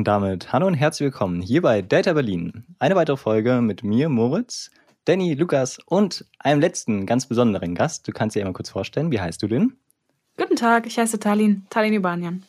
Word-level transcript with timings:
Und 0.00 0.08
damit 0.08 0.50
hallo 0.50 0.66
und 0.66 0.72
herzlich 0.72 1.04
willkommen 1.04 1.42
hier 1.42 1.60
bei 1.60 1.82
Data 1.82 2.14
Berlin. 2.14 2.64
Eine 2.78 2.96
weitere 2.96 3.18
Folge 3.18 3.60
mit 3.60 3.84
mir, 3.84 4.08
Moritz, 4.08 4.70
Danny, 5.04 5.34
Lukas 5.34 5.78
und 5.84 6.24
einem 6.38 6.58
letzten 6.58 7.04
ganz 7.04 7.26
besonderen 7.26 7.74
Gast. 7.74 8.08
Du 8.08 8.12
kannst 8.12 8.34
dir 8.34 8.40
einmal 8.40 8.54
kurz 8.54 8.70
vorstellen, 8.70 9.10
wie 9.10 9.20
heißt 9.20 9.42
du 9.42 9.46
denn? 9.46 9.74
Guten 10.38 10.56
Tag, 10.56 10.86
ich 10.86 10.98
heiße 10.98 11.20
Talin, 11.20 11.66
Talin 11.68 11.92
Ibanian. 11.92 12.42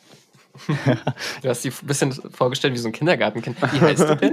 du 1.42 1.48
hast 1.50 1.62
dich 1.62 1.74
ein 1.82 1.86
bisschen 1.86 2.12
vorgestellt 2.12 2.72
wie 2.72 2.78
so 2.78 2.88
ein 2.88 2.92
Kindergartenkind. 2.92 3.60
Wie 3.60 3.80
heißt 3.80 4.08
du 4.08 4.16
denn? 4.16 4.32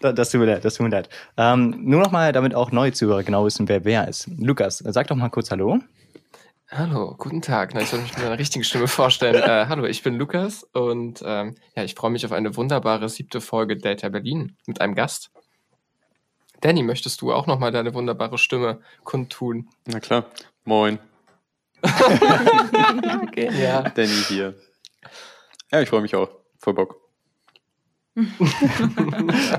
das 0.14 0.30
tut 0.30 0.40
mir 0.40 0.46
leid, 0.46 0.62
das 0.62 0.74
tut 0.74 0.84
mir 0.84 0.90
leid. 0.90 1.08
Ähm, 1.38 1.84
nur 1.84 2.02
nochmal, 2.02 2.32
damit 2.32 2.54
auch 2.54 2.70
neue 2.70 2.92
Zuhörer 2.92 3.22
genau 3.22 3.46
wissen, 3.46 3.66
wer 3.66 3.86
wer 3.86 4.08
ist. 4.08 4.28
Lukas, 4.36 4.84
sag 4.86 5.06
doch 5.06 5.16
mal 5.16 5.30
kurz 5.30 5.50
Hallo. 5.50 5.78
Hallo, 6.70 7.14
guten 7.16 7.40
Tag. 7.40 7.72
Na, 7.72 7.80
ich 7.80 7.88
soll 7.88 8.02
mich 8.02 8.12
mit 8.12 8.22
meiner 8.22 8.38
richtigen 8.38 8.62
Stimme 8.62 8.88
vorstellen. 8.88 9.36
äh, 9.36 9.66
hallo, 9.68 9.86
ich 9.86 10.02
bin 10.02 10.16
Lukas 10.16 10.64
und 10.74 11.22
ähm, 11.24 11.54
ja, 11.74 11.82
ich 11.82 11.94
freue 11.94 12.10
mich 12.10 12.26
auf 12.26 12.32
eine 12.32 12.56
wunderbare 12.56 13.08
siebte 13.08 13.40
Folge 13.40 13.78
Data 13.78 14.10
Berlin 14.10 14.54
mit 14.66 14.82
einem 14.82 14.94
Gast. 14.94 15.30
Danny, 16.60 16.82
möchtest 16.82 17.22
du 17.22 17.32
auch 17.32 17.46
nochmal 17.46 17.72
deine 17.72 17.94
wunderbare 17.94 18.36
Stimme 18.36 18.80
kundtun? 19.04 19.70
Na 19.86 19.98
klar. 19.98 20.26
Moin. 20.66 20.98
okay, 21.82 23.50
ja. 23.58 23.88
Danny 23.88 24.22
hier. 24.28 24.54
Ja, 25.72 25.80
ich 25.80 25.88
freue 25.88 26.02
mich 26.02 26.14
auch. 26.14 26.28
Voll 26.58 26.74
Bock. 26.74 27.00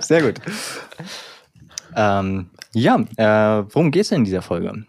Sehr 0.01 0.21
gut. 0.21 0.39
Ähm, 1.95 2.51
ja, 2.73 2.99
äh, 3.17 3.65
worum 3.73 3.89
geht 3.89 4.03
es 4.03 4.09
denn 4.09 4.19
in 4.19 4.25
dieser 4.25 4.43
Folge? 4.43 4.85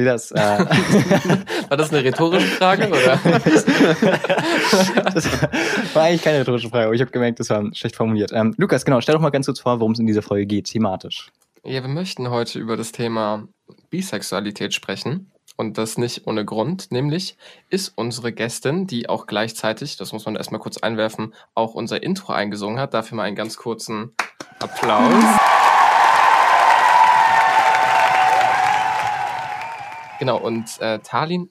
Wie 0.00 0.04
das, 0.06 0.30
äh 0.30 0.38
war 1.68 1.76
das 1.76 1.92
eine 1.92 2.02
rhetorische 2.02 2.46
Frage 2.46 2.88
oder? 2.88 3.20
das 5.12 5.26
war 5.94 6.04
eigentlich 6.04 6.22
keine 6.22 6.40
rhetorische 6.40 6.70
Frage, 6.70 6.86
aber 6.86 6.94
ich 6.94 7.02
habe 7.02 7.10
gemerkt, 7.10 7.38
das 7.38 7.50
war 7.50 7.62
schlecht 7.74 7.96
formuliert. 7.96 8.30
Ähm, 8.32 8.54
Lukas, 8.56 8.86
genau, 8.86 9.02
stell 9.02 9.14
doch 9.14 9.20
mal 9.20 9.28
ganz 9.28 9.44
kurz 9.44 9.60
vor, 9.60 9.78
worum 9.78 9.92
es 9.92 9.98
in 9.98 10.06
dieser 10.06 10.22
Folge 10.22 10.46
geht, 10.46 10.70
thematisch. 10.70 11.30
Ja, 11.64 11.82
wir 11.82 11.88
möchten 11.88 12.30
heute 12.30 12.58
über 12.58 12.78
das 12.78 12.92
Thema 12.92 13.46
Bisexualität 13.90 14.72
sprechen. 14.72 15.30
Und 15.58 15.76
das 15.76 15.98
nicht 15.98 16.26
ohne 16.26 16.46
Grund, 16.46 16.90
nämlich 16.90 17.36
ist 17.68 17.92
unsere 17.94 18.32
Gästin, 18.32 18.86
die 18.86 19.10
auch 19.10 19.26
gleichzeitig, 19.26 19.98
das 19.98 20.14
muss 20.14 20.24
man 20.24 20.36
erstmal 20.36 20.62
kurz 20.62 20.78
einwerfen, 20.78 21.34
auch 21.54 21.74
unser 21.74 22.02
Intro 22.02 22.32
eingesungen 22.32 22.80
hat. 22.80 22.94
Dafür 22.94 23.16
mal 23.16 23.24
einen 23.24 23.36
ganz 23.36 23.58
kurzen 23.58 24.14
Applaus. 24.60 25.12
Genau, 30.20 30.38
und 30.38 30.78
äh, 30.82 30.98
Talin, 30.98 31.48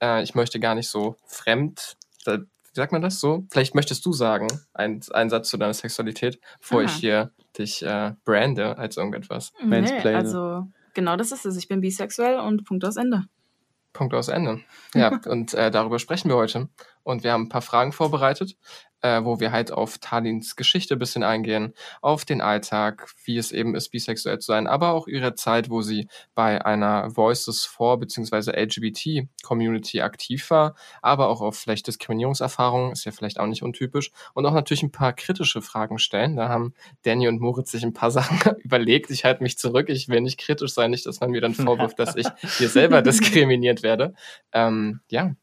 äh, 0.00 0.22
ich 0.22 0.36
möchte 0.36 0.60
gar 0.60 0.76
nicht 0.76 0.88
so 0.88 1.16
fremd, 1.26 1.96
äh, 2.26 2.38
wie 2.38 2.74
sagt 2.74 2.92
man 2.92 3.02
das 3.02 3.18
so? 3.18 3.44
Vielleicht 3.50 3.74
möchtest 3.74 4.06
du 4.06 4.12
sagen, 4.12 4.46
einen, 4.72 5.00
einen 5.12 5.30
Satz 5.30 5.50
zu 5.50 5.56
deiner 5.56 5.74
Sexualität, 5.74 6.38
bevor 6.60 6.78
Aha. 6.78 6.86
ich 6.86 6.92
hier 6.92 7.32
dich 7.58 7.82
äh, 7.82 8.12
brande 8.24 8.78
als 8.78 8.96
irgendetwas. 8.98 9.52
Nee, 9.60 9.90
also 10.14 10.68
genau 10.94 11.16
das 11.16 11.32
ist 11.32 11.44
es. 11.44 11.56
Ich 11.56 11.66
bin 11.66 11.80
bisexuell 11.80 12.38
und 12.38 12.64
Punkt 12.64 12.84
aus 12.84 12.96
Ende. 12.96 13.24
Punkt 13.92 14.14
aus 14.14 14.28
Ende. 14.28 14.60
Ja, 14.94 15.20
und 15.26 15.52
äh, 15.54 15.72
darüber 15.72 15.98
sprechen 15.98 16.28
wir 16.28 16.36
heute. 16.36 16.68
Und 17.04 17.22
wir 17.22 17.32
haben 17.32 17.44
ein 17.44 17.48
paar 17.48 17.62
Fragen 17.62 17.92
vorbereitet 17.92 18.56
äh, 19.04 19.22
wo 19.22 19.38
wir 19.38 19.52
halt 19.52 19.70
auf 19.70 19.98
Talins 19.98 20.56
Geschichte 20.56 20.94
ein 20.94 20.98
bisschen 20.98 21.22
eingehen, 21.22 21.74
auf 22.00 22.24
den 22.24 22.40
Alltag, 22.40 23.10
wie 23.24 23.36
es 23.36 23.52
eben 23.52 23.74
ist, 23.74 23.90
bisexuell 23.90 24.38
zu 24.38 24.46
sein, 24.46 24.66
aber 24.66 24.92
auch 24.92 25.06
ihre 25.06 25.34
Zeit, 25.34 25.68
wo 25.68 25.82
sie 25.82 26.08
bei 26.34 26.64
einer 26.64 27.14
Voices 27.14 27.66
for 27.66 28.00
bzw. 28.00 28.52
LGBT-Community 28.58 30.00
aktiv 30.00 30.48
war, 30.48 30.74
aber 31.02 31.28
auch 31.28 31.42
auf 31.42 31.58
vielleicht 31.58 31.86
Diskriminierungserfahrungen, 31.86 32.92
ist 32.92 33.04
ja 33.04 33.12
vielleicht 33.12 33.38
auch 33.38 33.46
nicht 33.46 33.62
untypisch, 33.62 34.10
und 34.32 34.46
auch 34.46 34.54
natürlich 34.54 34.82
ein 34.82 34.92
paar 34.92 35.12
kritische 35.12 35.60
Fragen 35.60 35.98
stellen. 35.98 36.36
Da 36.36 36.48
haben 36.48 36.72
Danny 37.02 37.28
und 37.28 37.42
Moritz 37.42 37.72
sich 37.72 37.84
ein 37.84 37.92
paar 37.92 38.10
Sachen 38.14 38.56
überlegt. 38.60 39.10
Ich 39.10 39.26
halte 39.26 39.42
mich 39.42 39.58
zurück, 39.58 39.90
ich 39.90 40.08
will 40.08 40.22
nicht 40.22 40.40
kritisch 40.40 40.72
sein, 40.72 40.90
nicht, 40.90 41.04
dass 41.04 41.20
man 41.20 41.30
mir 41.30 41.42
dann 41.42 41.54
vorwirft, 41.54 41.98
dass 41.98 42.16
ich 42.16 42.26
hier 42.56 42.70
selber 42.70 43.02
diskriminiert 43.02 43.82
werde. 43.82 44.14
Ähm, 44.52 45.00
ja, 45.10 45.34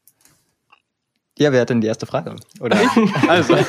ja, 1.38 1.52
wer 1.52 1.62
hat 1.62 1.70
denn 1.70 1.80
die 1.80 1.86
erste 1.86 2.06
Frage? 2.06 2.36
Oder? 2.60 2.78
also. 3.28 3.56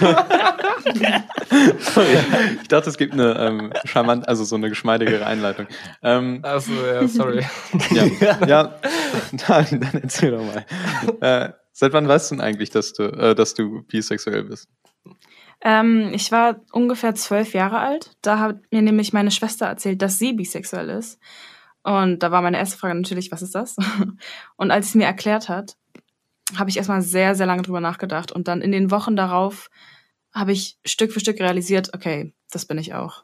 Sorry. 1.79 2.17
Ich 2.61 2.67
dachte, 2.67 2.89
es 2.89 2.97
gibt 2.97 3.13
eine 3.13 3.37
ähm, 3.39 3.73
charmant, 3.85 4.27
also 4.27 4.43
so 4.43 4.55
eine 4.55 4.69
geschmeidigere 4.69 5.25
Einleitung. 5.25 5.67
Ähm, 6.01 6.39
also, 6.43 6.73
ja, 6.73 7.07
sorry. 7.07 7.45
ja, 7.91 8.45
ja 8.45 8.79
dann, 9.47 9.65
dann 9.79 10.01
erzähl 10.01 10.31
doch 10.31 10.43
mal. 10.43 10.65
Äh, 11.21 11.53
seit 11.71 11.93
wann 11.93 12.07
weißt 12.07 12.31
du 12.31 12.35
denn 12.35 12.43
eigentlich, 12.43 12.69
dass 12.69 12.93
du, 12.93 13.03
äh, 13.03 13.35
dass 13.35 13.53
du 13.53 13.83
bisexuell 13.83 14.43
bist? 14.43 14.67
Ähm, 15.61 16.11
ich 16.13 16.31
war 16.31 16.61
ungefähr 16.73 17.15
zwölf 17.15 17.53
Jahre 17.53 17.79
alt. 17.79 18.11
Da 18.21 18.39
hat 18.39 18.57
mir 18.71 18.81
nämlich 18.81 19.13
meine 19.13 19.31
Schwester 19.31 19.67
erzählt, 19.67 20.01
dass 20.01 20.19
sie 20.19 20.33
bisexuell 20.33 20.89
ist. 20.89 21.19
Und 21.83 22.23
da 22.23 22.31
war 22.31 22.41
meine 22.41 22.57
erste 22.57 22.77
Frage 22.77 22.95
natürlich, 22.95 23.31
was 23.31 23.41
ist 23.41 23.55
das? 23.55 23.75
Und 24.57 24.71
als 24.71 24.87
sie 24.87 24.89
es 24.91 24.95
mir 24.95 25.05
erklärt 25.05 25.49
hat, 25.49 25.77
habe 26.57 26.69
ich 26.69 26.77
erstmal 26.77 27.01
sehr, 27.01 27.35
sehr 27.35 27.45
lange 27.45 27.61
drüber 27.61 27.81
nachgedacht. 27.81 28.31
Und 28.31 28.47
dann 28.47 28.61
in 28.61 28.71
den 28.71 28.91
Wochen 28.91 29.15
darauf 29.15 29.69
habe 30.33 30.51
ich 30.51 30.77
Stück 30.85 31.11
für 31.11 31.19
Stück 31.19 31.39
realisiert, 31.39 31.93
okay, 31.93 32.33
das 32.51 32.65
bin 32.65 32.77
ich 32.77 32.93
auch. 32.93 33.23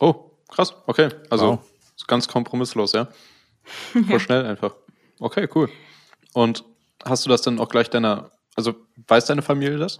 Oh, 0.00 0.30
krass, 0.48 0.74
okay. 0.86 1.10
Also 1.30 1.52
wow. 1.52 2.06
ganz 2.06 2.28
kompromisslos, 2.28 2.92
ja. 2.92 3.08
Voll 3.92 4.04
ja. 4.08 4.18
schnell 4.18 4.46
einfach. 4.46 4.74
Okay, 5.20 5.48
cool. 5.54 5.70
Und 6.32 6.64
hast 7.04 7.24
du 7.24 7.30
das 7.30 7.42
dann 7.42 7.60
auch 7.60 7.68
gleich 7.68 7.90
deiner, 7.90 8.30
also 8.56 8.74
weiß 9.06 9.26
deine 9.26 9.42
Familie 9.42 9.78
das? 9.78 9.98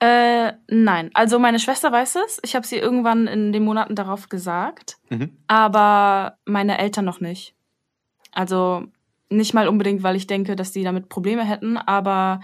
Äh, 0.00 0.54
nein. 0.66 1.10
Also 1.14 1.38
meine 1.38 1.60
Schwester 1.60 1.92
weiß 1.92 2.16
es. 2.26 2.40
Ich 2.42 2.56
habe 2.56 2.66
sie 2.66 2.76
irgendwann 2.76 3.28
in 3.28 3.52
den 3.52 3.64
Monaten 3.64 3.94
darauf 3.94 4.28
gesagt, 4.28 4.96
mhm. 5.10 5.36
aber 5.46 6.38
meine 6.44 6.78
Eltern 6.78 7.04
noch 7.04 7.20
nicht. 7.20 7.54
Also 8.32 8.88
nicht 9.36 9.54
mal 9.54 9.68
unbedingt, 9.68 10.02
weil 10.02 10.16
ich 10.16 10.26
denke, 10.26 10.56
dass 10.56 10.72
die 10.72 10.82
damit 10.82 11.08
Probleme 11.08 11.44
hätten, 11.44 11.76
aber 11.76 12.40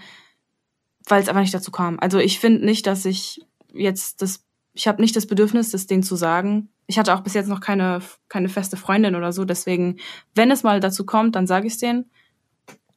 weil 1.07 1.21
es 1.21 1.27
einfach 1.27 1.41
nicht 1.41 1.53
dazu 1.53 1.71
kam. 1.71 1.99
Also 1.99 2.19
ich 2.19 2.39
finde 2.39 2.65
nicht, 2.65 2.85
dass 2.87 3.05
ich 3.05 3.41
jetzt 3.73 4.21
das, 4.21 4.45
ich 4.73 4.87
habe 4.87 5.01
nicht 5.01 5.15
das 5.15 5.25
Bedürfnis, 5.25 5.71
das 5.71 5.87
denen 5.87 6.03
zu 6.03 6.15
sagen. 6.15 6.69
Ich 6.87 6.99
hatte 6.99 7.13
auch 7.13 7.21
bis 7.21 7.33
jetzt 7.33 7.47
noch 7.47 7.61
keine, 7.61 8.01
keine 8.27 8.49
feste 8.49 8.77
Freundin 8.77 9.15
oder 9.15 9.31
so, 9.31 9.45
deswegen, 9.45 9.97
wenn 10.35 10.51
es 10.51 10.63
mal 10.63 10.79
dazu 10.79 11.05
kommt, 11.05 11.35
dann 11.35 11.47
sage 11.47 11.67
ich 11.67 11.73
es 11.73 11.79
denen. 11.79 12.09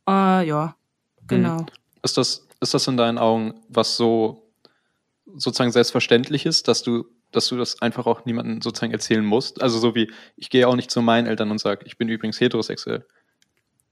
Äh, 0.09 0.47
ja, 0.47 0.77
genau. 1.27 1.61
Hm. 1.61 1.67
Ist 2.03 2.17
das, 2.17 2.47
ist 2.61 2.75
das 2.75 2.87
in 2.87 2.97
deinen 2.97 3.19
Augen 3.19 3.55
was 3.69 3.97
so 3.97 4.51
sozusagen 5.35 5.73
selbstverständlich 5.73 6.47
ist, 6.47 6.69
dass 6.69 6.83
du 6.83 7.05
dass 7.33 7.49
du 7.49 7.57
das 7.57 7.81
einfach 7.83 8.07
auch 8.07 8.25
niemandem 8.25 8.61
sozusagen 8.61 8.93
erzählen 8.93 9.25
musst. 9.25 9.63
Also 9.63 9.79
so 9.79 9.95
wie, 9.95 10.13
ich 10.37 10.51
gehe 10.51 10.69
auch 10.69 10.77
nicht 10.77 10.91
zu 10.91 11.03
meinen 11.03 11.27
Eltern 11.27 11.51
und 11.51 11.59
sage, 11.59 11.85
ich 11.87 11.99
bin 11.99 12.09
übrigens 12.09 12.41
heterosexuell. 12.41 13.07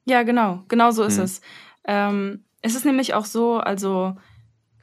Ja, 0.05 0.23
genau. 0.23 0.65
Genau 0.69 0.91
so 0.91 1.03
ist 1.05 1.19
mhm. 1.19 1.25
es. 1.25 1.41
Ähm, 1.85 2.45
es 2.63 2.75
ist 2.75 2.85
nämlich 2.85 3.15
auch 3.15 3.25
so, 3.25 3.57
also 3.57 4.17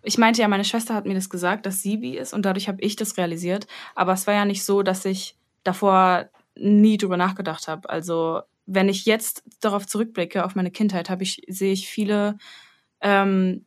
ich 0.04 0.18
meinte 0.18 0.42
ja, 0.42 0.48
meine 0.48 0.64
Schwester 0.64 0.94
hat 0.94 1.06
mir 1.06 1.14
das 1.14 1.30
gesagt, 1.30 1.66
dass 1.66 1.82
sie 1.82 1.98
bi 1.98 2.18
ist 2.18 2.34
und 2.34 2.46
dadurch 2.46 2.68
habe 2.68 2.82
ich 2.82 2.96
das 2.96 3.18
realisiert. 3.18 3.68
Aber 3.96 4.14
es 4.14 4.26
war 4.26 4.34
ja 4.34 4.46
nicht 4.46 4.64
so, 4.64 4.84
dass 4.84 5.06
ich 5.06 5.36
davor 5.64 6.30
nie 6.56 6.98
drüber 6.98 7.18
nachgedacht 7.18 7.68
habe. 7.68 7.90
Also 7.90 8.42
wenn 8.66 8.90
ich 8.90 9.06
jetzt 9.06 9.44
darauf 9.62 9.86
zurückblicke, 9.86 10.46
auf 10.46 10.56
meine 10.56 10.72
Kindheit, 10.72 11.10
habe 11.10 11.24
ich, 11.24 11.42
sehe 11.48 11.74
ich 11.74 11.88
viele 11.88 12.38
ähm, 13.02 13.66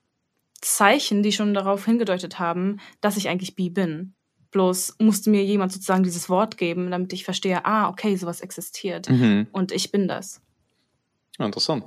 Zeichen, 0.60 1.22
die 1.22 1.32
schon 1.32 1.54
darauf 1.54 1.84
hingedeutet 1.84 2.38
haben, 2.38 2.80
dass 3.00 3.16
ich 3.16 3.28
eigentlich 3.28 3.56
bi 3.56 3.70
bin. 3.70 4.14
Bloß 4.50 4.96
musste 4.98 5.30
mir 5.30 5.44
jemand 5.44 5.72
sozusagen 5.72 6.02
dieses 6.02 6.28
Wort 6.28 6.56
geben, 6.56 6.90
damit 6.90 7.12
ich 7.12 7.24
verstehe, 7.24 7.64
ah, 7.64 7.88
okay, 7.88 8.16
sowas 8.16 8.40
existiert. 8.40 9.08
Mhm. 9.08 9.46
Und 9.52 9.72
ich 9.72 9.92
bin 9.92 10.08
das. 10.08 10.42
Ja, 11.40 11.46
interessant. 11.46 11.84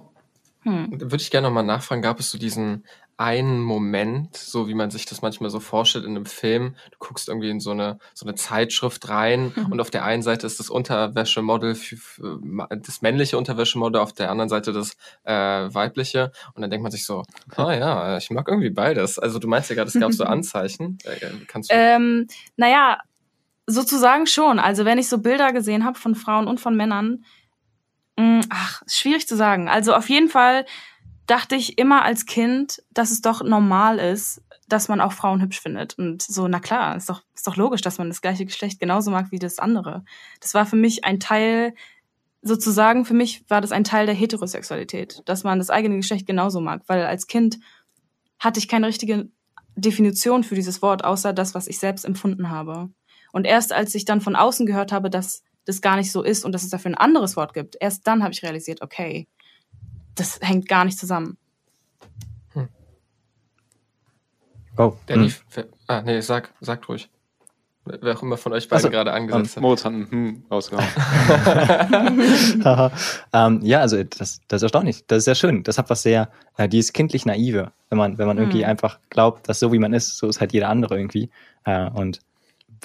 Hm. 0.63 0.89
Würde 0.91 1.17
ich 1.17 1.29
gerne 1.29 1.47
nochmal 1.47 1.63
nachfragen, 1.63 2.01
gab 2.01 2.19
es 2.19 2.31
so 2.31 2.37
diesen 2.37 2.85
einen 3.17 3.61
Moment, 3.61 4.35
so 4.35 4.67
wie 4.67 4.73
man 4.73 4.89
sich 4.89 5.05
das 5.05 5.21
manchmal 5.21 5.51
so 5.51 5.59
vorstellt 5.59 6.05
in 6.05 6.15
einem 6.15 6.25
Film, 6.25 6.75
du 6.91 6.97
guckst 6.97 7.29
irgendwie 7.29 7.51
in 7.51 7.59
so 7.59 7.69
eine, 7.69 7.99
so 8.15 8.25
eine 8.25 8.33
Zeitschrift 8.33 9.07
rein 9.07 9.53
mhm. 9.55 9.71
und 9.71 9.79
auf 9.79 9.91
der 9.91 10.03
einen 10.03 10.23
Seite 10.23 10.47
ist 10.47 10.59
das 10.59 10.71
Unterwäschemodel, 10.71 11.75
für, 11.75 11.97
für, 11.97 12.39
das 12.69 13.03
männliche 13.03 13.37
Unterwäschemodel, 13.37 14.01
auf 14.01 14.13
der 14.13 14.31
anderen 14.31 14.49
Seite 14.49 14.73
das 14.73 14.97
äh, 15.25 15.33
weibliche 15.33 16.31
und 16.55 16.63
dann 16.63 16.71
denkt 16.71 16.81
man 16.81 16.91
sich 16.91 17.05
so, 17.05 17.23
ah 17.55 17.73
ja, 17.73 18.17
ich 18.17 18.31
mag 18.31 18.47
irgendwie 18.47 18.71
beides. 18.71 19.19
Also 19.19 19.37
du 19.37 19.47
meinst 19.47 19.69
ja 19.69 19.75
gerade, 19.75 19.89
es 19.89 19.99
gab 19.99 20.11
so 20.13 20.23
Anzeichen. 20.23 20.97
Äh, 21.03 21.27
kannst 21.45 21.69
du 21.69 21.75
ähm, 21.75 22.27
naja, 22.57 22.97
sozusagen 23.67 24.25
schon. 24.25 24.57
Also 24.57 24.85
wenn 24.85 24.97
ich 24.97 25.07
so 25.07 25.19
Bilder 25.19 25.53
gesehen 25.53 25.85
habe 25.85 25.99
von 25.99 26.15
Frauen 26.15 26.47
und 26.47 26.59
von 26.59 26.75
Männern, 26.75 27.23
ach, 28.49 28.83
schwierig 28.87 29.27
zu 29.27 29.35
sagen. 29.35 29.69
Also 29.69 29.93
auf 29.93 30.09
jeden 30.09 30.29
Fall 30.29 30.65
dachte 31.25 31.55
ich 31.55 31.77
immer 31.77 32.03
als 32.03 32.25
Kind, 32.25 32.83
dass 32.91 33.11
es 33.11 33.21
doch 33.21 33.43
normal 33.43 33.99
ist, 33.99 34.41
dass 34.67 34.87
man 34.87 35.01
auch 35.01 35.13
Frauen 35.13 35.41
hübsch 35.41 35.61
findet. 35.61 35.97
Und 35.97 36.21
so, 36.21 36.47
na 36.47 36.59
klar, 36.59 36.95
ist 36.95 37.09
doch, 37.09 37.21
ist 37.33 37.47
doch 37.47 37.55
logisch, 37.55 37.81
dass 37.81 37.97
man 37.97 38.09
das 38.09 38.21
gleiche 38.21 38.45
Geschlecht 38.45 38.79
genauso 38.79 39.11
mag 39.11 39.31
wie 39.31 39.39
das 39.39 39.59
andere. 39.59 40.03
Das 40.39 40.53
war 40.53 40.65
für 40.65 40.75
mich 40.75 41.05
ein 41.05 41.19
Teil, 41.19 41.73
sozusagen, 42.41 43.05
für 43.05 43.13
mich 43.13 43.43
war 43.49 43.61
das 43.61 43.71
ein 43.71 43.83
Teil 43.83 44.05
der 44.05 44.15
Heterosexualität, 44.15 45.21
dass 45.25 45.43
man 45.43 45.59
das 45.59 45.69
eigene 45.69 45.97
Geschlecht 45.97 46.27
genauso 46.27 46.59
mag. 46.59 46.83
Weil 46.87 47.05
als 47.05 47.27
Kind 47.27 47.59
hatte 48.39 48.59
ich 48.59 48.67
keine 48.67 48.87
richtige 48.87 49.29
Definition 49.75 50.43
für 50.43 50.55
dieses 50.55 50.81
Wort, 50.81 51.03
außer 51.03 51.33
das, 51.33 51.55
was 51.55 51.67
ich 51.67 51.79
selbst 51.79 52.05
empfunden 52.05 52.49
habe. 52.49 52.89
Und 53.31 53.45
erst 53.45 53.73
als 53.73 53.95
ich 53.95 54.05
dann 54.05 54.21
von 54.21 54.35
außen 54.35 54.65
gehört 54.65 54.91
habe, 54.91 55.09
dass 55.09 55.43
das 55.65 55.81
gar 55.81 55.95
nicht 55.95 56.11
so 56.11 56.23
ist 56.23 56.45
und 56.45 56.51
dass 56.51 56.63
es 56.63 56.69
dafür 56.69 56.91
ein 56.91 56.95
anderes 56.95 57.35
Wort 57.35 57.53
gibt, 57.53 57.77
erst 57.79 58.07
dann 58.07 58.23
habe 58.23 58.33
ich 58.33 58.43
realisiert, 58.43 58.81
okay, 58.81 59.27
das 60.15 60.39
hängt 60.41 60.67
gar 60.67 60.85
nicht 60.85 60.97
zusammen. 60.99 61.37
Oh. 64.77 64.93
Danny, 65.05 65.29
hm. 65.29 65.63
ah, 65.87 66.01
nee, 66.01 66.19
sag, 66.21 66.51
sagt 66.59 66.89
ruhig. 66.89 67.09
Wer 67.85 68.17
auch 68.17 68.23
immer 68.23 68.37
von 68.37 68.53
euch 68.53 68.69
beiden 68.69 68.79
Ach 68.79 68.83
so, 68.83 68.89
gerade 68.89 69.11
angesetzt 69.11 69.57
hat. 69.57 69.61
Moritz 69.61 69.83
hat 69.83 69.91
ein 69.91 70.09
Hm 70.09 70.45
rausgehauen. 70.49 70.87
Ähm, 73.33 73.59
ja, 73.61 73.81
also 73.81 74.01
das, 74.03 74.39
das 74.47 74.59
ist 74.59 74.63
erstaunlich. 74.63 75.05
Das 75.07 75.19
ist 75.19 75.25
sehr 75.25 75.35
schön. 75.35 75.63
Das 75.63 75.77
hat 75.77 75.89
was 75.89 76.01
sehr, 76.01 76.29
äh, 76.55 76.69
dieses 76.69 76.93
kindlich 76.93 77.25
naive, 77.25 77.73
wenn 77.89 77.97
man, 77.97 78.17
wenn 78.17 78.27
man 78.27 78.37
irgendwie 78.37 78.59
Mhm. 78.59 78.69
einfach 78.69 78.99
glaubt, 79.09 79.49
dass 79.49 79.59
so 79.59 79.73
wie 79.73 79.79
man 79.79 79.93
ist, 79.93 80.17
so 80.17 80.27
ist 80.29 80.39
halt 80.39 80.53
jeder 80.53 80.69
andere 80.69 80.95
irgendwie. 80.95 81.29
Äh, 81.65 81.89
und 81.89 82.19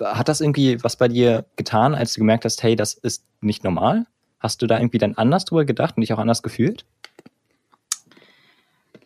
hat 0.00 0.28
das 0.28 0.40
irgendwie 0.40 0.82
was 0.82 0.96
bei 0.96 1.08
dir 1.08 1.46
getan, 1.56 1.94
als 1.94 2.12
du 2.12 2.20
gemerkt 2.20 2.44
hast, 2.44 2.62
hey, 2.62 2.76
das 2.76 2.94
ist 2.94 3.24
nicht 3.40 3.64
normal? 3.64 4.06
Hast 4.40 4.62
du 4.62 4.66
da 4.66 4.78
irgendwie 4.78 4.98
dann 4.98 5.14
anders 5.14 5.44
drüber 5.44 5.64
gedacht 5.64 5.96
und 5.96 6.02
dich 6.02 6.12
auch 6.12 6.18
anders 6.18 6.42
gefühlt? 6.42 6.84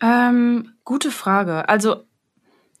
Ähm, 0.01 0.73
gute 0.83 1.11
Frage. 1.11 1.67
Also 1.69 2.03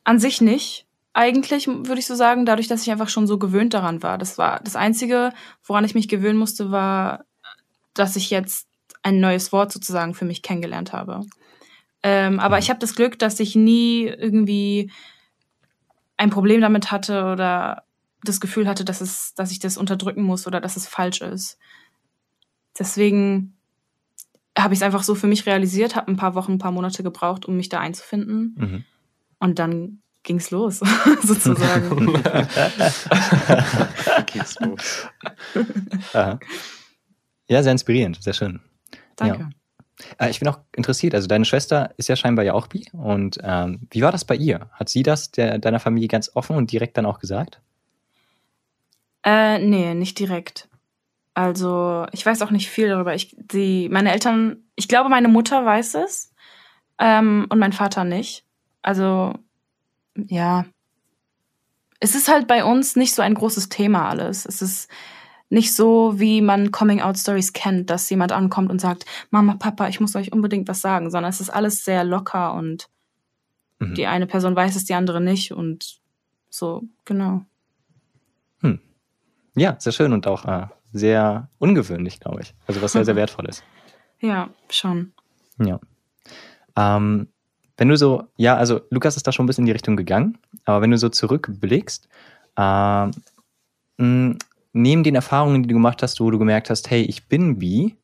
an 0.03 0.19
sich 0.19 0.41
nicht. 0.41 0.85
Eigentlich 1.13 1.67
würde 1.67 1.99
ich 1.99 2.07
so 2.07 2.15
sagen, 2.15 2.45
dadurch, 2.45 2.67
dass 2.67 2.81
ich 2.81 2.91
einfach 2.91 3.09
schon 3.09 3.27
so 3.27 3.37
gewöhnt 3.37 3.73
daran 3.73 4.03
war. 4.03 4.17
Das 4.17 4.37
war 4.37 4.59
das 4.63 4.75
Einzige, 4.75 5.31
woran 5.63 5.85
ich 5.85 5.95
mich 5.95 6.07
gewöhnen 6.07 6.37
musste, 6.37 6.71
war, 6.71 7.25
dass 7.93 8.15
ich 8.15 8.29
jetzt 8.29 8.67
ein 9.03 9.19
neues 9.19 9.51
Wort 9.51 9.71
sozusagen 9.71 10.13
für 10.13 10.25
mich 10.25 10.41
kennengelernt 10.41 10.91
habe. 10.91 11.21
Ähm, 12.01 12.39
aber 12.39 12.57
ich 12.57 12.69
habe 12.69 12.79
das 12.79 12.95
Glück, 12.95 13.19
dass 13.19 13.39
ich 13.39 13.55
nie 13.55 14.05
irgendwie 14.05 14.91
ein 16.17 16.29
Problem 16.29 16.61
damit 16.61 16.91
hatte 16.91 17.25
oder 17.25 17.83
das 18.23 18.39
Gefühl 18.39 18.67
hatte, 18.67 18.85
dass 18.85 19.01
es, 19.01 19.33
dass 19.35 19.51
ich 19.51 19.59
das 19.59 19.77
unterdrücken 19.77 20.23
muss 20.23 20.47
oder 20.47 20.61
dass 20.61 20.77
es 20.77 20.87
falsch 20.87 21.21
ist. 21.21 21.57
Deswegen 22.77 23.55
habe 24.57 24.73
ich 24.73 24.79
es 24.79 24.83
einfach 24.83 25.03
so 25.03 25.15
für 25.15 25.27
mich 25.27 25.45
realisiert, 25.45 25.95
habe 25.95 26.11
ein 26.11 26.17
paar 26.17 26.35
Wochen, 26.35 26.53
ein 26.53 26.59
paar 26.59 26.71
Monate 26.71 27.03
gebraucht, 27.03 27.45
um 27.45 27.55
mich 27.57 27.69
da 27.69 27.79
einzufinden. 27.79 28.55
Mhm. 28.57 28.83
Und 29.39 29.59
dann 29.59 29.99
ging's 30.23 30.51
los, 30.51 30.79
sozusagen. 31.23 32.13
Geht's 34.31 34.59
los. 34.59 35.07
Aha. 36.13 36.39
Ja, 37.47 37.63
sehr 37.63 37.71
inspirierend, 37.73 38.21
sehr 38.23 38.33
schön. 38.33 38.61
Danke. 39.15 39.49
Äh, 40.17 40.29
ich 40.29 40.39
bin 40.39 40.47
auch 40.47 40.59
interessiert, 40.75 41.13
also 41.13 41.27
deine 41.27 41.45
Schwester 41.45 41.93
ist 41.97 42.09
ja 42.09 42.15
scheinbar 42.15 42.45
ja 42.45 42.53
auch 42.53 42.67
bi. 42.67 42.85
Und 42.93 43.37
ähm, 43.43 43.87
wie 43.91 44.01
war 44.01 44.11
das 44.11 44.25
bei 44.25 44.35
ihr? 44.35 44.69
Hat 44.71 44.89
sie 44.89 45.03
das 45.03 45.31
der, 45.31 45.59
deiner 45.59 45.79
Familie 45.79 46.07
ganz 46.07 46.31
offen 46.33 46.55
und 46.55 46.71
direkt 46.71 46.97
dann 46.97 47.05
auch 47.05 47.19
gesagt? 47.19 47.61
Äh, 49.23 49.59
nee, 49.59 49.93
nicht 49.93 50.19
direkt. 50.19 50.67
Also, 51.33 52.05
ich 52.11 52.25
weiß 52.25 52.41
auch 52.41 52.51
nicht 52.51 52.69
viel 52.69 52.89
darüber. 52.89 53.15
Ich, 53.15 53.35
die, 53.37 53.89
meine 53.89 54.11
Eltern, 54.11 54.63
ich 54.75 54.87
glaube, 54.87 55.09
meine 55.09 55.27
Mutter 55.29 55.65
weiß 55.65 55.95
es 55.95 56.33
ähm, 56.99 57.47
und 57.49 57.59
mein 57.59 57.73
Vater 57.73 58.03
nicht. 58.03 58.45
Also, 58.81 59.33
ja. 60.15 60.65
Es 61.99 62.15
ist 62.15 62.27
halt 62.27 62.47
bei 62.47 62.65
uns 62.65 62.95
nicht 62.95 63.15
so 63.15 63.21
ein 63.21 63.33
großes 63.33 63.69
Thema 63.69 64.09
alles. 64.09 64.45
Es 64.45 64.61
ist 64.61 64.89
nicht 65.49 65.73
so, 65.73 66.19
wie 66.19 66.41
man 66.41 66.71
Coming-out-Stories 66.71 67.53
kennt, 67.53 67.89
dass 67.89 68.09
jemand 68.09 68.31
ankommt 68.31 68.71
und 68.71 68.81
sagt, 68.81 69.05
Mama, 69.31 69.55
Papa, 69.55 69.87
ich 69.87 69.99
muss 69.99 70.15
euch 70.15 70.33
unbedingt 70.33 70.67
was 70.67 70.81
sagen, 70.81 71.11
sondern 71.11 71.29
es 71.29 71.39
ist 71.41 71.49
alles 71.49 71.85
sehr 71.85 72.03
locker 72.03 72.53
und 72.53 72.89
Mhm. 73.79 73.95
die 73.95 74.07
eine 74.07 74.27
Person 74.27 74.55
weiß 74.55 74.75
es, 74.75 74.85
die 74.85 74.93
andere 74.93 75.21
nicht 75.21 75.51
und 75.51 75.99
so, 76.49 76.83
genau. 77.05 77.45
Ja, 79.55 79.75
sehr 79.79 79.93
schön 79.93 80.13
und 80.13 80.27
auch 80.27 80.45
äh, 80.45 80.67
sehr 80.91 81.49
ungewöhnlich, 81.59 82.19
glaube 82.19 82.41
ich. 82.41 82.53
Also 82.67 82.81
was 82.81 82.93
sehr, 82.93 83.05
sehr 83.05 83.15
wertvoll 83.17 83.47
ist. 83.47 83.63
Ja, 84.19 84.49
schon. 84.69 85.13
Ja. 85.59 85.79
Ähm, 86.75 87.27
wenn 87.77 87.89
du 87.89 87.97
so, 87.97 88.23
ja, 88.37 88.55
also 88.55 88.81
Lukas 88.89 89.17
ist 89.17 89.27
da 89.27 89.31
schon 89.31 89.45
ein 89.45 89.47
bisschen 89.47 89.63
in 89.63 89.67
die 89.67 89.71
Richtung 89.71 89.97
gegangen, 89.97 90.37
aber 90.65 90.81
wenn 90.81 90.91
du 90.91 90.97
so 90.97 91.09
zurückblickst, 91.09 92.07
mh, 92.55 93.11
neben 93.97 95.03
den 95.03 95.15
Erfahrungen, 95.15 95.63
die 95.63 95.69
du 95.69 95.75
gemacht 95.75 96.01
hast, 96.03 96.19
wo 96.19 96.29
du 96.31 96.39
gemerkt 96.39 96.69
hast, 96.69 96.89
hey, 96.89 97.01
ich 97.03 97.27
bin 97.27 97.59
bi, 97.59 97.95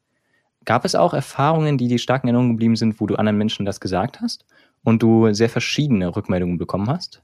gab 0.66 0.86
es 0.86 0.95
auch 0.95 1.13
Erfahrungen, 1.13 1.78
die 1.78 1.88
dir 1.88 2.00
stark 2.00 2.24
in 2.24 2.30
Erinnerung 2.30 2.50
geblieben 2.50 2.75
sind, 2.75 3.00
wo 3.00 3.07
du 3.07 3.16
anderen 3.16 3.38
Menschen 3.38 3.66
das 3.66 3.80
gesagt 3.80 4.22
hast 4.22 4.45
und 4.84 5.02
du 5.02 5.34
sehr 5.34 5.50
verschiedene 5.50 6.16
Rückmeldungen 6.16 6.57
bekommen 6.57 6.90
hast? 6.90 7.22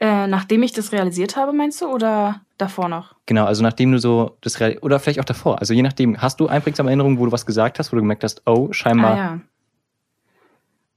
Äh, 0.00 0.28
nachdem 0.28 0.62
ich 0.62 0.72
das 0.72 0.92
realisiert 0.92 1.36
habe, 1.36 1.52
meinst 1.52 1.80
du, 1.80 1.86
oder 1.86 2.42
davor 2.58 2.88
noch? 2.88 3.14
Genau, 3.26 3.44
also 3.46 3.62
nachdem 3.62 3.92
du 3.92 3.98
so 3.98 4.36
das 4.40 4.60
real- 4.60 4.78
oder 4.78 4.98
vielleicht 5.00 5.20
auch 5.20 5.24
davor, 5.24 5.58
also 5.60 5.72
je 5.74 5.82
nachdem, 5.82 6.20
hast 6.20 6.40
du 6.40 6.46
einprägsame 6.48 6.90
Erinnerungen, 6.90 7.18
wo 7.18 7.24
du 7.26 7.32
was 7.32 7.46
gesagt 7.46 7.78
hast, 7.78 7.92
wo 7.92 7.96
du 7.96 8.02
gemerkt 8.02 8.24
hast, 8.24 8.42
oh, 8.46 8.72
scheinbar, 8.72 9.12
Ah 9.14 9.16
ja. 9.16 9.40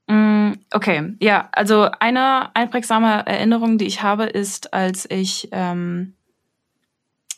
Mm, 0.08 0.54
okay, 0.74 1.14
ja, 1.22 1.48
also 1.52 1.90
eine 2.00 2.54
einprägsame 2.56 3.26
Erinnerung, 3.26 3.78
die 3.78 3.86
ich 3.86 4.02
habe, 4.04 4.26
ist, 4.26 4.74
als 4.74 5.10
ich, 5.10 5.48
ähm, 5.52 6.16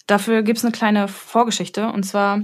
dafür 0.07 0.41
gibt 0.43 0.57
es 0.57 0.65
eine 0.65 0.71
kleine 0.71 1.07
Vorgeschichte. 1.07 1.91
Und 1.91 2.03
zwar 2.03 2.41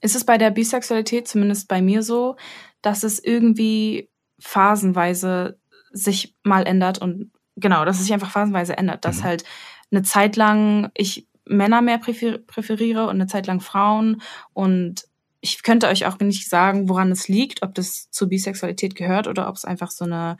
ist 0.00 0.14
es 0.14 0.24
bei 0.24 0.38
der 0.38 0.50
Bisexualität, 0.50 1.26
zumindest 1.26 1.66
bei 1.68 1.82
mir 1.82 2.02
so, 2.02 2.36
dass 2.82 3.02
es 3.02 3.18
irgendwie 3.18 4.08
phasenweise 4.38 5.58
sich 5.92 6.34
mal 6.42 6.66
ändert 6.66 6.98
und 6.98 7.30
genau, 7.56 7.84
dass 7.84 7.96
es 7.96 8.02
sich 8.04 8.12
einfach 8.12 8.30
phasenweise 8.30 8.76
ändert, 8.76 9.04
dass 9.04 9.18
Mhm. 9.20 9.24
halt 9.24 9.44
eine 9.94 10.02
Zeit 10.02 10.36
lang 10.36 10.90
ich 10.94 11.26
Männer 11.46 11.82
mehr 11.82 11.98
präfer 11.98 12.38
präferiere 12.38 13.04
und 13.04 13.10
eine 13.10 13.26
Zeit 13.26 13.46
lang 13.46 13.60
Frauen 13.60 14.22
und 14.52 15.04
ich 15.40 15.62
könnte 15.62 15.88
euch 15.88 16.06
auch 16.06 16.18
nicht 16.20 16.48
sagen, 16.48 16.88
woran 16.88 17.12
es 17.12 17.28
liegt, 17.28 17.62
ob 17.62 17.74
das 17.74 18.10
zur 18.10 18.28
Bisexualität 18.28 18.94
gehört 18.94 19.28
oder 19.28 19.46
ob 19.46 19.56
es 19.56 19.66
einfach 19.66 19.90
so 19.90 20.06
eine 20.06 20.38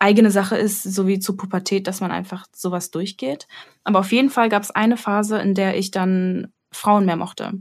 eigene 0.00 0.32
Sache 0.32 0.56
ist, 0.56 0.82
so 0.82 1.06
wie 1.06 1.20
zur 1.20 1.36
Pubertät, 1.36 1.86
dass 1.86 2.00
man 2.00 2.10
einfach 2.10 2.46
sowas 2.52 2.90
durchgeht. 2.90 3.46
Aber 3.84 4.00
auf 4.00 4.10
jeden 4.10 4.30
Fall 4.30 4.48
gab 4.48 4.64
es 4.64 4.72
eine 4.72 4.96
Phase, 4.96 5.38
in 5.38 5.54
der 5.54 5.78
ich 5.78 5.92
dann 5.92 6.52
Frauen 6.72 7.06
mehr 7.06 7.16
mochte. 7.16 7.52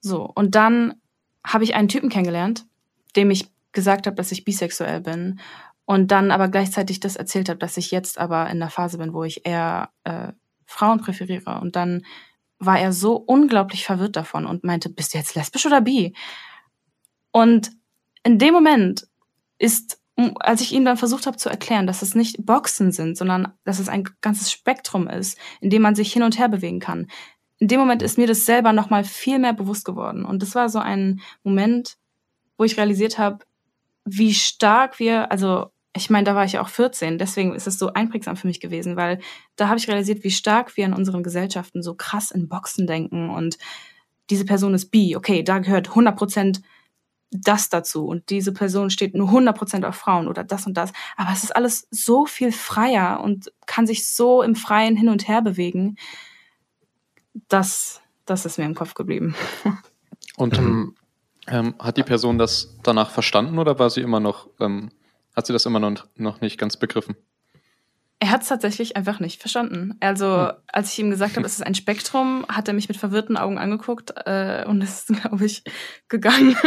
So, 0.00 0.24
und 0.34 0.56
dann 0.56 0.94
habe 1.46 1.64
ich 1.64 1.74
einen 1.76 1.88
Typen 1.88 2.10
kennengelernt, 2.10 2.66
dem 3.14 3.30
ich 3.30 3.48
gesagt 3.72 4.06
habe, 4.06 4.16
dass 4.16 4.32
ich 4.32 4.44
bisexuell 4.44 5.00
bin. 5.00 5.38
Und 5.90 6.10
dann 6.10 6.30
aber 6.30 6.48
gleichzeitig 6.48 7.00
das 7.00 7.16
erzählt 7.16 7.48
habe, 7.48 7.58
dass 7.58 7.78
ich 7.78 7.90
jetzt 7.90 8.18
aber 8.18 8.50
in 8.50 8.58
der 8.58 8.68
Phase 8.68 8.98
bin, 8.98 9.14
wo 9.14 9.24
ich 9.24 9.46
eher 9.46 9.88
äh, 10.04 10.32
Frauen 10.66 11.00
präferiere. 11.00 11.62
Und 11.62 11.76
dann 11.76 12.04
war 12.58 12.78
er 12.78 12.92
so 12.92 13.16
unglaublich 13.16 13.86
verwirrt 13.86 14.14
davon 14.14 14.44
und 14.44 14.64
meinte, 14.64 14.90
bist 14.90 15.14
du 15.14 15.18
jetzt 15.18 15.34
lesbisch 15.34 15.64
oder 15.64 15.80
bi? 15.80 16.12
Und 17.32 17.70
in 18.22 18.38
dem 18.38 18.52
Moment 18.52 19.08
ist, 19.58 19.98
als 20.40 20.60
ich 20.60 20.74
ihm 20.74 20.84
dann 20.84 20.98
versucht 20.98 21.26
habe 21.26 21.38
zu 21.38 21.48
erklären, 21.48 21.86
dass 21.86 22.02
es 22.02 22.14
nicht 22.14 22.44
Boxen 22.44 22.92
sind, 22.92 23.16
sondern 23.16 23.54
dass 23.64 23.78
es 23.78 23.88
ein 23.88 24.06
ganzes 24.20 24.52
Spektrum 24.52 25.08
ist, 25.08 25.38
in 25.62 25.70
dem 25.70 25.80
man 25.80 25.94
sich 25.94 26.12
hin 26.12 26.22
und 26.22 26.38
her 26.38 26.50
bewegen 26.50 26.80
kann. 26.80 27.06
In 27.60 27.68
dem 27.68 27.80
Moment 27.80 28.02
ist 28.02 28.18
mir 28.18 28.26
das 28.26 28.44
selber 28.44 28.74
nochmal 28.74 29.04
viel 29.04 29.38
mehr 29.38 29.54
bewusst 29.54 29.86
geworden. 29.86 30.26
Und 30.26 30.42
das 30.42 30.54
war 30.54 30.68
so 30.68 30.80
ein 30.80 31.22
Moment, 31.42 31.96
wo 32.58 32.64
ich 32.64 32.76
realisiert 32.76 33.16
habe, 33.16 33.46
wie 34.04 34.34
stark 34.34 34.98
wir, 34.98 35.32
also 35.32 35.70
ich 35.98 36.10
meine, 36.10 36.24
da 36.24 36.34
war 36.34 36.44
ich 36.44 36.52
ja 36.52 36.62
auch 36.62 36.68
14, 36.68 37.18
deswegen 37.18 37.54
ist 37.54 37.66
es 37.66 37.78
so 37.78 37.92
einprägsam 37.92 38.36
für 38.36 38.46
mich 38.46 38.60
gewesen, 38.60 38.96
weil 38.96 39.20
da 39.56 39.68
habe 39.68 39.78
ich 39.78 39.88
realisiert, 39.88 40.24
wie 40.24 40.30
stark 40.30 40.76
wir 40.76 40.86
in 40.86 40.94
unseren 40.94 41.22
Gesellschaften 41.22 41.82
so 41.82 41.94
krass 41.94 42.30
in 42.30 42.48
Boxen 42.48 42.86
denken 42.86 43.30
und 43.30 43.58
diese 44.30 44.44
Person 44.44 44.74
ist 44.74 44.90
bi, 44.90 45.16
okay, 45.16 45.42
da 45.42 45.58
gehört 45.58 45.88
100 45.88 46.16
Prozent 46.16 46.62
das 47.30 47.68
dazu 47.68 48.06
und 48.06 48.30
diese 48.30 48.52
Person 48.52 48.88
steht 48.90 49.14
nur 49.14 49.28
100 49.28 49.56
Prozent 49.56 49.84
auf 49.84 49.96
Frauen 49.96 50.28
oder 50.28 50.44
das 50.44 50.66
und 50.66 50.74
das. 50.74 50.92
Aber 51.16 51.30
es 51.32 51.44
ist 51.44 51.54
alles 51.54 51.86
so 51.90 52.24
viel 52.24 52.52
freier 52.52 53.20
und 53.22 53.52
kann 53.66 53.86
sich 53.86 54.08
so 54.08 54.42
im 54.42 54.54
Freien 54.54 54.96
hin 54.96 55.10
und 55.10 55.28
her 55.28 55.42
bewegen. 55.42 55.96
Das, 57.48 58.00
das 58.24 58.46
ist 58.46 58.58
mir 58.58 58.64
im 58.64 58.74
Kopf 58.74 58.94
geblieben. 58.94 59.34
Und 60.36 60.58
Mhm. 60.58 60.94
ähm, 61.48 61.74
hat 61.78 61.96
die 61.96 62.02
Person 62.02 62.38
das 62.38 62.76
danach 62.82 63.10
verstanden 63.10 63.58
oder 63.58 63.78
war 63.78 63.90
sie 63.90 64.00
immer 64.00 64.20
noch, 64.20 64.48
ähm, 64.60 64.90
hat 65.38 65.46
sie 65.46 65.52
das 65.52 65.66
immer 65.66 65.78
noch, 65.78 66.04
noch 66.16 66.40
nicht 66.40 66.58
ganz 66.58 66.76
begriffen? 66.76 67.16
Er 68.18 68.30
hat 68.30 68.42
es 68.42 68.48
tatsächlich 68.48 68.96
einfach 68.96 69.20
nicht 69.20 69.40
verstanden. 69.40 69.96
Also, 70.00 70.50
als 70.66 70.92
ich 70.92 70.98
ihm 70.98 71.10
gesagt 71.10 71.36
habe, 71.36 71.46
es 71.46 71.52
ist 71.52 71.64
ein 71.64 71.76
Spektrum, 71.76 72.44
hat 72.48 72.66
er 72.66 72.74
mich 72.74 72.88
mit 72.88 72.96
verwirrten 72.96 73.36
Augen 73.36 73.56
angeguckt 73.56 74.12
äh, 74.26 74.64
und 74.66 74.82
ist, 74.82 75.06
glaube 75.20 75.46
ich, 75.46 75.62
gegangen. 76.08 76.56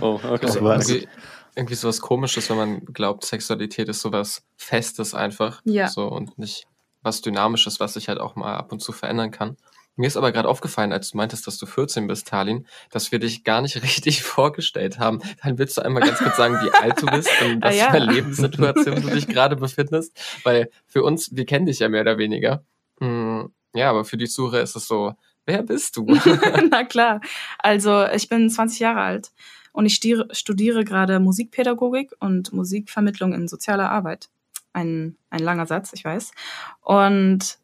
Oh, 0.00 0.18
okay. 0.24 0.46
Also 0.46 0.62
was? 0.64 0.88
irgendwie, 0.88 1.08
irgendwie 1.54 1.74
sowas 1.74 2.00
komisches, 2.00 2.50
wenn 2.50 2.56
man 2.56 2.84
glaubt, 2.86 3.24
Sexualität 3.24 3.88
ist 3.88 4.00
sowas 4.00 4.44
Festes 4.56 5.14
einfach. 5.14 5.62
Ja. 5.64 5.86
So 5.86 6.08
und 6.08 6.36
nicht 6.36 6.66
was 7.02 7.20
Dynamisches, 7.20 7.78
was 7.78 7.94
sich 7.94 8.08
halt 8.08 8.18
auch 8.18 8.34
mal 8.34 8.56
ab 8.56 8.72
und 8.72 8.80
zu 8.80 8.90
verändern 8.90 9.30
kann. 9.30 9.56
Mir 9.96 10.08
ist 10.08 10.16
aber 10.16 10.32
gerade 10.32 10.48
aufgefallen, 10.48 10.92
als 10.92 11.10
du 11.10 11.16
meintest, 11.16 11.46
dass 11.46 11.58
du 11.58 11.66
14 11.66 12.06
bist, 12.06 12.26
Talin, 12.26 12.66
dass 12.90 13.12
wir 13.12 13.20
dich 13.20 13.44
gar 13.44 13.62
nicht 13.62 13.76
richtig 13.82 14.22
vorgestellt 14.22 14.98
haben. 14.98 15.20
Dann 15.42 15.58
willst 15.58 15.76
du 15.76 15.82
einmal 15.82 16.02
ganz 16.02 16.18
kurz 16.18 16.36
sagen, 16.36 16.54
wie 16.54 16.72
alt 16.72 17.00
du 17.00 17.06
bist 17.06 17.30
und 17.42 17.64
Ah, 17.64 17.68
was 17.68 17.76
für 17.76 17.88
eine 17.90 18.12
Lebenssituation 18.12 19.02
du 19.02 19.10
dich 19.10 19.28
gerade 19.28 19.56
befindest. 19.56 20.18
Weil 20.42 20.70
für 20.86 21.02
uns, 21.02 21.34
wir 21.34 21.46
kennen 21.46 21.66
dich 21.66 21.78
ja 21.78 21.88
mehr 21.88 22.02
oder 22.02 22.18
weniger. 22.18 22.64
Hm, 23.00 23.52
ja, 23.74 23.90
aber 23.90 24.04
für 24.04 24.16
die 24.16 24.28
Zuhörer 24.28 24.62
ist 24.62 24.76
es 24.76 24.86
so, 24.88 25.14
wer 25.46 25.62
bist 25.62 25.96
du? 25.96 26.06
Na 26.70 26.84
klar. 26.84 27.20
Also 27.58 28.06
ich 28.06 28.28
bin 28.28 28.50
20 28.50 28.80
Jahre 28.80 29.00
alt 29.00 29.32
und 29.72 29.86
ich 29.86 29.94
studiere 29.94 30.84
gerade 30.84 31.20
Musikpädagogik 31.20 32.12
und 32.20 32.52
Musikvermittlung 32.52 33.32
in 33.32 33.48
sozialer 33.48 33.90
Arbeit. 33.90 34.28
Ein, 34.72 35.16
ein 35.30 35.40
langer 35.40 35.66
Satz, 35.66 35.92
ich 35.92 36.04
weiß. 36.04 36.32
Und 36.80 37.58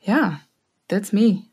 ja, 0.00 0.40
that's 0.90 1.12
me. 1.12 1.44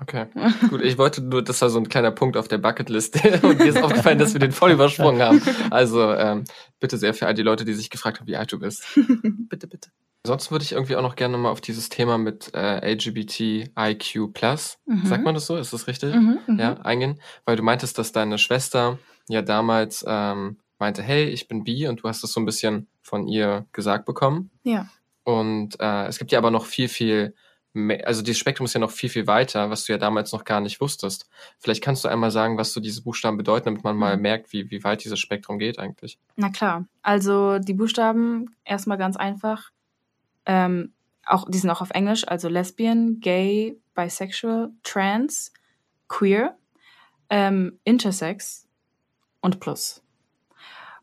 Okay, 0.00 0.26
gut. 0.70 0.82
Ich 0.82 0.98
wollte 0.98 1.22
nur, 1.22 1.42
das 1.42 1.62
war 1.62 1.70
so 1.70 1.78
ein 1.78 1.88
kleiner 1.88 2.10
Punkt 2.10 2.36
auf 2.36 2.48
der 2.48 2.58
Bucketlist 2.58 3.14
und 3.44 3.58
mir 3.60 3.66
ist 3.66 3.80
aufgefallen, 3.82 4.18
dass 4.18 4.32
wir 4.32 4.40
den 4.40 4.50
voll 4.50 4.72
übersprungen 4.72 5.22
haben. 5.22 5.40
Also 5.70 6.12
ähm, 6.12 6.42
bitte 6.80 6.98
sehr 6.98 7.14
für 7.14 7.28
all 7.28 7.34
die 7.34 7.42
Leute, 7.42 7.64
die 7.64 7.74
sich 7.74 7.90
gefragt 7.90 8.18
haben, 8.18 8.26
wie 8.26 8.36
alt 8.36 8.50
du 8.52 8.58
bist. 8.58 8.84
bitte, 9.48 9.68
bitte. 9.68 9.90
Sonst 10.26 10.50
würde 10.50 10.64
ich 10.64 10.72
irgendwie 10.72 10.96
auch 10.96 11.02
noch 11.02 11.14
gerne 11.16 11.38
mal 11.38 11.50
auf 11.50 11.60
dieses 11.60 11.90
Thema 11.90 12.18
mit 12.18 12.50
äh, 12.54 12.92
LGBTIQ+, 12.94 14.16
Mhm. 14.86 15.06
sagt 15.06 15.24
man 15.24 15.34
das 15.34 15.46
so? 15.46 15.56
Ist 15.56 15.72
das 15.72 15.86
richtig? 15.86 16.14
Mhm, 16.14 16.38
mhm. 16.46 16.58
Ja, 16.58 16.74
eingehen, 16.80 17.20
weil 17.44 17.56
du 17.56 17.62
meintest, 17.62 17.96
dass 17.98 18.10
deine 18.10 18.38
Schwester 18.38 18.98
ja 19.28 19.42
damals 19.42 20.04
ähm, 20.08 20.58
meinte, 20.78 21.02
hey, 21.02 21.26
ich 21.26 21.46
bin 21.46 21.62
bi 21.62 21.86
und 21.86 22.02
du 22.02 22.08
hast 22.08 22.22
das 22.24 22.32
so 22.32 22.40
ein 22.40 22.46
bisschen 22.46 22.88
von 23.02 23.28
ihr 23.28 23.66
gesagt 23.72 24.06
bekommen. 24.06 24.50
Ja. 24.64 24.88
Und 25.24 25.78
äh, 25.78 26.06
es 26.06 26.18
gibt 26.18 26.32
ja 26.32 26.38
aber 26.38 26.50
noch 26.50 26.66
viel, 26.66 26.88
viel 26.88 27.34
also 28.04 28.22
dieses 28.22 28.38
Spektrum 28.38 28.66
ist 28.66 28.74
ja 28.74 28.80
noch 28.80 28.90
viel, 28.90 29.08
viel 29.08 29.26
weiter, 29.26 29.68
was 29.70 29.84
du 29.84 29.92
ja 29.92 29.98
damals 29.98 30.32
noch 30.32 30.44
gar 30.44 30.60
nicht 30.60 30.80
wusstest. 30.80 31.28
Vielleicht 31.58 31.82
kannst 31.82 32.04
du 32.04 32.08
einmal 32.08 32.30
sagen, 32.30 32.56
was 32.56 32.72
so 32.72 32.80
diese 32.80 33.02
Buchstaben 33.02 33.36
bedeuten, 33.36 33.64
damit 33.66 33.82
man 33.84 33.96
mal 33.96 34.16
Mhm. 34.16 34.22
merkt, 34.22 34.52
wie, 34.52 34.70
wie 34.70 34.84
weit 34.84 35.04
dieses 35.04 35.18
Spektrum 35.18 35.58
geht 35.58 35.78
eigentlich. 35.78 36.18
Na 36.36 36.50
klar. 36.50 36.86
Also 37.02 37.58
die 37.58 37.74
Buchstaben 37.74 38.54
erstmal 38.64 38.98
ganz 38.98 39.16
einfach. 39.16 39.70
Ähm, 40.46 40.92
auch, 41.26 41.48
die 41.48 41.58
sind 41.58 41.70
auch 41.70 41.80
auf 41.80 41.90
Englisch, 41.90 42.28
also 42.28 42.48
Lesbian, 42.48 43.18
Gay, 43.20 43.80
Bisexual, 43.94 44.70
Trans, 44.82 45.52
Queer, 46.08 46.56
ähm, 47.30 47.80
Intersex 47.84 48.68
und 49.40 49.58
Plus. 49.58 50.02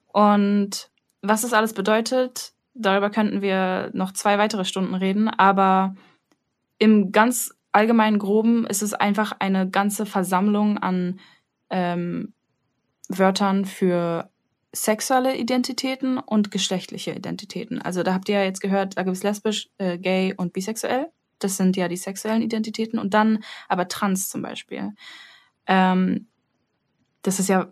Und 0.08 0.90
was 1.22 1.42
das 1.42 1.54
alles 1.54 1.74
bedeutet, 1.74 2.54
darüber 2.74 3.10
könnten 3.10 3.42
wir 3.42 3.90
noch 3.94 4.12
zwei 4.13 4.38
weitere 4.38 4.66
Stunden 4.66 4.96
reden, 4.96 5.28
aber 5.30 5.96
im 6.82 7.12
ganz 7.12 7.54
allgemeinen 7.72 8.18
Groben 8.18 8.66
ist 8.66 8.82
es 8.82 8.96
einfach 8.96 9.34
eine 9.38 9.70
ganze 9.70 10.08
Versammlung 10.08 10.80
an 10.80 11.20
ähm, 11.70 12.34
Wörtern 13.08 13.66
für 13.66 14.32
sexuelle 14.74 15.38
Identitäten 15.38 16.18
und 16.18 16.50
geschlechtliche 16.50 17.12
Identitäten. 17.12 17.80
Also 17.80 18.02
da 18.02 18.16
habt 18.16 18.30
ihr 18.30 18.40
ja 18.40 18.44
jetzt 18.46 18.62
gehört, 18.62 18.98
da 18.98 19.04
gibt 19.04 19.16
es 19.16 19.22
lesbisch, 19.22 19.70
äh, 19.78 20.00
gay 20.00 20.34
und 20.36 20.54
bisexuell. 20.54 21.12
Das 21.38 21.56
sind 21.56 21.78
ja 21.78 21.88
die 21.88 21.98
sexuellen 21.98 22.42
Identitäten. 22.42 22.98
Und 22.98 23.14
dann 23.14 23.44
aber 23.68 23.88
trans 23.88 24.30
zum 24.30 24.42
Beispiel. 24.42 24.96
Ähm, 25.68 26.30
das 27.22 27.40
ist 27.40 27.48
ja, 27.48 27.72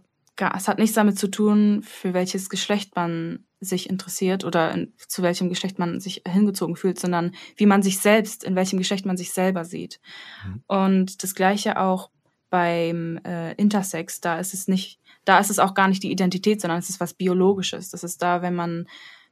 es 0.56 0.68
hat 0.68 0.78
nichts 0.78 0.94
damit 0.94 1.18
zu 1.18 1.30
tun, 1.30 1.82
für 1.82 2.14
welches 2.14 2.48
Geschlecht 2.48 2.96
man 2.96 3.44
sich 3.62 3.90
interessiert 3.90 4.46
oder 4.46 4.72
in, 4.72 4.94
zu 4.98 5.22
welchem 5.22 5.50
Geschlecht 5.50 5.80
man 5.80 6.00
sich 6.00 6.24
hingezogen 6.28 6.76
fühlt, 6.76 7.00
sondern 7.00 7.34
wie 7.58 7.66
man 7.66 7.82
sich 7.82 8.00
selbst, 8.00 8.44
in 8.44 8.56
welchem 8.56 8.78
Geschlecht 8.78 9.06
man 9.06 9.18
sich 9.18 9.32
selber 9.32 9.66
sieht. 9.66 10.00
Mhm. 10.46 10.64
Und 10.68 11.24
das 11.24 11.36
gleiche 11.36 11.80
auch 11.80 12.10
beim 12.50 13.18
äh, 13.26 13.54
Intersex, 13.56 14.22
da 14.22 14.40
ist 14.40 14.54
es 14.54 14.68
nicht, 14.68 15.00
da 15.26 15.40
ist 15.40 15.50
es 15.50 15.60
auch 15.60 15.74
gar 15.74 15.88
nicht 15.88 16.02
die 16.04 16.12
Identität, 16.12 16.62
sondern 16.62 16.80
es 16.80 16.90
ist 16.90 17.00
was 17.00 17.14
Biologisches. 17.14 17.90
Das 17.90 18.04
ist 18.04 18.22
da, 18.22 18.42
wenn 18.42 18.56
man 18.56 18.88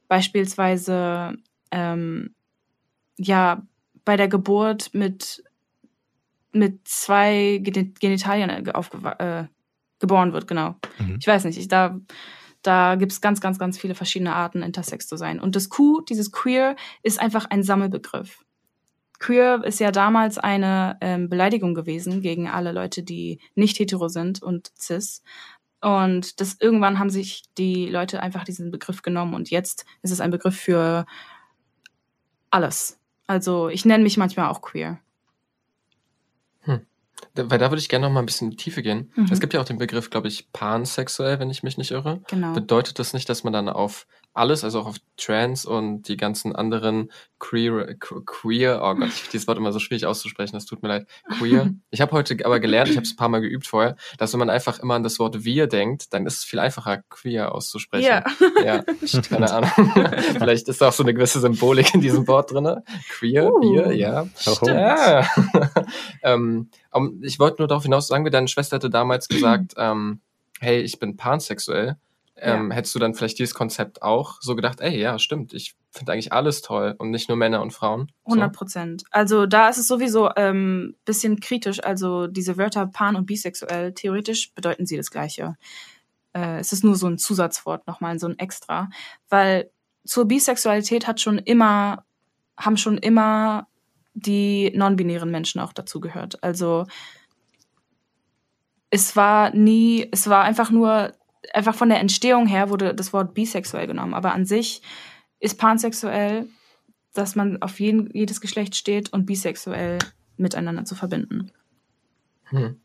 beispielsweise 0.08 1.36
ähm, 1.70 2.34
ja 3.16 3.62
bei 4.04 4.16
der 4.16 4.28
Geburt 4.28 4.94
mit 4.94 5.42
mit 6.50 6.88
zwei 6.88 7.60
Geni- 7.62 7.92
Genitalien 8.00 8.50
aufgewa- 8.70 9.18
äh, 9.20 9.48
geboren 9.98 10.32
wird, 10.32 10.46
genau. 10.46 10.76
Mhm. 10.98 11.18
Ich 11.20 11.26
weiß 11.26 11.44
nicht, 11.44 11.58
ich, 11.58 11.68
da, 11.68 12.00
da 12.68 12.96
gibt 12.96 13.12
es 13.12 13.22
ganz, 13.22 13.40
ganz, 13.40 13.58
ganz 13.58 13.78
viele 13.78 13.94
verschiedene 13.94 14.34
Arten, 14.34 14.62
intersex 14.62 15.08
zu 15.08 15.16
sein. 15.16 15.40
Und 15.40 15.56
das 15.56 15.70
Q, 15.70 16.02
dieses 16.02 16.30
Queer, 16.30 16.76
ist 17.02 17.18
einfach 17.18 17.46
ein 17.46 17.62
Sammelbegriff. 17.62 18.44
Queer 19.18 19.64
ist 19.64 19.80
ja 19.80 19.90
damals 19.90 20.36
eine 20.36 20.98
ähm, 21.00 21.30
Beleidigung 21.30 21.74
gewesen 21.74 22.20
gegen 22.20 22.46
alle 22.46 22.72
Leute, 22.72 23.02
die 23.02 23.40
nicht 23.54 23.78
hetero 23.78 24.08
sind 24.08 24.42
und 24.42 24.70
cis. 24.78 25.22
Und 25.80 26.42
das 26.42 26.58
irgendwann 26.60 26.98
haben 26.98 27.08
sich 27.08 27.44
die 27.56 27.88
Leute 27.88 28.22
einfach 28.22 28.44
diesen 28.44 28.70
Begriff 28.70 29.00
genommen 29.00 29.32
und 29.32 29.48
jetzt 29.48 29.86
ist 30.02 30.10
es 30.10 30.20
ein 30.20 30.30
Begriff 30.30 30.56
für 30.56 31.06
alles. 32.50 33.00
Also 33.26 33.70
ich 33.70 33.86
nenne 33.86 34.04
mich 34.04 34.18
manchmal 34.18 34.50
auch 34.50 34.60
queer. 34.60 35.00
Weil 37.46 37.58
da 37.58 37.70
würde 37.70 37.80
ich 37.80 37.88
gerne 37.88 38.06
noch 38.06 38.12
mal 38.12 38.20
ein 38.20 38.26
bisschen 38.26 38.46
in 38.46 38.50
die 38.52 38.56
Tiefe 38.56 38.82
gehen. 38.82 39.10
Mhm. 39.14 39.28
Es 39.30 39.40
gibt 39.40 39.54
ja 39.54 39.60
auch 39.60 39.64
den 39.64 39.78
Begriff, 39.78 40.10
glaube 40.10 40.28
ich, 40.28 40.52
pansexuell, 40.52 41.38
wenn 41.38 41.50
ich 41.50 41.62
mich 41.62 41.78
nicht 41.78 41.90
irre. 41.90 42.20
Genau. 42.28 42.52
Bedeutet 42.52 42.98
das 42.98 43.12
nicht, 43.12 43.28
dass 43.28 43.44
man 43.44 43.52
dann 43.52 43.68
auf 43.68 44.06
alles, 44.38 44.64
also 44.64 44.80
auch 44.80 44.86
auf 44.86 44.96
Trans 45.16 45.64
und 45.66 46.02
die 46.08 46.16
ganzen 46.16 46.54
anderen 46.54 47.10
queer, 47.38 47.94
que- 47.96 48.22
queer, 48.24 48.80
oh 48.82 48.94
Gott, 48.94 49.08
ich 49.08 49.28
dieses 49.28 49.46
Wort 49.46 49.58
immer 49.58 49.72
so 49.72 49.78
schwierig 49.78 50.06
auszusprechen, 50.06 50.52
das 50.54 50.64
tut 50.66 50.82
mir 50.82 50.88
leid, 50.88 51.06
queer. 51.38 51.72
Ich 51.90 52.00
habe 52.00 52.12
heute 52.12 52.36
aber 52.44 52.58
gelernt, 52.60 52.88
ich 52.90 52.96
habe 52.96 53.04
es 53.04 53.12
ein 53.12 53.16
paar 53.16 53.28
Mal 53.28 53.40
geübt 53.40 53.66
vorher, 53.66 53.96
dass 54.16 54.32
wenn 54.32 54.38
man 54.38 54.50
einfach 54.50 54.78
immer 54.78 54.94
an 54.94 55.02
das 55.02 55.18
Wort 55.18 55.44
wir 55.44 55.66
denkt, 55.66 56.12
dann 56.14 56.26
ist 56.26 56.38
es 56.38 56.44
viel 56.44 56.58
einfacher, 56.58 57.02
queer 57.10 57.54
auszusprechen. 57.54 58.06
Ja. 58.06 58.24
Ja, 58.64 58.84
keine 59.28 59.50
Ahnung. 59.52 59.70
Vielleicht 60.38 60.68
ist 60.68 60.80
da 60.80 60.88
auch 60.88 60.92
so 60.92 61.02
eine 61.02 61.14
gewisse 61.14 61.40
Symbolik 61.40 61.94
in 61.94 62.00
diesem 62.00 62.26
Wort 62.26 62.52
drinne. 62.52 62.82
Queer, 63.10 63.52
Uh, 63.52 63.60
wir, 63.62 63.92
ja. 63.94 64.26
Stimmt. 64.36 64.66
Ja. 64.68 65.28
ähm, 66.22 66.70
ich 67.22 67.38
wollte 67.38 67.60
nur 67.62 67.68
darauf 67.68 67.82
hinaus 67.84 68.08
sagen, 68.08 68.24
wir, 68.24 68.30
deine 68.30 68.48
Schwester 68.48 68.76
hatte 68.76 68.90
damals 68.90 69.28
gesagt, 69.28 69.74
ähm, 69.76 70.20
hey, 70.60 70.80
ich 70.80 70.98
bin 70.98 71.16
pansexuell. 71.16 71.96
Ähm, 72.40 72.70
Hättest 72.70 72.94
du 72.94 72.98
dann 72.98 73.14
vielleicht 73.14 73.38
dieses 73.38 73.54
Konzept 73.54 74.02
auch 74.02 74.38
so 74.40 74.54
gedacht, 74.54 74.80
ey, 74.80 74.98
ja, 74.98 75.18
stimmt, 75.18 75.52
ich 75.54 75.76
finde 75.90 76.12
eigentlich 76.12 76.32
alles 76.32 76.62
toll 76.62 76.94
und 76.98 77.10
nicht 77.10 77.28
nur 77.28 77.36
Männer 77.36 77.62
und 77.62 77.72
Frauen? 77.72 78.12
So? 78.24 78.34
100 78.34 78.52
Prozent. 78.52 79.04
Also 79.10 79.46
da 79.46 79.68
ist 79.68 79.78
es 79.78 79.88
sowieso 79.88 80.30
ähm, 80.36 80.96
bisschen 81.04 81.40
kritisch. 81.40 81.82
Also 81.82 82.26
diese 82.26 82.56
Wörter 82.56 82.86
pan 82.86 83.16
und 83.16 83.26
bisexuell, 83.26 83.92
theoretisch 83.94 84.54
bedeuten 84.54 84.86
sie 84.86 84.96
das 84.96 85.10
Gleiche. 85.10 85.56
Äh, 86.32 86.58
es 86.58 86.72
ist 86.72 86.84
nur 86.84 86.94
so 86.94 87.06
ein 87.06 87.18
Zusatzwort 87.18 87.86
nochmal, 87.86 88.18
so 88.18 88.28
ein 88.28 88.38
Extra. 88.38 88.90
Weil 89.28 89.70
zur 90.04 90.26
Bisexualität 90.26 91.06
hat 91.06 91.20
schon 91.20 91.38
immer, 91.38 92.04
haben 92.56 92.76
schon 92.76 92.98
immer 92.98 93.66
die 94.14 94.72
non-binären 94.74 95.30
Menschen 95.30 95.60
auch 95.60 95.72
dazu 95.72 96.00
gehört. 96.00 96.42
Also 96.42 96.86
es 98.90 99.16
war 99.16 99.54
nie, 99.54 100.08
es 100.12 100.28
war 100.28 100.44
einfach 100.44 100.70
nur, 100.70 101.12
einfach 101.54 101.74
von 101.74 101.88
der 101.88 102.00
Entstehung 102.00 102.46
her 102.46 102.70
wurde 102.70 102.94
das 102.94 103.12
Wort 103.12 103.34
bisexuell 103.34 103.86
genommen. 103.86 104.14
Aber 104.14 104.32
an 104.32 104.44
sich 104.44 104.82
ist 105.40 105.58
pansexuell 105.58 106.48
dass 107.18 107.34
man 107.34 107.60
auf 107.62 107.80
jeden, 107.80 108.10
jedes 108.14 108.40
Geschlecht 108.40 108.76
steht 108.76 109.12
und 109.12 109.26
bisexuell 109.26 109.98
miteinander 110.36 110.84
zu 110.84 110.94
verbinden. 110.94 111.50
Hm. 112.44 112.80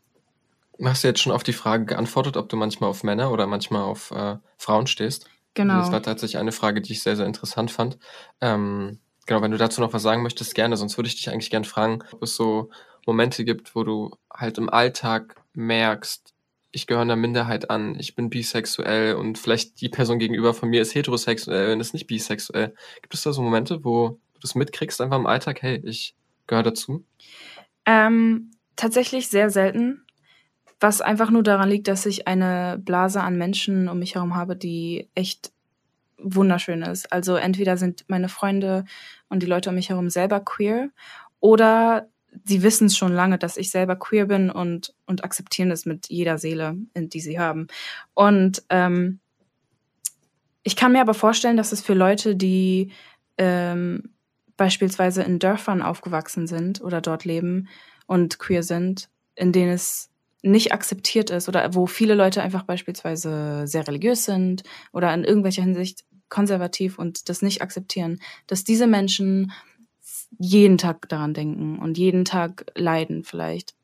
Hast 0.82 1.04
du 1.04 1.08
jetzt 1.08 1.20
schon 1.20 1.32
auf 1.32 1.44
die 1.44 1.52
Frage 1.52 1.84
geantwortet, 1.84 2.36
ob 2.36 2.48
du 2.48 2.56
manchmal 2.56 2.90
auf 2.90 3.04
Männer 3.04 3.30
oder 3.30 3.46
manchmal 3.46 3.82
auf 3.82 4.10
äh, 4.10 4.36
Frauen 4.56 4.88
stehst? 4.88 5.28
Genau. 5.54 5.78
Das 5.78 5.92
war 5.92 6.02
tatsächlich 6.02 6.38
eine 6.38 6.50
Frage, 6.50 6.80
die 6.80 6.92
ich 6.92 7.02
sehr, 7.02 7.14
sehr 7.14 7.26
interessant 7.26 7.70
fand. 7.70 7.96
Ähm, 8.40 8.98
genau, 9.26 9.40
wenn 9.40 9.52
du 9.52 9.56
dazu 9.56 9.80
noch 9.80 9.92
was 9.92 10.02
sagen 10.02 10.24
möchtest, 10.24 10.56
gerne. 10.56 10.76
Sonst 10.76 10.98
würde 10.98 11.06
ich 11.06 11.14
dich 11.14 11.30
eigentlich 11.30 11.50
gerne 11.50 11.64
fragen, 11.64 12.02
ob 12.10 12.24
es 12.24 12.34
so 12.34 12.70
Momente 13.06 13.44
gibt, 13.44 13.76
wo 13.76 13.84
du 13.84 14.10
halt 14.32 14.58
im 14.58 14.68
Alltag 14.68 15.36
merkst, 15.52 16.33
ich 16.74 16.86
gehöre 16.86 17.02
einer 17.02 17.16
Minderheit 17.16 17.70
an, 17.70 17.98
ich 17.98 18.14
bin 18.14 18.30
bisexuell 18.30 19.14
und 19.14 19.38
vielleicht 19.38 19.80
die 19.80 19.88
Person 19.88 20.18
gegenüber 20.18 20.54
von 20.54 20.68
mir 20.68 20.82
ist 20.82 20.94
heterosexuell 20.94 21.72
und 21.72 21.80
ist 21.80 21.94
nicht 21.94 22.06
bisexuell. 22.06 22.74
Gibt 23.00 23.14
es 23.14 23.22
da 23.22 23.32
so 23.32 23.42
Momente, 23.42 23.84
wo 23.84 24.18
du 24.34 24.40
das 24.40 24.54
mitkriegst, 24.54 25.00
einfach 25.00 25.16
im 25.16 25.26
Alltag, 25.26 25.62
hey, 25.62 25.80
ich 25.84 26.16
gehöre 26.46 26.64
dazu? 26.64 27.04
Ähm, 27.86 28.50
tatsächlich 28.76 29.28
sehr 29.28 29.50
selten, 29.50 30.04
was 30.80 31.00
einfach 31.00 31.30
nur 31.30 31.44
daran 31.44 31.68
liegt, 31.68 31.86
dass 31.86 32.06
ich 32.06 32.26
eine 32.26 32.80
Blase 32.82 33.22
an 33.22 33.38
Menschen 33.38 33.88
um 33.88 34.00
mich 34.00 34.16
herum 34.16 34.34
habe, 34.34 34.56
die 34.56 35.08
echt 35.14 35.52
wunderschön 36.18 36.82
ist. 36.82 37.12
Also 37.12 37.36
entweder 37.36 37.76
sind 37.76 38.04
meine 38.08 38.28
Freunde 38.28 38.84
und 39.28 39.42
die 39.42 39.46
Leute 39.46 39.70
um 39.70 39.76
mich 39.76 39.90
herum 39.90 40.10
selber 40.10 40.40
queer 40.40 40.90
oder 41.40 42.08
sie 42.44 42.62
wissen 42.62 42.86
es 42.86 42.96
schon 42.96 43.12
lange, 43.12 43.38
dass 43.38 43.56
ich 43.56 43.70
selber 43.70 43.96
queer 43.96 44.26
bin 44.26 44.50
und, 44.50 44.94
und 45.06 45.24
akzeptieren 45.24 45.70
es 45.70 45.86
mit 45.86 46.08
jeder 46.08 46.38
Seele, 46.38 46.76
die 46.96 47.20
sie 47.20 47.38
haben. 47.38 47.68
Und 48.14 48.62
ähm, 48.70 49.20
ich 50.62 50.76
kann 50.76 50.92
mir 50.92 51.00
aber 51.00 51.14
vorstellen, 51.14 51.56
dass 51.56 51.72
es 51.72 51.82
für 51.82 51.94
Leute, 51.94 52.36
die 52.36 52.92
ähm, 53.38 54.14
beispielsweise 54.56 55.22
in 55.22 55.38
Dörfern 55.38 55.82
aufgewachsen 55.82 56.46
sind 56.46 56.80
oder 56.80 57.00
dort 57.00 57.24
leben 57.24 57.68
und 58.06 58.38
queer 58.38 58.62
sind, 58.62 59.08
in 59.34 59.52
denen 59.52 59.72
es 59.72 60.10
nicht 60.42 60.72
akzeptiert 60.72 61.30
ist 61.30 61.48
oder 61.48 61.74
wo 61.74 61.86
viele 61.86 62.14
Leute 62.14 62.42
einfach 62.42 62.64
beispielsweise 62.64 63.66
sehr 63.66 63.86
religiös 63.88 64.24
sind 64.24 64.62
oder 64.92 65.12
in 65.14 65.24
irgendwelcher 65.24 65.62
Hinsicht 65.62 66.04
konservativ 66.28 66.98
und 66.98 67.28
das 67.28 67.42
nicht 67.42 67.62
akzeptieren, 67.62 68.20
dass 68.46 68.64
diese 68.64 68.86
Menschen 68.86 69.52
jeden 70.38 70.78
Tag 70.78 71.08
daran 71.08 71.34
denken 71.34 71.78
und 71.78 71.98
jeden 71.98 72.24
Tag 72.24 72.66
leiden 72.74 73.24
vielleicht. 73.24 73.74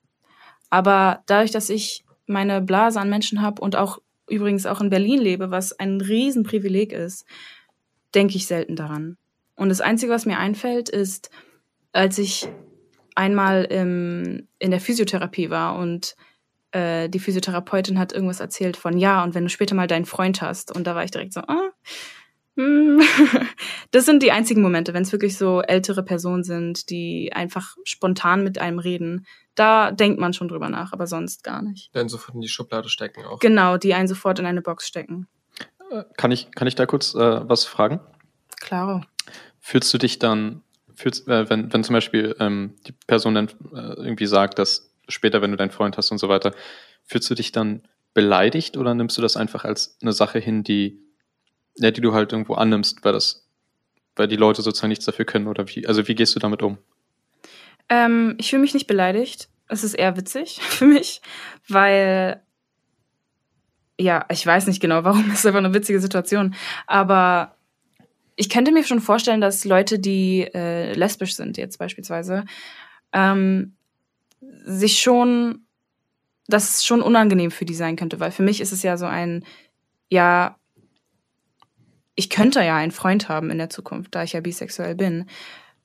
Aber 0.71 1.23
dadurch, 1.27 1.51
dass 1.51 1.69
ich 1.69 2.05
meine 2.27 2.61
Blase 2.61 3.01
an 3.01 3.11
Menschen 3.11 3.43
habe 3.43 3.61
und 3.61 3.77
auch 3.77 3.99
übrigens 4.29 4.67
auch 4.67 4.81
in 4.81 4.91
Berlin 4.91 5.21
lebe, 5.21 5.51
was 5.51 5.79
ein 5.79 6.01
Riesenprivileg 6.01 6.93
ist, 6.93 7.27
denke 8.15 8.37
ich 8.37 8.47
selten 8.47 8.77
daran. 8.77 9.17
Und 9.57 9.69
das 9.69 9.81
Einzige, 9.81 10.13
was 10.13 10.27
mir 10.27 10.39
einfällt, 10.39 10.89
ist, 10.89 11.31
als 11.93 12.19
ich 12.19 12.49
einmal 13.15 13.65
im, 13.65 14.49
in 14.59 14.71
der 14.71 14.81
Physiotherapie 14.81 15.51
war 15.51 15.77
und 15.77 16.15
äh, 16.73 17.09
die 17.09 17.19
Physiotherapeutin 17.19 17.99
hat 17.99 18.13
irgendwas 18.13 18.41
erzählt 18.41 18.77
von 18.77 18.97
ja, 18.97 19.23
und 19.25 19.35
wenn 19.35 19.45
du 19.45 19.51
später 19.51 19.75
mal 19.75 19.89
deinen 19.89 20.07
Freund 20.07 20.41
hast. 20.41 20.75
Und 20.75 20.87
da 20.87 20.95
war 20.95 21.05
ich 21.05 21.11
direkt 21.11 21.33
so, 21.33 21.41
ah, 21.41 21.49
hm. 21.49 21.71
das 23.91 24.05
sind 24.05 24.23
die 24.23 24.33
einzigen 24.33 24.63
Momente, 24.63 24.95
wenn 24.95 25.03
es 25.03 25.13
wirklich 25.13 25.37
so 25.37 25.63
ältere 25.63 26.03
Personen 26.03 26.45
sind, 26.45 26.91
die 26.91 27.33
einfach 27.33 27.77
spontan 27.85 28.43
mit 28.43 28.59
einem 28.59 28.79
reden. 28.79 29.27
Da 29.55 29.91
denkt 29.91 30.21
man 30.21 30.33
schon 30.33 30.49
drüber 30.49 30.69
nach, 30.69 30.93
aber 30.93 31.07
sonst 31.07 31.45
gar 31.45 31.63
nicht. 31.63 31.95
Die 31.95 31.99
einen 31.99 32.09
sofort 32.09 32.35
in 32.35 32.41
die 32.41 32.49
Schublade 32.49 32.89
stecken 32.89 33.25
auch. 33.25 33.39
Genau, 33.39 33.77
die 33.77 33.95
einen 33.95 34.09
sofort 34.09 34.39
in 34.39 34.47
eine 34.47 34.63
Box 34.63 34.87
stecken. 34.87 35.29
Kann 36.17 36.31
ich, 36.31 36.51
kann 36.53 36.69
ich 36.69 36.77
da 36.77 36.87
kurz 36.87 37.15
äh, 37.15 37.19
was 37.19 37.65
fragen? 37.65 38.01
Klaro. 38.61 39.03
Fühlst 39.59 39.93
du 39.93 39.99
dich 39.99 40.19
dann, 40.19 40.63
fühlst, 40.95 41.27
äh, 41.29 41.51
wenn, 41.51 41.73
wenn 41.73 41.83
zum 41.83 41.95
Beispiel 41.95 42.37
ähm, 42.39 42.77
die 42.87 42.93
Person 42.93 43.35
dann 43.35 43.49
äh, 43.75 43.95
irgendwie 43.97 44.27
sagt, 44.27 44.59
dass 44.59 44.95
später, 45.09 45.43
wenn 45.43 45.51
du 45.51 45.57
deinen 45.57 45.71
Freund 45.71 45.97
hast 45.97 46.11
und 46.13 46.19
so 46.19 46.29
weiter, 46.29 46.55
fühlst 47.05 47.29
du 47.29 47.35
dich 47.35 47.51
dann 47.51 47.83
beleidigt 48.15 48.77
oder 48.77 48.95
nimmst 48.95 49.19
du 49.19 49.23
das 49.23 49.37
einfach 49.37 49.65
als 49.65 49.99
eine 50.01 50.13
Sache 50.13 50.39
hin, 50.39 50.63
die, 50.63 51.01
ja, 51.77 51.91
die 51.91 52.01
du 52.01 52.13
halt 52.13 52.33
irgendwo 52.33 52.55
annimmst, 52.55 53.05
weil 53.05 53.13
das, 53.13 53.47
weil 54.17 54.29
die 54.29 54.37
Leute 54.37 54.63
sozusagen 54.63 54.91
nichts 54.91 55.05
dafür 55.05 55.25
können 55.25 55.47
oder 55.47 55.67
wie, 55.69 55.87
also 55.87 56.07
wie 56.09 56.15
gehst 56.15 56.35
du 56.35 56.41
damit 56.41 56.63
um? 56.63 56.79
Ähm, 57.89 58.37
ich 58.39 58.51
fühle 58.51 58.63
mich 58.63 58.75
nicht 58.75 58.87
beleidigt. 58.87 59.49
Es 59.69 59.85
ist 59.85 59.95
eher 59.95 60.17
witzig 60.17 60.61
für 60.63 60.87
mich, 60.87 61.21
weil 61.69 62.43
ja, 63.99 64.25
ich 64.31 64.45
weiß 64.45 64.67
nicht 64.67 64.81
genau, 64.81 65.05
warum. 65.05 65.31
Es 65.31 65.41
ist 65.41 65.47
einfach 65.47 65.59
eine 65.59 65.75
witzige 65.75 66.01
Situation. 66.01 66.55
Aber 66.87 67.57
ich 68.37 68.49
könnte 68.49 68.73
mir 68.73 68.85
schon 68.85 69.01
vorstellen, 69.01 69.41
dass 69.41 69.65
Leute, 69.65 69.99
die 69.99 70.49
äh, 70.55 70.95
lesbisch 70.95 71.37
sind, 71.37 71.59
jetzt 71.59 71.79
beispielsweise, 71.79 72.45
ähm, 73.13 73.75
sich 74.65 75.01
schon, 75.01 75.67
dass 76.47 76.77
es 76.77 76.85
schon 76.85 77.03
unangenehm 77.03 77.51
für 77.51 77.67
die 77.67 77.75
sein 77.75 77.97
könnte, 77.97 78.19
weil 78.19 78.31
für 78.31 78.43
mich 78.43 78.61
ist 78.61 78.73
es 78.73 78.83
ja 78.83 78.97
so 78.97 79.07
ein, 79.07 79.45
ja, 80.09 80.57
ich 82.15 82.31
könnte 82.31 82.63
ja 82.63 82.77
einen 82.77 82.93
Freund 82.93 83.29
haben 83.29 83.51
in 83.51 83.59
der 83.59 83.71
Zukunft, 83.71 84.15
da 84.15 84.23
ich 84.23 84.33
ja 84.33 84.41
bisexuell 84.41 84.95
bin. 84.95 85.27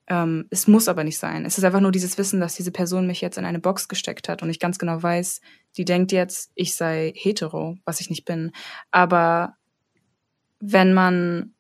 Ähm, 0.07 0.45
es 0.49 0.67
muss 0.67 0.87
aber 0.87 1.03
nicht 1.03 1.17
sein. 1.17 1.45
Es 1.45 1.57
ist 1.57 1.63
einfach 1.63 1.79
nur 1.79 1.91
dieses 1.91 2.17
Wissen, 2.17 2.39
dass 2.39 2.55
diese 2.55 2.71
Person 2.71 3.07
mich 3.07 3.21
jetzt 3.21 3.37
in 3.37 3.45
eine 3.45 3.59
Box 3.59 3.87
gesteckt 3.87 4.29
hat 4.29 4.43
und 4.43 4.49
ich 4.49 4.59
ganz 4.59 4.77
genau 4.77 5.01
weiß, 5.01 5.41
die 5.77 5.85
denkt 5.85 6.11
jetzt, 6.11 6.51
ich 6.55 6.75
sei 6.75 7.13
hetero, 7.15 7.77
was 7.85 8.01
ich 8.01 8.09
nicht 8.09 8.25
bin. 8.25 8.51
Aber 8.91 9.55
wenn 10.59 10.93
man 10.93 11.51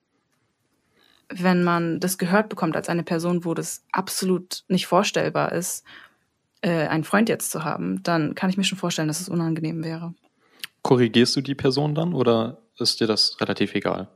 wenn 1.29 1.63
man 1.63 1.99
das 1.99 2.19
gehört 2.19 2.49
bekommt 2.49 2.75
als 2.75 2.87
eine 2.87 3.03
Person, 3.03 3.45
wo 3.45 3.55
das 3.55 3.83
absolut 3.91 4.63
nicht 4.67 4.85
vorstellbar 4.85 5.53
ist 5.53 5.83
äh, 6.61 6.87
einen 6.87 7.03
Freund 7.03 7.29
jetzt 7.29 7.51
zu 7.51 7.63
haben, 7.63 8.01
dann 8.03 8.35
kann 8.35 8.49
ich 8.49 8.57
mir 8.57 8.63
schon 8.63 8.77
vorstellen, 8.77 9.07
dass 9.07 9.21
es 9.21 9.29
unangenehm 9.29 9.83
wäre. 9.83 10.13
Korrigierst 10.81 11.35
du 11.35 11.41
die 11.41 11.55
Person 11.55 11.95
dann 11.95 12.13
oder 12.13 12.59
ist 12.77 12.99
dir 12.99 13.07
das 13.07 13.39
relativ 13.41 13.73
egal? 13.75 14.07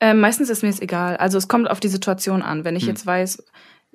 Äh, 0.00 0.14
meistens 0.14 0.48
ist 0.48 0.62
mir 0.62 0.70
es 0.70 0.80
egal. 0.80 1.16
Also 1.18 1.38
es 1.38 1.48
kommt 1.48 1.70
auf 1.70 1.80
die 1.80 1.88
Situation 1.88 2.42
an. 2.42 2.64
Wenn 2.64 2.76
ich 2.76 2.84
hm. 2.84 2.88
jetzt 2.90 3.06
weiß, 3.06 3.44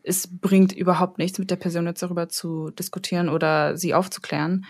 es 0.04 0.28
bringt 0.40 0.72
überhaupt 0.72 1.18
nichts, 1.18 1.40
mit 1.40 1.50
der 1.50 1.56
Person 1.56 1.88
jetzt 1.88 2.04
darüber 2.04 2.30
zu 2.30 2.70
diskutieren 2.70 3.28
oder 3.28 3.76
sie 3.76 3.94
aufzuklären, 3.94 4.66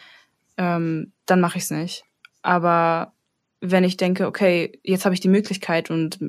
ähm, 0.58 1.12
dann 1.26 1.42
mache 1.42 1.58
ich 1.58 1.66
es 1.66 1.72
nicht. 1.72 2.06
Aber 2.42 3.14
wenn 3.60 3.84
ich 3.84 3.98
denke, 3.98 4.28
okay, 4.28 4.80
jetzt 4.84 5.06
habe 5.06 5.14
ich 5.14 5.20
die 5.20 5.28
Möglichkeit 5.28 5.90
und 5.92 6.20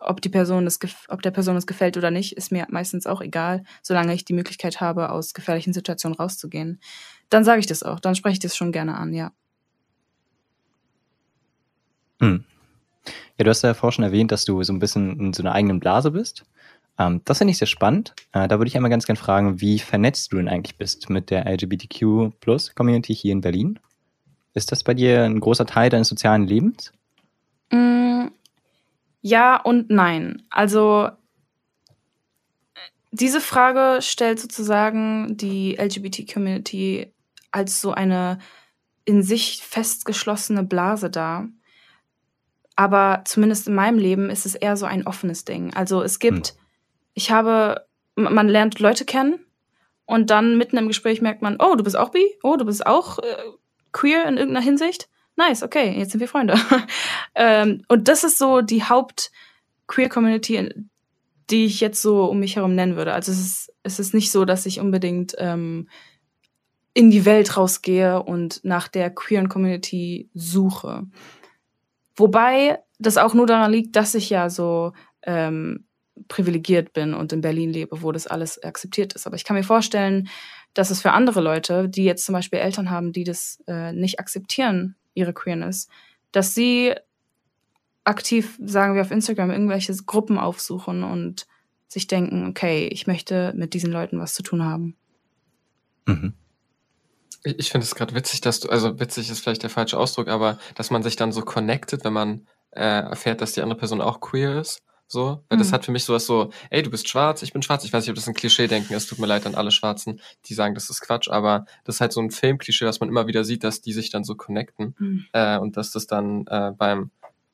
ob 0.00 0.20
die 0.20 0.28
Person 0.28 0.66
es, 0.66 0.78
ob 1.08 1.22
der 1.22 1.30
Person 1.30 1.56
es 1.56 1.66
gefällt 1.66 1.96
oder 1.96 2.10
nicht, 2.10 2.36
ist 2.36 2.52
mir 2.52 2.66
meistens 2.70 3.06
auch 3.06 3.20
egal, 3.20 3.64
solange 3.82 4.14
ich 4.14 4.24
die 4.24 4.34
Möglichkeit 4.34 4.80
habe, 4.80 5.10
aus 5.10 5.34
gefährlichen 5.34 5.72
Situationen 5.72 6.16
rauszugehen. 6.16 6.80
Dann 7.30 7.44
sage 7.44 7.60
ich 7.60 7.66
das 7.66 7.82
auch, 7.82 8.00
dann 8.00 8.14
spreche 8.14 8.34
ich 8.34 8.38
das 8.38 8.56
schon 8.56 8.72
gerne 8.72 8.96
an, 8.96 9.12
ja. 9.12 9.32
Hm. 12.20 12.44
Ja, 13.38 13.44
du 13.44 13.50
hast 13.50 13.62
ja 13.62 13.74
vorher 13.74 13.92
schon 13.92 14.04
erwähnt, 14.04 14.30
dass 14.32 14.44
du 14.44 14.62
so 14.62 14.72
ein 14.72 14.78
bisschen 14.78 15.18
in 15.18 15.32
so 15.32 15.42
einer 15.42 15.52
eigenen 15.52 15.80
Blase 15.80 16.10
bist. 16.12 16.44
Ähm, 16.98 17.20
das 17.24 17.38
finde 17.38 17.50
ich 17.50 17.58
sehr 17.58 17.66
spannend. 17.66 18.14
Äh, 18.32 18.46
da 18.48 18.58
würde 18.58 18.68
ich 18.68 18.76
einmal 18.76 18.90
ganz 18.90 19.06
gerne 19.06 19.18
fragen, 19.18 19.60
wie 19.60 19.78
vernetzt 19.78 20.32
du 20.32 20.36
denn 20.36 20.48
eigentlich 20.48 20.76
bist 20.76 21.10
mit 21.10 21.30
der 21.30 21.46
LGBTQ-Plus-Community 21.46 23.14
hier 23.14 23.32
in 23.32 23.40
Berlin? 23.40 23.78
Ist 24.54 24.70
das 24.70 24.84
bei 24.84 24.94
dir 24.94 25.24
ein 25.24 25.40
großer 25.40 25.66
Teil 25.66 25.90
deines 25.90 26.08
sozialen 26.08 26.46
Lebens? 26.46 26.92
Mm, 27.70 28.26
ja 29.20 29.60
und 29.60 29.90
nein. 29.90 30.42
Also 30.50 31.10
diese 33.10 33.40
Frage 33.40 34.00
stellt 34.00 34.38
sozusagen 34.38 35.36
die 35.36 35.76
LGBT-Community 35.76 37.12
als 37.50 37.80
so 37.80 37.92
eine 37.92 38.38
in 39.04 39.22
sich 39.22 39.62
festgeschlossene 39.62 40.62
Blase 40.62 41.10
dar. 41.10 41.48
Aber 42.76 43.22
zumindest 43.24 43.68
in 43.68 43.74
meinem 43.74 43.98
Leben 43.98 44.30
ist 44.30 44.46
es 44.46 44.54
eher 44.54 44.76
so 44.76 44.86
ein 44.86 45.06
offenes 45.06 45.44
Ding. 45.44 45.72
Also 45.74 46.02
es 46.02 46.18
gibt, 46.18 46.48
hm. 46.48 46.54
ich 47.14 47.30
habe, 47.30 47.86
man 48.16 48.48
lernt 48.48 48.80
Leute 48.80 49.04
kennen 49.04 49.38
und 50.06 50.30
dann 50.30 50.58
mitten 50.58 50.76
im 50.76 50.88
Gespräch 50.88 51.22
merkt 51.22 51.42
man, 51.42 51.56
oh, 51.60 51.76
du 51.76 51.84
bist 51.84 51.96
auch 51.96 52.10
bi, 52.10 52.24
oh, 52.42 52.56
du 52.56 52.64
bist 52.64 52.86
auch 52.86 53.18
äh, 53.18 53.36
queer 53.92 54.26
in 54.26 54.36
irgendeiner 54.36 54.64
Hinsicht 54.64 55.08
nice, 55.36 55.62
okay, 55.62 55.96
jetzt 55.98 56.12
sind 56.12 56.20
wir 56.20 56.28
Freunde. 56.28 56.54
ähm, 57.34 57.82
und 57.88 58.08
das 58.08 58.24
ist 58.24 58.38
so 58.38 58.60
die 58.60 58.84
Haupt-Queer-Community, 58.84 60.70
die 61.50 61.64
ich 61.64 61.80
jetzt 61.80 62.00
so 62.00 62.24
um 62.26 62.40
mich 62.40 62.56
herum 62.56 62.74
nennen 62.74 62.96
würde. 62.96 63.12
Also 63.12 63.32
es 63.32 63.38
ist, 63.38 63.72
es 63.82 63.98
ist 63.98 64.14
nicht 64.14 64.30
so, 64.30 64.44
dass 64.44 64.66
ich 64.66 64.80
unbedingt 64.80 65.34
ähm, 65.38 65.88
in 66.94 67.10
die 67.10 67.24
Welt 67.24 67.56
rausgehe 67.56 68.22
und 68.22 68.60
nach 68.64 68.88
der 68.88 69.10
queeren 69.10 69.48
Community 69.48 70.30
suche. 70.32 71.06
Wobei 72.16 72.78
das 72.98 73.16
auch 73.16 73.34
nur 73.34 73.46
daran 73.46 73.72
liegt, 73.72 73.96
dass 73.96 74.14
ich 74.14 74.30
ja 74.30 74.48
so 74.50 74.92
ähm, 75.22 75.86
privilegiert 76.28 76.92
bin 76.92 77.14
und 77.14 77.32
in 77.32 77.40
Berlin 77.40 77.72
lebe, 77.72 78.02
wo 78.02 78.12
das 78.12 78.26
alles 78.26 78.62
akzeptiert 78.62 79.14
ist. 79.14 79.26
Aber 79.26 79.36
ich 79.36 79.44
kann 79.44 79.56
mir 79.56 79.64
vorstellen, 79.64 80.28
dass 80.72 80.90
es 80.90 81.02
für 81.02 81.12
andere 81.12 81.40
Leute, 81.40 81.88
die 81.88 82.04
jetzt 82.04 82.24
zum 82.24 82.32
Beispiel 82.34 82.60
Eltern 82.60 82.90
haben, 82.90 83.12
die 83.12 83.24
das 83.24 83.62
äh, 83.66 83.92
nicht 83.92 84.20
akzeptieren, 84.20 84.96
ihre 85.14 85.32
Queerness, 85.32 85.88
dass 86.32 86.54
sie 86.54 86.94
aktiv, 88.04 88.58
sagen 88.64 88.94
wir 88.94 89.02
auf 89.02 89.10
Instagram, 89.10 89.50
irgendwelche 89.50 89.94
Gruppen 90.04 90.38
aufsuchen 90.38 91.02
und 91.02 91.46
sich 91.88 92.06
denken, 92.06 92.46
okay, 92.46 92.88
ich 92.88 93.06
möchte 93.06 93.52
mit 93.56 93.74
diesen 93.74 93.92
Leuten 93.92 94.18
was 94.18 94.34
zu 94.34 94.42
tun 94.42 94.64
haben. 94.64 94.96
Mhm. 96.06 96.34
Ich, 97.44 97.70
finde 97.70 97.84
es 97.84 97.94
gerade 97.94 98.14
witzig, 98.14 98.40
dass 98.40 98.60
du, 98.60 98.68
also 98.70 98.98
witzig 98.98 99.30
ist 99.30 99.40
vielleicht 99.40 99.62
der 99.62 99.70
falsche 99.70 99.98
Ausdruck, 99.98 100.28
aber 100.28 100.58
dass 100.74 100.90
man 100.90 101.02
sich 101.02 101.16
dann 101.16 101.30
so 101.30 101.42
connected, 101.42 102.02
wenn 102.04 102.14
man 102.14 102.46
äh, 102.70 102.80
erfährt, 102.80 103.40
dass 103.40 103.52
die 103.52 103.60
andere 103.60 103.78
Person 103.78 104.00
auch 104.00 104.20
queer 104.20 104.58
ist. 104.58 104.82
So, 105.06 105.44
weil 105.48 105.58
mhm. 105.58 105.62
das 105.62 105.72
hat 105.72 105.84
für 105.84 105.92
mich 105.92 106.04
sowas 106.04 106.26
so, 106.26 106.50
ey, 106.70 106.82
du 106.82 106.90
bist 106.90 107.08
schwarz, 107.08 107.42
ich 107.42 107.52
bin 107.52 107.62
schwarz. 107.62 107.84
Ich 107.84 107.92
weiß 107.92 108.02
nicht, 108.04 108.10
ob 108.10 108.16
das 108.16 108.26
ein 108.26 108.34
Klischee-Denken 108.34 108.94
ist. 108.94 109.08
Tut 109.08 109.18
mir 109.18 109.26
leid 109.26 109.46
an 109.46 109.54
alle 109.54 109.70
Schwarzen, 109.70 110.20
die 110.46 110.54
sagen, 110.54 110.74
das 110.74 110.88
ist 110.88 111.02
Quatsch. 111.02 111.28
Aber 111.28 111.66
das 111.84 111.96
ist 111.96 112.00
halt 112.00 112.12
so 112.12 112.20
ein 112.20 112.30
Filmklischee, 112.30 112.86
was 112.86 113.00
man 113.00 113.10
immer 113.10 113.26
wieder 113.26 113.44
sieht, 113.44 113.64
dass 113.64 113.82
die 113.82 113.92
sich 113.92 114.10
dann 114.10 114.24
so 114.24 114.34
connecten. 114.34 114.94
Mhm. 114.98 115.26
Äh, 115.32 115.58
und 115.58 115.76
dass 115.76 115.90
das 115.90 116.06
dann 116.06 116.46
äh, 116.46 116.72
beim, 116.76 117.10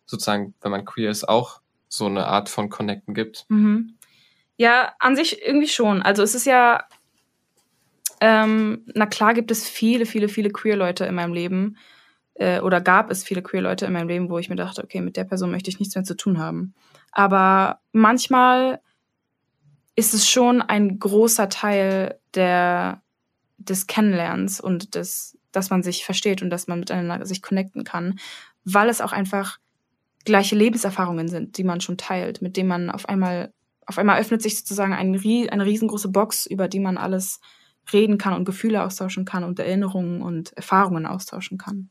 sozusagen, 0.07 0.55
wenn 0.61 0.70
man 0.70 0.85
queer 0.85 1.11
ist, 1.11 1.29
auch 1.29 1.61
so 1.88 2.07
eine 2.07 2.26
Art 2.26 2.48
von 2.48 2.70
Connecten 2.70 3.14
gibt. 3.14 3.46
Mhm. 3.48 3.96
Ja, 4.57 4.94
an 4.98 5.16
sich 5.16 5.42
irgendwie 5.42 5.68
schon. 5.68 6.03
Also 6.03 6.22
es 6.22 6.35
ist 6.35 6.46
ja, 6.46 6.85
ähm, 8.21 8.87
na 8.95 9.07
klar 9.07 9.35
gibt 9.35 9.51
es 9.51 9.69
viele, 9.69 10.07
viele, 10.07 10.29
viele 10.29 10.51
queer 10.51 10.77
Leute 10.77 11.05
in 11.07 11.15
meinem 11.15 11.33
Leben. 11.33 11.77
Äh, 12.35 12.61
oder 12.61 12.81
gab 12.81 13.11
es 13.11 13.25
viele 13.25 13.43
queer 13.43 13.63
Leute 13.63 13.87
in 13.87 13.93
meinem 13.93 14.09
Leben, 14.09 14.31
wo 14.31 14.39
ich 14.39 14.49
mir 14.49 14.57
dachte, 14.57 14.85
okay, 14.85 15.01
mit 15.01 15.17
der 15.17 15.25
Person 15.25 15.51
möchte 15.51 15.71
ich 15.71 15.79
nichts 15.79 15.95
mehr 15.95 16.05
zu 16.05 16.17
tun 16.17 16.39
haben. 16.39 16.75
Aber 17.13 17.81
manchmal 17.93 18.81
ist 19.97 20.15
es 20.15 20.29
schon 20.29 20.63
ein 20.63 20.99
großer 20.99 21.49
Teil 21.49 22.19
der, 22.35 23.03
des 23.59 23.87
Kennenlernens 23.87 24.61
und 24.61 24.95
des, 24.95 25.39
dass 25.53 25.71
man 25.71 25.83
sich 25.83 26.05
versteht 26.05 26.43
und 26.43 26.51
dass 26.51 26.69
man 26.69 26.81
miteinander 26.81 27.27
sich 27.27 27.43
connecten 27.43 27.85
kann, 27.85 28.19
weil 28.65 28.89
es 28.89 29.01
auch 29.01 29.13
einfach 29.13 29.59
gleiche 30.25 30.55
Lebenserfahrungen 30.55 31.29
sind, 31.29 31.57
die 31.57 31.65
man 31.65 31.81
schon 31.81 31.97
teilt, 31.97 32.43
mit 32.43 32.57
denen 32.57 32.69
man 32.69 32.91
auf 32.91 33.09
einmal 33.09 33.53
auf 33.87 33.99
einmal 33.99 34.21
öffnet 34.21 34.41
sich 34.41 34.57
sozusagen 34.57 34.93
ein, 34.93 35.21
eine 35.51 35.65
riesengroße 35.65 36.11
Box, 36.11 36.47
über 36.47 36.69
die 36.69 36.79
man 36.79 36.97
alles 36.97 37.41
reden 37.92 38.18
kann 38.18 38.35
und 38.35 38.44
Gefühle 38.44 38.83
austauschen 38.83 39.24
kann 39.24 39.44
und 39.44 39.59
Erinnerungen 39.59 40.22
und 40.22 40.53
Erfahrungen 40.55 41.07
austauschen 41.07 41.59
kann. 41.59 41.90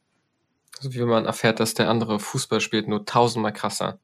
Also 0.78 0.94
wie 0.94 1.02
man 1.04 1.26
erfährt, 1.26 1.60
dass 1.60 1.74
der 1.74 1.90
andere 1.90 2.20
Fußball 2.20 2.62
spielt, 2.62 2.88
nur 2.88 3.06
tausendmal 3.06 3.54
krasser. 3.54 4.00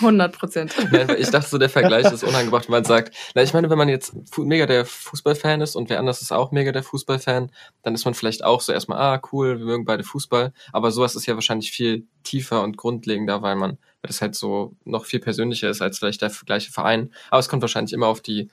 100 0.00 0.32
Prozent. 0.38 0.74
ich 1.18 1.30
dachte 1.30 1.48
so, 1.48 1.58
der 1.58 1.68
Vergleich 1.68 2.10
ist 2.10 2.24
unangebracht, 2.24 2.68
wenn 2.68 2.72
man 2.72 2.84
sagt, 2.84 3.14
na, 3.34 3.42
ich 3.42 3.52
meine, 3.52 3.70
wenn 3.70 3.78
man 3.78 3.88
jetzt 3.88 4.14
mega 4.38 4.66
der 4.66 4.84
Fußballfan 4.84 5.60
ist 5.60 5.76
und 5.76 5.90
wer 5.90 5.98
anders 5.98 6.22
ist 6.22 6.32
auch 6.32 6.50
mega 6.50 6.72
der 6.72 6.82
Fußballfan, 6.82 7.50
dann 7.82 7.94
ist 7.94 8.04
man 8.04 8.14
vielleicht 8.14 8.44
auch 8.44 8.60
so 8.60 8.72
erstmal, 8.72 8.98
ah, 8.98 9.20
cool, 9.32 9.58
wir 9.58 9.66
mögen 9.66 9.84
beide 9.84 10.04
Fußball. 10.04 10.52
Aber 10.72 10.90
sowas 10.90 11.14
ist 11.14 11.26
ja 11.26 11.34
wahrscheinlich 11.34 11.70
viel 11.70 12.06
tiefer 12.22 12.62
und 12.62 12.76
grundlegender, 12.76 13.42
weil 13.42 13.56
man, 13.56 13.78
weil 14.02 14.08
das 14.08 14.22
halt 14.22 14.34
so 14.34 14.76
noch 14.84 15.04
viel 15.04 15.20
persönlicher 15.20 15.68
ist 15.68 15.82
als 15.82 15.98
vielleicht 15.98 16.22
der 16.22 16.30
gleiche 16.46 16.72
Verein. 16.72 17.12
Aber 17.30 17.38
es 17.38 17.48
kommt 17.48 17.62
wahrscheinlich 17.62 17.92
immer 17.92 18.06
auf 18.06 18.20
die, 18.20 18.48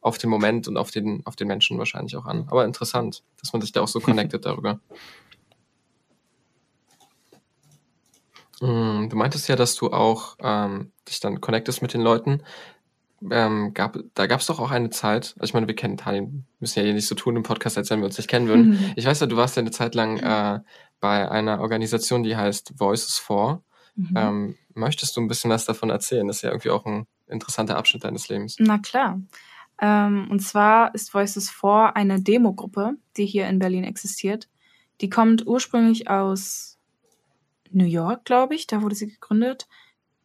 auf 0.00 0.18
den 0.18 0.28
Moment 0.28 0.66
und 0.66 0.76
auf 0.76 0.90
den, 0.90 1.24
auf 1.24 1.36
den 1.36 1.46
Menschen 1.46 1.78
wahrscheinlich 1.78 2.16
auch 2.16 2.26
an. 2.26 2.46
Aber 2.48 2.64
interessant, 2.64 3.22
dass 3.40 3.52
man 3.52 3.62
sich 3.62 3.72
da 3.72 3.82
auch 3.82 3.88
so 3.88 4.00
connected 4.00 4.44
darüber. 4.44 4.80
Mm, 8.60 9.08
du 9.08 9.16
meintest 9.16 9.48
ja, 9.48 9.54
dass 9.54 9.76
du 9.76 9.92
auch 9.92 10.36
ähm, 10.40 10.90
dich 11.08 11.20
dann 11.20 11.40
connectest 11.40 11.80
mit 11.80 11.94
den 11.94 12.00
Leuten. 12.00 12.42
Ähm, 13.30 13.72
gab, 13.74 13.98
da 14.14 14.26
gab 14.26 14.40
es 14.40 14.46
doch 14.46 14.60
auch 14.60 14.70
eine 14.70 14.90
Zeit, 14.90 15.34
also 15.38 15.50
ich 15.50 15.54
meine, 15.54 15.66
wir 15.66 15.74
kennen 15.74 15.96
Tallinn, 15.96 16.44
müssen 16.60 16.78
ja 16.78 16.84
hier 16.84 16.94
nicht 16.94 17.08
so 17.08 17.16
tun 17.16 17.34
im 17.34 17.42
Podcast, 17.42 17.76
als 17.76 17.90
wenn 17.90 17.98
wir 17.98 18.06
uns 18.06 18.16
nicht 18.16 18.28
kennen 18.28 18.48
würden. 18.48 18.70
Mhm. 18.70 18.92
Ich 18.96 19.06
weiß 19.06 19.20
ja, 19.20 19.26
du 19.26 19.36
warst 19.36 19.56
ja 19.56 19.60
eine 19.60 19.72
Zeit 19.72 19.94
lang 19.94 20.18
äh, 20.18 20.60
bei 21.00 21.28
einer 21.28 21.60
Organisation, 21.60 22.22
die 22.22 22.36
heißt 22.36 22.74
Voices 22.78 23.18
for. 23.18 23.62
Mhm. 23.98 24.14
Ähm, 24.16 24.54
möchtest 24.74 25.16
du 25.16 25.20
ein 25.20 25.28
bisschen 25.28 25.50
was 25.50 25.64
davon 25.64 25.90
erzählen? 25.90 26.26
Das 26.28 26.36
ist 26.36 26.42
ja 26.42 26.50
irgendwie 26.50 26.70
auch 26.70 26.86
ein 26.86 27.06
interessanter 27.26 27.76
Abschnitt 27.76 28.04
deines 28.04 28.28
Lebens. 28.28 28.56
Na 28.58 28.78
klar. 28.78 29.20
Ähm, 29.80 30.28
und 30.30 30.40
zwar 30.40 30.94
ist 30.94 31.12
Voices 31.12 31.50
for 31.50 31.96
eine 31.96 32.20
Demogruppe, 32.20 32.92
die 33.16 33.26
hier 33.26 33.48
in 33.48 33.58
Berlin 33.58 33.84
existiert. 33.84 34.48
Die 35.00 35.10
kommt 35.10 35.46
ursprünglich 35.46 36.08
aus 36.08 36.78
New 37.70 37.84
York, 37.84 38.24
glaube 38.24 38.54
ich. 38.54 38.68
Da 38.68 38.82
wurde 38.82 38.94
sie 38.94 39.08
gegründet. 39.08 39.68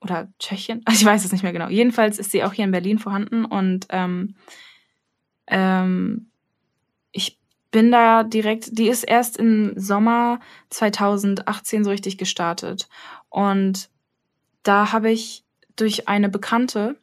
Oder 0.02 0.32
Tschechien. 0.38 0.82
Also 0.86 1.00
ich 1.02 1.06
weiß 1.06 1.26
es 1.26 1.32
nicht 1.32 1.44
mehr 1.44 1.54
genau. 1.54 1.70
Jedenfalls 1.70 2.20
ist 2.20 2.32
sie 2.32 2.44
auch 2.44 2.54
hier 2.54 2.66
in 2.66 2.72
Berlin 2.72 3.00
vorhanden 3.00 3.46
und 3.46 3.88
ähm, 3.90 4.36
ähm, 5.48 6.30
ich 7.12 7.40
bin 7.74 7.92
da 7.92 8.24
direkt, 8.24 8.78
die 8.78 8.88
ist 8.88 9.04
erst 9.04 9.38
im 9.38 9.74
Sommer 9.76 10.40
2018 10.70 11.84
so 11.84 11.90
richtig 11.90 12.20
gestartet. 12.20 12.88
Und 13.34 13.90
da 14.62 14.94
habe 14.94 15.10
ich 15.10 15.44
durch 15.76 16.08
eine 16.08 16.30
Bekannte 16.30 16.98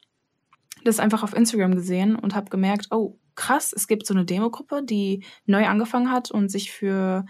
das 0.84 1.00
einfach 1.00 1.24
auf 1.24 1.34
Instagram 1.34 1.74
gesehen 1.74 2.14
und 2.14 2.36
habe 2.36 2.50
gemerkt, 2.50 2.86
oh, 2.92 3.18
krass, 3.34 3.72
es 3.74 3.88
gibt 3.88 4.06
so 4.06 4.14
eine 4.14 4.24
Demogruppe, 4.24 4.82
die 4.84 5.24
neu 5.44 5.66
angefangen 5.66 6.10
hat 6.10 6.30
und 6.30 6.48
sich 6.48 6.70
für 6.70 7.26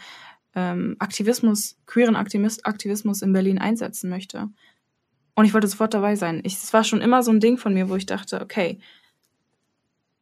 ähm, 0.54 0.96
Aktivismus, 0.98 1.78
queeren 1.86 2.14
Aktivismus 2.14 3.22
in 3.22 3.32
Berlin 3.32 3.58
einsetzen 3.58 4.10
möchte. 4.10 4.50
Und 5.34 5.46
ich 5.46 5.54
wollte 5.54 5.66
sofort 5.66 5.94
dabei 5.94 6.14
sein. 6.14 6.42
Es 6.44 6.72
war 6.74 6.84
schon 6.84 7.00
immer 7.00 7.22
so 7.22 7.32
ein 7.32 7.40
Ding 7.40 7.56
von 7.56 7.72
mir, 7.72 7.88
wo 7.88 7.96
ich 7.96 8.06
dachte, 8.06 8.42
okay, 8.42 8.78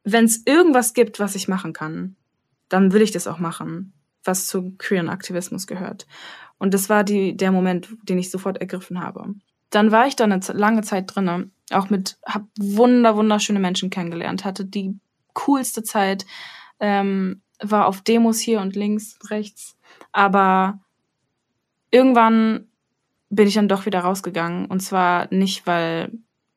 wenn 0.04 0.24
es 0.24 0.46
irgendwas 0.46 0.94
gibt, 0.94 1.18
was 1.18 1.34
ich 1.34 1.48
machen 1.48 1.72
kann, 1.72 2.14
dann 2.68 2.92
will 2.92 3.02
ich 3.02 3.10
das 3.10 3.26
auch 3.26 3.40
machen, 3.40 3.92
was 4.22 4.46
zu 4.46 4.76
queeren 4.78 5.08
Aktivismus 5.08 5.66
gehört. 5.66 6.06
Und 6.58 6.74
das 6.74 6.88
war 6.88 7.04
die, 7.04 7.36
der 7.36 7.52
Moment, 7.52 7.88
den 8.02 8.18
ich 8.18 8.30
sofort 8.30 8.58
ergriffen 8.58 9.00
habe. 9.00 9.34
Dann 9.70 9.92
war 9.92 10.06
ich 10.06 10.16
da 10.16 10.24
eine 10.24 10.40
lange 10.52 10.82
Zeit 10.82 11.14
drinne, 11.14 11.50
auch 11.70 11.90
mit, 11.90 12.18
hab 12.24 12.44
wunder, 12.58 13.16
wunderschöne 13.16 13.60
Menschen 13.60 13.90
kennengelernt, 13.90 14.44
hatte 14.44 14.64
die 14.64 14.98
coolste 15.34 15.82
Zeit, 15.82 16.26
ähm, 16.80 17.42
war 17.60 17.86
auf 17.86 18.00
Demos 18.02 18.40
hier 18.40 18.60
und 18.60 18.76
links, 18.76 19.18
rechts, 19.30 19.76
aber 20.12 20.80
irgendwann 21.90 22.68
bin 23.30 23.46
ich 23.46 23.54
dann 23.54 23.68
doch 23.68 23.86
wieder 23.86 24.00
rausgegangen. 24.00 24.66
Und 24.66 24.80
zwar 24.80 25.32
nicht, 25.32 25.66
weil 25.66 26.12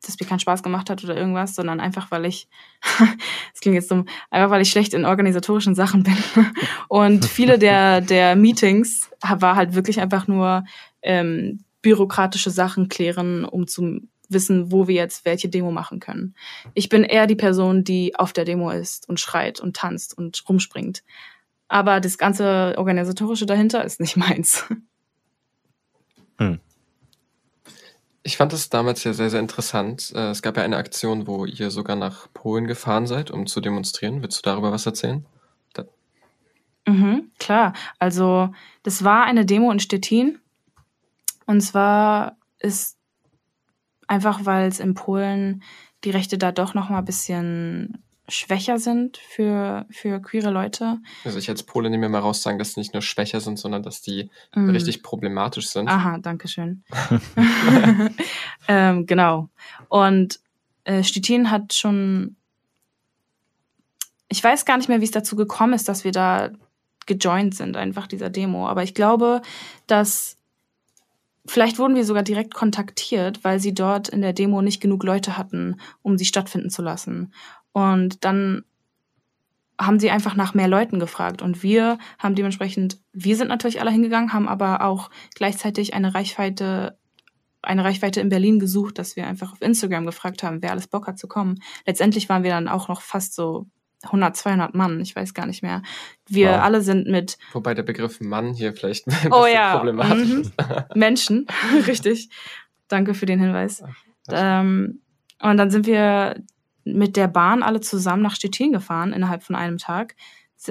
das 0.07 0.19
mir 0.19 0.27
keinen 0.27 0.39
Spaß 0.39 0.63
gemacht 0.63 0.89
hat 0.89 1.03
oder 1.03 1.15
irgendwas, 1.15 1.55
sondern 1.55 1.79
einfach, 1.79 2.11
weil 2.11 2.25
ich, 2.25 2.47
das 2.99 3.61
klingt 3.61 3.75
jetzt 3.75 3.91
dumm, 3.91 4.07
einfach 4.29 4.49
weil 4.49 4.61
ich 4.61 4.71
schlecht 4.71 4.93
in 4.93 5.05
organisatorischen 5.05 5.75
Sachen 5.75 6.03
bin. 6.03 6.17
Und 6.87 7.25
viele 7.25 7.59
der, 7.59 8.01
der 8.01 8.35
Meetings 8.35 9.09
war 9.21 9.55
halt 9.55 9.75
wirklich 9.75 9.99
einfach 9.99 10.27
nur 10.27 10.65
ähm, 11.01 11.63
bürokratische 11.81 12.49
Sachen 12.51 12.89
klären, 12.89 13.45
um 13.45 13.67
zu 13.67 14.01
wissen, 14.29 14.71
wo 14.71 14.87
wir 14.87 14.95
jetzt 14.95 15.25
welche 15.25 15.49
Demo 15.49 15.71
machen 15.71 15.99
können. 15.99 16.35
Ich 16.73 16.89
bin 16.89 17.03
eher 17.03 17.27
die 17.27 17.35
Person, 17.35 17.83
die 17.83 18.15
auf 18.15 18.33
der 18.33 18.45
Demo 18.45 18.71
ist 18.71 19.07
und 19.09 19.19
schreit 19.19 19.59
und 19.59 19.75
tanzt 19.75 20.17
und 20.17 20.43
rumspringt. 20.47 21.03
Aber 21.67 21.99
das 21.99 22.17
ganze 22.17 22.75
Organisatorische 22.77 23.45
dahinter 23.45 23.83
ist 23.83 23.99
nicht 23.99 24.17
meins. 24.17 24.65
Hm. 26.37 26.59
Ich 28.23 28.37
fand 28.37 28.53
es 28.53 28.69
damals 28.69 29.03
ja 29.03 29.13
sehr, 29.13 29.29
sehr 29.29 29.39
interessant. 29.39 30.11
Äh, 30.15 30.29
es 30.29 30.41
gab 30.41 30.57
ja 30.57 30.63
eine 30.63 30.77
Aktion, 30.77 31.25
wo 31.27 31.45
ihr 31.45 31.71
sogar 31.71 31.95
nach 31.95 32.31
Polen 32.33 32.67
gefahren 32.67 33.07
seid, 33.07 33.31
um 33.31 33.47
zu 33.47 33.61
demonstrieren. 33.61 34.21
Willst 34.21 34.37
du 34.37 34.49
darüber 34.49 34.71
was 34.71 34.85
erzählen? 34.85 35.25
Da 35.73 35.85
mhm, 36.85 37.31
klar. 37.39 37.73
Also, 37.97 38.53
das 38.83 39.03
war 39.03 39.23
eine 39.23 39.45
Demo 39.45 39.71
in 39.71 39.79
Stettin. 39.79 40.39
Und 41.47 41.61
zwar 41.61 42.37
ist 42.59 42.97
einfach, 44.07 44.45
weil 44.45 44.67
es 44.67 44.79
in 44.79 44.93
Polen 44.93 45.63
die 46.03 46.11
Rechte 46.11 46.37
da 46.37 46.51
doch 46.51 46.73
noch 46.73 46.89
mal 46.89 46.99
ein 46.99 47.05
bisschen 47.05 48.03
schwächer 48.31 48.79
sind 48.79 49.17
für, 49.17 49.85
für 49.89 50.21
queere 50.21 50.51
Leute. 50.51 50.99
Also 51.25 51.37
ich 51.37 51.49
als 51.49 51.63
Pole 51.63 51.89
nehme 51.89 52.07
mir 52.07 52.13
mal 52.13 52.19
raus 52.19 52.41
sagen, 52.41 52.57
dass 52.57 52.73
sie 52.73 52.79
nicht 52.79 52.93
nur 52.93 53.01
schwächer 53.01 53.41
sind, 53.41 53.59
sondern 53.59 53.83
dass 53.83 54.01
die 54.01 54.29
mm. 54.55 54.69
richtig 54.69 55.03
problematisch 55.03 55.69
sind. 55.69 55.87
Aha, 55.87 56.17
danke 56.17 56.47
schön. 56.47 56.83
ähm, 58.67 59.05
genau. 59.05 59.49
Und 59.89 60.39
äh, 60.83 61.03
Stettin 61.03 61.51
hat 61.51 61.73
schon, 61.73 62.35
ich 64.29 64.43
weiß 64.43 64.65
gar 64.65 64.77
nicht 64.77 64.89
mehr, 64.89 65.01
wie 65.01 65.05
es 65.05 65.11
dazu 65.11 65.35
gekommen 65.35 65.73
ist, 65.73 65.87
dass 65.89 66.03
wir 66.03 66.11
da 66.11 66.49
gejoint 67.05 67.55
sind, 67.55 67.77
einfach 67.77 68.07
dieser 68.07 68.29
Demo. 68.29 68.67
Aber 68.67 68.83
ich 68.83 68.93
glaube, 68.93 69.41
dass 69.87 70.37
Vielleicht 71.47 71.79
wurden 71.79 71.95
wir 71.95 72.05
sogar 72.05 72.21
direkt 72.21 72.53
kontaktiert, 72.53 73.43
weil 73.43 73.59
sie 73.59 73.73
dort 73.73 74.09
in 74.09 74.21
der 74.21 74.33
Demo 74.33 74.61
nicht 74.61 74.79
genug 74.79 75.03
Leute 75.03 75.37
hatten, 75.37 75.77
um 76.03 76.17
sie 76.17 76.25
stattfinden 76.25 76.69
zu 76.69 76.83
lassen. 76.83 77.33
Und 77.73 78.23
dann 78.25 78.63
haben 79.79 79.99
sie 79.99 80.11
einfach 80.11 80.35
nach 80.35 80.53
mehr 80.53 80.67
Leuten 80.67 80.99
gefragt. 80.99 81.41
Und 81.41 81.63
wir 81.63 81.97
haben 82.19 82.35
dementsprechend, 82.35 82.99
wir 83.13 83.35
sind 83.35 83.47
natürlich 83.47 83.81
alle 83.81 83.91
hingegangen, 83.91 84.33
haben 84.33 84.47
aber 84.47 84.83
auch 84.83 85.09
gleichzeitig 85.35 85.93
eine 85.93 86.13
Reichweite, 86.13 86.97
eine 87.61 87.83
Reichweite 87.83 88.21
in 88.21 88.29
Berlin 88.29 88.59
gesucht, 88.59 88.99
dass 88.99 89.15
wir 89.15 89.25
einfach 89.25 89.53
auf 89.53 89.61
Instagram 89.61 90.05
gefragt 90.05 90.43
haben, 90.43 90.61
wer 90.61 90.71
alles 90.71 90.87
Bock 90.87 91.07
hat 91.07 91.17
zu 91.17 91.27
kommen. 91.27 91.61
Letztendlich 91.85 92.29
waren 92.29 92.43
wir 92.43 92.51
dann 92.51 92.67
auch 92.67 92.87
noch 92.89 93.01
fast 93.01 93.33
so 93.33 93.67
100, 94.03 94.35
200 94.35 94.73
Mann, 94.73 94.99
ich 94.99 95.15
weiß 95.15 95.33
gar 95.33 95.45
nicht 95.45 95.61
mehr. 95.61 95.83
Wir 96.27 96.51
wow. 96.51 96.61
alle 96.61 96.81
sind 96.81 97.07
mit. 97.07 97.37
Wobei 97.53 97.73
der 97.73 97.83
Begriff 97.83 98.19
Mann 98.19 98.53
hier 98.53 98.73
vielleicht 98.73 99.07
ein 99.25 99.31
oh, 99.31 99.45
ja. 99.45 99.77
problematisch 99.77 100.29
mhm. 100.29 100.41
ist. 100.41 100.53
Menschen, 100.95 101.47
richtig. 101.87 102.29
Danke 102.87 103.13
für 103.13 103.25
den 103.25 103.39
Hinweis. 103.39 103.83
Ach, 103.83 103.93
ähm, 104.31 105.01
und 105.41 105.57
dann 105.57 105.71
sind 105.71 105.87
wir 105.87 106.35
mit 106.83 107.15
der 107.15 107.27
Bahn 107.27 107.63
alle 107.63 107.81
zusammen 107.81 108.23
nach 108.23 108.35
Stettin 108.35 108.73
gefahren 108.73 109.13
innerhalb 109.13 109.43
von 109.43 109.55
einem 109.55 109.77
Tag, 109.77 110.15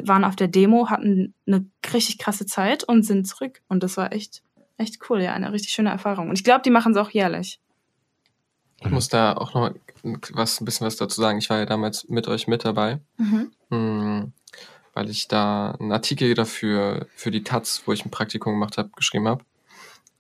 waren 0.05 0.25
auf 0.25 0.37
der 0.37 0.49
Demo, 0.49 0.88
hatten 0.88 1.35
eine 1.46 1.66
richtig 1.92 2.18
krasse 2.18 2.46
Zeit 2.46 2.85
und 2.85 3.03
sind 3.03 3.27
zurück. 3.27 3.61
Und 3.68 3.83
das 3.83 3.96
war 3.96 4.12
echt, 4.12 4.42
echt 4.77 4.99
cool, 5.09 5.20
ja, 5.20 5.33
eine 5.33 5.53
richtig 5.53 5.73
schöne 5.73 5.90
Erfahrung. 5.90 6.29
Und 6.29 6.38
ich 6.38 6.44
glaube, 6.44 6.62
die 6.62 6.70
machen 6.70 6.92
es 6.92 6.99
auch 6.99 7.11
jährlich. 7.11 7.61
Ich 8.83 8.90
muss 8.90 9.09
da 9.09 9.35
auch 9.35 9.53
noch 9.55 9.75
was, 10.33 10.61
ein 10.61 10.64
bisschen 10.64 10.87
was 10.87 10.96
dazu 10.96 11.20
sagen. 11.20 11.38
Ich 11.38 11.51
war 11.51 11.59
ja 11.59 11.66
damals 11.66 12.09
mit 12.09 12.29
euch 12.29 12.46
mit 12.46 12.64
dabei, 12.64 13.01
mhm. 13.18 13.51
Hm, 13.70 14.33
weil 14.94 15.11
ich 15.11 15.29
da 15.29 15.73
einen 15.73 15.92
Artikel 15.92 16.35
dafür, 16.35 17.07
für 17.14 17.31
die 17.31 17.42
Taz, 17.44 17.83
wo 17.85 17.92
ich 17.92 18.05
ein 18.05 18.11
Praktikum 18.11 18.55
gemacht 18.55 18.79
habe, 18.79 18.90
geschrieben 18.96 19.29
habe. 19.29 19.44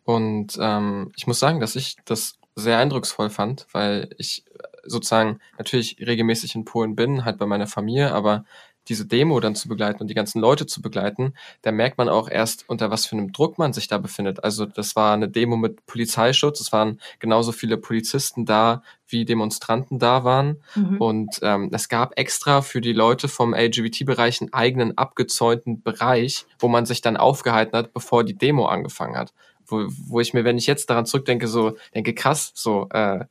Und 0.04 0.58
ähm, 0.60 1.12
ich 1.16 1.26
muss 1.26 1.38
sagen, 1.38 1.60
dass 1.60 1.76
ich 1.76 1.96
das 2.04 2.38
sehr 2.54 2.78
eindrucksvoll 2.78 3.30
fand, 3.30 3.66
weil 3.72 4.10
ich 4.18 4.44
sozusagen 4.84 5.38
natürlich 5.58 5.96
regelmäßig 6.00 6.54
in 6.54 6.64
Polen 6.64 6.96
bin, 6.96 7.24
halt 7.24 7.38
bei 7.38 7.46
meiner 7.46 7.66
Familie, 7.66 8.12
aber 8.12 8.44
diese 8.88 9.06
Demo 9.06 9.38
dann 9.40 9.54
zu 9.54 9.68
begleiten 9.68 10.00
und 10.00 10.08
die 10.08 10.14
ganzen 10.14 10.40
Leute 10.40 10.66
zu 10.66 10.82
begleiten, 10.82 11.34
da 11.62 11.70
merkt 11.70 11.98
man 11.98 12.08
auch 12.08 12.28
erst, 12.28 12.68
unter 12.68 12.90
was 12.90 13.06
für 13.06 13.16
einem 13.16 13.32
Druck 13.32 13.58
man 13.58 13.72
sich 13.72 13.88
da 13.88 13.98
befindet. 13.98 14.42
Also 14.42 14.66
das 14.66 14.96
war 14.96 15.14
eine 15.14 15.28
Demo 15.28 15.56
mit 15.56 15.86
Polizeischutz, 15.86 16.60
es 16.60 16.72
waren 16.72 17.00
genauso 17.18 17.52
viele 17.52 17.76
Polizisten 17.76 18.46
da, 18.46 18.82
wie 19.06 19.24
Demonstranten 19.24 19.98
da 19.98 20.24
waren. 20.24 20.62
Mhm. 20.74 20.96
Und 20.98 21.38
ähm, 21.42 21.70
es 21.72 21.88
gab 21.88 22.18
extra 22.18 22.62
für 22.62 22.80
die 22.80 22.92
Leute 22.92 23.28
vom 23.28 23.54
LGBT-Bereich 23.54 24.40
einen 24.40 24.52
eigenen 24.52 24.96
abgezäunten 24.96 25.82
Bereich, 25.82 26.46
wo 26.58 26.68
man 26.68 26.86
sich 26.86 27.00
dann 27.00 27.16
aufgehalten 27.16 27.76
hat, 27.76 27.92
bevor 27.92 28.24
die 28.24 28.36
Demo 28.36 28.66
angefangen 28.66 29.16
hat. 29.16 29.32
Wo, 29.66 29.84
wo 29.88 30.20
ich 30.20 30.34
mir, 30.34 30.44
wenn 30.44 30.58
ich 30.58 30.66
jetzt 30.66 30.90
daran 30.90 31.06
zurückdenke, 31.06 31.46
so 31.46 31.76
denke, 31.94 32.12
krass, 32.12 32.50
so, 32.54 32.88
äh, 32.90 33.24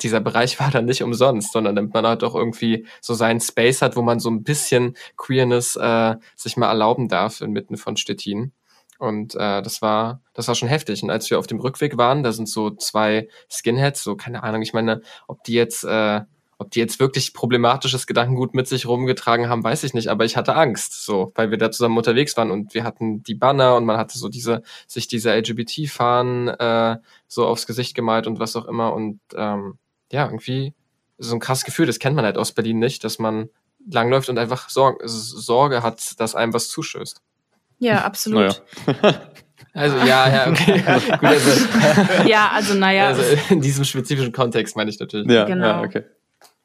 dieser 0.00 0.20
Bereich 0.20 0.60
war 0.60 0.70
dann 0.70 0.84
nicht 0.84 1.02
umsonst, 1.02 1.52
sondern 1.52 1.76
damit 1.76 1.94
man 1.94 2.06
halt 2.06 2.24
auch 2.24 2.34
irgendwie 2.34 2.86
so 3.00 3.14
seinen 3.14 3.40
Space 3.40 3.82
hat, 3.82 3.96
wo 3.96 4.02
man 4.02 4.20
so 4.20 4.30
ein 4.30 4.42
bisschen 4.42 4.96
Queerness 5.16 5.76
äh, 5.76 6.16
sich 6.34 6.56
mal 6.56 6.68
erlauben 6.68 7.08
darf 7.08 7.40
inmitten 7.40 7.76
von 7.76 7.96
Stettin. 7.96 8.52
Und 8.98 9.34
äh, 9.34 9.62
das 9.62 9.82
war, 9.82 10.22
das 10.32 10.48
war 10.48 10.54
schon 10.54 10.68
heftig. 10.68 11.02
Und 11.02 11.10
als 11.10 11.30
wir 11.30 11.38
auf 11.38 11.46
dem 11.46 11.60
Rückweg 11.60 11.98
waren, 11.98 12.22
da 12.22 12.32
sind 12.32 12.48
so 12.48 12.70
zwei 12.70 13.28
Skinheads, 13.50 14.02
so 14.02 14.16
keine 14.16 14.42
Ahnung, 14.42 14.62
ich 14.62 14.72
meine, 14.72 15.02
ob 15.26 15.44
die 15.44 15.52
jetzt, 15.52 15.84
äh, 15.84 16.22
ob 16.58 16.70
die 16.70 16.78
jetzt 16.78 16.98
wirklich 16.98 17.34
problematisches 17.34 18.06
Gedankengut 18.06 18.54
mit 18.54 18.66
sich 18.66 18.86
rumgetragen 18.86 19.48
haben, 19.50 19.62
weiß 19.62 19.84
ich 19.84 19.92
nicht, 19.92 20.08
aber 20.08 20.24
ich 20.24 20.38
hatte 20.38 20.56
Angst, 20.56 21.04
so, 21.04 21.32
weil 21.34 21.50
wir 21.50 21.58
da 21.58 21.70
zusammen 21.70 21.98
unterwegs 21.98 22.36
waren 22.38 22.50
und 22.50 22.72
wir 22.72 22.84
hatten 22.84 23.22
die 23.22 23.34
Banner 23.34 23.76
und 23.76 23.84
man 23.84 23.98
hatte 23.98 24.18
so 24.18 24.30
diese, 24.30 24.62
sich 24.86 25.06
diese 25.06 25.34
LGBT-Fahnen 25.34 26.48
äh, 26.48 26.96
so 27.28 27.46
aufs 27.46 27.66
Gesicht 27.66 27.94
gemalt 27.94 28.26
und 28.26 28.38
was 28.38 28.56
auch 28.56 28.64
immer. 28.64 28.94
Und 28.94 29.20
ähm, 29.36 29.78
ja, 30.12 30.24
irgendwie 30.26 30.74
so 31.18 31.34
ein 31.34 31.40
krasses 31.40 31.64
Gefühl, 31.64 31.86
das 31.86 31.98
kennt 31.98 32.16
man 32.16 32.24
halt 32.24 32.38
aus 32.38 32.52
Berlin 32.52 32.78
nicht, 32.78 33.04
dass 33.04 33.18
man 33.18 33.48
langläuft 33.90 34.28
und 34.28 34.38
einfach 34.38 34.68
Sorge, 34.68 35.06
Sorge 35.08 35.82
hat, 35.82 36.20
dass 36.20 36.34
einem 36.34 36.52
was 36.52 36.68
zustößt. 36.68 37.20
Ja, 37.78 38.04
absolut. 38.04 38.62
Naja. 38.86 39.20
Also 39.76 39.96
ja, 39.98 40.28
ja, 40.28 40.50
okay. 40.50 40.82
Gut, 41.10 41.24
also, 41.24 41.50
Ja, 42.26 42.50
also 42.52 42.74
naja, 42.74 43.08
also 43.08 43.22
in 43.50 43.60
diesem 43.60 43.84
spezifischen 43.84 44.32
Kontext 44.32 44.74
meine 44.74 44.88
ich 44.88 44.98
natürlich. 44.98 45.30
Ja, 45.30 45.44
Genau. 45.44 45.66
ja, 45.66 45.82
okay. 45.82 46.04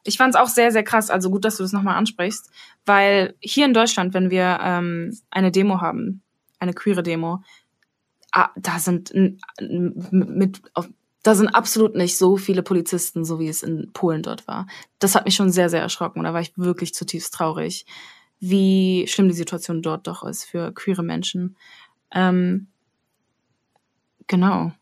ich 0.04 0.16
fand 0.16 0.34
es 0.34 0.40
auch 0.40 0.48
sehr, 0.48 0.72
sehr 0.72 0.82
krass. 0.82 1.10
Also 1.10 1.30
gut, 1.30 1.44
dass 1.44 1.58
du 1.58 1.62
das 1.62 1.72
nochmal 1.72 1.96
ansprichst, 1.96 2.50
weil 2.86 3.34
hier 3.40 3.66
in 3.66 3.74
Deutschland, 3.74 4.14
wenn 4.14 4.30
wir 4.30 4.58
ähm, 4.62 5.16
eine 5.30 5.52
Demo 5.52 5.82
haben, 5.82 6.22
eine 6.58 6.72
queere 6.72 7.02
Demo, 7.02 7.42
ah, 8.32 8.48
da 8.56 8.78
sind 8.78 9.12
mit 9.60 10.62
auf, 10.72 10.88
da 11.22 11.34
sind 11.34 11.48
absolut 11.48 11.94
nicht 11.94 12.18
so 12.18 12.36
viele 12.36 12.62
Polizisten, 12.62 13.24
so 13.24 13.38
wie 13.38 13.48
es 13.48 13.62
in 13.62 13.92
Polen 13.92 14.22
dort 14.22 14.46
war. 14.48 14.66
Das 14.98 15.14
hat 15.14 15.24
mich 15.24 15.34
schon 15.34 15.50
sehr, 15.50 15.68
sehr 15.68 15.80
erschrocken 15.80 16.22
da 16.22 16.34
war 16.34 16.40
ich 16.40 16.52
wirklich 16.56 16.94
zutiefst 16.94 17.32
traurig, 17.32 17.86
wie 18.40 19.06
schlimm 19.06 19.28
die 19.28 19.34
Situation 19.34 19.82
dort 19.82 20.06
doch 20.06 20.24
ist 20.24 20.44
für 20.44 20.72
queere 20.72 21.04
Menschen. 21.04 21.56
Ähm, 22.10 22.66
genau. 24.26 24.72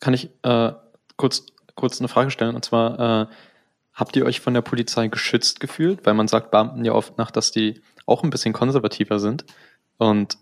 Kann 0.00 0.12
ich 0.12 0.28
äh, 0.42 0.72
kurz, 1.16 1.46
kurz 1.74 1.98
eine 1.98 2.08
Frage 2.08 2.30
stellen? 2.30 2.54
Und 2.54 2.64
zwar, 2.64 3.22
äh, 3.22 3.26
habt 3.94 4.16
ihr 4.16 4.26
euch 4.26 4.40
von 4.40 4.52
der 4.52 4.60
Polizei 4.60 5.08
geschützt 5.08 5.60
gefühlt? 5.60 6.04
Weil 6.04 6.12
man 6.12 6.28
sagt 6.28 6.50
Beamten 6.50 6.84
ja 6.84 6.92
oft 6.92 7.16
nach, 7.16 7.30
dass 7.30 7.52
die 7.52 7.80
auch 8.04 8.22
ein 8.22 8.30
bisschen 8.30 8.52
konservativer 8.52 9.18
sind. 9.18 9.46
Und 9.96 10.36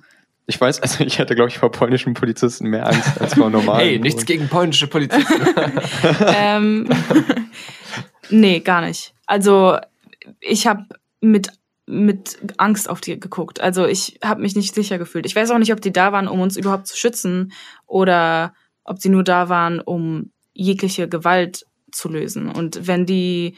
ich 0.46 0.60
weiß, 0.60 0.80
also 0.80 1.04
ich 1.04 1.18
hatte, 1.18 1.34
glaube 1.34 1.50
ich, 1.50 1.58
vor 1.58 1.70
polnischen 1.70 2.14
Polizisten 2.14 2.68
mehr 2.68 2.86
Angst 2.86 3.20
als 3.20 3.34
vor 3.34 3.50
normalen. 3.50 3.86
Hey, 3.86 3.98
nichts 3.98 4.26
gegen 4.26 4.48
polnische 4.48 4.86
Polizisten. 4.86 5.42
ähm, 6.36 6.88
nee, 8.30 8.60
gar 8.60 8.82
nicht. 8.82 9.14
Also 9.26 9.78
ich 10.40 10.66
habe 10.66 10.84
mit 11.20 11.50
mit 11.86 12.38
Angst 12.56 12.88
auf 12.88 13.00
die 13.02 13.20
geguckt. 13.20 13.60
Also 13.60 13.84
ich 13.86 14.18
habe 14.24 14.40
mich 14.40 14.56
nicht 14.56 14.74
sicher 14.74 14.96
gefühlt. 14.96 15.26
Ich 15.26 15.36
weiß 15.36 15.50
auch 15.50 15.58
nicht, 15.58 15.72
ob 15.72 15.82
die 15.82 15.92
da 15.92 16.12
waren, 16.12 16.28
um 16.28 16.40
uns 16.40 16.56
überhaupt 16.56 16.86
zu 16.86 16.96
schützen 16.96 17.52
oder 17.86 18.54
ob 18.84 19.00
sie 19.00 19.10
nur 19.10 19.22
da 19.22 19.50
waren, 19.50 19.80
um 19.80 20.30
jegliche 20.54 21.08
Gewalt 21.08 21.66
zu 21.92 22.08
lösen. 22.08 22.48
Und 22.50 22.86
wenn 22.86 23.04
die 23.04 23.56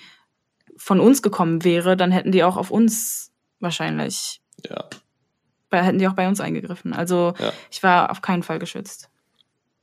von 0.76 0.98
uns 0.98 1.22
gekommen 1.22 1.62
wäre, 1.62 1.96
dann 1.96 2.10
hätten 2.10 2.32
die 2.32 2.42
auch 2.42 2.56
auf 2.56 2.70
uns 2.70 3.32
wahrscheinlich, 3.60 4.40
Ja. 4.68 4.88
Bei- 5.80 5.84
hätten 5.86 5.98
die 5.98 6.08
auch 6.08 6.14
bei 6.14 6.28
uns 6.28 6.40
eingegriffen. 6.40 6.92
Also 6.92 7.34
Ja. 7.38 7.52
ich 7.70 7.82
war 7.82 8.10
auf 8.10 8.22
keinen 8.22 8.42
Fall 8.42 8.58
geschützt. 8.58 9.08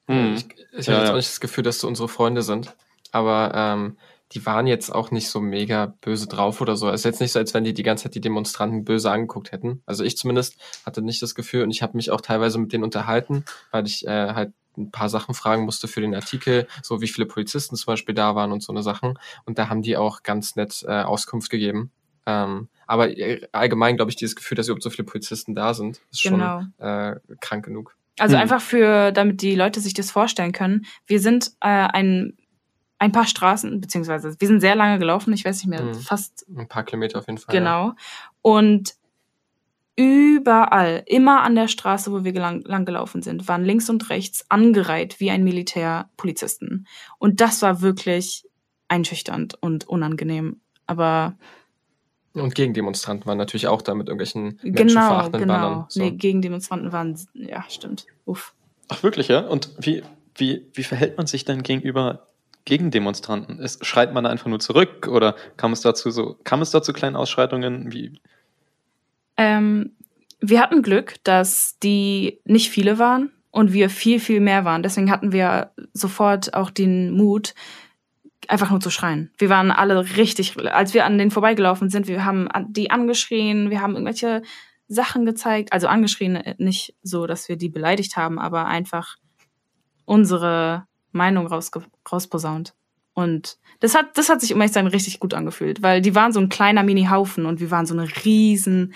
Hm. 0.07 0.33
Ich, 0.35 0.45
ich 0.77 0.87
Ja, 0.87 0.93
habe 0.93 1.01
jetzt 1.01 1.07
ja. 1.07 1.11
auch 1.11 1.15
nicht 1.15 1.29
das 1.29 1.39
Gefühl, 1.39 1.63
dass 1.63 1.79
du 1.79 1.87
unsere 1.87 2.07
Freunde 2.09 2.41
sind. 2.41 2.75
Aber 3.11 3.51
ähm, 3.55 3.97
die 4.31 4.45
waren 4.45 4.65
jetzt 4.65 4.89
auch 4.89 5.11
nicht 5.11 5.29
so 5.29 5.39
mega 5.39 5.93
böse 6.01 6.27
drauf 6.27 6.59
oder 6.59 6.75
so. 6.75 6.89
Es 6.89 7.01
ist 7.01 7.05
jetzt 7.05 7.21
nicht 7.21 7.31
so, 7.31 7.39
als 7.39 7.53
wenn 7.53 7.63
die 7.63 7.73
die 7.75 7.83
ganze 7.83 8.05
Zeit 8.05 8.15
die 8.15 8.21
Demonstranten 8.21 8.83
böse 8.83 9.11
angeguckt 9.11 9.51
hätten. 9.51 9.83
Also 9.85 10.03
ich 10.03 10.17
zumindest 10.17 10.55
hatte 10.85 11.01
nicht 11.03 11.21
das 11.21 11.35
Gefühl 11.35 11.63
und 11.63 11.69
ich 11.71 11.83
habe 11.83 11.95
mich 11.95 12.09
auch 12.11 12.21
teilweise 12.21 12.57
mit 12.57 12.73
denen 12.73 12.83
unterhalten, 12.83 13.45
weil 13.71 13.85
ich 13.85 14.07
äh, 14.07 14.33
halt 14.33 14.51
ein 14.75 14.89
paar 14.89 15.07
Sachen 15.09 15.35
fragen 15.35 15.65
musste 15.65 15.87
für 15.87 16.01
den 16.01 16.15
Artikel, 16.15 16.67
so 16.81 16.99
wie 16.99 17.07
viele 17.07 17.27
Polizisten 17.27 17.75
zum 17.75 17.85
Beispiel 17.85 18.15
da 18.15 18.33
waren 18.33 18.51
und 18.51 18.63
so 18.63 18.73
eine 18.73 18.81
Sachen. 18.81 19.19
Und 19.45 19.59
da 19.59 19.69
haben 19.69 19.83
die 19.83 19.95
auch 19.97 20.23
ganz 20.23 20.55
nett 20.55 20.83
äh, 20.87 21.03
Auskunft 21.03 21.51
gegeben. 21.51 21.91
Ähm, 22.25 22.69
aber 22.87 23.09
äh, 23.17 23.47
allgemein 23.51 23.95
glaube 23.95 24.11
ich, 24.11 24.15
dieses 24.15 24.35
Gefühl, 24.35 24.55
dass 24.55 24.67
überhaupt 24.67 24.83
so 24.83 24.89
viele 24.89 25.05
Polizisten 25.05 25.55
da 25.55 25.73
sind, 25.73 26.01
ist 26.11 26.21
Genau. 26.23 26.61
schon 26.61 26.73
äh, 26.85 27.15
krank 27.41 27.65
genug. 27.65 27.95
Also 28.19 28.35
Hm. 28.35 28.41
einfach 28.43 28.61
für, 28.61 29.11
damit 29.11 29.41
die 29.41 29.55
Leute 29.55 29.79
sich 29.79 29.93
das 29.93 30.11
vorstellen 30.11 30.51
können. 30.51 30.85
Wir 31.07 31.19
sind 31.19 31.47
äh, 31.61 31.67
ein, 31.67 32.37
ein 32.99 33.11
paar 33.11 33.25
Straßen, 33.25 33.81
beziehungsweise 33.81 34.35
wir 34.39 34.47
sind 34.47 34.59
sehr 34.61 34.75
lange 34.75 34.99
gelaufen, 34.99 35.33
ich 35.33 35.43
weiß 35.43 35.57
nicht 35.57 35.67
mehr, 35.67 35.81
Mhm. 35.81 35.95
fast 35.95 36.45
Ein 36.55 36.67
paar 36.67 36.83
Kilometer 36.83 37.19
auf 37.19 37.27
jeden 37.27 37.39
Fall. 37.39 37.53
Ja. 37.55 37.59
genau. 37.59 37.93
Und 38.41 38.93
überall, 39.95 41.03
immer 41.05 41.41
an 41.43 41.55
der 41.55 41.67
Straße, 41.67 42.11
wo 42.11 42.23
wir 42.23 42.33
lang, 42.33 42.61
lang 42.65 42.85
gelaufen 42.85 43.21
sind, 43.21 43.47
waren 43.47 43.63
links 43.63 43.89
und 43.89 44.09
rechts 44.09 44.45
angereiht 44.49 45.19
wie 45.19 45.29
ein 45.29 45.43
Militär 45.43 46.09
Polizisten. 46.17 46.87
Und 47.19 47.41
das 47.41 47.61
war 47.61 47.81
wirklich 47.81 48.45
einschüchternd 48.87 49.55
und 49.61 49.87
unangenehm. 49.87 50.61
Aber 50.87 51.37
Und 52.33 52.55
Gegendemonstranten 52.55 53.27
waren 53.27 53.37
natürlich 53.37 53.67
auch 53.67 53.81
da 53.81 53.93
mit 53.93 54.07
irgendwelchen 54.07 54.57
genau, 54.57 54.79
menschenverachtenden 54.79 55.41
genau. 55.41 55.53
Bannern. 55.53 55.85
So. 55.89 56.01
Nee, 56.01 56.11
Gegendemonstranten 56.11 56.91
waren, 56.91 57.17
ja, 57.33 57.63
stimmt. 57.69 58.07
Uff. 58.25 58.53
Ach, 58.89 59.03
wirklich, 59.03 59.27
ja? 59.27 59.41
Und 59.41 59.69
wie, 59.79 60.03
wie, 60.35 60.65
wie 60.73 60.83
verhält 60.83 61.17
man 61.17 61.27
sich 61.27 61.45
denn 61.45 61.61
gegenüber 61.61 62.27
Gegendemonstranten? 62.65 63.59
Ist, 63.59 63.85
schreit 63.85 64.13
man 64.13 64.23
da 64.23 64.29
einfach 64.31 64.47
nur 64.47 64.59
zurück 64.59 65.07
oder 65.07 65.35
kam 65.57 65.73
es 65.73 65.81
dazu 65.81 66.09
so, 66.09 66.37
kam 66.43 66.61
es 66.61 66.71
dazu 66.71 66.91
kleinen 66.91 67.15
Ausschreitungen? 67.15 67.93
Wie, 67.93 68.19
Ähm, 69.37 69.91
wir 70.39 70.59
hatten 70.59 70.81
Glück, 70.81 71.15
dass 71.23 71.77
die 71.83 72.39
nicht 72.45 72.69
viele 72.69 72.97
waren 72.97 73.31
und 73.51 73.73
wir 73.73 73.89
viel, 73.89 74.19
viel 74.19 74.39
mehr 74.39 74.65
waren. 74.65 74.81
Deswegen 74.81 75.11
hatten 75.11 75.31
wir 75.31 75.71
sofort 75.93 76.53
auch 76.53 76.71
den 76.71 77.11
Mut, 77.11 77.53
einfach 78.49 78.69
nur 78.69 78.79
zu 78.79 78.89
schreien. 78.89 79.31
Wir 79.37 79.49
waren 79.49 79.71
alle 79.71 80.15
richtig, 80.17 80.57
als 80.73 80.93
wir 80.93 81.05
an 81.05 81.17
denen 81.17 81.31
vorbeigelaufen 81.31 81.89
sind, 81.89 82.07
wir 82.07 82.25
haben 82.25 82.49
die 82.69 82.91
angeschrien, 82.91 83.69
wir 83.69 83.81
haben 83.81 83.93
irgendwelche 83.93 84.41
Sachen 84.87 85.25
gezeigt, 85.25 85.73
also 85.73 85.87
angeschrien, 85.87 86.35
äh, 86.35 86.55
nicht 86.57 86.95
so, 87.01 87.27
dass 87.27 87.49
wir 87.49 87.57
die 87.57 87.69
beleidigt 87.69 88.17
haben, 88.17 88.39
aber 88.39 88.65
einfach 88.65 89.17
unsere 90.05 90.85
Meinung 91.11 91.47
rausposaunt. 91.47 92.73
Und 93.13 93.57
das 93.79 93.95
hat, 93.95 94.17
das 94.17 94.29
hat 94.29 94.41
sich 94.41 94.53
um 94.53 94.61
zu 94.61 94.73
sein 94.73 94.87
richtig 94.87 95.19
gut 95.19 95.33
angefühlt, 95.33 95.83
weil 95.83 96.01
die 96.01 96.15
waren 96.15 96.33
so 96.33 96.39
ein 96.39 96.49
kleiner 96.49 96.83
Mini-Haufen 96.83 97.45
und 97.45 97.59
wir 97.59 97.69
waren 97.69 97.85
so 97.85 97.93
eine 97.93 98.07
riesen, 98.25 98.93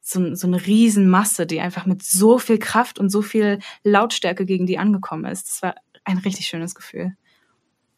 so, 0.00 0.34
so 0.34 0.46
eine 0.46 0.66
riesen 0.66 1.08
Masse, 1.08 1.46
die 1.46 1.60
einfach 1.60 1.86
mit 1.86 2.02
so 2.02 2.38
viel 2.38 2.58
Kraft 2.58 2.98
und 2.98 3.10
so 3.10 3.22
viel 3.22 3.60
Lautstärke 3.84 4.44
gegen 4.44 4.66
die 4.66 4.78
angekommen 4.78 5.24
ist. 5.24 5.48
Das 5.48 5.62
war 5.62 5.74
ein 6.04 6.18
richtig 6.18 6.46
schönes 6.46 6.74
Gefühl. 6.74 7.16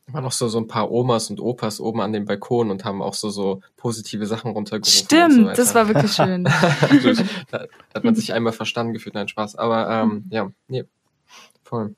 Da 0.07 0.13
waren 0.13 0.25
auch 0.25 0.33
so, 0.33 0.47
so 0.49 0.59
ein 0.59 0.69
paar 0.69 0.91
Omas 0.93 1.31
und 1.31 1.41
Opas 1.41 1.81
oben 1.81 2.01
an 2.01 2.13
dem 2.13 2.27
Balkon 2.27 2.71
und 2.71 2.85
haben 2.85 3.03
auch 3.03 3.15
so, 3.15 3.29
so 3.29 3.61
positive 3.77 4.25
Sachen 4.27 4.53
runtergerufen. 4.53 5.05
Stimmt, 5.05 5.39
und 5.39 5.45
so 5.47 5.53
das 5.63 5.75
war 5.75 5.89
wirklich 5.89 6.13
schön. 6.13 6.45
da, 6.45 6.53
da 7.51 7.67
hat 7.95 8.05
man 8.05 8.15
sich 8.15 8.33
einmal 8.33 8.53
verstanden 8.53 8.93
gefühlt, 8.93 9.15
nein, 9.17 9.27
Spaß. 9.27 9.57
Aber 9.57 9.91
ähm, 9.91 10.25
ja, 10.31 10.49
nee, 10.69 10.85
voll. 11.65 11.97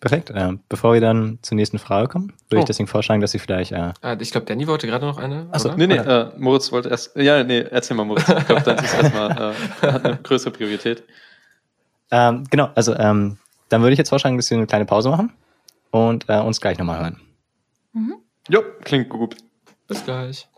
Perfekt. 0.00 0.30
Ähm, 0.32 0.60
bevor 0.68 0.94
wir 0.94 1.00
dann 1.00 1.40
zur 1.42 1.56
nächsten 1.56 1.80
Frage 1.80 2.06
kommen, 2.06 2.32
würde 2.48 2.58
Oh. 2.58 2.60
ich 2.60 2.64
deswegen 2.66 2.86
vorschlagen, 2.86 3.20
dass 3.20 3.32
Sie 3.32 3.40
vielleicht 3.40 3.72
äh, 3.72 3.92
Äh, 4.02 4.16
ich 4.20 4.30
glaube, 4.30 4.46
Danny 4.46 4.68
wollte 4.68 4.86
gerade 4.86 5.04
noch 5.04 5.18
eine. 5.18 5.48
Ach 5.50 5.58
so, 5.58 5.70
oder? 5.70 5.76
nee, 5.78 5.88
nee, 5.88 5.96
äh, 5.96 6.30
Moritz 6.38 6.70
wollte 6.70 6.88
erst, 6.90 7.16
ja, 7.16 7.42
nee, 7.42 7.58
erzähl 7.62 7.96
mal, 7.96 8.04
Moritz. 8.04 8.28
Ich 8.28 8.46
glaube, 8.46 8.62
dann 8.62 8.78
ist 8.78 8.94
erstmal, 8.94 9.52
äh, 9.82 9.86
hat 9.92 10.04
eine 10.04 10.16
größere 10.22 10.52
Priorität. 10.52 11.02
Ähm, 12.12 12.44
genau, 12.48 12.70
also 12.76 12.94
ähm, 12.94 13.38
dann 13.68 13.82
würde 13.82 13.92
ich 13.92 13.98
jetzt 13.98 14.08
vorschlagen, 14.08 14.36
dass 14.36 14.50
wir 14.50 14.56
eine 14.56 14.66
kleine 14.66 14.84
Pause 14.84 15.10
machen 15.10 15.32
und 15.90 16.28
äh, 16.28 16.40
uns 16.40 16.60
gleich 16.60 16.78
nochmal 16.78 17.00
hören. 17.00 17.20
Jo, 18.48 18.62
klingt 18.82 19.08
gut. 19.08 19.36
Bis 19.86 20.04
gleich. 20.04 20.48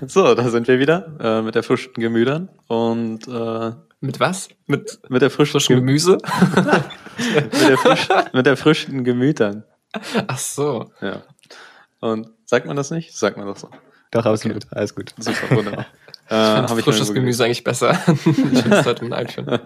So, 0.06 0.34
da 0.34 0.48
sind 0.48 0.68
wir 0.68 0.78
wieder, 0.78 1.12
äh, 1.20 1.42
mit 1.42 1.56
erfrischten 1.56 2.00
Gemütern 2.02 2.48
und, 2.68 3.26
äh, 3.28 3.72
Mit 4.00 4.18
was? 4.20 4.48
Mit 4.66 4.98
mit 5.08 5.22
erfrischten, 5.22 5.60
frischem 5.60 5.76
Gemü 5.76 5.86
Gemüse? 5.86 6.18
mit, 7.34 7.62
erfrisch 7.70 8.08
mit 8.32 8.46
erfrischten 8.46 9.04
Gemütern. 9.04 9.64
Ach 10.26 10.38
so. 10.38 10.90
Ja. 11.00 11.22
Und 12.00 12.28
sagt 12.46 12.66
man 12.66 12.76
das 12.76 12.90
nicht? 12.90 13.14
Sagt 13.14 13.36
man 13.36 13.46
doch 13.46 13.56
so. 13.56 13.68
Doch, 14.10 14.24
absolut, 14.24 14.66
alles 14.72 14.94
gut. 14.94 15.14
Super, 15.18 15.56
wunderbar. 15.56 15.86
Ich 16.32 16.36
finde 16.36 16.62
hab 16.62 16.76
mir 16.76 16.82
frisches 16.84 17.08
so 17.08 17.12
Gemüse 17.14 17.44
eigentlich 17.44 17.64
besser. 17.64 17.90
ich 18.06 18.20
finde 18.22 18.76
es 18.76 18.86
heute 18.86 19.04
mal 19.04 19.16
einführen. 19.16 19.58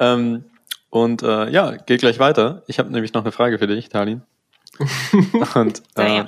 Ähm, 0.00 0.44
Und 0.90 1.22
äh, 1.22 1.48
ja, 1.48 1.76
geht 1.76 2.00
gleich 2.00 2.18
weiter. 2.18 2.64
Ich 2.66 2.80
habe 2.80 2.90
nämlich 2.90 3.12
noch 3.12 3.22
eine 3.22 3.30
Frage 3.30 3.56
für 3.60 3.68
dich, 3.68 3.88
Talin. 3.88 4.22
und, 5.54 5.82
äh, 5.96 6.24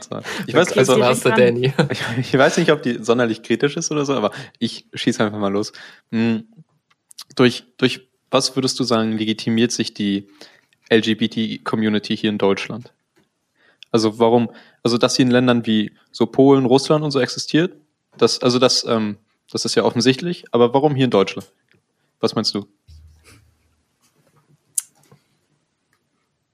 ich 0.46 0.54
weiß, 0.54 0.76
also, 0.76 0.96
ich, 1.90 2.00
ich 2.18 2.38
weiß 2.38 2.58
nicht, 2.58 2.70
ob 2.70 2.82
die 2.82 2.98
sonderlich 3.02 3.42
kritisch 3.42 3.76
ist 3.76 3.90
oder 3.90 4.04
so, 4.04 4.14
aber 4.14 4.30
ich 4.58 4.86
schieße 4.92 5.24
einfach 5.24 5.38
mal 5.38 5.52
los. 5.52 5.72
Hm, 6.10 6.44
durch, 7.34 7.64
durch 7.78 8.08
was 8.30 8.56
würdest 8.56 8.78
du 8.80 8.84
sagen, 8.84 9.16
legitimiert 9.16 9.72
sich 9.72 9.94
die 9.94 10.28
LGBT-Community 10.90 12.16
hier 12.16 12.30
in 12.30 12.38
Deutschland? 12.38 12.92
Also 13.90 14.18
warum, 14.18 14.50
also 14.82 14.98
dass 14.98 15.14
sie 15.14 15.22
in 15.22 15.30
Ländern 15.30 15.66
wie 15.66 15.92
so 16.10 16.26
Polen, 16.26 16.64
Russland 16.64 17.04
und 17.04 17.10
so 17.10 17.20
existiert, 17.20 17.74
das, 18.16 18.40
also 18.40 18.58
das, 18.58 18.84
ähm, 18.84 19.18
das 19.50 19.64
ist 19.64 19.74
ja 19.74 19.84
offensichtlich, 19.84 20.44
aber 20.50 20.72
warum 20.74 20.94
hier 20.94 21.04
in 21.04 21.10
Deutschland? 21.10 21.50
Was 22.20 22.34
meinst 22.34 22.54
du? 22.54 22.66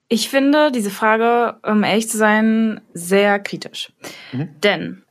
Ich 0.08 0.28
finde 0.28 0.72
diese 0.72 0.90
Frage, 0.90 1.58
um 1.62 1.84
ehrlich 1.84 2.08
zu 2.08 2.16
sein, 2.16 2.80
sehr 2.94 3.38
kritisch. 3.38 3.92
Mhm. 4.32 4.48
Denn, 4.62 5.02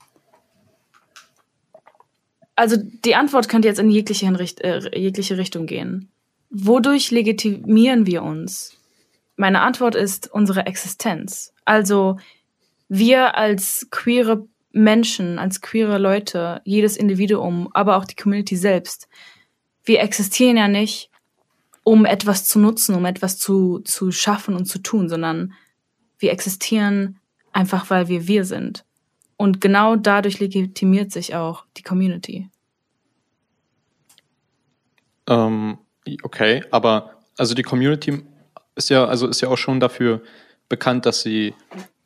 also 2.56 2.78
die 3.06 3.16
Antwort 3.16 3.48
könnte 3.48 3.68
jetzt 3.68 3.80
in 3.80 3.92
jegliche, 3.92 4.26
Hinricht, 4.26 4.62
äh, 4.62 4.80
jegliche 4.98 5.38
Richtung 5.38 5.68
gehen. 5.68 6.10
Wodurch 6.50 7.12
legitimieren 7.12 8.08
wir 8.08 8.24
uns? 8.24 8.78
Meine 9.36 9.62
Antwort 9.62 9.94
ist 9.94 10.32
unsere 10.32 10.66
Existenz. 10.66 11.54
Also 11.66 12.18
wir 12.90 13.36
als 13.36 13.88
queere 13.92 14.48
Menschen, 14.72 15.38
als 15.38 15.62
queere 15.62 15.98
Leute, 15.98 16.62
jedes 16.64 16.98
Individuum, 16.98 17.70
aber 17.74 17.98
auch 17.98 18.06
die 18.06 18.16
Community 18.16 18.56
selbst, 18.56 19.08
wir 19.84 20.02
existieren 20.02 20.58
ja 20.58 20.68
nicht, 20.68 21.10
um 21.88 22.04
etwas 22.04 22.44
zu 22.44 22.60
nutzen, 22.60 22.96
um 22.96 23.06
etwas 23.06 23.38
zu, 23.38 23.80
zu 23.80 24.12
schaffen 24.12 24.58
und 24.58 24.66
zu 24.66 24.80
tun, 24.80 25.08
sondern 25.08 25.54
wir 26.20 26.34
existieren 26.34 27.22
einfach, 27.54 27.90
weil 27.90 28.10
wir 28.10 28.28
wir 28.28 28.44
sind. 28.44 28.84
Und 29.38 29.62
genau 29.62 29.96
dadurch 29.96 30.42
legitimiert 30.42 31.14
sich 31.14 31.34
auch 31.34 31.64
die 31.78 31.84
Community. 31.84 32.50
Ähm, 35.30 35.78
okay, 36.24 36.62
aber 36.72 37.22
also 37.38 37.56
die 37.56 37.64
Community 37.64 38.22
ist 38.76 38.90
ja, 38.90 39.06
also 39.06 39.28
ist 39.28 39.40
ja 39.40 39.48
auch 39.48 39.58
schon 39.58 39.80
dafür 39.80 40.22
bekannt, 40.68 41.06
dass 41.06 41.22
sie, 41.22 41.54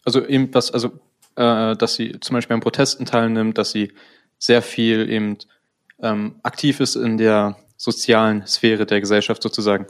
also 0.06 0.24
eben 0.28 0.54
was, 0.54 0.70
also 0.70 0.90
äh, 1.38 1.76
dass 1.76 1.96
sie 1.96 2.20
zum 2.20 2.36
Beispiel 2.36 2.54
an 2.54 2.62
Protesten 2.62 3.08
teilnimmt, 3.08 3.58
dass 3.58 3.72
sie 3.72 3.92
sehr 4.38 4.62
viel 4.62 5.10
eben 5.10 5.40
ähm, 6.04 6.36
aktiv 6.44 6.82
ist 6.82 6.96
in 6.96 7.18
der 7.18 7.58
sozialen 7.82 8.46
Sphäre 8.46 8.86
der 8.86 9.00
Gesellschaft 9.00 9.42
sozusagen. 9.42 9.88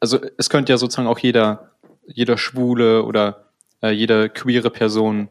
Also 0.00 0.18
es 0.36 0.50
könnte 0.50 0.72
ja 0.72 0.78
sozusagen 0.78 1.06
auch 1.06 1.20
jeder, 1.20 1.76
jeder 2.06 2.36
Schwule 2.36 3.04
oder 3.04 3.52
äh, 3.82 3.90
jede 3.90 4.28
queere 4.28 4.70
Person 4.70 5.28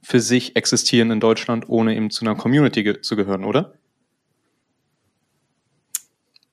für 0.00 0.20
sich 0.20 0.54
existieren 0.54 1.10
in 1.10 1.18
Deutschland, 1.18 1.68
ohne 1.68 1.96
eben 1.96 2.10
zu 2.10 2.24
einer 2.24 2.36
Community 2.36 2.84
ge 2.84 3.00
zu 3.00 3.16
gehören, 3.16 3.44
oder? 3.44 3.74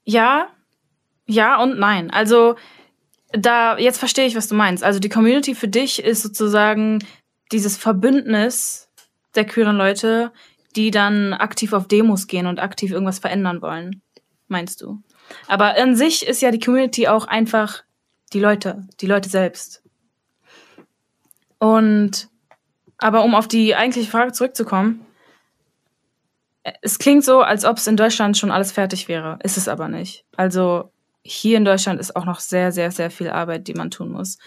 Ja, 0.04 0.48
ja 1.28 1.62
und 1.62 1.78
nein. 1.78 2.10
Also 2.10 2.56
da 3.32 3.78
jetzt 3.78 4.00
verstehe 4.00 4.26
ich, 4.26 4.36
was 4.36 4.48
du 4.48 4.56
meinst. 4.56 4.84
Also 4.84 5.00
die 5.00 5.10
Community 5.10 5.54
für 5.54 5.68
dich 5.68 6.04
ist 6.04 6.24
sozusagen 6.24 7.06
dieses 7.52 7.78
Verbündnis 7.78 8.90
der 9.36 9.46
queeren 9.46 9.78
Leute, 9.78 10.32
die 10.76 10.90
dann 10.90 11.34
aktiv 11.34 11.74
auf 11.74 11.88
Demos 11.88 12.26
gehen 12.26 12.48
und 12.48 12.60
aktiv 12.60 12.92
irgendwas 12.92 13.20
verändern 13.20 13.62
wollen, 13.62 14.02
meinst 14.50 14.82
du? 14.82 15.02
Aber 15.48 15.78
an 15.78 15.96
sich 15.96 16.26
ist 16.26 16.42
ja 16.42 16.52
die 16.52 16.60
Community 16.60 17.08
auch 17.08 17.26
einfach 17.26 17.84
die 18.34 18.40
Leute, 18.40 18.88
die 19.02 19.08
Leute 19.08 19.30
selbst. 19.30 19.84
Und 21.58 22.30
aber 22.98 23.24
um 23.24 23.36
auf 23.36 23.48
die 23.48 23.76
eigentliche 23.76 24.12
Frage 24.12 24.34
zurückzukommen, 24.34 25.06
es 26.82 27.00
klingt 27.00 27.24
so, 27.24 27.42
als 27.42 27.64
ob 27.66 27.78
es 27.78 27.88
in 27.88 27.96
Deutschland 27.98 28.38
schon 28.38 28.52
alles 28.52 28.72
fertig 28.72 29.08
wäre. 29.08 29.40
Ist 29.44 29.58
es 29.58 29.68
aber 29.68 29.88
nicht. 29.88 30.26
Also 30.36 30.92
hier 31.24 31.58
in 31.58 31.66
Deutschland 31.66 32.00
ist 32.00 32.16
auch 32.16 32.26
noch 32.26 32.40
sehr, 32.40 32.72
sehr, 32.72 32.92
sehr 32.92 33.10
viel 33.10 33.30
Arbeit, 33.30 33.68
die 33.68 33.74
man 33.74 33.92
tun 33.92 34.12
muss. 34.12 34.38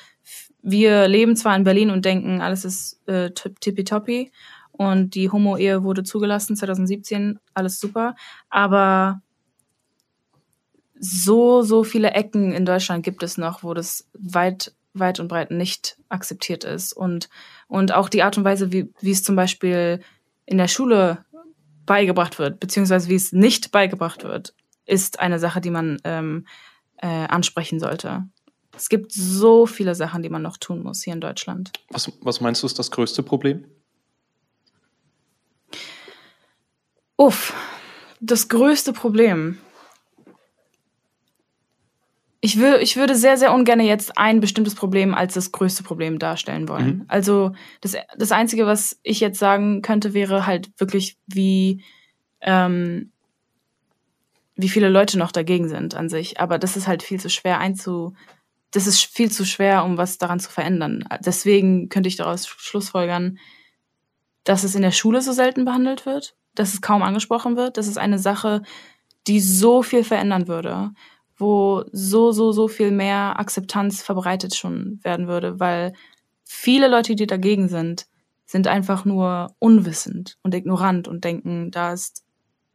Wir 0.62 1.09
leben 1.09 1.35
zwar 1.37 1.57
in 1.57 1.65
Berlin 1.65 1.91
und 1.91 2.05
denken, 2.05 2.41
alles 2.41 2.65
ist 2.65 3.01
äh, 3.09 3.31
tipp- 3.31 3.61
tippitoppi 3.61 4.31
und 4.71 5.15
die 5.15 5.31
Homo-Ehe 5.31 5.83
wurde 5.83 6.03
zugelassen 6.05 6.57
2017, 6.57 7.41
alles 7.55 7.81
super, 7.81 8.15
aber 8.49 9.23
so, 11.05 11.62
so 11.62 11.83
viele 11.83 12.12
Ecken 12.12 12.53
in 12.53 12.65
Deutschland 12.65 13.05
gibt 13.05 13.25
es 13.25 13.37
noch, 13.37 13.65
wo 13.65 13.75
das 13.75 14.09
weit, 14.12 14.73
weit 14.95 15.19
und 15.19 15.27
breit 15.27 15.51
nicht 15.51 15.97
akzeptiert 16.09 16.62
ist. 16.62 16.93
Und, 16.93 17.29
und 17.67 17.93
auch 17.93 18.09
die 18.09 18.23
Art 18.23 18.38
und 18.38 18.45
Weise, 18.45 18.71
wie, 18.71 18.88
wie 19.01 19.11
es 19.11 19.25
zum 19.25 19.35
Beispiel 19.35 20.01
in 20.47 20.59
der 20.59 20.69
Schule 20.69 21.25
beigebracht 21.87 22.38
wird, 22.38 22.61
beziehungsweise 22.61 23.09
wie 23.09 23.17
es 23.17 23.33
nicht 23.33 23.73
beigebracht 23.73 24.23
wird, 24.23 24.55
ist 24.87 25.19
eine 25.19 25.41
Sache, 25.41 25.61
die 25.61 25.71
man 25.71 25.99
ähm, 26.05 26.47
äh, 26.99 27.09
ansprechen 27.09 27.81
sollte. 27.81 28.25
Es 28.77 28.88
gibt 28.88 29.11
so 29.11 29.67
viele 29.67 29.97
Sachen, 29.97 30.23
die 30.23 30.31
man 30.31 30.43
noch 30.43 30.57
tun 30.57 30.85
muss 30.85 31.03
hier 31.03 31.15
in 31.15 31.21
Deutschland. 31.21 31.73
Was, 31.91 32.12
was 32.21 32.41
meinst 32.41 32.62
du 32.62 32.67
ist 32.69 32.79
das 32.79 32.93
größte 32.93 33.25
Problem? 33.25 33.65
Uff, 37.17 37.53
das 38.21 38.49
größte 38.49 38.93
Problem. 38.93 39.59
Ich, 42.45 42.59
wür 42.59 42.83
ich 42.83 42.97
würde 42.97 43.15
sehr, 43.15 43.39
sehr 43.39 43.55
ungern 43.55 43.81
jetzt 43.81 44.19
ein 44.19 44.41
bestimmtes 44.41 44.75
Problem 44.75 45.15
als 45.15 45.33
das 45.33 45.53
größte 45.53 45.83
Problem 45.83 46.19
darstellen 46.19 46.69
wollen. 46.69 46.87
Mhm. 46.87 47.05
Also 47.09 47.53
das, 47.81 47.97
das 48.19 48.33
Einzige, 48.33 48.67
was 48.67 48.99
ich 49.03 49.21
jetzt 49.21 49.39
sagen 49.39 49.81
könnte, 49.81 50.13
wäre 50.13 50.45
halt 50.45 50.71
wirklich, 50.79 51.17
wie, 51.27 51.83
ähm, 52.41 53.13
wie 54.57 54.69
viele 54.69 54.91
Leute 54.91 55.19
noch 55.19 55.33
dagegen 55.33 55.69
sind 55.69 55.95
an 55.95 56.11
sich. 56.11 56.39
Aber 56.41 56.59
das 56.59 56.77
ist 56.77 56.87
halt 56.87 57.03
viel 57.03 57.19
zu 57.19 57.31
schwer 57.31 57.59
einzu... 57.59 58.15
Das 58.75 58.87
ist 58.87 59.05
viel 59.05 59.31
zu 59.31 59.45
schwer, 59.45 59.85
um 59.85 59.99
was 59.99 60.17
daran 60.17 60.41
zu 60.41 60.51
verändern. 60.51 61.05
Deswegen 61.23 61.91
könnte 61.91 62.09
ich 62.09 62.17
daraus 62.17 62.47
schlussfolgern, 62.47 63.39
dass 64.45 64.65
es 64.65 64.75
in 64.75 64.81
der 64.81 64.93
Schule 64.93 65.21
so 65.21 65.33
selten 65.33 65.67
behandelt 65.67 66.07
wird, 66.07 66.35
dass 66.55 66.73
es 66.73 66.81
kaum 66.81 67.03
angesprochen 67.03 67.55
wird. 67.55 67.77
Das 67.77 67.87
ist 67.87 67.99
eine 67.99 68.19
Sache, 68.19 68.63
die 69.27 69.41
so 69.41 69.83
viel 69.83 70.05
verändern 70.05 70.49
würde, 70.49 70.93
wo 71.43 71.85
so, 71.93 72.33
so, 72.33 72.53
so 72.53 72.69
viel 72.69 72.91
mehr 72.91 73.39
Akzeptanz 73.39 74.03
verbreitet 74.03 74.55
schon 74.55 75.01
werden 75.03 75.29
würde, 75.29 75.61
weil 75.61 75.93
viele 76.45 76.89
Leute, 76.89 77.15
die 77.15 77.27
dagegen 77.27 77.69
sind, 77.69 78.07
sind 78.47 78.67
einfach 78.67 79.05
nur 79.05 79.55
unwissend 79.59 80.39
und 80.43 80.55
ignorant 80.55 81.09
und 81.09 81.25
denken, 81.25 81.71
da 81.71 81.93
ist, 81.93 82.25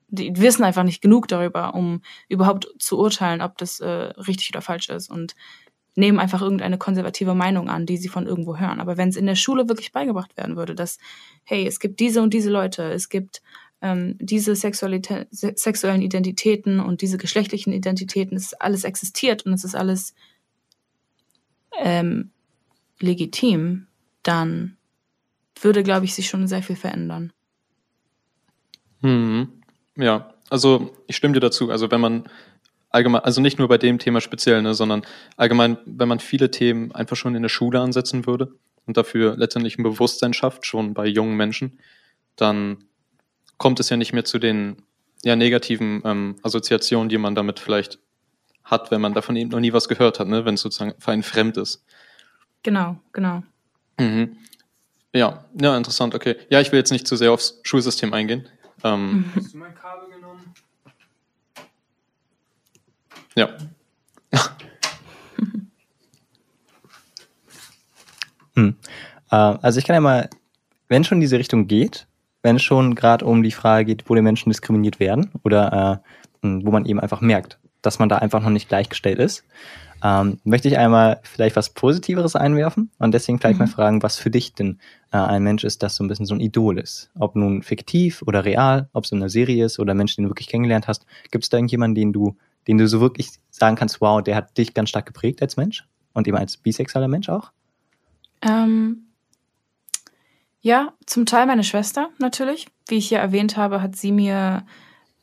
die 0.10 0.40
wissen 0.40 0.64
einfach 0.64 0.84
nicht 0.84 1.02
genug 1.02 1.28
darüber, 1.28 1.74
um 1.74 2.02
überhaupt 2.30 2.68
zu 2.80 2.98
urteilen, 3.00 3.42
ob 3.42 3.58
das 3.58 3.80
äh, 3.80 3.88
richtig 3.88 4.50
oder 4.50 4.62
falsch 4.62 4.90
ist 4.90 5.10
und 5.10 5.36
nehmen 5.96 6.20
einfach 6.20 6.44
irgendeine 6.44 6.78
konservative 6.78 7.34
Meinung 7.34 7.70
an, 7.70 7.88
die 7.88 7.98
sie 7.98 8.08
von 8.08 8.28
irgendwo 8.28 8.58
hören. 8.58 8.80
Aber 8.80 8.98
wenn 8.98 9.10
es 9.10 9.16
in 9.16 9.26
der 9.26 9.36
Schule 9.36 9.68
wirklich 9.68 9.92
beigebracht 9.92 10.38
werden 10.38 10.56
würde, 10.56 10.76
dass, 10.76 11.00
hey, 11.44 11.66
es 11.66 11.80
gibt 11.80 12.00
diese 12.00 12.22
und 12.22 12.34
diese 12.34 12.52
Leute, 12.52 12.84
es 12.92 13.10
gibt 13.10 13.42
ähm, 13.82 14.16
diese 14.20 14.56
Sexualitä 14.56 15.28
se 15.32 15.54
sexuellen 15.56 16.02
Identitäten 16.02 16.80
und 16.80 17.02
diese 17.02 17.18
geschlechtlichen 17.18 17.74
Identitäten, 17.74 18.36
es 18.36 18.54
alles 18.54 18.84
existiert 18.84 19.46
und 19.46 19.54
es 19.54 19.64
ist 19.64 19.76
alles 19.76 20.16
ähm, 21.80 22.32
legitim, 23.00 23.88
dann 24.24 24.78
würde, 25.62 25.84
glaube 25.84 26.06
ich, 26.06 26.16
sich 26.16 26.28
schon 26.28 26.48
sehr 26.48 26.64
viel 26.64 26.76
verändern. 26.76 27.32
Hm. 29.02 29.50
Ja, 29.96 30.34
also 30.50 30.94
ich 31.08 31.16
stimme 31.16 31.34
dir 31.34 31.40
dazu. 31.40 31.70
Also 31.70 31.92
wenn 31.92 32.02
man 32.02 32.30
allgemein, 32.90 33.22
also 33.24 33.42
nicht 33.42 33.60
nur 33.60 33.68
bei 33.68 33.78
dem 33.78 34.00
Thema 34.00 34.22
speziell, 34.22 34.62
ne, 34.62 34.74
sondern 34.74 35.04
allgemein, 35.36 35.78
wenn 35.86 36.08
man 36.08 36.20
viele 36.20 36.52
Themen 36.52 36.92
einfach 36.94 37.16
schon 37.16 37.36
in 37.36 37.42
der 37.42 37.50
Schule 37.50 37.80
ansetzen 37.80 38.26
würde 38.26 38.54
und 38.86 38.98
dafür 38.98 39.36
letztendlich 39.38 39.78
ein 39.78 39.84
Bewusstsein 39.84 40.34
schafft, 40.34 40.66
schon 40.66 40.94
bei 40.94 41.06
jungen 41.06 41.36
Menschen, 41.36 41.80
dann 42.36 42.86
kommt 43.58 43.80
es 43.80 43.90
ja 43.90 43.98
nicht 43.98 44.14
mehr 44.14 44.26
zu 44.26 44.40
den 44.40 44.84
ja, 45.24 45.36
negativen 45.36 46.02
ähm, 46.06 46.36
Assoziationen, 46.44 47.10
die 47.10 47.18
man 47.18 47.36
damit 47.36 47.60
vielleicht 47.60 48.00
hat, 48.64 48.92
wenn 48.92 49.02
man 49.02 49.14
davon 49.14 49.36
eben 49.36 49.50
noch 49.50 49.60
nie 49.60 49.74
was 49.74 49.88
gehört 49.88 50.20
hat, 50.20 50.28
ne, 50.28 50.46
wenn 50.46 50.56
es 50.56 50.62
sozusagen 50.62 50.94
für 51.00 51.12
einen 51.12 51.24
fremd 51.24 51.58
ist. 51.58 51.84
Genau, 52.64 52.98
genau. 53.14 53.44
Mhm. 53.98 54.38
Ja, 55.14 55.46
ja, 55.60 55.78
interessant, 55.78 56.14
okay. 56.14 56.36
Ja, 56.50 56.62
ich 56.62 56.72
will 56.72 56.80
jetzt 56.80 56.92
nicht 56.92 57.08
zu 57.08 57.16
sehr 57.16 57.32
aufs 57.32 57.60
Schulsystem 57.64 58.14
eingehen. 58.14 58.48
Ähm, 58.84 59.26
Hast 59.36 59.54
du 59.54 59.58
mein 59.58 59.74
Kabel 59.74 60.10
genommen? 60.10 60.54
ja. 63.36 63.50
Hm. 68.56 68.76
Äh, 69.30 69.36
also 69.36 69.78
ich 69.78 69.86
kann 69.86 69.94
ja 69.94 70.02
mal, 70.02 70.32
wenn 70.88 71.04
schon 71.04 71.18
in 71.18 71.22
diese 71.22 71.38
Richtung 71.38 71.68
geht, 71.68 72.07
wenn 72.44 72.58
es 72.58 72.64
schon 72.64 72.96
gerade 72.96 73.26
um 73.26 73.44
die 73.44 73.52
Frage 73.52 73.86
geht, 73.86 74.10
wo 74.10 74.16
die 74.16 74.22
Menschen 74.22 74.50
diskriminiert 74.50 75.00
werden 75.00 75.32
oder 75.44 76.04
äh, 76.44 76.48
wo 76.64 76.72
man 76.72 76.86
eben 76.86 77.00
einfach 77.00 77.22
merkt, 77.22 77.60
dass 77.82 78.00
man 78.00 78.10
da 78.10 78.18
einfach 78.18 78.42
noch 78.42 78.50
nicht 78.50 78.70
gleichgestellt 78.70 79.20
ist, 79.20 79.44
ähm, 80.04 80.40
möchte 80.44 80.68
ich 80.68 80.78
einmal 80.78 81.20
vielleicht 81.24 81.56
was 81.56 81.72
Positiveres 81.72 82.36
einwerfen 82.36 82.92
und 83.00 83.14
deswegen 83.14 83.40
vielleicht 83.40 83.60
Mhm. 83.60 83.66
mal 83.66 83.72
fragen, 83.72 84.04
was 84.04 84.18
für 84.18 84.30
dich 84.30 84.54
denn 84.54 84.80
äh, 85.12 85.18
ein 85.18 85.42
Mensch 85.44 85.64
ist, 85.64 85.82
das 85.82 85.96
so 85.96 86.04
ein 86.04 86.08
bisschen 86.08 86.28
so 86.28 86.36
ein 86.36 86.40
Idol 86.40 86.78
ist. 86.78 87.10
Ob 87.18 87.36
nun 87.36 87.64
fiktiv 87.64 88.22
oder 88.22 88.46
real, 88.46 88.90
ob 88.94 89.06
es 89.06 89.12
in 89.12 89.18
einer 89.18 89.30
Serie 89.30 89.66
ist 89.66 89.80
oder 89.80 89.96
Mensch, 89.96 90.16
den 90.16 90.26
du 90.26 90.30
wirklich 90.30 90.48
kennengelernt 90.48 90.88
hast. 90.88 91.06
Gibt 91.32 91.44
es 91.46 91.50
da 91.50 91.58
irgendjemanden, 91.58 91.96
den 91.96 92.14
du, 92.14 92.36
den 92.68 92.78
du 92.78 92.88
so 92.88 93.02
wirklich 93.02 93.30
sagen 93.50 93.76
kannst, 93.76 94.00
wow, 94.00 94.22
der 94.22 94.36
hat 94.36 94.56
dich 94.58 94.76
ganz 94.76 94.90
stark 94.90 95.08
geprägt 95.08 95.42
als 95.42 95.58
Mensch 95.58 95.88
und 96.14 96.28
eben 96.28 96.38
als 96.38 96.58
bisexueller 96.58 97.08
Mensch 97.08 97.30
auch? 97.30 97.52
Ähm, 98.44 99.07
ja, 100.68 100.94
zum 101.06 101.26
Teil 101.26 101.46
meine 101.46 101.64
Schwester 101.64 102.10
natürlich. 102.20 102.68
Wie 102.90 102.96
ich 102.96 103.08
hier 103.08 103.20
erwähnt 103.20 103.56
habe, 103.56 103.82
hat 103.82 103.96
sie 103.96 104.12
mir 104.12 104.66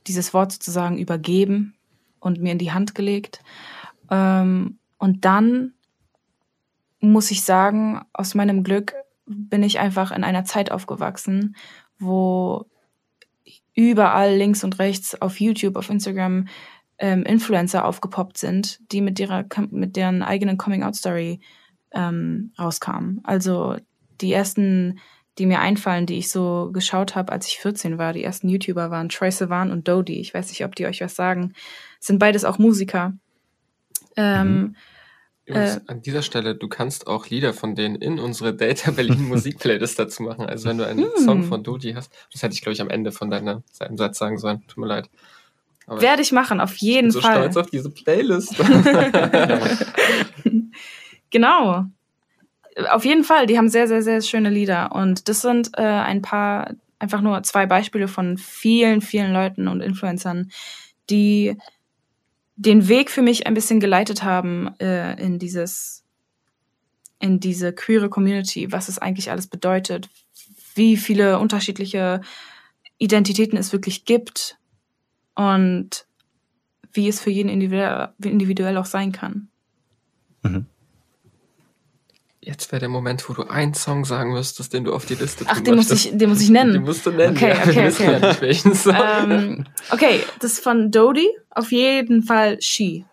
dieses 0.06 0.32
Wort 0.32 0.52
sozusagen 0.52 0.96
übergeben 0.96 1.74
und 2.18 2.40
mir 2.40 2.52
in 2.52 2.58
die 2.58 2.72
Hand 2.72 2.94
gelegt. 2.94 3.42
Ähm, 4.10 4.78
und 4.96 5.26
dann 5.26 5.74
muss 7.00 7.30
ich 7.30 7.42
sagen, 7.42 8.00
aus 8.14 8.34
meinem 8.34 8.64
Glück 8.64 8.94
bin 9.26 9.62
ich 9.62 9.78
einfach 9.78 10.12
in 10.12 10.24
einer 10.24 10.46
Zeit 10.46 10.70
aufgewachsen, 10.70 11.56
wo 11.98 12.64
überall 13.74 14.34
links 14.34 14.64
und 14.64 14.78
rechts 14.78 15.20
auf 15.20 15.40
YouTube, 15.40 15.76
auf 15.76 15.90
Instagram 15.90 16.48
ähm, 16.96 17.24
Influencer 17.24 17.84
aufgepoppt 17.84 18.38
sind, 18.38 18.80
die 18.92 19.02
mit, 19.02 19.20
ihrer, 19.20 19.44
mit 19.70 19.96
deren 19.96 20.22
eigenen 20.22 20.56
Coming-out-Story 20.56 21.40
ähm, 21.92 22.52
rauskamen. 22.58 23.20
Also 23.24 23.76
die 24.22 24.32
ersten, 24.32 25.00
die 25.38 25.46
mir 25.46 25.60
einfallen, 25.60 26.06
die 26.06 26.18
ich 26.18 26.30
so 26.30 26.70
geschaut 26.72 27.14
habe, 27.16 27.32
als 27.32 27.46
ich 27.48 27.58
14 27.58 27.98
war, 27.98 28.12
die 28.12 28.24
ersten 28.24 28.48
YouTuber 28.48 28.90
waren 28.90 29.08
Troy 29.08 29.30
Sivan 29.30 29.70
und 29.70 29.88
Dodie. 29.88 30.20
Ich 30.20 30.32
weiß 30.34 30.48
nicht, 30.48 30.64
ob 30.64 30.74
die 30.76 30.86
euch 30.86 31.00
was 31.00 31.14
sagen. 31.16 31.52
Sind 32.00 32.18
beides 32.18 32.44
auch 32.44 32.58
Musiker. 32.58 33.14
Ähm, 34.16 34.76
Übrigens, 35.46 35.76
Äh. 35.76 35.80
an 35.88 36.02
dieser 36.02 36.22
Stelle, 36.22 36.54
du 36.54 36.68
kannst 36.68 37.06
auch 37.06 37.28
Lieder 37.28 37.52
von 37.52 37.74
denen 37.74 37.96
in 37.96 38.18
unsere 38.18 38.54
Data 38.54 38.92
Berlin 38.92 39.22
Musikplaylist 39.28 39.98
dazu 39.98 40.22
machen. 40.22 40.46
Also 40.46 40.68
wenn 40.68 40.78
du 40.78 40.86
einen 40.86 41.04
Hm. 41.04 41.24
Song 41.24 41.42
von 41.44 41.62
Dodi 41.62 41.92
hast, 41.94 42.10
das 42.32 42.42
hätte 42.42 42.54
ich 42.54 42.62
glaube 42.62 42.74
ich 42.74 42.80
am 42.80 42.88
Ende 42.88 43.12
von 43.12 43.30
deinem 43.30 43.62
Satz 43.96 44.18
sagen 44.18 44.38
sollen. 44.38 44.62
Tut 44.68 44.78
mir 44.78 44.86
leid. 44.86 45.10
Aber 45.86 46.00
Werde 46.00 46.22
ich 46.22 46.32
machen, 46.32 46.60
auf 46.60 46.76
ich 46.76 46.80
jeden 46.80 47.08
bin 47.08 47.10
so 47.10 47.20
Fall. 47.20 47.34
stolz 47.36 47.56
auf 47.58 47.68
diese 47.70 47.90
Playlist. 47.90 48.54
Genau. 51.30 51.86
Auf 52.90 53.04
jeden 53.04 53.24
Fall, 53.24 53.46
die 53.46 53.56
haben 53.56 53.68
sehr, 53.68 53.86
sehr, 53.88 54.02
sehr 54.02 54.20
schöne 54.20 54.50
Lieder. 54.50 54.92
Und 54.92 55.28
das 55.28 55.42
sind 55.42 55.70
äh, 55.76 55.82
ein 55.82 56.22
paar, 56.22 56.74
einfach 56.98 57.20
nur 57.20 57.42
zwei 57.42 57.66
Beispiele 57.66 58.08
von 58.08 58.38
vielen, 58.38 59.00
vielen 59.00 59.32
Leuten 59.32 59.68
und 59.68 59.80
Influencern, 59.80 60.50
die 61.10 61.56
den 62.56 62.88
Weg 62.88 63.10
für 63.10 63.22
mich 63.22 63.46
ein 63.46 63.54
bisschen 63.54 63.80
geleitet 63.80 64.22
haben 64.22 64.74
äh, 64.78 65.20
in 65.20 65.38
dieses, 65.38 66.04
in 67.20 67.40
diese 67.40 67.72
queere 67.72 68.08
Community, 68.08 68.70
was 68.72 68.88
es 68.88 68.98
eigentlich 68.98 69.30
alles 69.30 69.46
bedeutet, 69.46 70.08
wie 70.74 70.96
viele 70.96 71.38
unterschiedliche 71.38 72.20
Identitäten 72.98 73.58
es 73.58 73.72
wirklich 73.72 74.04
gibt 74.04 74.58
und 75.34 76.06
wie 76.92 77.08
es 77.08 77.20
für 77.20 77.30
jeden 77.30 77.48
individuell, 77.48 78.10
individuell 78.22 78.76
auch 78.76 78.86
sein 78.86 79.12
kann. 79.12 79.48
Mhm. 80.42 80.66
Jetzt 82.46 82.72
wäre 82.72 82.80
der 82.80 82.90
Moment, 82.90 83.26
wo 83.26 83.32
du 83.32 83.44
einen 83.44 83.72
Song 83.72 84.04
sagen 84.04 84.34
müsstest, 84.34 84.74
den 84.74 84.84
du 84.84 84.92
auf 84.92 85.06
die 85.06 85.14
Liste 85.14 85.46
Ach, 85.48 85.60
den 85.60 85.76
muss 85.76 85.90
ich, 85.90 86.10
den 86.14 86.28
muss 86.28 86.42
ich 86.42 86.50
nennen. 86.50 86.74
Den 86.74 86.82
musst 86.82 87.06
du 87.06 87.10
nennen. 87.10 87.34
Okay, 87.34 87.48
ja. 87.48 87.62
Okay, 87.62 87.88
okay. 87.88 88.12
ja 88.12 88.18
nicht, 88.18 88.40
welchen 88.42 88.74
Song. 88.74 88.94
ähm, 88.94 89.64
okay, 89.90 90.20
das 90.40 90.52
ist 90.52 90.62
von 90.62 90.90
Dodie. 90.90 91.30
Auf 91.48 91.72
jeden 91.72 92.22
Fall 92.22 92.60
She. 92.60 93.06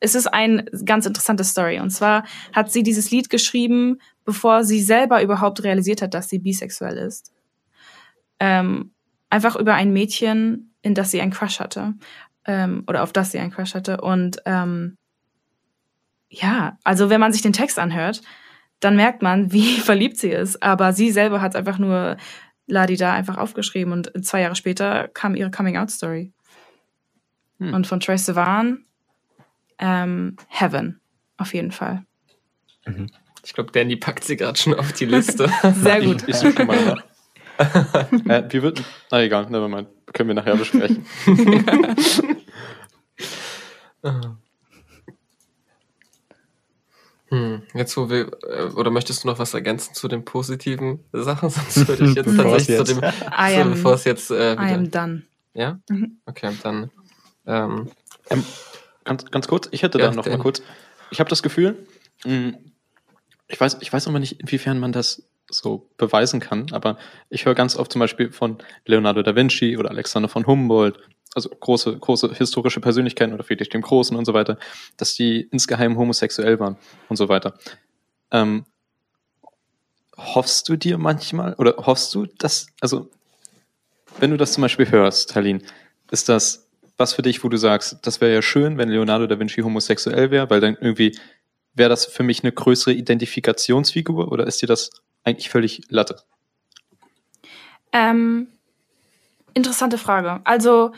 Es 0.00 0.16
ist 0.16 0.26
eine 0.26 0.64
ganz 0.84 1.06
interessante 1.06 1.44
Story. 1.44 1.78
Und 1.78 1.90
zwar 1.90 2.24
hat 2.52 2.72
sie 2.72 2.82
dieses 2.82 3.12
Lied 3.12 3.30
geschrieben, 3.30 4.00
bevor 4.24 4.64
sie 4.64 4.82
selber 4.82 5.22
überhaupt 5.22 5.62
realisiert 5.62 6.02
hat, 6.02 6.14
dass 6.14 6.28
sie 6.28 6.40
bisexuell 6.40 6.96
ist. 6.96 7.32
Ähm, 8.40 8.90
einfach 9.30 9.54
über 9.54 9.74
ein 9.74 9.92
Mädchen, 9.92 10.74
in 10.82 10.94
das 10.94 11.12
sie 11.12 11.20
einen 11.20 11.30
Crush 11.30 11.60
hatte. 11.60 11.94
Ähm, 12.44 12.82
oder 12.88 13.04
auf 13.04 13.12
das 13.12 13.30
sie 13.30 13.38
einen 13.38 13.52
Crush 13.52 13.74
hatte. 13.74 14.00
Und 14.00 14.38
ähm, 14.44 14.96
ja, 16.28 16.78
also 16.82 17.10
wenn 17.10 17.20
man 17.20 17.32
sich 17.32 17.42
den 17.42 17.52
Text 17.52 17.78
anhört, 17.78 18.22
dann 18.86 18.94
merkt 18.94 19.20
man, 19.20 19.52
wie 19.52 19.80
verliebt 19.80 20.16
sie 20.16 20.30
ist. 20.30 20.62
Aber 20.62 20.92
sie 20.92 21.10
selber 21.10 21.40
hat 21.40 21.56
einfach 21.56 21.78
nur 21.78 22.16
Ladi 22.68 22.96
da 22.96 23.12
einfach 23.12 23.36
aufgeschrieben 23.36 23.92
und 23.92 24.24
zwei 24.24 24.40
Jahre 24.40 24.54
später 24.54 25.08
kam 25.08 25.34
ihre 25.34 25.50
Coming-out-Story. 25.50 26.32
Hm. 27.58 27.74
Und 27.74 27.86
von 27.86 27.98
Troy 28.00 28.16
Sivan 28.16 28.84
ähm, 29.78 30.36
Heaven, 30.48 31.00
auf 31.36 31.52
jeden 31.52 31.72
Fall. 31.72 32.04
Ich 33.44 33.52
glaube, 33.52 33.72
Danny 33.72 33.96
packt 33.96 34.24
sie 34.24 34.36
gerade 34.36 34.56
schon 34.58 34.74
auf 34.74 34.92
die 34.92 35.04
Liste. 35.06 35.50
Sehr 35.82 36.02
gut. 36.02 36.22
Ich, 36.22 36.28
ich 36.28 36.36
suche 36.36 36.64
mal 36.64 36.84
nach. 36.84 37.02
äh, 38.28 38.44
wir 38.48 38.62
würden. 38.62 38.84
Na 39.10 39.22
egal, 39.22 39.46
nevermind. 39.46 39.88
Können 40.12 40.28
wir 40.28 40.34
nachher 40.34 40.56
besprechen. 40.56 41.04
Hm, 47.28 47.62
jetzt 47.74 47.96
wo 47.96 48.08
wir, 48.08 48.30
äh, 48.48 48.62
oder 48.74 48.90
möchtest 48.90 49.24
du 49.24 49.28
noch 49.28 49.38
was 49.38 49.52
ergänzen 49.54 49.94
zu 49.94 50.06
den 50.08 50.24
positiven 50.24 51.00
Sachen? 51.12 51.50
Sonst 51.50 51.88
würde 51.88 52.04
ich 52.06 52.14
jetzt 52.14 52.36
tatsächlich 52.36 52.76
zu 52.76 52.84
dem, 52.84 53.00
jetzt- 53.02 53.22
I 53.38 53.54
so, 53.54 53.60
am, 53.62 53.70
bevor 53.70 53.94
es 53.94 54.04
jetzt 54.04 54.30
äh, 54.30 54.52
I 54.54 54.58
wieder, 54.58 54.74
am 54.74 54.90
done. 54.90 55.22
ja? 55.54 55.78
Mhm. 55.88 56.18
Okay, 56.26 56.52
dann, 56.62 56.90
ähm, 57.46 57.90
Ganz, 59.04 59.24
ganz 59.30 59.46
kurz, 59.46 59.68
ich 59.70 59.82
hätte 59.84 59.98
Ja, 60.00 60.08
da 60.08 60.14
noch 60.16 60.26
mal 60.26 60.38
kurz. 60.38 60.62
Ich 61.10 61.20
habe 61.20 61.30
das 61.30 61.42
Gefühl, 61.44 61.86
mh, 62.24 62.54
ich 63.46 63.60
weiß, 63.60 63.76
ich 63.80 63.92
weiß 63.92 64.08
aber 64.08 64.18
nicht, 64.18 64.40
inwiefern 64.40 64.80
man 64.80 64.90
das 64.90 65.28
so 65.48 65.88
beweisen 65.96 66.40
kann, 66.40 66.66
aber 66.72 66.98
ich 67.28 67.46
höre 67.46 67.54
ganz 67.54 67.76
oft 67.76 67.92
zum 67.92 68.00
Beispiel 68.00 68.32
von 68.32 68.58
Leonardo 68.84 69.22
da 69.22 69.36
Vinci 69.36 69.76
oder 69.76 69.90
Alexander 69.90 70.28
von 70.28 70.44
Humboldt, 70.44 70.98
also 71.36 71.50
große, 71.50 71.98
große 71.98 72.34
historische 72.34 72.80
Persönlichkeiten 72.80 73.32
oder 73.32 73.44
Friedrich 73.44 73.68
dem 73.68 73.82
Großen 73.82 74.16
und 74.16 74.24
so 74.24 74.34
weiter, 74.34 74.58
dass 74.96 75.14
die 75.14 75.42
insgeheim 75.52 75.96
homosexuell 75.96 76.58
waren 76.58 76.76
und 77.08 77.16
so 77.16 77.28
weiter. 77.28 77.54
Ähm, 78.30 78.64
hoffst 80.16 80.68
du 80.68 80.76
dir 80.76 80.98
manchmal 80.98 81.54
oder 81.54 81.76
hoffst 81.76 82.14
du, 82.14 82.26
dass, 82.26 82.66
also 82.80 83.10
wenn 84.18 84.30
du 84.30 84.36
das 84.36 84.52
zum 84.52 84.62
Beispiel 84.62 84.90
hörst, 84.90 85.30
Talin, 85.30 85.62
ist 86.10 86.28
das 86.28 86.66
was 86.98 87.12
für 87.12 87.22
dich, 87.22 87.44
wo 87.44 87.48
du 87.48 87.58
sagst, 87.58 87.98
das 88.02 88.20
wäre 88.20 88.32
ja 88.32 88.42
schön, 88.42 88.78
wenn 88.78 88.88
Leonardo 88.88 89.26
da 89.26 89.38
Vinci 89.38 89.60
homosexuell 89.60 90.30
wäre, 90.30 90.48
weil 90.48 90.60
dann 90.60 90.76
irgendwie 90.80 91.18
wäre 91.74 91.90
das 91.90 92.06
für 92.06 92.22
mich 92.22 92.42
eine 92.42 92.52
größere 92.52 92.94
Identifikationsfigur 92.94 94.32
oder 94.32 94.46
ist 94.46 94.62
dir 94.62 94.66
das 94.66 94.90
eigentlich 95.22 95.50
völlig 95.50 95.82
Latte? 95.90 96.16
Ähm, 97.92 98.48
interessante 99.52 99.98
Frage. 99.98 100.40
Also 100.44 100.92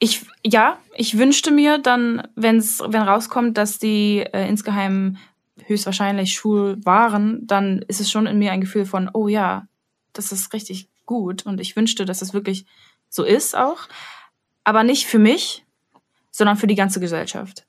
ich 0.00 0.26
ja, 0.44 0.78
ich 0.96 1.18
wünschte 1.18 1.50
mir 1.50 1.78
dann, 1.78 2.26
wenn's 2.34 2.82
wenn 2.84 3.02
rauskommt, 3.02 3.56
dass 3.56 3.78
die 3.78 4.20
äh, 4.20 4.48
insgeheim 4.48 5.18
höchstwahrscheinlich 5.66 6.32
schwul 6.32 6.78
waren, 6.84 7.46
dann 7.46 7.82
ist 7.86 8.00
es 8.00 8.10
schon 8.10 8.26
in 8.26 8.38
mir 8.38 8.50
ein 8.50 8.62
Gefühl 8.62 8.86
von, 8.86 9.10
oh 9.12 9.28
ja, 9.28 9.68
das 10.12 10.32
ist 10.32 10.52
richtig 10.52 10.88
gut 11.06 11.44
und 11.46 11.60
ich 11.60 11.76
wünschte, 11.76 12.04
dass 12.06 12.22
es 12.22 12.34
wirklich 12.34 12.64
so 13.08 13.24
ist 13.24 13.56
auch, 13.56 13.88
aber 14.64 14.82
nicht 14.82 15.06
für 15.06 15.18
mich, 15.18 15.64
sondern 16.30 16.56
für 16.56 16.66
die 16.66 16.74
ganze 16.74 16.98
Gesellschaft. 16.98 17.66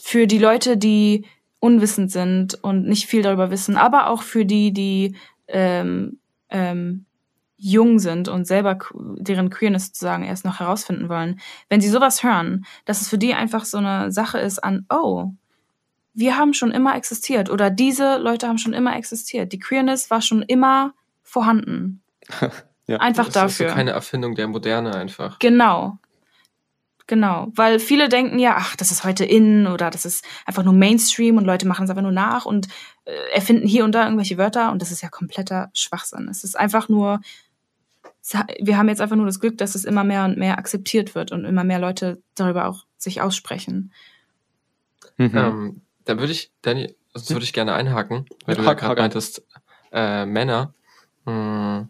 Für 0.00 0.26
die 0.26 0.38
Leute, 0.38 0.76
die 0.76 1.26
unwissend 1.60 2.10
sind 2.10 2.54
und 2.62 2.86
nicht 2.86 3.06
viel 3.06 3.22
darüber 3.22 3.50
wissen, 3.50 3.76
aber 3.76 4.08
auch 4.08 4.22
für 4.22 4.44
die, 4.44 4.72
die 4.72 5.16
ähm, 5.48 6.18
ähm, 6.48 7.04
jung 7.64 7.98
sind 7.98 8.28
und 8.28 8.46
selber 8.46 8.78
deren 8.94 9.48
Queerness 9.48 9.86
sozusagen 9.86 10.24
erst 10.24 10.44
noch 10.44 10.60
herausfinden 10.60 11.08
wollen, 11.08 11.40
wenn 11.68 11.80
sie 11.80 11.88
sowas 11.88 12.22
hören, 12.22 12.66
dass 12.84 13.00
es 13.00 13.08
für 13.08 13.18
die 13.18 13.34
einfach 13.34 13.64
so 13.64 13.78
eine 13.78 14.12
Sache 14.12 14.38
ist 14.38 14.62
an, 14.62 14.86
oh, 14.90 15.30
wir 16.12 16.36
haben 16.36 16.52
schon 16.52 16.70
immer 16.70 16.94
existiert 16.94 17.50
oder 17.50 17.70
diese 17.70 18.18
Leute 18.18 18.46
haben 18.46 18.58
schon 18.58 18.74
immer 18.74 18.96
existiert. 18.96 19.52
Die 19.52 19.58
Queerness 19.58 20.10
war 20.10 20.20
schon 20.20 20.42
immer 20.42 20.94
vorhanden. 21.22 22.02
Ja. 22.86 22.98
Einfach 22.98 23.30
das 23.30 23.52
ist 23.52 23.56
so 23.56 23.64
dafür. 23.64 23.74
keine 23.74 23.92
Erfindung 23.92 24.34
der 24.34 24.46
Moderne 24.46 24.94
einfach. 24.94 25.38
Genau. 25.38 25.96
Genau, 27.06 27.48
weil 27.54 27.80
viele 27.80 28.08
denken 28.08 28.38
ja, 28.38 28.56
ach, 28.58 28.76
das 28.76 28.90
ist 28.90 29.04
heute 29.04 29.26
in 29.26 29.66
oder 29.66 29.90
das 29.90 30.06
ist 30.06 30.24
einfach 30.46 30.64
nur 30.64 30.72
Mainstream 30.72 31.36
und 31.36 31.44
Leute 31.44 31.66
machen 31.66 31.84
es 31.84 31.90
einfach 31.90 32.02
nur 32.02 32.12
nach 32.12 32.46
und 32.46 32.68
äh, 33.04 33.12
erfinden 33.34 33.66
hier 33.66 33.84
und 33.84 33.92
da 33.92 34.04
irgendwelche 34.04 34.38
Wörter 34.38 34.72
und 34.72 34.80
das 34.80 34.90
ist 34.90 35.02
ja 35.02 35.10
kompletter 35.10 35.70
Schwachsinn. 35.74 36.28
Es 36.30 36.44
ist 36.44 36.58
einfach 36.58 36.88
nur, 36.88 37.20
wir 38.60 38.78
haben 38.78 38.88
jetzt 38.88 39.00
einfach 39.00 39.16
nur 39.16 39.26
das 39.26 39.40
Glück, 39.40 39.58
dass 39.58 39.74
es 39.74 39.84
immer 39.84 40.04
mehr 40.04 40.24
und 40.24 40.38
mehr 40.38 40.58
akzeptiert 40.58 41.14
wird 41.14 41.30
und 41.30 41.44
immer 41.44 41.64
mehr 41.64 41.78
Leute 41.78 42.22
darüber 42.34 42.68
auch 42.68 42.86
sich 42.96 43.20
aussprechen. 43.20 43.92
Mhm. 45.18 45.32
Ähm, 45.34 45.80
da 46.04 46.18
würde 46.18 46.32
ich, 46.32 46.50
Danny, 46.62 46.94
sonst 47.12 47.30
würde 47.30 47.44
ich 47.44 47.52
gerne 47.52 47.74
einhaken, 47.74 48.26
weil 48.46 48.56
Ja, 48.56 48.74
du 48.74 48.76
gerade 48.76 49.00
meintest, 49.00 49.42
äh, 49.92 50.24
Männer. 50.26 50.74
Hm, 51.26 51.88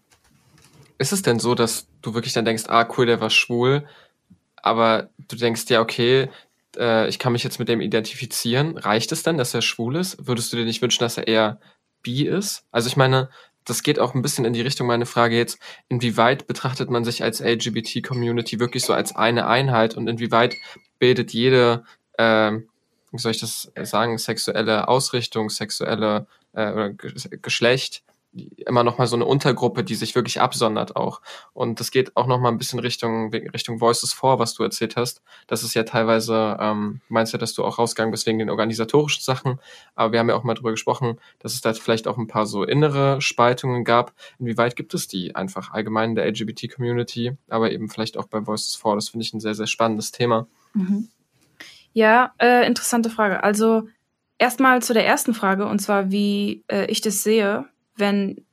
ist 0.99 1.13
es 1.13 1.23
denn 1.23 1.39
so, 1.39 1.55
dass 1.55 1.87
du 2.03 2.15
wirklich 2.15 2.33
dann 2.33 2.45
denkst, 2.45 2.65
ah, 2.69 2.89
cool, 2.97 3.07
der 3.07 3.21
war 3.21 3.31
schwul, 3.31 3.87
aber 4.57 5.11
du 5.29 5.37
denkst, 5.37 5.65
ja, 5.69 5.81
okay, 5.81 6.31
äh, 6.77 7.09
ich 7.09 7.19
kann 7.19 7.33
mich 7.33 7.45
jetzt 7.45 7.59
mit 7.59 7.69
dem 7.69 7.81
identifizieren. 7.81 8.77
Reicht 8.77 9.13
es 9.13 9.23
denn, 9.23 9.39
dass 9.39 9.55
er 9.55 9.63
schwul 9.63 9.97
ist? 9.97 10.27
Würdest 10.27 10.53
du 10.53 10.57
dir 10.57 10.65
nicht 10.65 10.83
wünschen, 10.83 11.01
dass 11.01 11.17
er 11.17 11.29
eher 11.29 11.61
bi 12.03 12.27
ist? 12.27 12.65
Also 12.71 12.89
ich 12.89 12.97
meine, 12.97 13.29
das 13.65 13.83
geht 13.83 13.99
auch 13.99 14.15
ein 14.15 14.23
bisschen 14.23 14.45
in 14.45 14.53
die 14.53 14.61
Richtung 14.61 14.87
meine 14.87 15.07
Frage 15.07 15.37
jetzt, 15.37 15.59
inwieweit 15.89 16.47
betrachtet 16.47 16.91
man 16.91 17.05
sich 17.05 17.23
als 17.23 17.41
LGBT-Community 17.41 18.61
wirklich 18.61 18.85
so 18.85 18.93
als 18.93 19.15
eine 19.17 19.47
Einheit 19.47 19.97
und 19.97 20.09
inwieweit 20.09 20.55
bildet 20.99 21.33
jede, 21.33 21.85
äh, 22.19 22.53
wie 22.53 23.19
soll 23.19 23.33
ich 23.33 23.41
das 23.41 23.73
sagen, 23.83 24.19
sexuelle 24.19 24.89
Ausrichtung, 24.89 25.51
sexuelle 25.51 26.27
äh, 26.53 26.71
oder 26.71 26.91
Geschlecht 26.91 28.03
immer 28.67 28.83
noch 28.83 28.99
mal 28.99 29.07
so 29.07 29.17
eine 29.17 29.25
Untergruppe, 29.25 29.85
die 29.85 29.95
sich 29.95 30.15
wirklich 30.15 30.41
absondert 30.41 30.97
auch. 30.97 31.21
Und 31.53 31.81
das 31.81 31.91
geht 31.91 32.17
auch 32.17 32.27
noch 32.27 32.41
mal 32.41 32.49
ein 32.49 32.59
bisschen 32.59 32.79
Richtung 32.79 33.33
Richtung 33.33 33.81
Voices 33.81 34.13
for, 34.13 34.39
was 34.39 34.55
du 34.55 34.63
erzählt 34.63 34.97
hast. 34.97 35.23
Das 35.47 35.63
ist 35.63 35.75
ja 35.75 35.85
teilweise, 35.85 36.57
ähm, 36.61 37.01
meinst 37.09 37.33
ja, 37.33 37.39
dass 37.39 37.55
du 37.55 37.65
auch 37.65 37.79
rausgegangen 37.79 38.11
bist 38.11 38.27
wegen 38.27 38.39
den 38.39 38.51
organisatorischen 38.51 39.23
Sachen. 39.23 39.61
Aber 39.95 40.13
wir 40.13 40.19
haben 40.19 40.29
ja 40.29 40.35
auch 40.35 40.45
mal 40.45 40.55
drüber 40.55 40.73
gesprochen, 40.73 41.19
dass 41.39 41.55
es 41.55 41.61
da 41.61 41.73
vielleicht 41.73 42.09
auch 42.09 42.19
ein 42.19 42.27
paar 42.27 42.47
so 42.47 42.65
innere 42.65 43.21
Spaltungen 43.21 43.85
gab. 43.85 44.13
Inwieweit 44.39 44.77
gibt 44.77 44.95
es 44.95 45.07
die 45.07 45.35
einfach 45.35 45.73
allgemein 45.73 46.11
in 46.11 46.17
der 46.17 46.27
LGBT-Community, 46.27 47.37
aber 47.49 47.71
eben 47.71 47.89
vielleicht 47.89 48.17
auch 48.17 48.27
bei 48.27 48.47
Voices 48.47 48.75
for. 48.75 48.95
Das 48.95 49.11
finde 49.11 49.25
ich 49.25 49.33
ein 49.33 49.41
sehr, 49.41 49.55
sehr 49.55 49.67
spannendes 49.67 50.13
Thema. 50.13 50.47
Mhm. 50.75 51.09
Ja, 51.93 52.33
äh, 52.39 52.67
interessante 52.67 53.09
Frage. 53.09 53.45
Also 53.45 53.89
erstmal 54.39 54.83
zu 54.83 54.95
der 54.95 55.07
ersten 55.07 55.33
Frage, 55.33 55.67
und 55.67 55.79
zwar, 55.79 56.11
wie 56.11 56.65
äh, 56.69 56.87
ich 56.87 57.01
das 57.01 57.23
sehe 57.23 57.69
wenn 57.97 58.45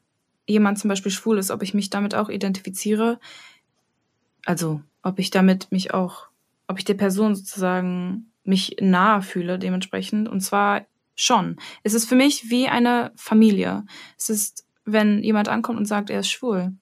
jemand 0.47 0.79
zum 0.79 0.89
Beispiel 0.89 1.11
schwul 1.11 1.37
ist, 1.37 1.51
ob 1.51 1.63
ich 1.63 1.73
mich 1.73 1.89
damit 1.89 2.15
auch 2.15 2.29
identifiziere. 2.29 3.19
Also, 4.45 4.81
ob 5.03 5.19
ich 5.19 5.29
damit 5.29 5.71
mich 5.71 5.93
auch, 5.93 6.27
ob 6.67 6.77
ich 6.77 6.85
der 6.85 6.95
Person 6.95 7.35
sozusagen 7.35 8.31
mich 8.43 8.77
nahe 8.79 9.21
fühle 9.21 9.59
dementsprechend. 9.59 10.27
Und 10.27 10.41
zwar 10.41 10.85
schon. 11.15 11.57
Es 11.83 11.93
ist 11.93 12.07
für 12.07 12.15
mich 12.15 12.49
wie 12.49 12.67
eine 12.67 13.11
Familie. 13.15 13.85
Es 14.17 14.29
ist, 14.29 14.65
wenn 14.85 15.23
jemand 15.23 15.49
ankommt 15.49 15.77
und 15.77 15.85
sagt, 15.85 16.09
er 16.09 16.21
ist 16.21 16.29
schwul, 16.29 16.73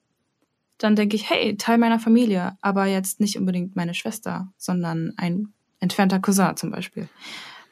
dann 0.78 0.96
denke 0.96 1.16
ich, 1.16 1.30
hey, 1.30 1.58
Teil 1.58 1.78
meiner 1.78 2.00
Familie, 2.00 2.58
aber 2.62 2.86
jetzt 2.86 3.20
nicht 3.20 3.38
unbedingt 3.38 3.76
meine 3.76 3.94
Schwester, 3.94 4.52
sondern 4.58 5.14
ein 5.18 5.54
entfernter 5.82 6.20
Cousin 6.20 6.56
zum 6.56 6.72
Beispiel. 6.72 7.10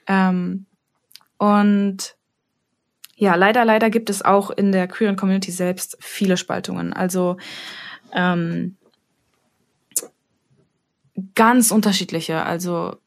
Ähm, 0.08 0.66
und 1.38 2.17
ja, 3.20 3.34
leider, 3.34 3.66
leider 3.66 3.90
gibt 3.90 4.12
es 4.12 4.24
auch 4.24 4.52
in 4.52 4.72
der 4.72 4.88
queeren 4.88 5.16
Community 5.16 5.52
selbst 5.52 5.98
viele 6.00 6.38
Spaltungen. 6.38 6.94
Also 6.94 7.38
ähm, 8.14 8.78
ganz 11.34 11.72
unterschiedliche. 11.72 12.44
Also 12.44 12.98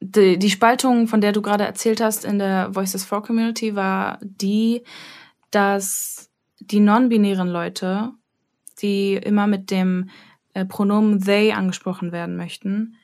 die, 0.00 0.38
die 0.38 0.50
Spaltung, 0.50 1.08
von 1.08 1.20
der 1.20 1.32
du 1.32 1.42
gerade 1.42 1.64
erzählt 1.64 2.00
hast 2.00 2.24
in 2.24 2.38
der 2.38 2.74
Voices 2.74 3.04
for 3.04 3.22
Community, 3.22 3.76
war 3.76 4.18
die, 4.22 4.82
dass 5.50 6.30
die 6.58 6.80
non-binären 6.80 7.48
Leute, 7.48 8.12
die 8.80 9.14
immer 9.14 9.46
mit 9.46 9.70
dem 9.70 10.08
äh, 10.54 10.64
Pronomen 10.64 11.20
they 11.20 11.52
angesprochen 11.52 12.12
werden 12.12 12.36
möchten, 12.36 12.96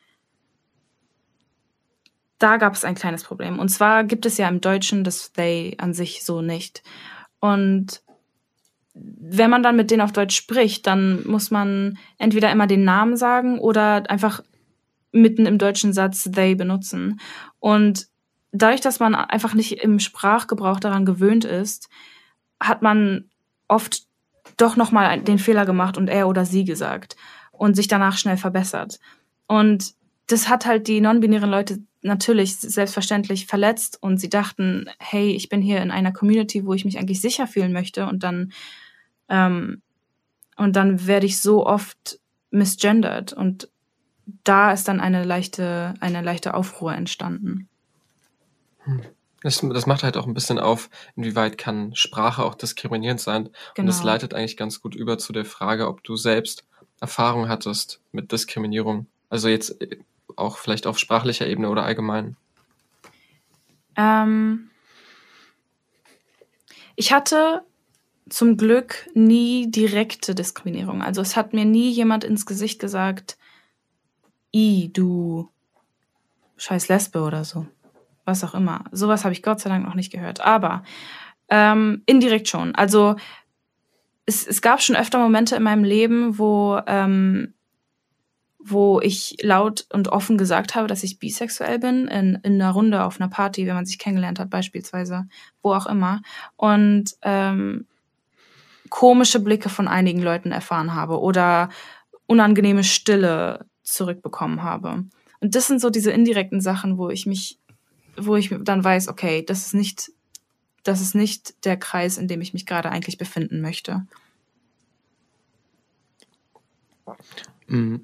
da 2.39 2.57
gab 2.57 2.74
es 2.74 2.84
ein 2.84 2.95
kleines 2.95 3.24
Problem. 3.24 3.59
Und 3.59 3.68
zwar 3.68 4.05
gibt 4.05 4.26
es 4.26 4.39
ja 4.39 4.49
im 4.49 4.61
Deutschen 4.61 5.05
das 5.05 5.32
they 5.32 5.76
an 5.78 5.95
sich 5.95 6.24
so 6.24 6.41
nicht. 6.41 6.82
Und 7.41 8.03
wenn 8.95 9.51
man 9.51 9.62
dann 9.62 9.76
mit 9.76 9.91
denen 9.91 10.03
auf 10.03 10.12
Deutsch 10.12 10.36
spricht, 10.36 10.86
dann 10.86 11.26
muss 11.26 11.51
man 11.51 11.99
entweder 12.18 12.51
immer 12.51 12.66
den 12.66 12.84
Namen 12.84 13.16
sagen 13.16 13.59
oder 13.59 14.11
einfach 14.11 14.43
mitten 15.12 15.47
im 15.47 15.59
deutschen 15.59 15.93
Satz 15.93 16.24
they 16.30 16.55
benutzen. 16.55 17.20
Und 17.59 18.09
dadurch, 18.53 18.80
dass 18.80 19.01
man 19.01 19.14
einfach 19.14 19.55
nicht 19.55 19.82
im 19.82 19.99
Sprachgebrauch 19.99 20.80
daran 20.80 21.05
gewöhnt 21.05 21.45
ist, 21.45 21.89
hat 22.61 22.82
man 22.82 23.30
oft 23.68 24.03
doch 24.57 24.76
nochmal 24.76 25.20
den 25.20 25.39
Fehler 25.39 25.66
gemacht 25.66 25.97
und 25.97 26.09
er 26.09 26.28
oder 26.28 26.45
sie 26.45 26.64
gesagt 26.64 27.16
und 27.53 27.74
sich 27.74 27.89
danach 27.89 28.16
schnell 28.16 28.36
verbessert. 28.36 28.99
Und 29.47 29.95
das 30.29 30.49
hat 30.49 30.66
halt 30.66 30.87
die 30.87 31.01
non-binären 31.01 31.51
Leute 31.51 31.81
natürlich 32.03 32.57
selbstverständlich 32.57 33.47
verletzt 33.47 33.99
und 34.01 34.18
sie 34.18 34.29
dachten, 34.29 34.89
hey, 35.01 35.31
ich 35.33 35.49
bin 35.49 35.61
hier 35.62 35.83
in 35.83 35.91
einer 35.91 36.12
Community, 36.12 36.64
wo 36.64 36.74
ich 36.74 36.85
mich 36.85 36.99
eigentlich 36.99 37.20
sicher 37.20 37.47
fühlen 37.47 37.72
möchte 37.72 38.07
und 38.07 38.22
dann 38.22 38.53
ähm, 39.29 39.83
und 40.57 40.76
dann 40.76 41.07
werde 41.07 41.26
ich 41.26 41.41
so 41.41 41.66
oft 41.66 42.20
misgendert 42.51 43.33
und 43.33 43.68
da 44.45 44.72
ist 44.72 44.87
dann 44.87 45.01
eine 45.01 45.24
leichte 45.24 45.95
eine 46.01 46.22
leichte 46.22 46.55
Aufruhr 46.55 46.95
entstanden. 46.95 47.68
Hm. 48.85 49.01
Das, 49.43 49.61
das 49.61 49.87
macht 49.87 50.03
halt 50.03 50.16
auch 50.16 50.26
ein 50.26 50.35
bisschen 50.35 50.59
auf, 50.59 50.91
inwieweit 51.14 51.59
kann 51.59 51.95
Sprache 51.95 52.45
auch 52.45 52.57
diskriminierend 52.57 53.20
sein. 53.20 53.45
Genau. 53.45 53.55
Und 53.79 53.87
das 53.87 54.01
genau. 54.01 54.12
leitet 54.12 54.35
eigentlich 54.35 54.57
ganz 54.57 54.81
gut 54.81 54.97
über 54.97 55.16
zu 55.16 55.33
der 55.33 55.45
Frage, 55.45 55.87
ob 55.87 56.03
du 56.03 56.16
selbst 56.16 56.64
Erfahrung 57.01 57.49
hattest 57.49 58.01
mit 58.11 58.33
Diskriminierung. 58.33 59.07
Also 59.31 59.49
jetzt 59.49 59.76
auch 60.39 60.59
vielleicht 60.59 60.86
auf 60.86 60.99
sprachlicher 60.99 61.47
Ebene 61.47 61.70
oder 61.70 61.84
allgemein? 61.84 62.36
Ähm, 63.97 64.70
ich 66.97 67.12
hatte 67.12 67.62
zum 68.28 68.57
Glück 68.57 69.09
nie 69.14 69.70
direkte 69.70 70.34
Diskriminierung. 70.34 71.03
Also 71.03 71.20
es 71.20 71.36
hat 71.36 71.53
mir 71.53 71.64
nie 71.64 71.91
jemand 71.91 72.24
ins 72.24 72.47
Gesicht 72.47 72.78
gesagt, 72.78 73.39
i, 74.55 74.91
du 74.93 75.51
scheiß 76.57 76.89
Lesbe 76.89 77.22
oder 77.22 77.45
so. 77.45 77.66
Was 78.24 78.45
auch 78.45 78.55
immer. 78.55 78.84
Sowas 78.93 79.24
habe 79.24 79.32
ich 79.32 79.43
Gott 79.43 79.61
sei 79.61 79.70
Dank 79.70 79.84
noch 79.84 79.95
nicht 79.95 80.12
gehört. 80.12 80.41
Aber 80.41 80.82
ähm, 81.49 82.03
indirekt 82.07 82.49
schon. 82.49 82.74
Also 82.74 83.16
es, 84.26 84.47
es 84.47 84.61
gab 84.61 84.82
schon 84.82 84.97
öfter 84.97 85.18
Momente 85.18 85.57
in 85.57 85.62
meinem 85.62 85.84
Leben, 85.84 86.39
wo 86.39 86.80
ähm, 86.86 87.55
wo 88.59 89.01
ich 89.01 89.37
laut 89.41 89.87
und 89.93 90.09
offen 90.09 90.37
gesagt 90.37 90.75
habe, 90.75 90.89
dass 90.89 91.05
ich 91.05 91.19
bisexuell 91.19 91.79
bin, 91.79 92.09
in, 92.09 92.39
in 92.43 92.61
einer 92.61 92.73
Runde 92.73 93.05
auf 93.05 93.21
einer 93.21 93.31
Party, 93.31 93.67
wenn 93.67 93.75
man 93.75 93.87
sich 93.87 93.99
kennengelernt 93.99 94.41
hat 94.41 94.51
beispielsweise, 94.51 95.29
wo 95.63 95.73
auch 95.73 95.87
immer. 95.87 96.23
Und 96.57 97.17
ähm, 97.23 97.87
komische 98.91 99.41
Blicke 99.41 99.69
von 99.69 99.87
einigen 99.87 100.23
Leuten 100.23 100.51
erfahren 100.51 100.95
habe 100.95 101.21
oder 101.21 101.69
unangenehme 102.27 102.83
Stille 102.83 103.67
zurückbekommen 103.83 104.63
habe. 104.63 105.05
Und 105.41 105.55
das 105.55 105.69
sind 105.69 105.81
so 105.81 105.89
diese 105.89 106.11
indirekten 106.11 106.61
Sachen, 106.61 106.99
wo 106.99 107.11
ich 107.11 107.27
mich, 107.27 107.59
wo 108.17 108.35
ich 108.35 108.53
dann 108.61 108.83
weiß, 108.83 109.07
okay, 109.09 109.45
das 109.45 109.67
ist 109.67 109.75
nicht, 109.75 110.11
das 110.83 111.01
ist 111.01 111.15
nicht 111.15 111.65
der 111.65 111.77
Kreis, 111.77 112.19
in 112.19 112.27
dem 112.27 112.41
ich 112.41 112.53
mich 112.53 112.67
gerade 112.67 112.91
eigentlich 112.91 113.19
befinden 113.19 113.61
möchte. 113.61 114.05
Mhm 117.69 118.03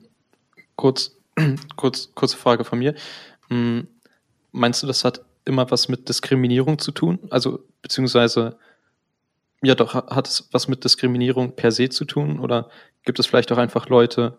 kurz, 0.76 1.16
kurz, 1.76 2.10
kurze 2.14 2.36
Frage 2.36 2.64
von 2.64 2.78
mir. 2.78 2.94
Hm, 3.48 3.88
meinst 4.52 4.82
du, 4.82 4.86
das 4.86 5.04
hat 5.04 5.20
immer 5.44 5.70
was 5.70 5.88
mit 5.88 6.08
Diskriminierung 6.08 6.78
zu 6.78 6.92
tun? 6.92 7.18
Also, 7.30 7.60
beziehungsweise, 7.82 8.58
ja 9.62 9.74
doch, 9.74 9.94
hat 9.94 10.28
es 10.28 10.48
was 10.52 10.68
mit 10.68 10.84
Diskriminierung 10.84 11.54
per 11.56 11.70
se 11.70 11.88
zu 11.88 12.04
tun? 12.04 12.40
Oder 12.40 12.70
gibt 13.04 13.18
es 13.18 13.26
vielleicht 13.26 13.52
auch 13.52 13.58
einfach 13.58 13.88
Leute, 13.88 14.38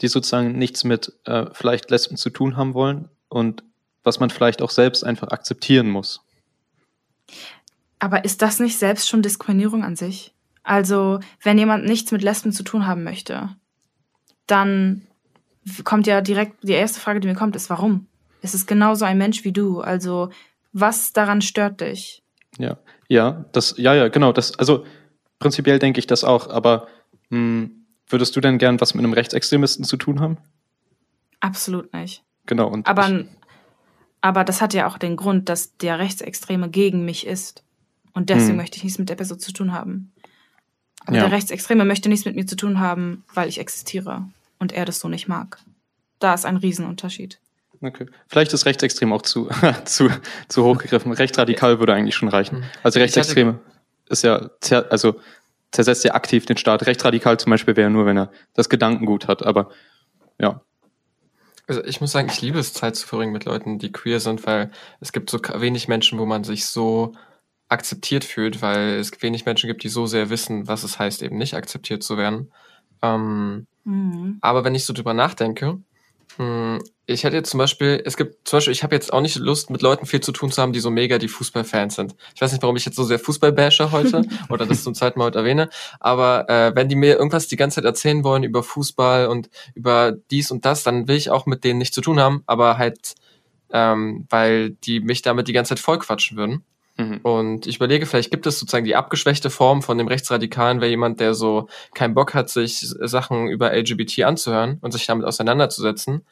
die 0.00 0.08
sozusagen 0.08 0.52
nichts 0.52 0.84
mit 0.84 1.12
äh, 1.24 1.46
vielleicht 1.52 1.90
Lesben 1.90 2.16
zu 2.16 2.30
tun 2.30 2.56
haben 2.56 2.74
wollen 2.74 3.08
und 3.28 3.64
was 4.04 4.20
man 4.20 4.30
vielleicht 4.30 4.62
auch 4.62 4.70
selbst 4.70 5.04
einfach 5.04 5.28
akzeptieren 5.28 5.90
muss? 5.90 6.20
Aber 7.98 8.24
ist 8.24 8.42
das 8.42 8.60
nicht 8.60 8.78
selbst 8.78 9.08
schon 9.08 9.22
Diskriminierung 9.22 9.82
an 9.82 9.96
sich? 9.96 10.32
Also, 10.62 11.18
wenn 11.42 11.58
jemand 11.58 11.84
nichts 11.84 12.12
mit 12.12 12.22
Lesben 12.22 12.52
zu 12.52 12.62
tun 12.62 12.86
haben 12.86 13.02
möchte, 13.02 13.56
dann 14.46 15.07
kommt 15.84 16.06
ja 16.06 16.20
direkt, 16.20 16.62
die 16.62 16.72
erste 16.72 17.00
Frage, 17.00 17.20
die 17.20 17.28
mir 17.28 17.34
kommt, 17.34 17.56
ist, 17.56 17.70
warum? 17.70 18.06
Es 18.42 18.54
ist 18.54 18.66
genauso 18.66 19.04
ein 19.04 19.18
Mensch 19.18 19.44
wie 19.44 19.52
du. 19.52 19.80
Also, 19.80 20.30
was 20.72 21.12
daran 21.12 21.42
stört 21.42 21.80
dich? 21.80 22.22
Ja, 22.58 22.78
ja, 23.08 23.44
das, 23.52 23.74
ja, 23.78 23.94
ja, 23.94 24.08
genau. 24.08 24.32
Das, 24.32 24.58
also 24.58 24.84
prinzipiell 25.38 25.78
denke 25.78 25.98
ich 25.98 26.06
das 26.06 26.24
auch, 26.24 26.48
aber 26.48 26.88
mh, 27.30 27.38
hm, 27.38 27.86
würdest 28.08 28.36
du 28.36 28.40
denn 28.40 28.58
gern 28.58 28.80
was 28.80 28.94
mit 28.94 29.04
einem 29.04 29.12
Rechtsextremisten 29.12 29.84
zu 29.84 29.96
tun 29.96 30.20
haben? 30.20 30.38
Absolut 31.40 31.92
nicht. 31.92 32.22
Genau. 32.46 32.68
Und 32.68 32.86
aber, 32.86 33.08
ich, 33.08 33.26
aber 34.20 34.44
das 34.44 34.60
hat 34.60 34.74
ja 34.74 34.86
auch 34.86 34.98
den 34.98 35.16
Grund, 35.16 35.48
dass 35.48 35.76
der 35.76 35.98
Rechtsextreme 35.98 36.68
gegen 36.70 37.04
mich 37.04 37.26
ist. 37.26 37.62
Und 38.14 38.30
deswegen 38.30 38.50
hm. 38.50 38.56
möchte 38.56 38.78
ich 38.78 38.84
nichts 38.84 38.98
mit 38.98 39.08
der 39.08 39.16
Person 39.16 39.38
zu 39.38 39.52
tun 39.52 39.72
haben. 39.72 40.12
Aber 41.06 41.16
ja. 41.16 41.22
der 41.22 41.32
Rechtsextreme 41.32 41.84
möchte 41.84 42.08
nichts 42.08 42.24
mit 42.24 42.34
mir 42.34 42.46
zu 42.46 42.56
tun 42.56 42.80
haben, 42.80 43.24
weil 43.32 43.48
ich 43.48 43.60
existiere 43.60 44.28
und 44.58 44.72
er 44.72 44.84
das 44.84 45.00
so 45.00 45.08
nicht 45.08 45.28
mag. 45.28 45.58
Da 46.18 46.34
ist 46.34 46.46
ein 46.46 46.56
Riesenunterschied. 46.56 47.40
Okay. 47.80 48.06
Vielleicht 48.26 48.52
ist 48.52 48.66
rechtsextrem 48.66 49.12
auch 49.12 49.22
zu, 49.22 49.48
zu, 49.84 50.10
zu 50.48 50.64
hoch 50.64 50.78
gegriffen. 50.78 51.12
Recht 51.12 51.38
radikal 51.38 51.78
würde 51.78 51.94
eigentlich 51.94 52.16
schon 52.16 52.28
reichen. 52.28 52.60
Mhm. 52.60 52.64
Also 52.82 52.98
rechtsextreme 52.98 53.60
ist 54.08 54.24
ja, 54.24 54.50
also 54.90 55.20
zersetzt 55.70 56.04
ja 56.04 56.14
aktiv 56.14 56.46
den 56.46 56.56
Staat. 56.56 56.86
Recht 56.86 57.04
radikal 57.04 57.38
zum 57.38 57.50
Beispiel 57.50 57.76
wäre 57.76 57.90
nur, 57.90 58.06
wenn 58.06 58.16
er 58.16 58.32
das 58.54 58.68
Gedankengut 58.68 59.28
hat, 59.28 59.44
aber 59.44 59.70
ja. 60.40 60.62
Also 61.66 61.84
ich 61.84 62.00
muss 62.00 62.12
sagen, 62.12 62.28
ich 62.32 62.40
liebe 62.40 62.58
es, 62.58 62.72
Zeit 62.72 62.96
zu 62.96 63.06
verbringen 63.06 63.32
mit 63.32 63.44
Leuten, 63.44 63.78
die 63.78 63.92
queer 63.92 64.20
sind, 64.20 64.46
weil 64.46 64.70
es 65.00 65.12
gibt 65.12 65.28
so 65.28 65.38
wenig 65.38 65.86
Menschen, 65.86 66.18
wo 66.18 66.24
man 66.24 66.42
sich 66.42 66.64
so 66.64 67.12
akzeptiert 67.68 68.24
fühlt, 68.24 68.62
weil 68.62 68.94
es 68.94 69.20
wenig 69.20 69.44
Menschen 69.44 69.68
gibt, 69.68 69.84
die 69.84 69.90
so 69.90 70.06
sehr 70.06 70.30
wissen, 70.30 70.66
was 70.66 70.82
es 70.82 70.98
heißt, 70.98 71.22
eben 71.22 71.36
nicht 71.36 71.54
akzeptiert 71.54 72.02
zu 72.02 72.16
werden. 72.16 72.50
Ähm, 73.02 73.66
mhm. 73.88 74.38
Aber 74.40 74.64
wenn 74.64 74.74
ich 74.74 74.84
so 74.84 74.92
drüber 74.92 75.14
nachdenke, 75.14 75.78
hm, 76.36 76.78
ich 77.06 77.24
hätte 77.24 77.36
jetzt 77.36 77.50
zum 77.50 77.58
Beispiel, 77.58 78.02
es 78.04 78.16
gibt 78.16 78.46
zum 78.46 78.58
Beispiel, 78.58 78.72
ich 78.72 78.82
habe 78.82 78.94
jetzt 78.94 79.12
auch 79.12 79.20
nicht 79.20 79.36
Lust, 79.36 79.70
mit 79.70 79.82
Leuten 79.82 80.06
viel 80.06 80.20
zu 80.20 80.30
tun 80.30 80.52
zu 80.52 80.60
haben, 80.60 80.72
die 80.72 80.80
so 80.80 80.90
mega 80.90 81.18
die 81.18 81.28
Fußballfans 81.28 81.94
sind. 81.94 82.14
Ich 82.34 82.40
weiß 82.40 82.52
nicht, 82.52 82.62
warum 82.62 82.76
ich 82.76 82.84
jetzt 82.84 82.96
so 82.96 83.04
sehr 83.04 83.18
Fußball 83.18 83.52
bashe 83.52 83.90
heute 83.92 84.22
oder 84.50 84.66
das 84.66 84.84
zum 84.84 84.94
zweiten 84.94 85.18
Mal 85.18 85.26
heute 85.26 85.38
erwähne, 85.38 85.70
aber 86.00 86.48
äh, 86.48 86.72
wenn 86.74 86.88
die 86.88 86.96
mir 86.96 87.16
irgendwas 87.16 87.48
die 87.48 87.56
ganze 87.56 87.76
Zeit 87.76 87.86
erzählen 87.86 88.24
wollen 88.24 88.42
über 88.42 88.62
Fußball 88.62 89.26
und 89.28 89.48
über 89.74 90.12
dies 90.30 90.50
und 90.50 90.64
das, 90.64 90.82
dann 90.82 91.08
will 91.08 91.16
ich 91.16 91.30
auch 91.30 91.46
mit 91.46 91.64
denen 91.64 91.78
nichts 91.78 91.94
zu 91.94 92.02
tun 92.02 92.20
haben, 92.20 92.42
aber 92.46 92.78
halt, 92.78 93.14
ähm, 93.72 94.26
weil 94.28 94.70
die 94.70 95.00
mich 95.00 95.22
damit 95.22 95.48
die 95.48 95.52
ganze 95.52 95.70
Zeit 95.70 95.80
vollquatschen 95.80 96.36
würden. 96.36 96.64
Mhm. 96.98 97.20
Und 97.22 97.66
ich 97.66 97.76
überlege, 97.76 98.06
vielleicht 98.06 98.30
gibt 98.30 98.46
es 98.46 98.58
sozusagen 98.58 98.84
die 98.84 98.96
abgeschwächte 98.96 99.50
Form 99.50 99.82
von 99.82 99.98
dem 99.98 100.08
Rechtsradikalen, 100.08 100.80
wäre 100.80 100.90
jemand, 100.90 101.20
der 101.20 101.32
so 101.32 101.68
keinen 101.94 102.14
Bock 102.14 102.34
hat, 102.34 102.50
sich 102.50 102.80
Sachen 102.80 103.48
über 103.48 103.72
LGBT 103.72 104.24
anzuhören 104.24 104.78
und 104.80 104.92
sich 104.92 105.06
damit 105.06 105.24
auseinanderzusetzen. 105.24 106.26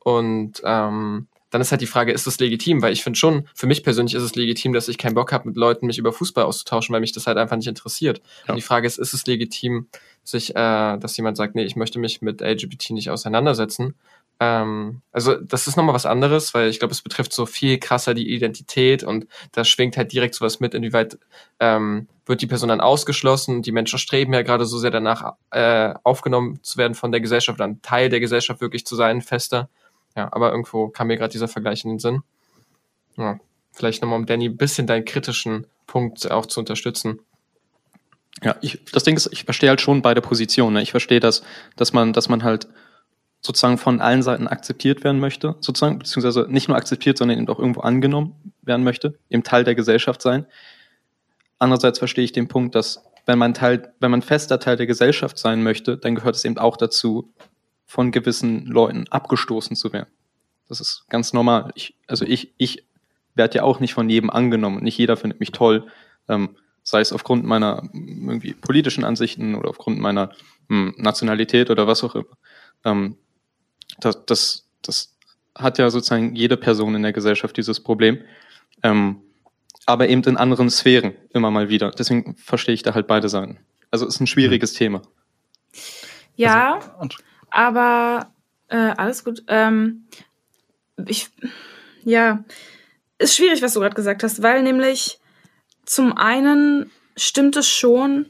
Und 0.00 0.62
ähm, 0.64 1.28
dann 1.50 1.60
ist 1.60 1.70
halt 1.70 1.80
die 1.80 1.86
Frage, 1.86 2.12
ist 2.12 2.26
das 2.26 2.38
legitim? 2.38 2.82
Weil 2.82 2.92
ich 2.92 3.02
finde 3.02 3.18
schon, 3.18 3.48
für 3.54 3.66
mich 3.66 3.84
persönlich 3.84 4.14
ist 4.14 4.22
es 4.22 4.34
legitim, 4.34 4.72
dass 4.72 4.88
ich 4.88 4.98
keinen 4.98 5.14
Bock 5.14 5.32
habe, 5.32 5.48
mit 5.48 5.56
Leuten 5.56 5.86
mich 5.86 5.98
über 5.98 6.12
Fußball 6.12 6.44
auszutauschen, 6.44 6.92
weil 6.92 7.00
mich 7.00 7.12
das 7.12 7.26
halt 7.26 7.38
einfach 7.38 7.56
nicht 7.56 7.68
interessiert. 7.68 8.20
Ja. 8.46 8.52
Und 8.52 8.56
die 8.56 8.62
Frage 8.62 8.86
ist, 8.86 8.98
ist 8.98 9.14
es 9.14 9.26
legitim, 9.26 9.88
sich, 10.24 10.50
äh, 10.56 10.96
dass 10.98 11.16
jemand 11.16 11.36
sagt, 11.36 11.54
nee, 11.54 11.64
ich 11.64 11.76
möchte 11.76 11.98
mich 11.98 12.20
mit 12.20 12.40
LGBT 12.40 12.90
nicht 12.90 13.10
auseinandersetzen? 13.10 13.94
Ähm, 14.38 15.00
also 15.12 15.34
das 15.34 15.66
ist 15.66 15.76
nochmal 15.76 15.94
was 15.94 16.06
anderes, 16.06 16.52
weil 16.52 16.68
ich 16.68 16.78
glaube, 16.78 16.92
es 16.92 17.02
betrifft 17.02 17.32
so 17.32 17.46
viel 17.46 17.78
krasser 17.78 18.12
die 18.12 18.34
Identität 18.34 19.02
und 19.02 19.26
da 19.52 19.64
schwingt 19.64 19.96
halt 19.96 20.12
direkt 20.12 20.34
sowas 20.34 20.60
mit, 20.60 20.74
inwieweit 20.74 21.18
ähm, 21.58 22.08
wird 22.26 22.42
die 22.42 22.46
Person 22.46 22.68
dann 22.68 22.80
ausgeschlossen. 22.80 23.62
Die 23.62 23.72
Menschen 23.72 23.98
streben 23.98 24.34
ja 24.34 24.42
gerade 24.42 24.66
so 24.66 24.78
sehr 24.78 24.90
danach, 24.90 25.34
äh, 25.50 25.94
aufgenommen 26.02 26.62
zu 26.62 26.76
werden 26.76 26.94
von 26.94 27.12
der 27.12 27.20
Gesellschaft, 27.20 27.58
dann 27.60 27.80
Teil 27.80 28.10
der 28.10 28.20
Gesellschaft 28.20 28.60
wirklich 28.60 28.84
zu 28.84 28.94
sein, 28.94 29.22
fester. 29.22 29.70
Ja, 30.16 30.28
aber 30.32 30.50
irgendwo 30.50 30.88
kam 30.88 31.08
mir 31.08 31.16
gerade 31.16 31.32
dieser 31.32 31.48
Vergleich 31.48 31.84
in 31.84 31.90
den 31.90 31.98
Sinn. 31.98 32.22
Ja, 33.16 33.38
vielleicht 33.72 34.02
nochmal, 34.02 34.18
um 34.18 34.26
Danny 34.26 34.48
ein 34.48 34.56
bisschen 34.56 34.86
deinen 34.86 35.04
kritischen 35.04 35.66
Punkt 35.86 36.30
auch 36.30 36.46
zu 36.46 36.60
unterstützen. 36.60 37.20
Ja, 38.42 38.56
ich, 38.60 38.84
das 38.92 39.04
Ding 39.04 39.16
ist, 39.16 39.30
ich 39.32 39.44
verstehe 39.44 39.70
halt 39.70 39.80
schon 39.80 40.02
beide 40.02 40.20
Positionen. 40.20 40.74
Ne? 40.74 40.82
Ich 40.82 40.90
verstehe, 40.90 41.20
dass, 41.20 41.42
dass 41.76 41.94
man, 41.94 42.12
dass 42.12 42.28
man 42.28 42.42
halt 42.42 42.68
sozusagen 43.46 43.78
von 43.78 44.00
allen 44.00 44.22
Seiten 44.22 44.48
akzeptiert 44.48 45.04
werden 45.04 45.20
möchte, 45.20 45.56
sozusagen, 45.60 45.98
beziehungsweise 45.98 46.46
nicht 46.48 46.68
nur 46.68 46.76
akzeptiert, 46.76 47.16
sondern 47.16 47.38
eben 47.38 47.48
auch 47.48 47.58
irgendwo 47.58 47.80
angenommen 47.80 48.34
werden 48.62 48.84
möchte, 48.84 49.18
eben 49.30 49.42
Teil 49.42 49.64
der 49.64 49.74
Gesellschaft 49.74 50.20
sein. 50.20 50.46
Andererseits 51.58 51.98
verstehe 51.98 52.24
ich 52.24 52.32
den 52.32 52.48
Punkt, 52.48 52.74
dass 52.74 53.04
wenn 53.24 53.38
man 53.38 53.54
Teil, 53.54 53.92
wenn 54.00 54.10
man 54.10 54.22
fester 54.22 54.60
Teil 54.60 54.76
der 54.76 54.86
Gesellschaft 54.86 55.38
sein 55.38 55.62
möchte, 55.62 55.96
dann 55.96 56.14
gehört 56.14 56.36
es 56.36 56.44
eben 56.44 56.58
auch 56.58 56.76
dazu, 56.76 57.32
von 57.86 58.10
gewissen 58.10 58.66
Leuten 58.66 59.06
abgestoßen 59.08 59.76
zu 59.76 59.92
werden. 59.92 60.10
Das 60.68 60.80
ist 60.80 61.06
ganz 61.08 61.32
normal. 61.32 61.70
Ich, 61.74 61.94
also 62.08 62.24
ich, 62.24 62.52
ich 62.56 62.84
werde 63.34 63.58
ja 63.58 63.62
auch 63.62 63.78
nicht 63.80 63.94
von 63.94 64.08
jedem 64.10 64.30
angenommen. 64.30 64.82
Nicht 64.82 64.98
jeder 64.98 65.16
findet 65.16 65.38
mich 65.38 65.52
toll, 65.52 65.86
ähm, 66.28 66.56
sei 66.82 67.00
es 67.00 67.12
aufgrund 67.12 67.44
meiner 67.44 67.88
irgendwie 67.92 68.54
politischen 68.54 69.04
Ansichten 69.04 69.54
oder 69.54 69.70
aufgrund 69.70 69.98
meiner 69.98 70.30
hm, 70.68 70.94
Nationalität 70.96 71.70
oder 71.70 71.86
was 71.86 72.02
auch 72.02 72.16
immer. 72.16 72.36
Ähm, 72.84 73.16
das, 74.00 74.24
das, 74.26 74.66
das 74.82 75.12
hat 75.54 75.78
ja 75.78 75.90
sozusagen 75.90 76.34
jede 76.34 76.56
Person 76.56 76.94
in 76.94 77.02
der 77.02 77.12
Gesellschaft 77.12 77.56
dieses 77.56 77.80
Problem. 77.80 78.20
Ähm, 78.82 79.22
aber 79.86 80.08
eben 80.08 80.22
in 80.24 80.36
anderen 80.36 80.68
Sphären 80.68 81.14
immer 81.30 81.50
mal 81.50 81.68
wieder. 81.68 81.92
Deswegen 81.92 82.36
verstehe 82.36 82.74
ich 82.74 82.82
da 82.82 82.94
halt 82.94 83.06
beide 83.06 83.28
Seiten. 83.28 83.58
Also 83.90 84.06
ist 84.06 84.20
ein 84.20 84.26
schwieriges 84.26 84.72
mhm. 84.74 84.78
Thema. 84.78 85.02
Ja, 86.34 86.80
also, 86.98 87.16
aber 87.50 88.32
äh, 88.68 88.76
alles 88.76 89.24
gut. 89.24 89.44
Ähm, 89.46 90.06
ich, 91.06 91.28
ja, 92.04 92.44
ist 93.18 93.36
schwierig, 93.36 93.62
was 93.62 93.74
du 93.74 93.80
gerade 93.80 93.94
gesagt 93.94 94.22
hast, 94.22 94.42
weil 94.42 94.62
nämlich 94.62 95.18
zum 95.84 96.16
einen 96.16 96.90
stimmt 97.16 97.56
es 97.56 97.68
schon, 97.68 98.26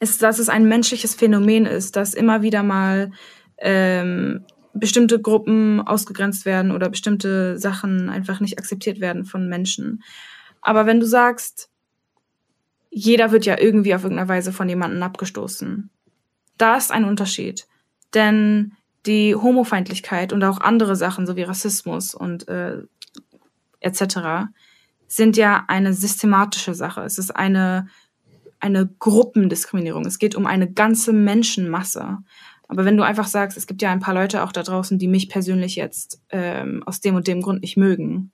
ist, 0.00 0.22
dass 0.22 0.38
es 0.38 0.48
ein 0.48 0.64
menschliches 0.64 1.14
Phänomen 1.14 1.66
ist, 1.66 1.94
dass 1.94 2.14
immer 2.14 2.42
wieder 2.42 2.62
mal 2.62 3.12
ähm, 3.58 4.44
bestimmte 4.72 5.20
Gruppen 5.20 5.80
ausgegrenzt 5.80 6.44
werden 6.44 6.70
oder 6.70 6.88
bestimmte 6.88 7.58
Sachen 7.58 8.08
einfach 8.08 8.40
nicht 8.40 8.58
akzeptiert 8.58 9.00
werden 9.00 9.24
von 9.24 9.48
Menschen. 9.48 10.02
Aber 10.60 10.86
wenn 10.86 11.00
du 11.00 11.06
sagst, 11.06 11.70
jeder 12.90 13.32
wird 13.32 13.46
ja 13.46 13.58
irgendwie 13.58 13.94
auf 13.94 14.02
irgendeine 14.02 14.28
Weise 14.28 14.52
von 14.52 14.68
jemandem 14.68 15.02
abgestoßen, 15.02 15.90
da 16.58 16.76
ist 16.76 16.92
ein 16.92 17.04
Unterschied. 17.04 17.66
Denn 18.14 18.72
die 19.06 19.34
Homofeindlichkeit 19.34 20.32
und 20.32 20.44
auch 20.44 20.60
andere 20.60 20.96
Sachen, 20.96 21.26
so 21.26 21.36
wie 21.36 21.42
Rassismus 21.42 22.14
und 22.14 22.48
äh, 22.48 22.82
etc., 23.80 24.50
sind 25.06 25.36
ja 25.36 25.64
eine 25.68 25.92
systematische 25.92 26.74
Sache. 26.74 27.02
Es 27.02 27.18
ist 27.18 27.34
eine, 27.34 27.88
eine 28.60 28.88
Gruppendiskriminierung. 28.98 30.04
Es 30.04 30.18
geht 30.18 30.34
um 30.34 30.46
eine 30.46 30.70
ganze 30.70 31.12
Menschenmasse. 31.12 32.18
Aber 32.70 32.84
wenn 32.84 32.96
du 32.96 33.02
einfach 33.02 33.26
sagst, 33.26 33.58
es 33.58 33.66
gibt 33.66 33.82
ja 33.82 33.90
ein 33.90 33.98
paar 33.98 34.14
Leute 34.14 34.44
auch 34.44 34.52
da 34.52 34.62
draußen, 34.62 34.96
die 34.96 35.08
mich 35.08 35.28
persönlich 35.28 35.74
jetzt 35.74 36.22
ähm, 36.30 36.84
aus 36.86 37.00
dem 37.00 37.16
und 37.16 37.26
dem 37.26 37.42
Grund 37.42 37.62
nicht 37.62 37.76
mögen, 37.76 38.30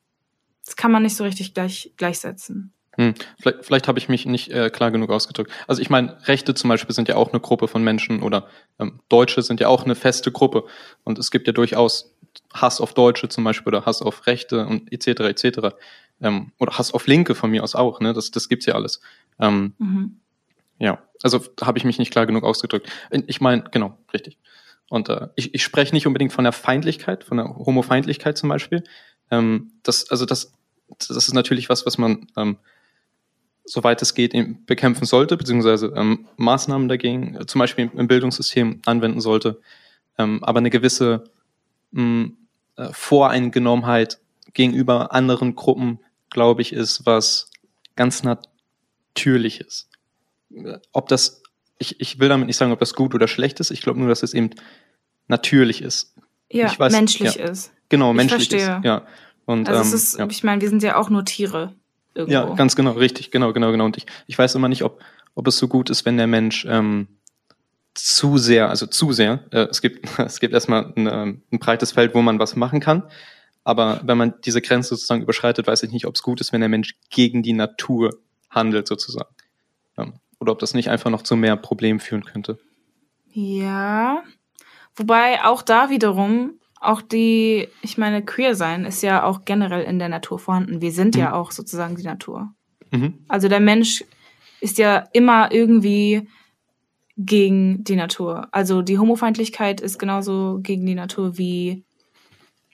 das 0.65 0.77
kann 0.77 0.93
man 0.93 1.03
nicht 1.03 1.17
so 1.17 1.25
richtig 1.25 1.55
gleich, 1.55 1.95
gleichsetzen. 1.97 2.75
Hm, 2.99 3.15
vielleicht, 3.41 3.65
vielleicht 3.65 3.89
habe 3.89 3.99
ich 3.99 4.11
mich 4.11 4.27
nicht 4.27 4.51
äh, 4.51 4.69
klar 4.69 4.91
genug 4.91 5.11
ausgedrückt. 5.11 5.51
Also 5.67 5.81
ich 5.81 5.89
meine, 5.89 6.19
Rechte 6.29 6.55
zum 6.55 6.69
Beispiel 6.69 6.95
sind 6.95 7.09
ja 7.09 7.17
auch 7.17 7.33
eine 7.33 7.41
Gruppe 7.41 7.67
von 7.67 7.83
Menschen 7.83 8.23
oder 8.23 8.47
ähm, 8.79 9.01
Deutsche 9.09 9.41
sind 9.41 9.59
ja 9.59 9.69
auch 9.69 9.85
eine 9.85 9.95
feste 9.95 10.31
Gruppe. 10.31 10.65
Und 11.03 11.19
es 11.19 11.31
gibt 11.31 11.47
ja 11.47 11.55
durchaus 11.55 12.15
Hass 12.53 12.79
auf 12.83 12.93
Deutsche 12.93 13.31
zum 13.31 13.43
Beispiel 13.43 13.69
oder 13.69 13.87
Hass 13.87 14.03
auf 14.03 14.27
Rechte 14.27 14.67
und 14.67 14.93
etc. 14.93 15.21
etc. 15.21 15.75
Ähm, 16.21 16.53
oder 16.59 16.77
Hass 16.77 16.93
auf 16.93 17.07
Linke 17.07 17.35
von 17.35 17.51
mir 17.51 17.63
aus 17.63 17.75
auch. 17.75 18.01
Ne? 18.01 18.13
Das, 18.13 18.31
das 18.31 18.51
gibt's 18.51 18.67
ja 18.67 18.75
alles. 18.75 19.01
Ähm, 19.41 19.73
mhm. 19.79 20.21
Ja, 20.79 21.03
also 21.23 21.41
habe 21.63 21.79
ich 21.79 21.85
mich 21.85 21.99
nicht 21.99 22.11
klar 22.11 22.27
genug 22.27 22.45
ausgedrückt. 22.45 22.89
Ich 23.27 23.41
meine, 23.41 23.65
genau, 23.71 23.97
richtig. 24.13 24.39
Und 24.89 25.09
äh, 25.09 25.29
ich, 25.35 25.55
ich 25.55 25.63
spreche 25.63 25.95
nicht 25.95 26.07
unbedingt 26.07 26.33
von 26.33 26.45
der 26.45 26.53
Feindlichkeit, 26.53 27.25
von 27.25 27.39
der 27.39 27.57
Homofeindlichkeit 27.57 28.39
zum 28.39 28.49
Beispiel. 28.49 28.85
Ähm, 29.31 29.73
das, 29.83 30.11
also 30.11 30.27
das, 30.27 30.53
das 30.99 31.11
ist 31.11 31.33
natürlich 31.33 31.69
was, 31.69 31.87
was 31.87 31.99
man, 31.99 32.29
ähm, 32.37 32.59
soweit 33.65 34.01
es 34.03 34.15
geht, 34.15 34.33
bekämpfen 34.67 35.07
sollte, 35.07 35.37
beziehungsweise 35.37 35.93
ähm, 35.97 36.29
Maßnahmen 36.37 36.89
dagegen, 36.89 37.37
äh, 37.37 37.47
zum 37.47 37.59
Beispiel 37.59 37.91
im 37.93 38.07
Bildungssystem 38.07 38.83
anwenden 38.87 39.21
sollte. 39.21 39.61
Ähm, 40.19 40.45
aber 40.45 40.59
eine 40.59 40.71
gewisse 40.71 41.25
mh, 41.91 42.31
äh, 42.77 42.89
Voreingenommenheit 42.93 44.21
gegenüber 44.53 45.13
anderen 45.13 45.57
Gruppen, 45.57 45.99
glaube 46.31 46.63
ich, 46.63 46.73
ist 46.73 47.07
was 47.07 47.51
ganz 47.97 48.23
Natürliches 48.23 49.89
ob 50.93 51.09
das, 51.09 51.43
ich, 51.79 52.01
ich 52.01 52.19
will 52.19 52.29
damit 52.29 52.47
nicht 52.47 52.57
sagen, 52.57 52.73
ob 52.73 52.81
das 52.81 52.95
gut 52.95 53.15
oder 53.15 53.29
schlecht 53.29 53.61
ist. 53.61 53.71
Ich 53.71 53.83
glaube 53.83 53.99
nur, 53.99 54.09
dass 54.09 54.23
es 54.23 54.35
eben 54.35 54.51
natürlich 55.29 55.83
ist. 55.83 56.15
Ja, 56.51 56.73
weiß, 56.79 56.93
menschlich 56.93 57.35
ja. 57.35 57.45
ist. 57.47 57.73
Genau, 57.89 58.11
ich 58.11 58.17
menschlich 58.17 58.49
verstehe. 58.49 58.79
ist. 58.79 58.85
Ja. 58.85 59.07
Und, 59.45 59.69
also 59.69 59.83
ähm, 59.83 59.95
ist, 59.95 60.19
ja. 60.19 60.27
ich 60.29 60.45
meine, 60.45 60.61
wir 60.61 60.69
sind 60.69 60.83
ja 60.83 60.97
auch 60.97 61.11
nur 61.11 61.25
Tiere. 61.25 61.75
Irgendwo. 62.15 62.33
Ja, 62.33 62.55
ganz 62.55 62.77
genau, 62.77 62.93
richtig, 62.93 63.31
genau, 63.31 63.53
genau, 63.53 63.71
genau. 63.73 63.85
Und 63.85 63.97
ich, 63.97 64.07
ich 64.27 64.39
weiß 64.39 64.55
immer 64.55 64.69
nicht, 64.69 64.83
ob, 64.83 65.01
ob 65.35 65.47
es 65.47 65.59
so 65.59 65.69
gut 65.69 65.91
ist, 65.91 66.07
wenn 66.07 66.17
der 66.17 66.27
Mensch 66.27 66.67
ähm, 66.69 67.09
zu 67.95 68.39
sehr, 68.39 68.71
also 68.71 68.87
zu 68.87 69.13
sehr, 69.13 69.45
äh, 69.51 69.67
es 69.71 69.83
gibt, 69.83 70.09
es 70.19 70.41
gibt 70.41 70.55
erstmal 70.55 70.93
ein, 70.97 71.07
ähm, 71.07 71.43
ein 71.53 71.59
breites 71.59 71.93
Feld, 71.93 72.15
wo 72.15 72.23
man 72.23 72.39
was 72.39 72.57
machen 72.57 72.81
kann. 72.81 73.03
Aber 73.65 74.01
wenn 74.05 74.17
man 74.17 74.35
diese 74.45 74.63
Grenze 74.63 74.91
sozusagen 74.91 75.23
überschreitet, 75.23 75.67
weiß 75.67 75.83
ich 75.83 75.91
nicht, 75.91 76.07
ob 76.07 76.15
es 76.15 76.23
gut 76.23 76.41
ist, 76.41 76.53
wenn 76.53 76.61
der 76.61 76.69
Mensch 76.69 76.95
gegen 77.11 77.43
die 77.43 77.53
Natur 77.53 78.17
handelt, 78.49 78.87
sozusagen. 78.87 79.35
Ähm, 79.99 80.15
oder 80.47 80.53
ob 80.53 80.61
das 80.61 80.75
nicht 80.75 80.91
einfach 80.91 81.11
noch 81.11 81.23
zu 81.23 81.35
mehr 81.35 81.57
Problemen 81.57 81.99
führen 81.99 82.25
könnte. 82.25 82.59
Ja. 83.33 84.23
Wobei 84.95 85.45
auch 85.45 85.63
da 85.63 85.91
wiederum, 85.91 86.61
auch 86.81 87.03
die, 87.03 87.69
ich 87.83 87.99
meine, 87.99 88.25
queer 88.25 88.55
sein 88.55 88.85
ist 88.85 89.03
ja 89.03 89.25
auch 89.25 89.45
generell 89.45 89.83
in 89.83 89.99
der 89.99 90.09
Natur 90.09 90.39
vorhanden. 90.39 90.81
Wir 90.81 90.93
sind 90.93 91.17
mhm. 91.17 91.21
ja 91.21 91.33
auch 91.33 91.51
sozusagen 91.51 91.97
die 91.97 92.05
Natur. 92.05 92.55
Mhm. 92.93 93.25
Also 93.27 93.49
der 93.49 93.59
Mensch 93.59 94.05
ist 94.61 94.79
ja 94.79 95.09
immer 95.13 95.51
irgendwie 95.51 96.29
gegen 97.17 97.83
die 97.83 97.97
Natur. 97.97 98.47
Also 98.53 98.83
die 98.83 98.99
Homofeindlichkeit 98.99 99.81
ist 99.81 99.99
genauso 99.99 100.61
gegen 100.63 100.87
die 100.87 100.95
Natur 100.95 101.39
wie 101.39 101.85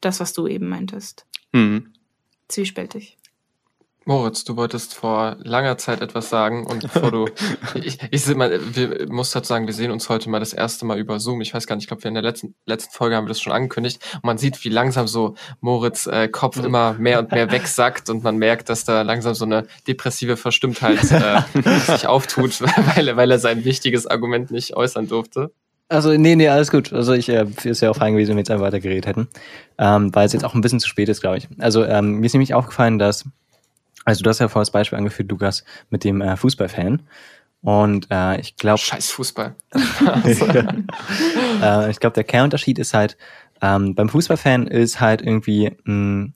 das, 0.03 0.21
was 0.21 0.35
du 0.35 0.47
eben 0.47 0.69
meintest. 0.69 1.27
Mhm. 1.53 1.95
Zwiespältig. 2.49 3.17
Moritz, 4.05 4.45
du 4.45 4.57
wolltest 4.57 4.95
vor 4.95 5.37
langer 5.43 5.79
Zeit 5.79 6.01
etwas 6.01 6.29
sagen 6.29 6.67
und 6.67 6.83
bevor 6.83 7.11
du, 7.11 7.29
ich, 7.75 7.99
ich 8.11 8.25
seh 8.25 8.35
mal, 8.35 8.61
wir 8.75 9.07
muss 9.09 9.31
dazu 9.31 9.49
sagen, 9.49 9.67
wir 9.67 9.75
sehen 9.75 9.91
uns 9.91 10.09
heute 10.09 10.29
mal 10.29 10.41
das 10.41 10.53
erste 10.53 10.85
Mal 10.85 10.99
über 10.99 11.21
Zoom. 11.21 11.41
Ich 11.41 11.55
weiß 11.55 11.67
gar 11.67 11.77
nicht, 11.77 11.85
ich 11.85 11.89
glaube, 11.89 12.03
wir 12.03 12.09
in 12.09 12.15
der 12.15 12.23
letzten 12.23 12.55
letzten 12.67 12.93
Folge 12.93 13.17
haben 13.17 13.27
wir 13.27 13.29
das 13.29 13.41
schon 13.41 13.53
angekündigt 13.53 14.03
und 14.17 14.25
man 14.25 14.39
sieht, 14.39 14.65
wie 14.65 14.71
langsam 14.71 15.07
so 15.07 15.35
Moritz 15.61 16.07
äh, 16.07 16.29
Kopf 16.29 16.57
immer 16.57 16.95
mehr 16.95 17.21
und 17.21 17.31
mehr 17.31 17.51
wegsackt 17.51 18.11
und 18.11 18.25
man 18.25 18.37
merkt, 18.37 18.69
dass 18.69 18.85
da 18.85 19.03
langsam 19.03 19.35
so 19.35 19.45
eine 19.45 19.67
depressive 19.87 20.37
Verstimmtheit 20.37 20.99
äh, 21.11 21.43
sich 21.81 22.07
auftut, 22.07 22.61
weil 22.97 23.09
er, 23.09 23.17
weil 23.17 23.31
er 23.31 23.39
sein 23.39 23.65
wichtiges 23.65 24.07
Argument 24.07 24.51
nicht 24.51 24.77
äußern 24.77 25.09
durfte. 25.09 25.53
Also, 25.89 26.11
nee, 26.17 26.37
nee, 26.37 26.49
alles 26.49 26.71
gut. 26.71 26.91
Also, 26.93 27.13
ich 27.13 27.29
äh, 27.29 27.45
ist 27.65 27.83
ja 27.83 27.91
auch 27.91 27.97
fein 27.97 28.15
gewesen, 28.15 28.31
wenn 28.31 28.37
wir 28.37 28.41
jetzt 28.41 28.51
einfach 28.51 28.65
weitergeredet 28.65 29.05
hätten. 29.05 29.29
Ähm, 29.77 30.15
weil 30.15 30.25
es 30.25 30.33
jetzt 30.33 30.43
auch 30.43 30.55
ein 30.55 30.63
bisschen 30.63 30.81
zu 30.81 30.89
spät 30.89 31.11
ist, 31.11 31.21
glaube 31.21 31.37
ich. 31.37 31.49
Also, 31.59 31.85
ähm, 31.85 32.21
mir 32.21 32.27
ist 32.27 32.33
nämlich 32.33 32.55
aufgefallen, 32.55 32.99
dass 32.99 33.27
also 34.05 34.23
du 34.23 34.31
hast 34.31 34.39
ja 34.41 34.49
vorhin 34.49 34.63
das 34.63 34.71
Beispiel 34.71 34.99
angeführt, 34.99 35.31
Lukas, 35.31 35.65
mit 35.91 36.05
dem 36.05 36.21
äh, 36.21 36.37
Fußballfan. 36.37 37.03
Und 37.63 38.09
äh, 38.11 38.41
ich 38.41 38.57
glaube. 38.57 38.79
Scheiß 38.79 39.11
Fußball. 39.13 39.55
äh, 41.63 41.91
ich 41.91 42.01
glaube, 42.01 42.15
der 42.15 42.25
Kernunterschied 42.25 42.79
ist 42.79 42.93
halt, 42.93 43.17
ähm, 43.61 43.95
beim 43.95 44.09
Fußballfan 44.09 44.67
ist 44.67 45.01
halt 45.01 45.23
irgendwie 45.23 45.77
mh, 45.85 46.31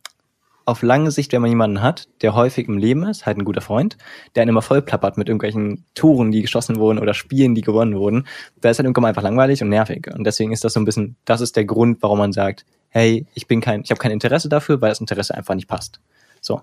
auf 0.66 0.82
lange 0.82 1.10
Sicht, 1.10 1.32
wenn 1.32 1.40
man 1.40 1.50
jemanden 1.50 1.80
hat, 1.80 2.08
der 2.22 2.34
häufig 2.34 2.68
im 2.68 2.78
Leben 2.78 3.04
ist, 3.04 3.24
halt 3.24 3.38
ein 3.38 3.44
guter 3.44 3.60
Freund, 3.60 3.96
der 4.34 4.42
einen 4.42 4.50
immer 4.50 4.62
voll 4.62 4.82
plappert 4.82 5.16
mit 5.16 5.28
irgendwelchen 5.28 5.84
Toren, 5.94 6.32
die 6.32 6.42
geschossen 6.42 6.76
wurden 6.76 6.98
oder 6.98 7.14
Spielen, 7.14 7.54
die 7.54 7.60
gewonnen 7.60 7.96
wurden, 7.96 8.26
da 8.60 8.70
ist 8.70 8.78
halt 8.78 8.86
irgendwann 8.86 9.06
einfach 9.06 9.22
langweilig 9.22 9.62
und 9.62 9.68
nervig. 9.68 10.08
Und 10.12 10.24
deswegen 10.24 10.52
ist 10.52 10.64
das 10.64 10.72
so 10.72 10.80
ein 10.80 10.84
bisschen, 10.84 11.16
das 11.24 11.40
ist 11.40 11.56
der 11.56 11.64
Grund, 11.64 12.02
warum 12.02 12.18
man 12.18 12.32
sagt, 12.32 12.64
hey, 12.88 13.26
ich 13.34 13.46
bin 13.46 13.60
kein, 13.60 13.82
ich 13.82 13.90
habe 13.90 13.98
kein 14.00 14.10
Interesse 14.10 14.48
dafür, 14.48 14.80
weil 14.80 14.90
das 14.90 15.00
Interesse 15.00 15.34
einfach 15.34 15.54
nicht 15.54 15.68
passt. 15.68 16.00
So. 16.46 16.62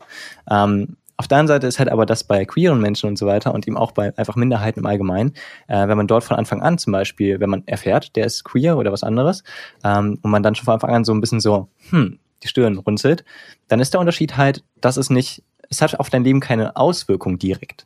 Ähm, 0.50 0.98
auf 1.18 1.28
der 1.28 1.38
anderen 1.38 1.56
Seite 1.56 1.68
ist 1.68 1.78
halt 1.78 1.90
aber 1.90 2.06
das 2.06 2.24
bei 2.24 2.44
queeren 2.44 2.82
Menschen 2.82 3.08
und 3.08 3.18
so 3.18 3.28
weiter 3.28 3.54
und 3.54 3.68
eben 3.68 3.78
auch 3.78 3.92
bei 3.92 4.18
einfach 4.18 4.36
Minderheiten 4.36 4.80
im 4.80 4.86
Allgemeinen, 4.86 5.34
äh, 5.68 5.88
wenn 5.88 5.98
man 5.98 6.08
dort 6.08 6.24
von 6.24 6.38
Anfang 6.38 6.62
an 6.62 6.78
zum 6.80 6.92
Beispiel, 6.92 7.40
wenn 7.40 7.50
man 7.50 7.64
erfährt, 7.68 8.16
der 8.16 8.26
ist 8.26 8.44
queer 8.44 8.78
oder 8.78 8.92
was 8.92 9.04
anderes, 9.04 9.44
ähm, 9.84 10.18
und 10.22 10.32
man 10.32 10.42
dann 10.42 10.56
schon 10.56 10.66
von 10.66 10.74
Anfang 10.74 10.90
an 10.90 11.06
so 11.06 11.14
ein 11.14 11.22
bisschen 11.22 11.40
so, 11.40 11.68
hm, 11.90 12.20
die 12.42 12.48
Stirn 12.48 12.78
runzelt, 12.78 13.24
dann 13.68 13.80
ist 13.80 13.94
der 13.94 14.02
Unterschied 14.02 14.38
halt, 14.38 14.64
dass 14.82 14.98
es 14.98 15.10
nicht, 15.10 15.44
es 15.70 15.82
hat 15.82 16.00
auf 16.00 16.10
dein 16.10 16.24
Leben 16.24 16.40
keine 16.40 16.76
Auswirkung 16.76 17.38
direkt. 17.38 17.84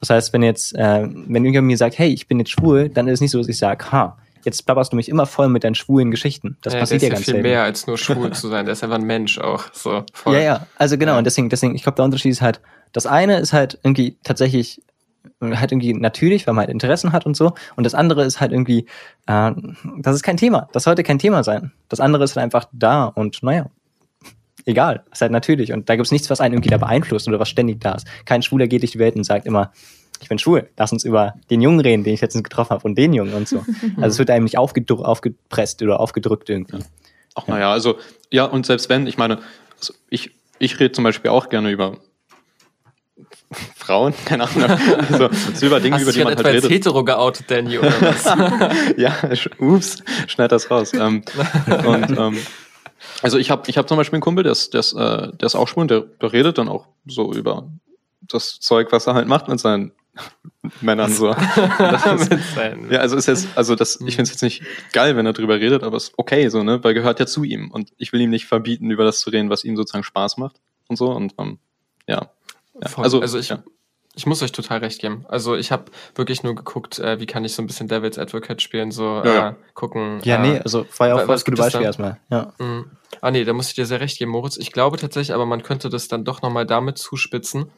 Das 0.00 0.10
heißt, 0.10 0.32
wenn 0.32 0.42
jetzt, 0.42 0.74
äh, 0.74 1.02
wenn 1.02 1.44
irgendjemand 1.44 1.68
mir 1.68 1.76
sagt, 1.76 1.98
hey, 1.98 2.08
ich 2.08 2.26
bin 2.26 2.38
jetzt 2.38 2.50
schwul, 2.50 2.88
dann 2.88 3.06
ist 3.06 3.14
es 3.14 3.20
nicht 3.20 3.30
so, 3.30 3.38
dass 3.38 3.48
ich 3.48 3.58
sage, 3.58 3.92
ha, 3.92 4.16
jetzt 4.44 4.64
plapperst 4.66 4.92
du 4.92 4.96
mich 4.96 5.08
immer 5.08 5.26
voll 5.26 5.48
mit 5.48 5.64
deinen 5.64 5.74
schwulen 5.74 6.10
Geschichten. 6.10 6.56
Das 6.62 6.74
ja, 6.74 6.80
passiert 6.80 7.02
ja 7.02 7.08
ganz 7.10 7.24
viel 7.24 7.34
selten. 7.34 7.48
mehr 7.48 7.62
als 7.62 7.86
nur 7.86 7.98
schwul 7.98 8.32
zu 8.34 8.48
sein. 8.48 8.64
Der 8.66 8.72
ist 8.72 8.82
einfach 8.82 8.96
ein 8.98 9.04
Mensch 9.04 9.38
auch. 9.38 9.64
So, 9.72 10.04
voll. 10.12 10.34
Ja, 10.34 10.40
ja, 10.40 10.66
also 10.76 10.98
genau, 10.98 11.12
Ja. 11.12 11.18
und 11.18 11.24
deswegen, 11.24 11.48
deswegen, 11.48 11.74
ich 11.74 11.82
glaube, 11.82 11.96
der 11.96 12.04
Unterschied 12.04 12.32
ist 12.32 12.42
halt, 12.42 12.60
das 12.92 13.06
eine 13.06 13.38
ist 13.38 13.52
halt 13.52 13.78
irgendwie 13.82 14.16
tatsächlich 14.22 14.82
halt 15.40 15.72
irgendwie 15.72 15.92
natürlich, 15.94 16.46
weil 16.46 16.54
man 16.54 16.62
halt 16.62 16.70
Interessen 16.70 17.12
hat 17.12 17.26
und 17.26 17.36
so. 17.36 17.54
Und 17.76 17.84
das 17.84 17.94
andere 17.94 18.24
ist 18.24 18.40
halt 18.40 18.52
irgendwie, 18.52 18.86
äh, 19.26 19.52
das 19.98 20.14
ist 20.16 20.22
kein 20.22 20.36
Thema. 20.36 20.68
Das 20.72 20.84
sollte 20.84 21.02
kein 21.02 21.18
Thema 21.18 21.42
sein. 21.44 21.72
Das 21.88 22.00
andere 22.00 22.24
ist 22.24 22.36
halt 22.36 22.44
einfach 22.44 22.66
da 22.72 23.04
und 23.06 23.42
naja, 23.42 23.66
egal. 24.66 25.04
Ist 25.12 25.20
halt 25.22 25.32
natürlich. 25.32 25.72
Und 25.72 25.88
da 25.88 25.96
gibt's 25.96 26.12
nichts, 26.12 26.30
was 26.30 26.40
einen 26.40 26.54
irgendwie 26.54 26.70
da 26.70 26.78
beeinflusst 26.78 27.28
oder 27.28 27.40
was 27.40 27.48
ständig 27.48 27.80
da 27.80 27.92
ist. 27.92 28.06
Kein 28.24 28.42
Schwuler 28.42 28.66
geht 28.66 28.82
durch 28.82 28.92
die 28.92 28.98
Welt 28.98 29.16
und 29.16 29.24
sagt 29.24 29.46
immer, 29.46 29.72
ich 30.22 30.28
bin 30.28 30.38
schwul, 30.38 30.68
lass 30.76 30.92
uns 30.92 31.04
über 31.04 31.34
den 31.50 31.60
Jungen 31.60 31.80
reden, 31.80 32.04
den 32.04 32.14
ich 32.14 32.20
letztens 32.20 32.44
getroffen 32.44 32.70
habe 32.70 32.84
und 32.84 32.96
den 32.96 33.12
Jungen 33.12 33.34
und 33.34 33.48
so. 33.48 33.64
Also 33.96 34.06
es 34.14 34.18
wird 34.18 34.30
einem 34.30 34.44
nicht 34.44 34.56
aufgedru 34.58 35.02
aufgepresst 35.02 35.82
oder 35.82 36.00
aufgedrückt 36.00 36.48
irgendwie. 36.48 36.78
Ach 37.34 37.46
naja, 37.46 37.70
also 37.72 37.98
ja, 38.30 38.44
und 38.44 38.64
selbst 38.66 38.88
wenn, 38.88 39.06
ich 39.06 39.18
meine, 39.18 39.38
also 39.78 39.92
ich, 40.08 40.30
ich 40.58 40.78
rede 40.80 40.92
zum 40.92 41.04
Beispiel 41.04 41.30
auch 41.30 41.48
gerne 41.48 41.70
über 41.70 41.96
Frauen, 43.76 44.14
keine 44.24 44.44
Ahnung, 44.48 44.64
also, 45.10 45.28
so 45.54 45.66
über 45.66 45.80
Dinge, 45.80 45.96
Hast 45.96 46.02
über 46.02 46.12
die 46.12 46.18
man 46.20 46.28
halt 46.28 46.38
als 46.46 46.54
redet. 46.56 46.70
hetero 46.70 47.04
geoutet, 47.04 47.50
Danny, 47.50 47.78
oder 47.78 47.92
was? 48.00 48.24
ja, 48.96 49.10
sch- 49.32 49.50
ups, 49.60 50.02
schneid 50.28 50.52
das 50.52 50.70
raus. 50.70 50.92
Ähm, 50.94 51.22
und 51.84 52.10
ähm, 52.18 52.38
also 53.22 53.36
ich 53.38 53.50
habe 53.50 53.68
ich 53.68 53.76
hab 53.78 53.88
zum 53.88 53.96
Beispiel 53.98 54.16
einen 54.16 54.22
Kumpel, 54.22 54.44
der 54.44 54.52
ist, 54.52 54.72
der 54.72 54.80
ist, 54.80 54.92
äh, 54.94 55.32
der 55.36 55.46
ist 55.46 55.54
auch 55.54 55.68
schwul 55.68 55.82
und 55.82 55.90
der, 55.90 56.00
der 56.00 56.32
redet 56.32 56.58
dann 56.58 56.68
auch 56.68 56.86
so 57.06 57.32
über 57.32 57.68
das 58.22 58.60
Zeug, 58.60 58.88
was 58.92 59.06
er 59.06 59.14
halt 59.14 59.28
macht 59.28 59.48
mit 59.48 59.60
seinen 59.60 59.92
Männern 60.80 61.12
so. 61.12 61.34
Das 61.78 62.28
ist, 62.28 62.56
ja, 62.90 63.00
also 63.00 63.16
ist 63.16 63.26
jetzt, 63.26 63.48
also 63.56 63.74
das, 63.74 63.96
ich 64.00 64.16
finde 64.16 64.22
es 64.22 64.30
jetzt 64.30 64.42
nicht 64.42 64.62
geil, 64.92 65.16
wenn 65.16 65.26
er 65.26 65.32
drüber 65.32 65.56
redet, 65.56 65.82
aber 65.82 65.96
ist 65.96 66.12
okay 66.16 66.48
so, 66.48 66.62
ne? 66.62 66.82
Weil 66.84 66.94
gehört 66.94 67.20
ja 67.20 67.26
zu 67.26 67.44
ihm. 67.44 67.70
Und 67.70 67.92
ich 67.96 68.12
will 68.12 68.20
ihm 68.20 68.30
nicht 68.30 68.46
verbieten, 68.46 68.90
über 68.90 69.04
das 69.04 69.20
zu 69.20 69.30
reden, 69.30 69.50
was 69.50 69.64
ihm 69.64 69.76
sozusagen 69.76 70.04
Spaß 70.04 70.36
macht 70.36 70.60
und 70.88 70.96
so. 70.96 71.10
Und 71.10 71.34
ähm, 71.38 71.58
ja. 72.06 72.30
ja. 72.74 72.90
Also, 72.96 73.20
also 73.20 73.38
ich, 73.38 73.48
ja. 73.48 73.62
ich 74.14 74.26
muss 74.26 74.42
euch 74.42 74.52
total 74.52 74.78
recht 74.78 75.00
geben. 75.00 75.24
Also 75.28 75.56
ich 75.56 75.72
habe 75.72 75.86
wirklich 76.14 76.42
nur 76.42 76.54
geguckt, 76.54 76.98
äh, 76.98 77.18
wie 77.18 77.26
kann 77.26 77.44
ich 77.44 77.54
so 77.54 77.62
ein 77.62 77.66
bisschen 77.66 77.88
Devil's 77.88 78.18
Advocate 78.18 78.62
spielen, 78.62 78.92
so 78.92 79.22
Ja, 79.24 79.34
ja. 79.34 79.48
Äh, 79.50 79.54
gucken. 79.74 80.20
Ja, 80.24 80.36
äh, 80.36 80.48
nee, 80.48 80.58
also 80.58 80.86
war 80.98 81.08
ja 81.08 81.14
auch 81.14 81.28
was 81.28 81.40
das 81.40 81.44
gute 81.44 81.56
gibt 81.56 81.58
es 81.58 81.64
Beispiel 81.66 81.86
erstmal. 81.86 82.20
Ja. 82.30 82.52
Mhm. 82.58 82.90
Ah 83.20 83.30
nee, 83.30 83.44
da 83.44 83.52
muss 83.52 83.68
ich 83.68 83.74
dir 83.74 83.86
sehr 83.86 84.00
recht 84.00 84.18
geben, 84.18 84.30
Moritz. 84.30 84.56
Ich 84.56 84.72
glaube 84.72 84.96
tatsächlich, 84.96 85.34
aber 85.34 85.46
man 85.46 85.62
könnte 85.62 85.88
das 85.88 86.08
dann 86.08 86.24
doch 86.24 86.42
nochmal 86.42 86.66
damit 86.66 86.98
zuspitzen. 86.98 87.70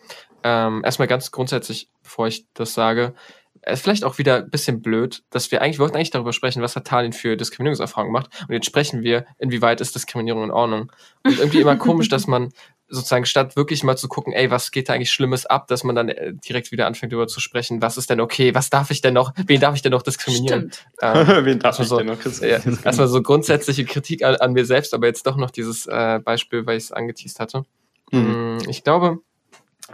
Ähm, 0.44 0.82
erstmal 0.84 1.08
ganz 1.08 1.30
grundsätzlich, 1.30 1.88
bevor 2.02 2.26
ich 2.28 2.44
das 2.54 2.74
sage, 2.74 3.14
es 3.62 3.78
ist 3.78 3.82
vielleicht 3.82 4.04
auch 4.04 4.18
wieder 4.18 4.36
ein 4.36 4.50
bisschen 4.50 4.82
blöd, 4.82 5.22
dass 5.30 5.50
wir 5.50 5.62
eigentlich, 5.62 5.78
wir 5.78 5.84
wollten 5.84 5.96
eigentlich 5.96 6.10
darüber 6.10 6.34
sprechen, 6.34 6.60
was 6.62 6.76
hat 6.76 6.86
Talin 6.86 7.14
für 7.14 7.34
Diskriminierungserfahrungen 7.36 8.12
gemacht. 8.12 8.30
Und 8.46 8.52
jetzt 8.52 8.66
sprechen 8.66 9.02
wir, 9.02 9.24
inwieweit 9.38 9.80
ist 9.80 9.94
Diskriminierung 9.94 10.44
in 10.44 10.50
Ordnung. 10.50 10.92
Und 11.24 11.38
irgendwie 11.38 11.60
immer 11.60 11.76
komisch, 11.78 12.10
dass 12.10 12.26
man 12.26 12.50
sozusagen 12.88 13.24
statt 13.24 13.56
wirklich 13.56 13.82
mal 13.82 13.96
zu 13.96 14.06
gucken, 14.08 14.34
ey, 14.34 14.50
was 14.50 14.70
geht 14.70 14.90
da 14.90 14.92
eigentlich 14.92 15.10
Schlimmes 15.10 15.46
ab, 15.46 15.66
dass 15.68 15.82
man 15.82 15.94
dann 15.96 16.10
äh, 16.10 16.34
direkt 16.34 16.72
wieder 16.72 16.86
anfängt 16.86 17.10
darüber 17.12 17.26
zu 17.26 17.40
sprechen, 17.40 17.80
was 17.80 17.96
ist 17.96 18.10
denn 18.10 18.20
okay, 18.20 18.54
was 18.54 18.68
darf 18.68 18.90
ich 18.90 19.00
denn 19.00 19.14
noch, 19.14 19.32
wen 19.46 19.60
darf 19.60 19.74
ich 19.74 19.80
denn 19.80 19.92
noch 19.92 20.02
diskriminieren? 20.02 20.70
Stimmt. 20.70 20.86
Ähm, 21.00 21.26
Wen 21.46 21.58
darf 21.58 21.80
ich 21.80 21.88
so, 21.88 21.96
denn 21.96 22.06
noch 22.08 22.22
jetzt- 22.22 22.42
ja, 22.42 22.58
erstmal 22.84 23.08
so 23.08 23.22
grundsätzliche 23.22 23.86
Kritik 23.86 24.22
an, 24.22 24.36
an 24.36 24.52
mir 24.52 24.66
selbst, 24.66 24.92
aber 24.92 25.06
jetzt 25.06 25.26
doch 25.26 25.36
noch 25.36 25.50
dieses 25.50 25.86
äh, 25.86 26.18
Beispiel, 26.22 26.66
weil 26.66 26.76
ich 26.76 26.84
es 26.84 26.92
angeteased 26.92 27.40
hatte. 27.40 27.64
Mhm. 28.12 28.56
Mm, 28.56 28.68
Ich 28.68 28.84
glaube, 28.84 29.20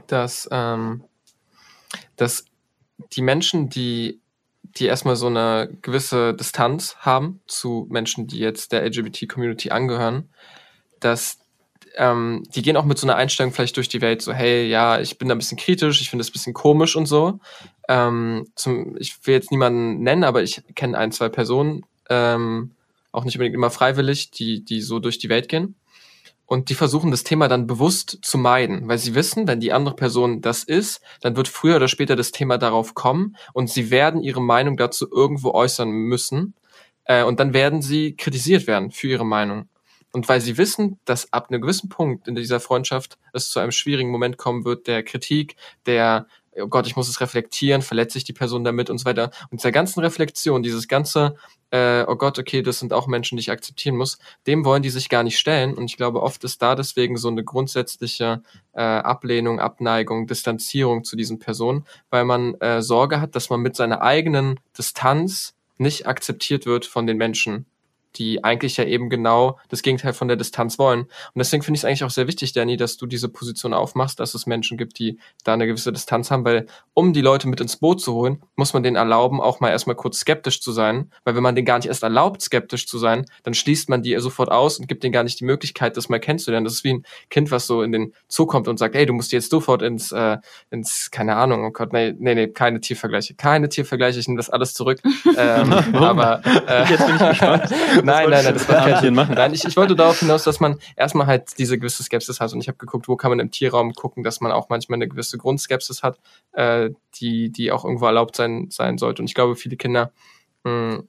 dass, 0.07 0.49
ähm, 0.51 1.05
dass 2.17 2.45
die 3.13 3.23
Menschen, 3.23 3.69
die, 3.69 4.21
die 4.63 4.87
erstmal 4.87 5.17
so 5.17 5.27
eine 5.27 5.71
gewisse 5.83 6.35
Distanz 6.35 6.97
haben 6.99 7.41
zu 7.47 7.87
Menschen, 7.91 8.27
die 8.27 8.39
jetzt 8.39 8.73
der 8.73 8.85
LGBT-Community 8.85 9.71
angehören, 9.71 10.29
dass 11.01 11.39
ähm, 11.97 12.45
die 12.55 12.63
gehen 12.63 12.77
auch 12.77 12.85
mit 12.85 12.99
so 12.99 13.07
einer 13.07 13.17
Einstellung 13.17 13.53
vielleicht 13.53 13.77
durch 13.77 13.89
die 13.89 14.01
Welt, 14.01 14.23
so, 14.23 14.33
hey, 14.33 14.69
ja, 14.69 15.01
ich 15.01 15.19
bin 15.19 15.29
da 15.29 15.35
ein 15.35 15.39
bisschen 15.39 15.59
kritisch, 15.59 16.01
ich 16.01 16.11
finde 16.11 16.23
das 16.23 16.31
ein 16.31 16.33
bisschen 16.33 16.55
komisch 16.55 16.95
und 16.95 17.07
so. 17.07 17.41
Ähm, 17.89 18.47
zum, 18.55 18.97
ich 18.99 19.27
will 19.27 19.35
jetzt 19.35 19.51
niemanden 19.51 20.03
nennen, 20.03 20.25
aber 20.25 20.43
ich 20.43 20.63
kenne 20.75 20.97
ein, 20.97 21.11
zwei 21.11 21.29
Personen, 21.29 21.85
ähm, 22.09 22.73
auch 23.13 23.25
nicht 23.25 23.35
unbedingt 23.35 23.57
immer 23.57 23.71
freiwillig, 23.71 24.31
die, 24.31 24.65
die 24.65 24.81
so 24.83 25.01
durch 25.01 25.19
die 25.19 25.29
Welt 25.29 25.49
gehen. 25.49 25.75
Und 26.53 26.69
die 26.69 26.75
versuchen 26.75 27.13
das 27.13 27.23
Thema 27.23 27.47
dann 27.47 27.69
bewusst 27.69 28.19
zu 28.23 28.37
meiden, 28.37 28.89
weil 28.89 28.99
sie 28.99 29.15
wissen, 29.15 29.47
wenn 29.47 29.61
die 29.61 29.73
andere 29.73 29.95
Person 29.95 30.41
das 30.41 30.65
ist, 30.65 31.01
dann 31.21 31.37
wird 31.37 31.47
früher 31.47 31.77
oder 31.77 31.87
später 31.87 32.17
das 32.17 32.33
Thema 32.33 32.59
darauf 32.59 32.95
kommen 32.95 33.37
und 33.53 33.71
sie 33.71 33.93
werden 33.93 34.21
ihre 34.21 34.43
Meinung 34.43 34.77
dazu 34.77 35.09
irgendwo 35.09 35.53
äußern 35.53 35.89
müssen. 35.89 36.55
Äh, 37.05 37.23
und 37.23 37.39
dann 37.39 37.53
werden 37.53 37.83
sie 37.83 38.17
kritisiert 38.17 38.67
werden 38.67 38.91
für 38.91 39.07
ihre 39.07 39.25
Meinung. 39.25 39.69
Und 40.11 40.29
weil 40.29 40.41
sie 40.41 40.59
wissen, 40.59 40.99
dass 41.05 41.33
ab 41.33 41.51
einem 41.51 41.61
gewissen 41.61 41.89
Punkt 41.89 42.27
in 42.27 42.35
dieser 42.35 42.59
Freundschaft 42.59 43.17
es 43.33 43.51
zu 43.51 43.61
einem 43.61 43.71
schwierigen 43.71 44.11
Moment 44.11 44.37
kommen 44.37 44.65
wird, 44.65 44.89
der 44.89 45.05
Kritik, 45.05 45.55
der, 45.87 46.27
oh 46.63 46.69
Gott, 46.69 46.87
ich 46.87 46.97
muss 46.97 47.09
es 47.09 47.21
reflektieren, 47.21 47.83
verletze 47.83 48.19
ich 48.19 48.25
die 48.25 48.33
Person 48.33 48.65
damit 48.65 48.91
und 48.91 48.99
so 48.99 49.05
weiter. 49.05 49.31
Und 49.51 49.61
dieser 49.61 49.73
ganzen 49.73 50.01
Reflexion, 50.01 50.63
dieses 50.63 50.89
ganze, 50.89 51.37
äh, 51.71 52.05
oh 52.07 52.17
Gott, 52.17 52.39
okay, 52.39 52.63
das 52.63 52.79
sind 52.79 52.93
auch 52.93 53.07
Menschen, 53.07 53.37
die 53.37 53.41
ich 53.41 53.51
akzeptieren 53.51 53.97
muss, 53.97 54.19
dem 54.47 54.65
wollen 54.65 54.83
die 54.83 54.91
sich 54.91 55.09
gar 55.09 55.23
nicht 55.23 55.39
stellen. 55.39 55.75
Und 55.75 55.87
ich 55.87 55.97
glaube, 55.97 56.23
oft 56.23 56.45
ist 56.45 56.63
da 56.63 56.75
deswegen 56.75 57.17
so 57.17 57.29
eine 57.29 57.45
grundsätzliche 57.45 58.43
äh, 58.73 58.81
Ablehnung, 58.81 59.61
Abneigung, 59.61 60.27
Distanzierung 60.27 61.05
zu 61.05 61.17
diesen 61.17 61.39
Personen, 61.39 61.85
weil 62.11 62.25
man 62.25 62.55
äh, 62.61 62.83
Sorge 62.83 63.21
hat, 63.21 63.35
dass 63.35 63.51
man 63.51 63.61
mit 63.61 63.77
seiner 63.77 64.03
eigenen 64.03 64.61
Distanz 64.77 65.55
nicht 65.79 66.07
akzeptiert 66.07 66.67
wird 66.67 66.85
von 66.85 67.07
den 67.07 67.17
Menschen 67.17 67.67
die 68.17 68.43
eigentlich 68.45 68.77
ja 68.77 68.85
eben 68.85 69.11
genau 69.11 69.59
das 69.69 69.83
Gegenteil 69.83 70.13
von 70.13 70.29
der 70.29 70.37
Distanz 70.37 70.79
wollen. 70.79 71.03
Und 71.03 71.11
deswegen 71.37 71.63
finde 71.63 71.77
ich 71.77 71.83
es 71.83 71.85
eigentlich 71.85 72.05
auch 72.05 72.11
sehr 72.11 72.27
wichtig, 72.27 72.53
Danny, 72.53 72.77
dass 72.77 72.97
du 72.97 73.07
diese 73.07 73.29
Position 73.29 73.73
aufmachst, 73.73 74.21
dass 74.21 74.35
es 74.35 74.47
Menschen 74.47 74.77
gibt, 74.77 74.99
die 74.99 75.19
da 75.45 75.55
eine 75.55 75.67
gewisse 75.67 75.93
Distanz 75.93 76.31
haben, 76.31 76.45
weil 76.45 76.67
um 76.95 77.13
die 77.13 77.21
Leute 77.21 77.49
mit 77.49 77.61
ins 77.61 77.77
Boot 77.77 78.01
zu 78.01 78.15
holen, 78.15 78.43
muss 78.57 78.75
man 78.75 78.83
denen 78.83 78.97
erlauben, 78.97 79.41
auch 79.41 79.61
mal 79.61 79.71
erstmal 79.71 79.97
kurz 79.97 80.19
skeptisch 80.19 80.61
zu 80.61 80.73
sein, 80.73 81.11
weil 81.25 81.35
wenn 81.35 81.43
man 81.43 81.55
denen 81.55 81.65
gar 81.65 81.79
nicht 81.79 81.89
erst 81.89 82.03
erlaubt, 82.03 82.43
skeptisch 82.43 82.87
zu 82.87 82.99
sein, 82.99 83.27
dann 83.43 83.55
schließt 83.55 83.89
man 83.89 84.03
die 84.03 84.19
sofort 84.19 84.51
aus 84.51 84.79
und 84.79 84.89
gibt 84.89 85.03
denen 85.03 85.13
gar 85.13 85.25
nicht 85.25 85.41
die 85.41 85.45
Möglichkeit, 85.45 85.97
das 85.97 86.09
mal 86.09 86.21
kennenzulernen. 86.21 86.65
Das 86.65 86.75
ist 86.75 86.85
wie 86.85 86.95
ein 86.95 87.05
Kind, 87.31 87.51
was 87.51 87.67
so 87.67 87.83
in 87.83 87.93
den 87.93 88.13
Zoo 88.29 88.47
kommt 88.47 88.69
und 88.69 88.79
sagt, 88.79 88.95
ey, 88.95 89.07
du 89.07 89.13
musst 89.13 89.33
jetzt 89.33 89.51
sofort 89.51 89.83
ins, 89.83 90.13
äh, 90.13 90.39
ins, 90.71 91.11
keine 91.11 91.37
Ahnung, 91.37 91.65
oh 91.65 91.71
Gott, 91.71 91.93
nee, 91.93 92.15
nee, 92.19 92.35
nee, 92.35 92.49
keine 92.49 92.81
Tiervergleiche, 92.81 93.35
keine 93.35 93.69
Tiervergleiche, 93.69 94.19
ich 94.19 94.29
nehme 94.29 94.39
das 94.39 94.51
alles 94.51 94.75
zurück. 94.75 95.01
ähm, 95.37 95.73
aber 95.73 96.43
äh, 96.67 96.91
Jetzt 96.91 97.07
bin 97.07 97.17
ich 97.17 97.29
gespannt. 97.29 97.75
nein, 98.07 98.31
nein, 98.31 98.45
nein, 98.45 98.55
das 98.55 98.67
keinen 98.67 98.85
Tieren 98.85 99.01
Sinn. 99.01 99.15
machen. 99.15 99.35
Nein, 99.35 99.53
ich, 99.53 99.65
ich 99.65 99.77
wollte 99.77 99.97
darauf 99.97 100.21
hinaus, 100.21 100.45
dass 100.45 100.61
man 100.61 100.79
erstmal 100.97 101.27
halt 101.27 101.59
diese 101.59 101.79
gewisse 101.79 102.03
Skepsis 102.03 102.41
hat. 102.41 102.53
Und 102.53 102.61
ich 102.61 102.69
habe 102.69 102.79
geguckt, 102.79 103.09
wo 103.09 103.17
kann 103.17 103.31
man 103.31 103.41
im 103.41 103.51
Tierraum 103.51 103.93
gucken, 103.95 104.23
dass 104.23 104.41
man 104.41 104.53
auch 104.53 104.69
manchmal 104.69 104.97
eine 104.97 105.09
gewisse 105.09 105.39
Grundskepsis 105.39 106.03
hat, 106.03 106.19
äh, 106.53 106.91
die, 107.15 107.51
die 107.51 107.73
auch 107.73 107.85
irgendwo 107.85 108.07
erlaubt 108.07 108.37
sein, 108.37 108.69
sein 108.71 108.99
sollte. 108.99 109.23
Und 109.23 109.29
ich 109.29 109.35
glaube, 109.35 109.57
viele 109.57 109.77
Kinder, 109.77 110.13
mh, 110.65 111.03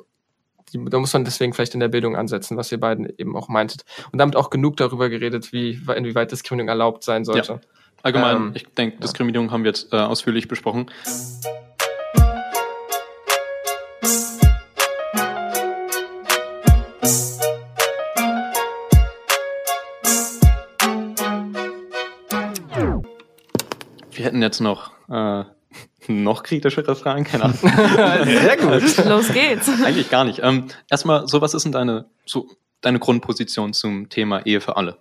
die, 0.73 0.85
da 0.85 0.99
muss 0.99 1.13
man 1.13 1.25
deswegen 1.25 1.53
vielleicht 1.53 1.73
in 1.73 1.79
der 1.79 1.89
Bildung 1.89 2.15
ansetzen, 2.15 2.57
was 2.57 2.71
ihr 2.71 2.79
beiden 2.79 3.11
eben 3.17 3.35
auch 3.35 3.49
meintet. 3.49 3.83
Und 4.11 4.19
damit 4.19 4.35
auch 4.35 4.49
genug 4.49 4.77
darüber 4.77 5.09
geredet, 5.09 5.51
wie, 5.51 5.79
inwieweit 5.95 6.31
Diskriminierung 6.31 6.69
erlaubt 6.69 7.03
sein 7.03 7.25
sollte. 7.25 7.61
Allgemein, 8.03 8.35
Ähm, 8.35 8.51
ich 8.55 8.65
denke, 8.67 8.99
Diskriminierung 8.99 9.51
haben 9.51 9.63
wir 9.63 9.69
jetzt 9.69 9.93
äh, 9.93 9.97
ausführlich 9.97 10.47
besprochen. 10.47 10.89
Wir 24.21 24.27
hätten 24.27 24.41
jetzt 24.43 24.59
noch, 24.59 24.91
äh, 25.09 25.43
noch 26.07 26.43
kritischere 26.43 26.95
Fragen, 26.95 27.23
keine 27.23 27.45
Ahnung. 27.45 27.57
Sehr 28.23 28.55
gut. 28.57 29.05
Los 29.05 29.29
geht's. 29.33 29.67
Eigentlich 29.83 30.11
gar 30.11 30.25
nicht. 30.25 30.41
Ähm, 30.43 30.67
erstmal, 30.91 31.27
so 31.27 31.41
was 31.41 31.55
ist 31.55 31.63
denn 31.63 31.71
deine, 31.71 32.05
so, 32.27 32.47
deine 32.81 32.99
Grundposition 32.99 33.73
zum 33.73 34.09
Thema 34.09 34.45
Ehe 34.45 34.61
für 34.61 34.77
alle? 34.77 34.99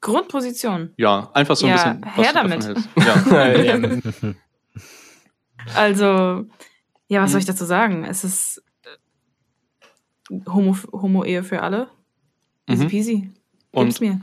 Grundposition. 0.00 0.92
Ja, 0.96 1.30
einfach 1.34 1.54
so 1.54 1.66
ein 1.66 1.76
Ja, 1.76 1.92
bisschen, 1.92 2.04
was 2.16 2.26
her 2.26 2.32
damit. 2.32 4.04
Ja. 4.16 4.34
Also, 5.76 6.46
ja, 7.06 7.22
was 7.22 7.30
soll 7.30 7.38
ich 7.40 7.46
dazu 7.46 7.64
sagen? 7.64 8.04
Es 8.04 8.24
ist 8.24 8.60
äh, 10.30 10.34
Homo, 10.48 10.76
Homo-Ehe 10.90 11.44
für 11.44 11.62
alle. 11.62 11.88
Easy 12.68 12.84
Mhm. 12.84 12.88
peasy. 12.88 13.30
Und 13.70 13.86
Gib's 13.86 14.00
mir. 14.00 14.20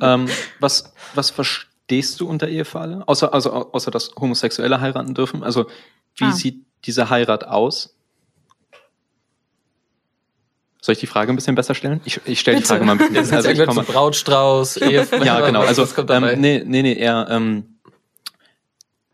ähm, 0.00 0.26
was, 0.60 0.92
was 1.16 1.30
verstehst 1.94 2.20
du 2.20 2.28
unter 2.28 2.48
Ehe 2.48 2.64
für 2.64 2.80
alle? 2.80 3.06
Außer, 3.08 3.32
also, 3.32 3.52
au- 3.52 3.70
außer 3.72 3.90
dass 3.90 4.10
Homosexuelle 4.18 4.80
heiraten 4.80 5.14
dürfen. 5.14 5.42
Also, 5.42 5.66
wie 6.16 6.24
Ah. 6.24 6.32
sieht 6.32 6.64
diese 6.84 7.10
Heirat 7.10 7.44
aus? 7.44 7.94
Soll 10.80 10.92
ich 10.94 10.98
die 10.98 11.06
Frage 11.06 11.32
ein 11.32 11.36
bisschen 11.36 11.54
besser 11.54 11.74
stellen? 11.74 12.00
Ich, 12.04 12.20
ich 12.26 12.40
stelle 12.40 12.58
die. 12.58 12.64
Frage 12.64 12.84
mal 12.84 12.92
ein 12.92 12.98
bisschen 12.98 13.14
besser. 13.14 13.36
Also, 13.36 13.48
ich 13.50 13.58
irgendwann 13.58 13.84
komme, 13.84 13.92
Brautstrauß, 13.92 14.76
Ehe. 14.78 15.06
ja, 15.24 15.40
genau. 15.40 15.62
Also, 15.62 15.86
ähm, 16.10 16.40
nee, 16.40 16.62
nee, 16.64 16.82
nee, 16.82 16.94
eher, 16.94 17.26
ähm, 17.30 17.78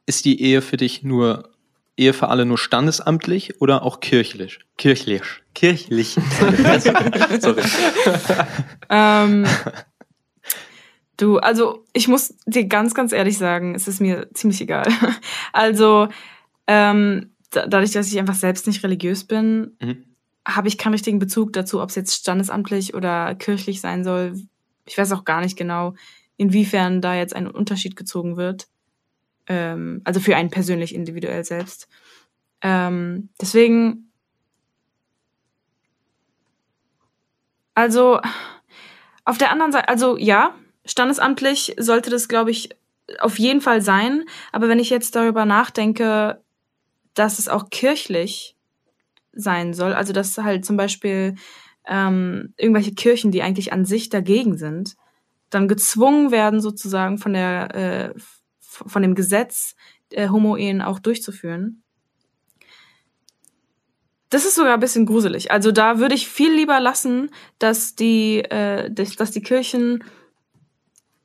ist 0.06 0.24
die 0.24 0.42
Ehe 0.42 0.62
für 0.62 0.76
dich 0.76 1.02
nur, 1.04 1.48
Ehe 1.96 2.12
für 2.12 2.28
alle 2.28 2.44
nur 2.44 2.58
standesamtlich 2.58 3.60
oder 3.60 3.82
auch 3.84 4.00
kirchlich? 4.00 4.58
Kirchlich. 4.78 5.22
Kirchlich. 5.54 6.16
Sorry. 7.40 7.62
Ähm, 8.88 9.46
du, 11.20 11.38
also 11.38 11.84
ich 11.92 12.08
muss 12.08 12.34
dir 12.46 12.66
ganz, 12.66 12.94
ganz 12.94 13.12
ehrlich 13.12 13.38
sagen, 13.38 13.74
es 13.74 13.88
ist 13.88 14.00
mir 14.00 14.28
ziemlich 14.34 14.60
egal. 14.60 14.86
Also 15.52 16.08
ähm, 16.66 17.32
da, 17.50 17.66
dadurch, 17.66 17.92
dass 17.92 18.08
ich 18.12 18.18
einfach 18.18 18.34
selbst 18.34 18.66
nicht 18.66 18.82
religiös 18.84 19.24
bin, 19.24 19.76
Mhm. 19.80 20.04
habe 20.46 20.68
ich 20.68 20.78
keinen 20.78 20.92
richtigen 20.94 21.18
Bezug 21.18 21.52
dazu, 21.52 21.80
ob 21.82 21.90
es 21.90 21.96
jetzt 21.96 22.14
standesamtlich 22.14 22.94
oder 22.94 23.34
kirchlich 23.34 23.80
sein 23.80 24.04
soll. 24.04 24.34
Ich 24.86 24.96
weiß 24.96 25.12
auch 25.12 25.24
gar 25.24 25.40
nicht 25.40 25.56
genau, 25.56 25.94
inwiefern 26.36 27.00
da 27.00 27.14
jetzt 27.14 27.34
ein 27.36 27.48
Unterschied 27.48 27.96
gezogen 27.96 28.36
wird. 28.36 28.68
Ähm, 29.46 30.00
also 30.04 30.20
für 30.20 30.36
einen 30.36 30.50
persönlich 30.50 30.94
individuell 30.94 31.44
selbst. 31.44 31.88
Ähm, 32.62 33.30
deswegen, 33.40 34.10
also 37.74 38.20
auf 39.24 39.38
der 39.38 39.50
anderen 39.50 39.72
Seite, 39.72 39.88
also 39.88 40.16
ja, 40.16 40.54
standesamtlich 40.90 41.76
sollte 41.78 42.10
das, 42.10 42.28
glaube 42.28 42.50
ich, 42.50 42.70
auf 43.18 43.38
jeden 43.38 43.60
Fall 43.60 43.82
sein. 43.82 44.24
Aber 44.52 44.68
wenn 44.68 44.78
ich 44.78 44.90
jetzt 44.90 45.16
darüber 45.16 45.44
nachdenke, 45.44 46.40
dass 47.14 47.38
es 47.38 47.48
auch 47.48 47.70
kirchlich 47.70 48.56
sein 49.32 49.74
soll, 49.74 49.94
also 49.94 50.12
dass 50.12 50.36
halt 50.38 50.64
zum 50.64 50.76
Beispiel 50.76 51.36
ähm, 51.86 52.54
irgendwelche 52.56 52.94
Kirchen, 52.94 53.30
die 53.30 53.42
eigentlich 53.42 53.72
an 53.72 53.84
sich 53.84 54.08
dagegen 54.08 54.56
sind, 54.56 54.96
dann 55.50 55.68
gezwungen 55.68 56.30
werden, 56.30 56.60
sozusagen 56.60 57.18
von 57.18 57.32
der 57.32 57.74
äh, 57.74 58.14
von 58.60 59.02
dem 59.02 59.14
Gesetz 59.14 59.74
äh, 60.10 60.28
Homo-Ehen 60.28 60.80
auch 60.80 61.00
durchzuführen. 61.00 61.82
Das 64.30 64.44
ist 64.44 64.54
sogar 64.54 64.74
ein 64.74 64.80
bisschen 64.80 65.06
gruselig. 65.06 65.50
Also 65.50 65.72
da 65.72 65.98
würde 65.98 66.14
ich 66.14 66.28
viel 66.28 66.52
lieber 66.54 66.78
lassen, 66.78 67.30
dass 67.58 67.96
die, 67.96 68.38
äh, 68.38 68.88
dass, 68.88 69.16
dass 69.16 69.32
die 69.32 69.42
Kirchen 69.42 70.04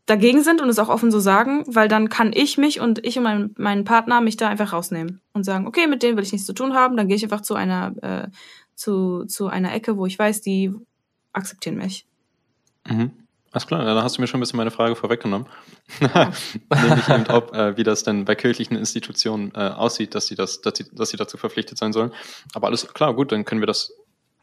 dagegen 0.06 0.43
sind 0.43 0.62
und 0.62 0.70
es 0.70 0.80
auch 0.80 0.89
offen 0.89 1.12
so 1.12 1.20
sagen, 1.20 1.64
weil 1.68 1.88
dann 1.88 2.10
kann 2.10 2.32
ich 2.34 2.58
mich 2.58 2.80
und 2.80 3.03
ich 3.06 3.18
und 3.18 3.24
mein, 3.24 3.56
meinen 3.58 3.84
Partner 3.84 4.22
mich 4.22 4.38
da 4.38 4.47
einfach 4.47 4.74
rausnehmen 4.74 5.22
und 5.34 5.43
sagen, 5.43 5.68
okay, 5.68 5.88
mit 5.88 6.03
denen 6.03 6.16
will 6.18 6.24
ich 6.24 6.32
nichts 6.32 6.47
zu 6.47 6.53
tun 6.53 6.74
haben, 6.74 6.95
dann 6.95 7.08
gehe 7.08 7.18
ich 7.18 7.24
einfach 7.24 7.41
zu 7.41 7.56
einer 7.56 7.93
äh, 8.01 8.28
zu, 8.76 9.26
zu 9.26 9.47
einer 9.47 9.74
Ecke, 9.74 9.97
wo 9.97 10.06
ich 10.06 10.20
weiß, 10.20 10.41
die 10.41 10.74
akzeptieren 11.34 11.78
mich. 11.78 12.06
Mhm. 12.88 13.12
Alles 13.51 13.68
klar, 13.68 13.86
da 13.86 14.03
hast 14.03 14.18
du 14.18 14.22
mir 14.22 14.28
schon 14.28 14.39
ein 14.39 14.41
bisschen 14.41 14.58
meine 14.58 14.70
Frage 14.70 14.97
vorweggenommen. 14.97 15.47
Nämlich 16.01 17.10
eben, 17.10 17.28
ob, 17.28 17.56
äh, 17.56 17.78
wie 17.78 17.84
das 17.84 18.03
denn 18.03 18.26
bei 18.26 18.36
kirchlichen 18.36 18.76
Institutionen 18.76 19.53
äh, 19.56 19.70
aussieht, 19.70 20.14
dass 20.14 20.28
sie 20.28 20.36
das, 20.36 20.60
dass 20.60 20.78
sie, 20.78 20.86
dass 20.91 21.10
sie 21.10 21.16
dazu 21.16 21.38
verpflichtet 21.38 21.78
sein 21.78 21.93
sollen. 21.93 22.12
Aber 22.53 22.68
alles 22.68 22.93
klar, 22.93 23.14
gut, 23.14 23.32
dann 23.32 23.45
können 23.45 23.62
wir 23.62 23.66
das, 23.66 23.93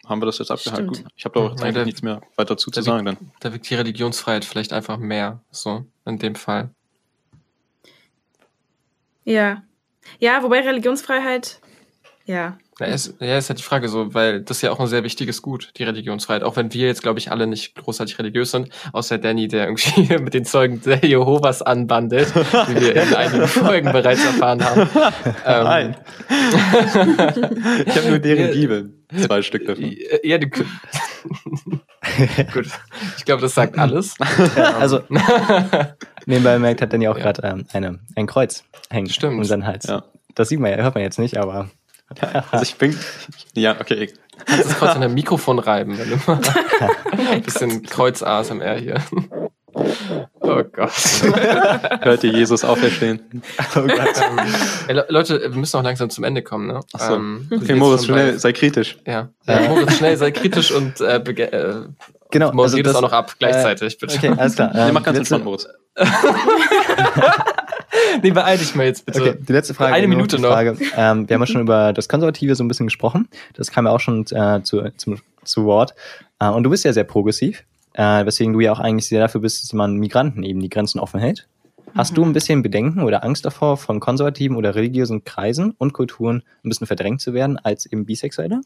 haben 0.07 0.20
wir 0.20 0.26
das 0.26 0.38
jetzt 0.38 0.50
abgehalten. 0.50 0.94
Stimmt. 0.94 1.05
Gut. 1.09 1.12
Ich 1.16 1.24
habe 1.24 1.38
da 1.38 1.46
auch 1.46 1.50
jetzt 1.50 1.61
Ja, 1.61 1.64
eigentlich 1.66 1.74
der- 1.74 1.84
nichts 1.84 2.03
mehr 2.03 2.20
weiter 2.36 2.55
dazu 2.55 2.70
zu 2.70 2.80
der- 2.80 2.82
sagen 2.82 3.05
dann. 3.07 3.16
Da 3.40 3.53
wirkt 3.53 3.68
die 3.70 3.74
Religionsfreiheit 3.74 4.44
vielleicht 4.44 4.72
einfach 4.72 4.98
mehr, 4.98 5.40
so 5.50 5.84
in 6.05 6.18
dem 6.18 6.34
Fall. 6.34 6.70
Ja. 9.24 9.62
Ja, 10.18 10.42
wobei 10.42 10.61
Religionsfreiheit, 10.61 11.61
ja. 12.24 12.59
Ja, 12.80 12.86
ist, 12.86 13.14
ja, 13.20 13.36
ist 13.36 13.50
halt 13.50 13.58
die 13.58 13.62
Frage 13.64 13.88
so, 13.88 14.14
weil 14.14 14.40
das 14.40 14.56
ist 14.56 14.62
ja 14.62 14.72
auch 14.72 14.80
ein 14.80 14.86
sehr 14.86 15.04
wichtiges 15.04 15.42
Gut, 15.42 15.70
die 15.76 15.84
Religionsfreiheit. 15.84 16.42
Auch 16.42 16.56
wenn 16.56 16.72
wir 16.72 16.86
jetzt, 16.86 17.02
glaube 17.02 17.18
ich, 17.18 17.30
alle 17.30 17.46
nicht 17.46 17.74
großartig 17.76 18.18
religiös 18.18 18.50
sind, 18.50 18.70
außer 18.92 19.18
Danny, 19.18 19.46
der 19.46 19.66
irgendwie 19.66 20.18
mit 20.22 20.32
den 20.34 20.44
Zeugen 20.46 20.80
der 20.80 21.04
Jehovas 21.04 21.60
anbandelt, 21.62 22.34
wie 22.34 22.80
wir 22.80 22.96
in 22.96 23.14
einigen 23.14 23.46
Folgen 23.48 23.92
bereits 23.92 24.24
erfahren 24.24 24.64
haben. 24.64 24.88
Ähm, 25.44 25.64
Nein. 25.64 25.96
ich 27.86 27.96
habe 27.96 28.08
nur 28.08 28.18
deren 28.18 28.46
Ja. 28.46 28.52
Bibel. 28.52 28.92
Zwei 29.18 29.42
Stück 29.42 29.66
davon. 29.66 29.94
Ja, 30.22 30.38
du, 30.38 30.48
gut. 30.48 30.66
Ich 33.18 33.24
glaube, 33.26 33.42
das 33.42 33.54
sagt 33.54 33.78
alles. 33.78 34.14
Also, 34.80 35.00
nebenbei 36.26 36.54
bemerkt 36.54 36.80
hat 36.80 36.92
Danny 36.92 37.08
auch 37.08 37.18
gerade 37.18 37.42
ähm, 37.42 37.66
eine, 37.72 37.98
ein 38.16 38.26
Kreuz 38.26 38.64
hängen 38.90 39.10
Stimmt. 39.10 39.34
um 39.36 39.44
seinen 39.44 39.66
Hals. 39.66 39.86
Ja. 39.86 40.04
Das 40.34 40.48
sieht 40.48 40.60
man 40.60 40.70
ja, 40.70 40.78
hört 40.78 40.94
man 40.94 41.04
jetzt 41.04 41.18
nicht, 41.18 41.36
aber 41.36 41.68
Also 42.50 42.62
ich 42.64 42.76
bin, 42.76 42.98
ja, 43.54 43.76
okay. 43.80 44.10
kannst 44.46 44.66
das 44.70 44.78
Kreuz 44.78 44.94
an 44.94 45.00
dein 45.02 45.14
Mikrofon 45.14 45.58
reiben, 45.58 45.98
wenn 45.98 46.10
du 46.10 46.16
mal 46.26 46.40
ein 47.30 47.42
bisschen 47.42 47.82
Kreuz 47.84 48.22
ASMR 48.22 48.76
hier. 48.76 49.00
Oh 50.40 50.62
Gott. 50.70 50.92
Hört 52.02 52.24
ihr 52.24 52.32
Jesus 52.32 52.62
auferstehen? 52.62 53.42
oh 53.74 53.80
Gott. 53.80 53.90
ähm, 54.20 54.38
ey, 54.88 54.94
Le- 54.96 55.06
Leute, 55.08 55.40
wir 55.40 55.48
müssen 55.58 55.78
auch 55.78 55.82
langsam 55.82 56.10
zum 56.10 56.24
Ende 56.24 56.42
kommen, 56.42 56.66
ne? 56.66 56.80
Ach 56.92 57.00
so. 57.08 57.14
Ähm, 57.14 57.46
du 57.48 57.56
Okay, 57.56 57.74
Moritz, 57.76 58.04
schon 58.04 58.14
bei- 58.14 58.20
schnell, 58.22 58.38
sei 58.38 58.52
kritisch. 58.52 58.98
Ja. 59.06 59.30
ja, 59.46 59.60
Moritz, 59.68 59.96
schnell, 59.96 60.16
sei 60.18 60.30
kritisch 60.30 60.72
und 60.72 61.00
äh, 61.00 61.20
bege- 61.24 61.50
äh, 61.52 61.86
genau. 62.30 62.52
moderiert 62.52 62.86
es 62.86 62.92
das- 62.92 62.96
auch 63.02 63.06
noch 63.06 63.12
ab, 63.14 63.34
gleichzeitig, 63.38 63.96
bitte. 63.98 64.14
Okay, 64.16 64.34
alles 64.36 64.56
klar. 64.56 64.70
Nee, 64.74 64.80
Ähm, 64.88 64.92
mach 64.94 65.02
ganz 65.04 65.16
entspannt, 65.18 65.44
Moritz. 65.46 65.66
Nee, 68.22 68.30
beeil 68.30 68.59
dich 68.59 68.74
mal 68.74 68.86
jetzt 68.86 69.07
bitte. 69.07 69.20
Okay, 69.20 69.38
die 69.40 69.53
letzte 69.53 69.74
Frage. 69.74 69.95
Eine 69.95 70.09
Minute 70.09 70.38
noch. 70.38 70.51
Frage. 70.51 70.76
Ähm, 70.97 71.28
wir 71.28 71.34
haben 71.34 71.43
ja 71.43 71.47
schon 71.47 71.61
über 71.61 71.93
das 71.93 72.09
Konservative 72.09 72.55
so 72.55 72.64
ein 72.64 72.68
bisschen 72.68 72.86
gesprochen. 72.86 73.28
Das 73.55 73.70
kam 73.70 73.86
ja 73.86 73.93
auch 73.93 74.01
schon 74.01 74.24
äh, 74.30 74.62
zu, 74.62 74.82
zum, 74.97 75.18
zu 75.45 75.64
Wort. 75.64 75.95
Äh, 76.38 76.49
und 76.49 76.64
du 76.64 76.70
bist 76.70 76.84
ja 76.84 76.93
sehr 76.93 77.05
progressiv, 77.05 77.64
äh, 77.95 78.24
weswegen 78.24 78.53
du 78.53 78.61
ja 78.61 78.72
auch 78.72 78.80
eigentlich 78.80 79.09
sehr 79.09 79.20
dafür 79.20 79.40
bist, 79.40 79.62
dass 79.62 79.72
man 79.72 79.97
Migranten 79.97 80.43
eben 80.43 80.61
die 80.61 80.70
Grenzen 80.70 80.99
offen 80.99 81.20
hält. 81.20 81.47
Hast 81.95 82.16
du 82.16 82.24
ein 82.24 82.32
bisschen 82.32 82.62
Bedenken 82.62 83.03
oder 83.03 83.22
Angst 83.22 83.45
davor, 83.45 83.76
von 83.76 84.01
konservativen 84.01 84.57
oder 84.57 84.74
religiösen 84.74 85.24
Kreisen 85.24 85.74
und 85.76 85.93
Kulturen 85.93 86.43
ein 86.64 86.68
bisschen 86.68 86.86
verdrängt 86.86 87.20
zu 87.20 87.34
werden 87.34 87.59
als 87.59 87.84
eben 87.84 88.07
Bisexuelle? 88.07 88.62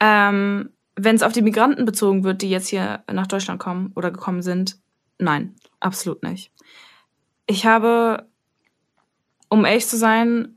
Ähm, 0.00 0.68
Wenn 0.96 1.16
es 1.16 1.22
auf 1.22 1.32
die 1.32 1.40
Migranten 1.40 1.86
bezogen 1.86 2.24
wird, 2.24 2.42
die 2.42 2.50
jetzt 2.50 2.68
hier 2.68 3.02
nach 3.10 3.26
Deutschland 3.26 3.58
kommen 3.58 3.92
oder 3.94 4.10
gekommen 4.10 4.42
sind, 4.42 4.76
nein, 5.18 5.54
absolut 5.80 6.22
nicht. 6.22 6.52
Ich 7.46 7.66
habe, 7.66 8.28
um 9.48 9.64
ehrlich 9.64 9.86
zu 9.86 9.96
sein, 9.96 10.56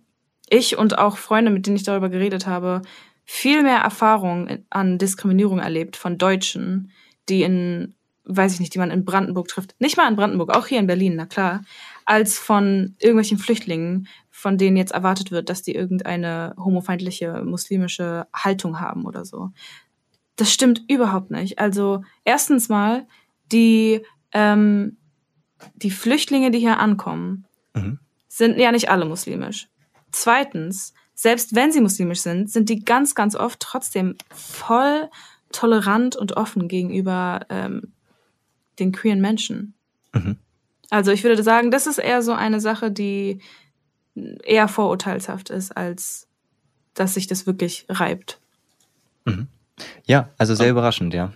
ich 0.49 0.77
und 0.77 0.97
auch 0.97 1.17
Freunde, 1.17 1.51
mit 1.51 1.67
denen 1.67 1.75
ich 1.75 1.83
darüber 1.83 2.09
geredet 2.09 2.47
habe, 2.47 2.81
viel 3.25 3.61
mehr 3.61 3.77
Erfahrung 3.77 4.65
an 4.71 4.97
Diskriminierung 4.97 5.59
erlebt 5.59 5.95
von 5.95 6.17
Deutschen, 6.17 6.91
die 7.29 7.43
in, 7.43 7.93
weiß 8.23 8.55
ich 8.55 8.59
nicht, 8.59 8.73
die 8.73 8.79
man 8.79 8.89
in 8.89 9.05
Brandenburg 9.05 9.47
trifft. 9.47 9.75
Nicht 9.79 9.97
mal 9.97 10.09
in 10.09 10.15
Brandenburg, 10.15 10.55
auch 10.55 10.65
hier 10.65 10.79
in 10.79 10.87
Berlin, 10.87 11.15
na 11.15 11.27
klar, 11.27 11.61
als 12.05 12.39
von 12.39 12.95
irgendwelchen 12.97 13.37
Flüchtlingen, 13.37 14.07
von 14.31 14.57
denen 14.57 14.77
jetzt 14.77 14.93
erwartet 14.93 15.29
wird, 15.29 15.49
dass 15.49 15.61
die 15.61 15.75
irgendeine 15.75 16.55
homofeindliche 16.57 17.43
muslimische 17.43 18.25
Haltung 18.33 18.79
haben 18.79 19.05
oder 19.05 19.25
so. 19.25 19.51
Das 20.35 20.51
stimmt 20.51 20.81
überhaupt 20.87 21.29
nicht. 21.29 21.59
Also 21.59 22.01
erstens 22.23 22.67
mal, 22.67 23.05
die, 23.51 24.01
ähm, 24.33 24.97
die 25.75 25.91
Flüchtlinge, 25.91 26.51
die 26.51 26.59
hier 26.59 26.79
ankommen, 26.79 27.45
Mhm. 27.73 27.99
sind 28.27 28.57
ja 28.57 28.71
nicht 28.71 28.89
alle 28.89 29.05
muslimisch. 29.05 29.67
Zweitens, 30.11 30.93
selbst 31.13 31.53
wenn 31.55 31.71
sie 31.71 31.81
muslimisch 31.81 32.21
sind, 32.21 32.49
sind 32.49 32.69
die 32.69 32.83
ganz, 32.83 33.13
ganz 33.13 33.35
oft 33.35 33.59
trotzdem 33.59 34.15
voll 34.33 35.09
tolerant 35.51 36.15
und 36.15 36.37
offen 36.37 36.67
gegenüber 36.67 37.41
ähm, 37.49 37.93
den 38.79 38.91
queeren 38.91 39.21
Menschen. 39.21 39.73
Mhm. 40.13 40.37
Also 40.89 41.11
ich 41.11 41.23
würde 41.23 41.43
sagen, 41.43 41.69
das 41.71 41.87
ist 41.87 41.99
eher 41.99 42.21
so 42.21 42.33
eine 42.33 42.59
Sache, 42.59 42.91
die 42.91 43.41
eher 44.15 44.67
vorurteilshaft 44.67 45.49
ist, 45.49 45.75
als 45.75 46.27
dass 46.93 47.13
sich 47.13 47.27
das 47.27 47.45
wirklich 47.45 47.85
reibt. 47.89 48.39
Ja, 50.05 50.29
also 50.37 50.55
sehr 50.55 50.71
überraschend, 50.71 51.13
ja. 51.13 51.31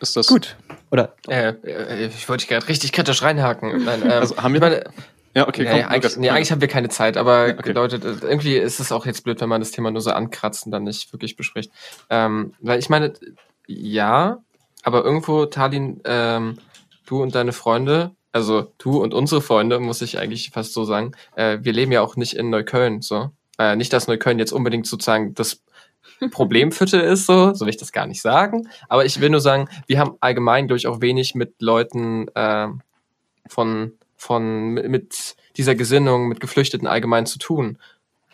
Ist 0.00 0.16
das 0.16 0.28
Gut. 0.28 0.56
Oder 0.90 1.14
Äh, 1.28 2.06
ich 2.06 2.28
wollte 2.28 2.46
gerade 2.46 2.66
richtig 2.68 2.92
kritisch 2.92 3.22
reinhaken. 3.22 3.84
Nein, 3.84 4.02
ähm, 4.02 4.10
Also 4.10 4.36
haben 4.38 4.54
wir- 4.54 4.60
meine, 4.60 4.84
Ja, 5.34 5.46
okay, 5.46 5.62
nee, 5.64 5.82
komm. 5.82 5.90
eigentlich, 5.90 6.16
nee, 6.16 6.30
eigentlich 6.30 6.50
haben 6.50 6.60
wir 6.60 6.68
keine 6.68 6.88
Zeit, 6.88 7.16
aber 7.16 7.54
Okay. 7.58 7.72
Leute, 7.72 7.96
äh, 7.96 8.24
irgendwie 8.26 8.56
ist 8.56 8.80
es 8.80 8.90
auch 8.92 9.06
jetzt 9.06 9.22
blöd, 9.24 9.40
wenn 9.40 9.48
man 9.48 9.60
das 9.60 9.70
Thema 9.70 9.90
nur 9.90 10.00
so 10.00 10.10
ankratzt 10.10 10.66
und 10.66 10.72
dann 10.72 10.84
nicht 10.84 11.12
wirklich 11.12 11.36
bespricht. 11.36 11.70
Ähm, 12.10 12.54
weil 12.60 12.78
ich 12.78 12.88
meine, 12.88 13.12
ja, 13.66 14.38
aber 14.82 15.04
irgendwo, 15.04 15.46
Talin, 15.46 16.00
ähm, 16.04 16.58
du 17.06 17.22
und 17.22 17.34
deine 17.34 17.52
Freunde, 17.52 18.12
also 18.32 18.72
du 18.78 19.02
und 19.02 19.12
unsere 19.14 19.40
Freunde, 19.42 19.78
muss 19.80 20.02
ich 20.02 20.18
eigentlich 20.18 20.50
fast 20.50 20.72
so 20.72 20.84
sagen, 20.84 21.12
äh, 21.36 21.58
wir 21.60 21.72
leben 21.72 21.92
ja 21.92 22.00
auch 22.00 22.16
nicht 22.16 22.34
in 22.34 22.50
Neukölln, 22.50 23.02
so. 23.02 23.30
Äh, 23.58 23.76
nicht, 23.76 23.92
dass 23.92 24.06
Neukölln 24.06 24.38
jetzt 24.38 24.52
unbedingt 24.52 24.86
sozusagen 24.86 25.34
das 25.34 25.62
Problemviertel 26.30 27.00
ist, 27.00 27.26
so, 27.26 27.54
so 27.54 27.64
will 27.64 27.70
ich 27.70 27.76
das 27.76 27.92
gar 27.92 28.06
nicht 28.06 28.22
sagen. 28.22 28.68
Aber 28.88 29.04
ich 29.04 29.20
will 29.20 29.30
nur 29.30 29.40
sagen, 29.40 29.68
wir 29.86 29.98
haben 29.98 30.16
allgemein, 30.20 30.66
glaube 30.66 30.78
ich, 30.78 30.86
auch 30.86 31.00
wenig 31.00 31.34
mit 31.34 31.60
Leuten 31.60 32.26
ähm, 32.34 32.80
von, 33.48 33.92
von 34.16 34.74
mit 34.74 35.36
dieser 35.56 35.74
Gesinnung, 35.74 36.28
mit 36.28 36.40
Geflüchteten 36.40 36.86
allgemein 36.86 37.26
zu 37.26 37.38
tun. 37.38 37.78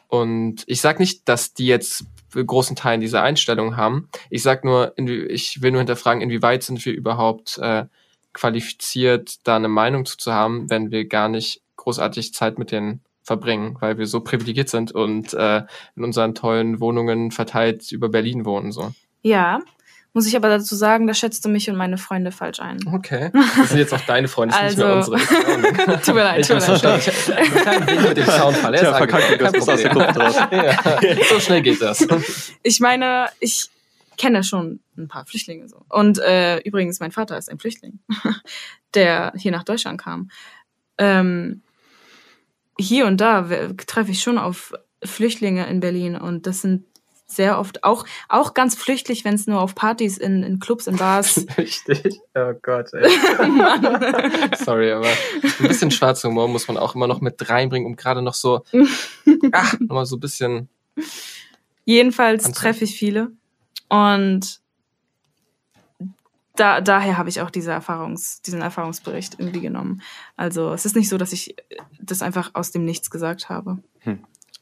Und 0.08 0.62
ich 0.66 0.80
sag 0.80 1.00
nicht, 1.00 1.28
dass 1.28 1.54
die 1.54 1.66
jetzt 1.66 2.04
großen 2.34 2.76
Teilen 2.76 3.00
diese 3.00 3.20
Einstellung 3.20 3.76
haben. 3.76 4.08
Ich 4.30 4.42
sag 4.42 4.64
nur, 4.64 4.92
ich 4.96 5.62
will 5.62 5.70
nur 5.70 5.80
hinterfragen, 5.80 6.22
inwieweit 6.22 6.62
sind 6.62 6.84
wir 6.84 6.92
überhaupt 6.92 7.58
äh, 7.58 7.84
qualifiziert, 8.32 9.46
da 9.46 9.56
eine 9.56 9.68
Meinung 9.68 10.04
zu, 10.04 10.16
zu 10.16 10.32
haben, 10.32 10.68
wenn 10.68 10.90
wir 10.90 11.06
gar 11.06 11.28
nicht 11.28 11.62
großartig 11.76 12.34
Zeit 12.34 12.58
mit 12.58 12.72
denen 12.72 13.00
verbringen, 13.24 13.76
weil 13.80 13.98
wir 13.98 14.06
so 14.06 14.20
privilegiert 14.20 14.68
sind 14.68 14.92
und 14.92 15.34
äh, 15.34 15.62
in 15.96 16.04
unseren 16.04 16.34
tollen 16.34 16.78
Wohnungen 16.80 17.30
verteilt 17.32 17.90
über 17.90 18.08
Berlin 18.08 18.44
wohnen. 18.44 18.70
So. 18.70 18.92
Ja, 19.22 19.60
muss 20.12 20.28
ich 20.28 20.36
aber 20.36 20.48
dazu 20.48 20.76
sagen, 20.76 21.08
da 21.08 21.14
schätzt 21.14 21.44
du 21.44 21.48
mich 21.48 21.68
und 21.68 21.74
meine 21.76 21.98
Freunde 21.98 22.30
falsch 22.30 22.60
ein. 22.60 22.78
Okay. 22.92 23.30
Das 23.56 23.70
sind 23.70 23.78
jetzt 23.78 23.92
auch 23.92 24.00
deine 24.02 24.28
Freunde, 24.28 24.54
das 24.56 24.74
sind 24.74 24.84
Also- 24.84 25.14
nicht 25.16 25.28
mehr 25.30 25.38
unsere. 25.56 26.00
Tut 26.02 26.14
mir 26.14 26.22
leid, 26.22 26.40
Ich 26.40 26.46
tut 26.46 26.56
muss 26.56 26.68
mir 26.68 26.88
leid. 26.90 27.08
ich 27.08 27.28
hab 27.28 27.36
einen 27.38 27.50
kleinen 27.54 27.86
Weg 27.88 28.08
mit 28.10 28.16
dem 28.18 28.26
Soundfall. 28.26 28.74
er 28.74 28.80
ist 28.80 28.86
Tja, 28.88 28.94
verkackt, 28.96 29.38
kein 29.40 29.52
bist 29.52 29.68
aus 29.70 29.82
der 29.82 29.88
Problem. 29.88 30.14
Gruppe 30.14 30.56
Ja, 31.08 31.24
so 31.28 31.40
schnell 31.40 31.62
geht 31.62 31.80
das. 31.82 32.06
Ich 32.62 32.78
meine, 32.78 33.26
ich 33.40 33.70
kenne 34.16 34.44
schon 34.44 34.78
ein 34.96 35.08
paar 35.08 35.26
Flüchtlinge 35.26 35.66
so. 35.68 35.82
Und 35.88 36.18
äh, 36.20 36.58
übrigens, 36.58 37.00
mein 37.00 37.10
Vater 37.10 37.36
ist 37.36 37.50
ein 37.50 37.58
Flüchtling, 37.58 37.98
der 38.94 39.32
hier 39.36 39.50
nach 39.50 39.64
Deutschland 39.64 40.00
kam. 40.00 40.30
Ähm, 40.98 41.62
hier 42.78 43.06
und 43.06 43.20
da 43.20 43.48
treffe 43.86 44.10
ich 44.10 44.22
schon 44.22 44.38
auf 44.38 44.72
Flüchtlinge 45.02 45.66
in 45.66 45.80
Berlin 45.80 46.16
und 46.16 46.46
das 46.46 46.62
sind 46.62 46.84
sehr 47.26 47.58
oft 47.58 47.84
auch 47.84 48.04
auch 48.28 48.54
ganz 48.54 48.74
flüchtlich, 48.74 49.24
wenn 49.24 49.34
es 49.34 49.46
nur 49.46 49.60
auf 49.60 49.74
Partys 49.74 50.18
in, 50.18 50.42
in 50.42 50.60
Clubs 50.60 50.86
in 50.86 50.96
Bars. 50.96 51.46
Richtig. 51.58 52.20
Oh 52.34 52.52
Gott, 52.62 52.92
ey. 52.92 53.10
Sorry, 54.56 54.92
aber 54.92 55.08
ein 55.08 55.68
bisschen 55.68 55.90
schwarzer 55.90 56.28
Humor 56.28 56.48
muss 56.48 56.68
man 56.68 56.76
auch 56.76 56.94
immer 56.94 57.06
noch 57.06 57.20
mit 57.20 57.48
reinbringen, 57.48 57.86
um 57.86 57.96
gerade 57.96 58.22
noch 58.22 58.34
so, 58.34 58.62
ach, 59.52 59.78
nochmal 59.80 60.06
so 60.06 60.16
ein 60.16 60.20
bisschen. 60.20 60.68
Jedenfalls 61.84 62.50
treffe 62.52 62.84
ich 62.84 62.96
viele 62.96 63.32
und 63.88 64.60
da, 66.56 66.80
daher 66.80 67.18
habe 67.18 67.28
ich 67.28 67.40
auch 67.40 67.50
diese 67.50 67.72
Erfahrungs, 67.72 68.40
diesen 68.42 68.60
Erfahrungsbericht 68.60 69.36
irgendwie 69.38 69.60
genommen. 69.60 70.02
Also 70.36 70.72
es 70.72 70.84
ist 70.86 70.94
nicht 70.94 71.08
so, 71.08 71.18
dass 71.18 71.32
ich 71.32 71.56
das 72.00 72.22
einfach 72.22 72.50
aus 72.54 72.70
dem 72.70 72.84
Nichts 72.84 73.10
gesagt 73.10 73.48
habe. 73.48 73.78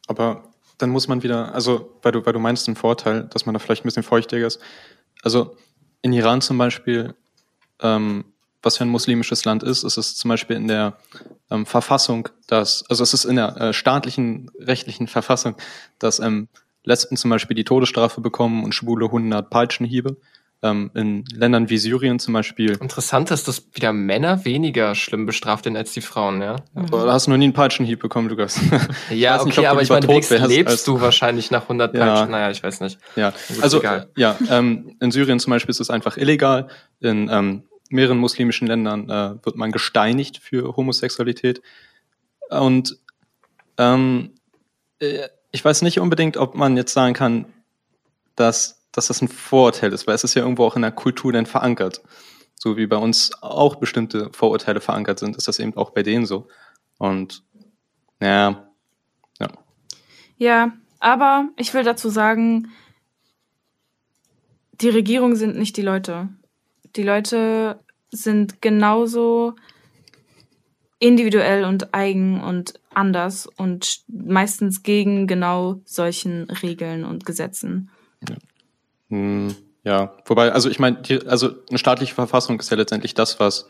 Aber 0.07 0.45
dann 0.79 0.91
muss 0.91 1.07
man 1.07 1.23
wieder, 1.23 1.55
also 1.55 1.99
weil 2.03 2.13
du, 2.13 2.25
weil 2.25 2.33
du 2.33 2.39
meinst 2.39 2.67
den 2.67 2.77
Vorteil, 2.77 3.25
dass 3.25 3.47
man 3.47 3.53
da 3.53 3.59
vielleicht 3.59 3.85
ein 3.85 3.89
bisschen 3.89 4.03
feuchtiger 4.03 4.47
ist. 4.47 4.59
Also 5.23 5.57
in 6.01 6.13
Iran 6.13 6.41
zum 6.41 6.59
Beispiel, 6.59 7.15
ähm, 7.81 8.25
was 8.63 8.79
für 8.79 8.85
ein 8.85 8.91
muslimisches 8.91 9.45
Land 9.45 9.63
ist, 9.63 9.83
ist 9.83 9.97
es 9.97 10.17
zum 10.17 10.29
Beispiel 10.29 10.57
in 10.57 10.69
der 10.69 10.97
ähm, 11.51 11.67
Verfassung, 11.67 12.29
dass, 12.47 12.85
also 12.89 13.03
es 13.03 13.13
ist 13.13 13.25
in 13.25 13.37
der 13.37 13.57
äh, 13.61 13.73
staatlichen, 13.73 14.51
rechtlichen 14.59 15.09
Verfassung, 15.09 15.57
dass 15.99 16.21
ähm, 16.21 16.49
Lesben 16.85 17.17
zum 17.17 17.31
Beispiel 17.31 17.55
die 17.55 17.65
Todesstrafe 17.65 18.21
bekommen 18.21 18.65
und 18.65 18.75
Schwule 18.75 19.07
100 19.07 19.51
Peitschenhiebe. 19.51 20.17
Ähm, 20.65 20.93
in 20.95 21.25
Ländern 21.35 21.69
wie 21.71 21.77
Syrien 21.79 22.21
zum 22.21 22.35
Beispiel. 22.35 22.77
Interessant 22.81 23.33
ist, 23.33 23.49
dass 23.49 23.67
wieder 23.75 23.93
Männer 23.93 24.45
weniger 24.45 24.95
schlimm 24.95 25.27
bestraft 25.27 25.65
sind 25.65 25.77
als 25.77 25.93
die 25.93 26.01
Frauen, 26.03 26.41
ja? 26.41 26.57
Hast 26.93 27.27
du 27.27 27.33
noch 27.33 27.37
nie 27.37 27.45
einen 27.47 27.53
Peitschenhieb 27.53 27.99
bekommen, 27.99 28.29
Lukas? 28.29 28.61
Ja, 29.11 29.37
nicht, 29.45 29.59
okay, 29.59 29.63
du 29.67 29.71
aber 29.71 29.83
ich 29.83 29.89
meine, 29.91 30.07
lebst 30.07 30.31
als- 30.33 30.85
du 30.85 31.01
wahrscheinlich 31.01 31.51
nach 31.51 31.63
100 31.63 31.95
Ja. 31.97 32.07
Peitschen. 32.07 32.31
Naja, 32.31 32.51
ich 32.53 32.63
weiß 32.63 32.81
nicht. 32.81 32.99
Ja, 33.17 33.33
Gut, 33.49 33.61
also 33.63 33.81
egal. 33.81 34.09
ja, 34.17 34.39
ähm, 34.51 34.97
in 35.01 35.11
Syrien 35.11 35.41
zum 35.41 35.51
Beispiel 35.51 35.71
ist 35.71 35.81
es 35.81 35.91
einfach 35.91 36.17
illegal. 36.17 36.69
In 37.01 37.29
ähm, 37.29 37.65
mehreren 37.91 38.19
muslimischen 38.19 38.69
Ländern 38.69 39.11
äh, 39.11 39.45
wird 39.45 39.57
man 39.57 39.73
gesteinigt 39.73 40.39
für 40.39 40.77
Homosexualität. 40.77 41.61
Und 42.51 42.99
ähm, 43.79 44.31
äh, 45.01 45.29
ich 45.51 45.65
weiß 45.65 45.83
nicht 45.83 45.99
unbedingt, 45.99 46.37
ob 46.37 46.55
man 46.55 46.77
jetzt 46.77 46.93
sagen 46.93 47.15
kann, 47.15 47.47
dass, 48.37 48.82
dass 48.93 49.09
das 49.09 49.23
ein 49.23 49.29
Vorurteil 49.29 49.93
ist, 49.93 50.07
weil 50.07 50.15
es 50.15 50.25
ist 50.25 50.35
ja 50.35 50.43
irgendwo 50.43 50.65
auch 50.65 50.77
in 50.77 50.83
der 50.83 50.93
Kultur 50.93 51.33
dann 51.33 51.47
verankert. 51.47 52.03
So 52.55 52.77
wie 52.77 52.87
bei 52.87 52.97
uns 52.97 53.33
auch 53.43 53.77
bestimmte 53.77 54.31
Vorurteile 54.33 54.81
verankert 54.81 55.19
sind, 55.19 55.37
ist 55.37 55.49
das 55.49 55.59
eben 55.59 55.77
auch 55.77 55.91
bei 55.91 56.03
denen 56.03 56.27
so. 56.27 56.47
Und 56.99 57.43
ja, 58.21 58.71
ja. 59.41 59.49
Ja, 60.37 60.73
aber 61.01 61.49
ich 61.57 61.75
will 61.75 61.83
dazu 61.83 62.09
sagen, 62.09 62.71
die 64.81 64.91
Regierung 64.91 65.35
sind 65.35 65.57
nicht 65.57 65.77
die 65.77 65.83
Leute. 65.83 66.29
Die 66.95 67.03
Leute 67.03 67.81
sind 68.11 68.63
genauso 68.63 69.55
individuell 70.99 71.65
und 71.65 71.95
eigen 71.95 72.41
und 72.41 72.75
anders 72.95 73.47
und 73.47 74.03
meistens 74.07 74.85
gegen 74.85 75.27
genau 75.27 75.81
solchen 75.85 76.45
Regeln 76.51 77.05
und 77.05 77.27
Gesetzen. 77.27 77.91
Hm, 79.13 79.55
Ja, 79.85 80.15
wobei, 80.27 80.53
also 80.53 80.71
ich 80.71 80.79
meine, 80.79 81.03
die- 81.03 81.27
also 81.27 81.51
eine 81.69 81.77
staatliche 81.77 82.15
Verfassung 82.15 82.61
ist 82.61 82.71
ja 82.71 82.77
letztendlich 82.77 83.15
das, 83.15 83.41
was, 83.41 83.67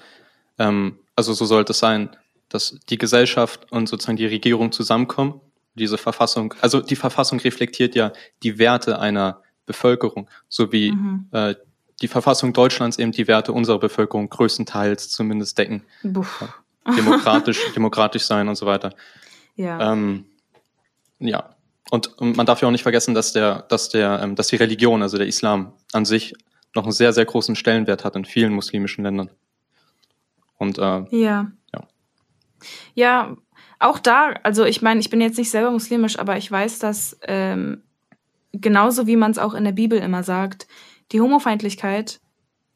ähm, 0.58 0.98
also 1.16 1.32
so 1.32 1.46
sollte 1.46 1.72
es 1.72 1.78
sein, 1.78 2.10
dass 2.50 2.78
die 2.90 2.98
Gesellschaft 2.98 3.72
und 3.72 3.88
sozusagen 3.88 4.18
die 4.18 4.26
Regierung 4.26 4.72
zusammenkommen. 4.72 5.40
Diese 5.74 5.96
Verfassung, 5.96 6.52
also 6.60 6.82
die 6.82 6.96
Verfassung 6.96 7.40
reflektiert 7.40 7.94
ja 7.94 8.12
die 8.42 8.58
Werte 8.58 8.98
einer 8.98 9.40
Bevölkerung, 9.64 10.28
so 10.50 10.70
wie 10.70 10.92
Mhm. 10.92 11.28
äh, 11.32 11.54
die 12.02 12.08
Verfassung 12.08 12.52
Deutschlands 12.52 12.98
eben 12.98 13.12
die 13.12 13.26
Werte 13.26 13.52
unserer 13.54 13.78
Bevölkerung 13.78 14.28
größtenteils 14.28 15.08
zumindest 15.08 15.56
decken. 15.56 15.82
Buff. 16.02 16.44
Demokratisch, 16.94 17.58
demokratisch 17.74 18.24
sein 18.24 18.48
und 18.48 18.56
so 18.56 18.66
weiter. 18.66 18.90
Ja. 19.56 19.92
Ähm, 19.92 20.26
ja. 21.20 21.54
Und, 21.92 22.18
man 22.18 22.46
darf 22.46 22.62
ja 22.62 22.68
auch 22.68 22.72
nicht 22.72 22.84
vergessen, 22.84 23.12
dass 23.12 23.34
der, 23.34 23.66
dass 23.68 23.90
der, 23.90 24.20
ähm, 24.22 24.34
dass 24.34 24.46
die 24.46 24.56
Religion, 24.56 25.02
also 25.02 25.18
der 25.18 25.26
Islam 25.26 25.74
an 25.92 26.06
sich, 26.06 26.32
noch 26.74 26.84
einen 26.84 26.92
sehr, 26.92 27.12
sehr 27.12 27.26
großen 27.26 27.54
Stellenwert 27.54 28.02
hat 28.02 28.16
in 28.16 28.24
vielen 28.24 28.54
muslimischen 28.54 29.04
Ländern. 29.04 29.28
Und 30.56 30.78
äh, 30.78 31.04
Ja. 31.10 31.52
Ja. 31.74 31.88
Ja, 32.94 33.36
auch 33.78 33.98
da, 33.98 34.30
also 34.42 34.64
ich 34.64 34.80
meine, 34.80 35.00
ich 35.00 35.10
bin 35.10 35.20
jetzt 35.20 35.36
nicht 35.36 35.50
selber 35.50 35.70
muslimisch, 35.70 36.18
aber 36.18 36.38
ich 36.38 36.50
weiß, 36.50 36.78
dass 36.78 37.18
ähm, 37.24 37.82
genauso 38.52 39.06
wie 39.06 39.16
man 39.16 39.32
es 39.32 39.38
auch 39.38 39.52
in 39.52 39.64
der 39.64 39.72
Bibel 39.72 39.98
immer 39.98 40.22
sagt, 40.22 40.66
die 41.12 41.20
Homofeindlichkeit 41.20 42.20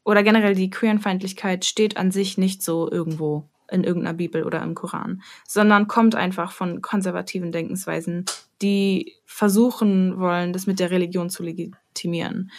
oder 0.05 0.21
generell 0.21 0.53
die 0.53 0.69
Queerenfeindlichkeit 0.69 1.65
steht 1.65 1.97
an 1.97 2.11
sich 2.11 2.37
nicht 2.37 2.61
so 2.61 2.87
irgendwo 2.91 3.49
in 3.69 3.83
irgendeiner 3.83 4.15
Bibel 4.15 4.43
oder 4.43 4.61
im 4.61 4.75
Koran, 4.75 5.21
sondern 5.47 5.87
kommt 5.87 6.15
einfach 6.15 6.51
von 6.51 6.81
konservativen 6.81 7.51
Denkensweisen, 7.51 8.25
die 8.61 9.13
versuchen 9.25 10.19
wollen, 10.19 10.53
das 10.53 10.67
mit 10.67 10.79
der 10.79 10.91
Religion 10.91 11.29
zu 11.29 11.43
legitimieren. 11.43 12.51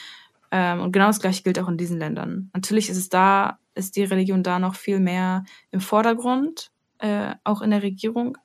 Ähm, 0.51 0.81
und 0.81 0.93
genau 0.93 1.07
das 1.07 1.21
gleiche 1.21 1.43
gilt 1.43 1.59
auch 1.59 1.69
in 1.69 1.77
diesen 1.77 1.99
Ländern. 1.99 2.51
Natürlich 2.55 2.89
ist 2.89 2.97
es 2.97 3.09
da, 3.09 3.59
ist 3.75 3.97
die 3.97 4.05
Religion 4.05 4.43
da 4.43 4.59
noch 4.59 4.75
viel 4.75 5.01
mehr 5.01 5.45
im 5.71 5.81
Vordergrund, 5.81 6.71
äh, 6.99 7.35
auch 7.45 7.63
in 7.63 7.71
der 7.71 7.83
Regierung. 7.83 8.37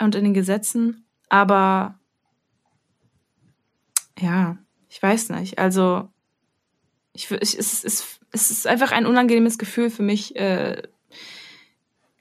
und 0.00 0.14
in 0.14 0.24
den 0.24 0.32
Gesetzen, 0.34 1.04
aber 1.28 1.98
ja, 4.18 4.58
ich 4.88 5.02
weiß 5.02 5.30
nicht. 5.30 5.58
Also 5.58 6.08
ich, 7.12 7.30
ich, 7.30 7.58
es, 7.58 7.84
es, 7.84 8.20
es 8.32 8.50
ist 8.50 8.66
einfach 8.66 8.92
ein 8.92 9.06
unangenehmes 9.06 9.58
Gefühl 9.58 9.90
für 9.90 10.02
mich, 10.02 10.36
äh, 10.36 10.82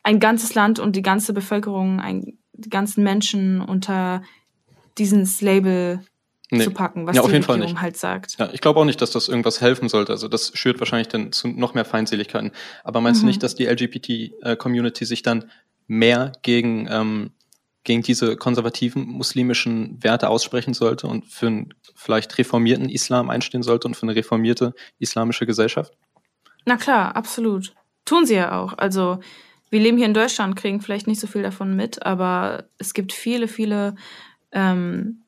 ein 0.03 0.19
ganzes 0.19 0.55
Land 0.55 0.79
und 0.79 0.95
die 0.95 1.01
ganze 1.01 1.33
Bevölkerung, 1.33 1.99
ein, 1.99 2.39
die 2.53 2.69
ganzen 2.69 3.03
Menschen 3.03 3.61
unter 3.61 4.21
dieses 4.97 5.41
Label 5.41 6.01
nee. 6.51 6.63
zu 6.63 6.71
packen, 6.71 7.07
was 7.07 7.15
ja, 7.15 7.23
die 7.23 7.35
Regierung 7.35 7.81
halt 7.81 7.97
sagt. 7.97 8.37
Ja, 8.39 8.49
ich 8.51 8.61
glaube 8.61 8.79
auch 8.79 8.85
nicht, 8.85 9.01
dass 9.01 9.11
das 9.11 9.27
irgendwas 9.27 9.61
helfen 9.61 9.89
sollte. 9.89 10.11
Also 10.11 10.27
das 10.27 10.51
schürt 10.55 10.79
wahrscheinlich 10.79 11.07
dann 11.07 11.31
zu 11.31 11.47
noch 11.47 11.73
mehr 11.73 11.85
Feindseligkeiten. 11.85 12.51
Aber 12.83 13.01
meinst 13.01 13.21
mhm. 13.21 13.25
du 13.25 13.27
nicht, 13.27 13.43
dass 13.43 13.55
die 13.55 13.65
LGBT-Community 13.65 15.05
sich 15.05 15.21
dann 15.21 15.49
mehr 15.87 16.33
gegen, 16.41 16.87
ähm, 16.89 17.31
gegen 17.83 18.03
diese 18.03 18.37
konservativen 18.37 19.05
muslimischen 19.07 20.03
Werte 20.03 20.29
aussprechen 20.29 20.73
sollte 20.73 21.07
und 21.07 21.25
für 21.25 21.47
einen 21.47 21.73
vielleicht 21.95 22.37
reformierten 22.37 22.89
Islam 22.89 23.29
einstehen 23.29 23.63
sollte 23.63 23.87
und 23.87 23.95
für 23.95 24.03
eine 24.03 24.15
reformierte 24.15 24.73
islamische 24.99 25.45
Gesellschaft? 25.45 25.93
Na 26.65 26.77
klar, 26.77 27.15
absolut. 27.15 27.73
Tun 28.05 28.25
sie 28.25 28.35
ja 28.35 28.59
auch. 28.59 28.77
Also 28.77 29.19
wir 29.69 29.79
leben 29.79 29.97
hier 29.97 30.05
in 30.05 30.13
Deutschland, 30.13 30.55
kriegen 30.55 30.81
vielleicht 30.81 31.07
nicht 31.07 31.19
so 31.19 31.27
viel 31.27 31.43
davon 31.43 31.75
mit, 31.75 32.05
aber 32.05 32.65
es 32.77 32.93
gibt 32.93 33.13
viele, 33.13 33.47
viele 33.47 33.95
ähm, 34.51 35.23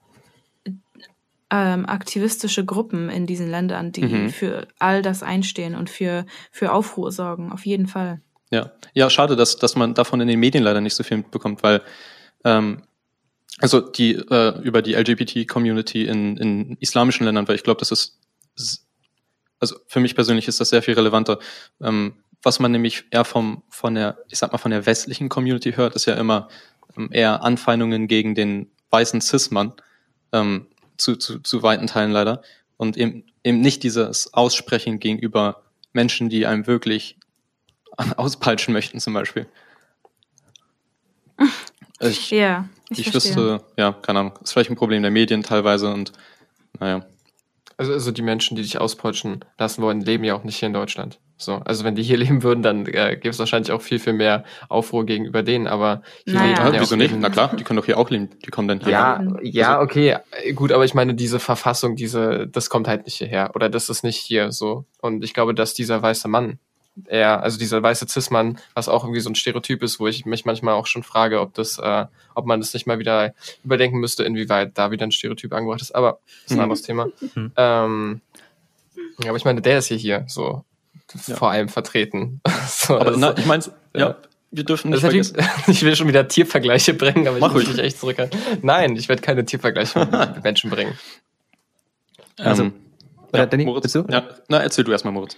ähm, 1.50 1.86
aktivistische 1.86 2.66
Gruppen 2.66 3.10
in 3.10 3.26
diesen 3.26 3.50
Ländern, 3.50 3.92
die 3.92 4.04
mhm. 4.04 4.30
für 4.30 4.68
all 4.80 5.02
das 5.02 5.22
einstehen 5.22 5.76
und 5.76 5.90
für, 5.90 6.26
für 6.52 6.72
Aufruhr 6.72 7.12
sorgen, 7.12 7.52
auf 7.52 7.66
jeden 7.66 7.88
Fall. 7.88 8.22
Ja, 8.52 8.72
ja, 8.94 9.10
schade, 9.10 9.36
dass, 9.36 9.58
dass 9.58 9.76
man 9.76 9.94
davon 9.94 10.22
in 10.22 10.28
den 10.28 10.40
Medien 10.40 10.64
leider 10.64 10.82
nicht 10.82 10.96
so 10.96 11.04
viel 11.04 11.18
mitbekommt, 11.18 11.64
weil 11.64 11.82
ähm, 12.44 12.84
also 13.60 13.80
die 13.80 14.14
äh, 14.14 14.60
über 14.62 14.82
die 14.82 14.94
LGBT-Community 14.94 16.06
in, 16.06 16.38
in 16.38 16.78
islamischen 16.80 17.26
Ländern, 17.26 17.48
weil 17.48 17.56
ich 17.56 17.64
glaube, 17.64 17.80
das 17.80 17.92
ist 17.92 18.18
also 19.62 19.76
für 19.88 20.00
mich 20.00 20.16
persönlich 20.16 20.48
ist 20.48 20.60
das 20.60 20.70
sehr 20.70 20.82
viel 20.82 20.96
relevanter. 20.96 21.40
Ähm, 21.80 22.16
was 22.44 22.60
man 22.60 22.72
nämlich 22.72 23.06
eher 23.12 23.26
vom 23.26 23.64
von 23.70 23.96
der, 23.96 24.18
ich 24.30 24.38
sag 24.40 24.52
mal, 24.52 24.58
von 24.58 24.72
der 24.72 24.86
westlichen 24.86 25.30
Community 25.30 25.74
hört, 25.74 25.96
ist 25.96 26.06
ja 26.06 26.16
immer 26.16 26.50
ähm, 26.98 27.10
eher 27.12 27.44
Anfeindungen 27.44 28.08
gegen 28.08 28.36
den 28.36 28.72
weißen 28.90 29.22
Cis-Mann. 29.22 29.74
Ähm, 30.34 30.68
zu, 31.02 31.16
zu, 31.16 31.40
zu 31.40 31.64
weiten 31.64 31.88
Teilen 31.88 32.12
leider. 32.12 32.42
Und 32.78 32.98
eben, 32.98 33.26
eben 33.44 33.60
nicht 33.60 33.84
dieses 33.84 34.34
Aussprechen 34.34 35.00
gegenüber 35.00 35.64
Menschen, 35.94 36.30
die 36.30 36.46
einem 36.46 36.68
wirklich 36.68 37.18
auspeitschen 38.16 38.74
möchten, 38.74 39.00
zum 39.00 39.14
Beispiel. 39.14 39.48
Ich, 42.00 42.32
ja, 42.32 42.70
ich, 42.90 43.08
ich 43.08 43.14
wüsste, 43.14 43.64
ja, 43.78 43.92
keine 43.92 44.20
Ahnung, 44.20 44.34
ist 44.42 44.54
vielleicht 44.54 44.70
ein 44.70 44.76
Problem 44.76 45.02
der 45.02 45.12
Medien 45.12 45.44
teilweise 45.44 45.92
und 45.92 46.14
naja. 46.80 47.06
Also, 47.78 47.94
also 47.94 48.12
die 48.12 48.22
Menschen, 48.22 48.56
die 48.56 48.62
dich 48.62 48.80
auspeutschen 48.80 49.44
lassen 49.58 49.82
wollen, 49.82 50.02
leben 50.02 50.24
ja 50.24 50.36
auch 50.36 50.44
nicht 50.44 50.58
hier 50.58 50.68
in 50.68 50.74
Deutschland. 50.74 51.20
So, 51.42 51.56
also 51.66 51.84
wenn 51.84 51.96
die 51.96 52.04
hier 52.04 52.18
leben 52.26 52.44
würden, 52.44 52.62
dann 52.64 52.86
äh, 52.86 53.16
gäbe 53.16 53.30
es 53.30 53.40
wahrscheinlich 53.40 53.72
auch 53.72 53.82
viel, 53.82 54.00
viel 54.00 54.14
mehr 54.14 54.44
Aufruhr 54.70 55.06
gegenüber 55.06 55.44
denen, 55.44 55.68
aber 55.68 56.02
hier 56.26 56.36
naja. 56.36 56.64
leben 56.64 56.76
ja, 56.76 56.82
wieso 56.82 56.96
nicht? 56.96 57.16
Na 57.18 57.30
klar, 57.30 57.56
die 57.56 57.64
können 57.64 57.78
doch 57.78 57.86
hier 57.86 57.98
auch 57.98 58.10
leben, 58.10 58.30
die 58.46 58.52
kommen 58.52 58.68
dann 58.68 58.80
hier. 58.80 58.92
Ja, 58.92 59.24
ja, 59.42 59.80
also 59.80 59.84
okay, 59.84 60.18
gut, 60.56 60.72
aber 60.72 60.86
ich 60.86 60.94
meine, 60.94 61.16
diese 61.16 61.40
Verfassung, 61.40 61.96
diese, 61.96 62.48
das 62.48 62.70
kommt 62.70 62.88
halt 62.88 63.06
nicht 63.06 63.16
hierher 63.16 63.52
oder 63.56 63.70
das 63.70 63.90
ist 63.90 64.04
nicht 64.04 64.18
hier 64.18 64.52
so. 64.52 64.86
Und 65.02 65.24
ich 65.24 65.34
glaube, 65.34 65.54
dass 65.54 65.74
dieser 65.74 66.02
weiße 66.02 66.28
Mann, 66.28 66.60
er, 67.06 67.42
also 67.42 67.58
dieser 67.58 67.82
weiße 67.82 68.08
Cis-Mann, 68.08 68.60
was 68.74 68.90
auch 68.90 69.04
irgendwie 69.04 69.22
so 69.22 69.30
ein 69.30 69.36
Stereotyp 69.36 69.82
ist, 69.82 70.00
wo 70.00 70.08
ich 70.08 70.26
mich 70.26 70.46
manchmal 70.46 70.74
auch 70.74 70.88
schon 70.88 71.04
frage, 71.04 71.40
ob 71.40 71.54
das, 71.54 71.80
äh, 71.80 72.06
ob 72.36 72.46
man 72.46 72.60
das 72.60 72.74
nicht 72.74 72.86
mal 72.86 73.00
wieder 73.00 73.34
überdenken 73.64 74.00
müsste, 74.00 74.24
inwieweit 74.24 74.78
da 74.78 74.92
wieder 74.92 75.06
ein 75.08 75.12
Stereotyp 75.12 75.54
angebracht 75.54 75.82
ist. 75.82 75.96
Aber 75.96 76.20
das 76.44 76.46
ist 76.46 76.52
ein 76.52 76.58
mhm. 76.58 76.64
anderes 76.64 76.82
Thema. 76.82 77.08
Mhm. 77.36 77.52
Ähm, 77.56 78.22
aber 79.26 79.38
ich 79.38 79.46
meine, 79.46 79.62
der 79.62 79.78
ist 79.78 79.88
hier 79.88 79.98
hier 79.98 80.26
so 80.28 80.64
ja. 81.28 81.36
vor 81.36 81.52
allem 81.52 81.70
vertreten. 81.70 82.42
so, 82.68 82.96
aber 82.96 83.08
also, 83.08 83.20
na, 83.20 83.38
ich 83.38 83.46
meine, 83.46 83.64
ja. 83.96 84.00
ja. 84.00 84.18
Wir 84.54 84.66
dürfen 84.66 84.92
nicht 84.92 85.00
vergessen. 85.00 85.38
Ich 85.68 85.82
will 85.82 85.96
schon 85.96 86.10
wieder 86.10 86.28
Tiervergleiche 86.28 86.94
bringen, 86.94 87.26
aber 87.26 87.40
Mach 87.40 87.56
ich 87.56 87.68
muss 87.68 87.68
mich 87.70 87.80
echt 87.80 88.00
zurückhalten. 88.00 88.38
Nein, 88.62 88.98
ich 88.98 89.08
werde 89.08 89.22
keine 89.22 89.46
Tiervergleiche 89.46 90.00
mit 90.36 90.44
Menschen 90.44 90.70
bringen. 90.70 90.98
Also, 92.38 92.64
ähm, 92.64 92.74
ja, 93.34 93.46
Danny, 93.46 93.64
Moritz, 93.64 93.94
du? 93.94 94.06
Ja, 94.10 94.24
na, 94.50 94.60
erzähl 94.60 94.84
du 94.84 94.92
erstmal, 94.92 95.14
Moritz. 95.14 95.38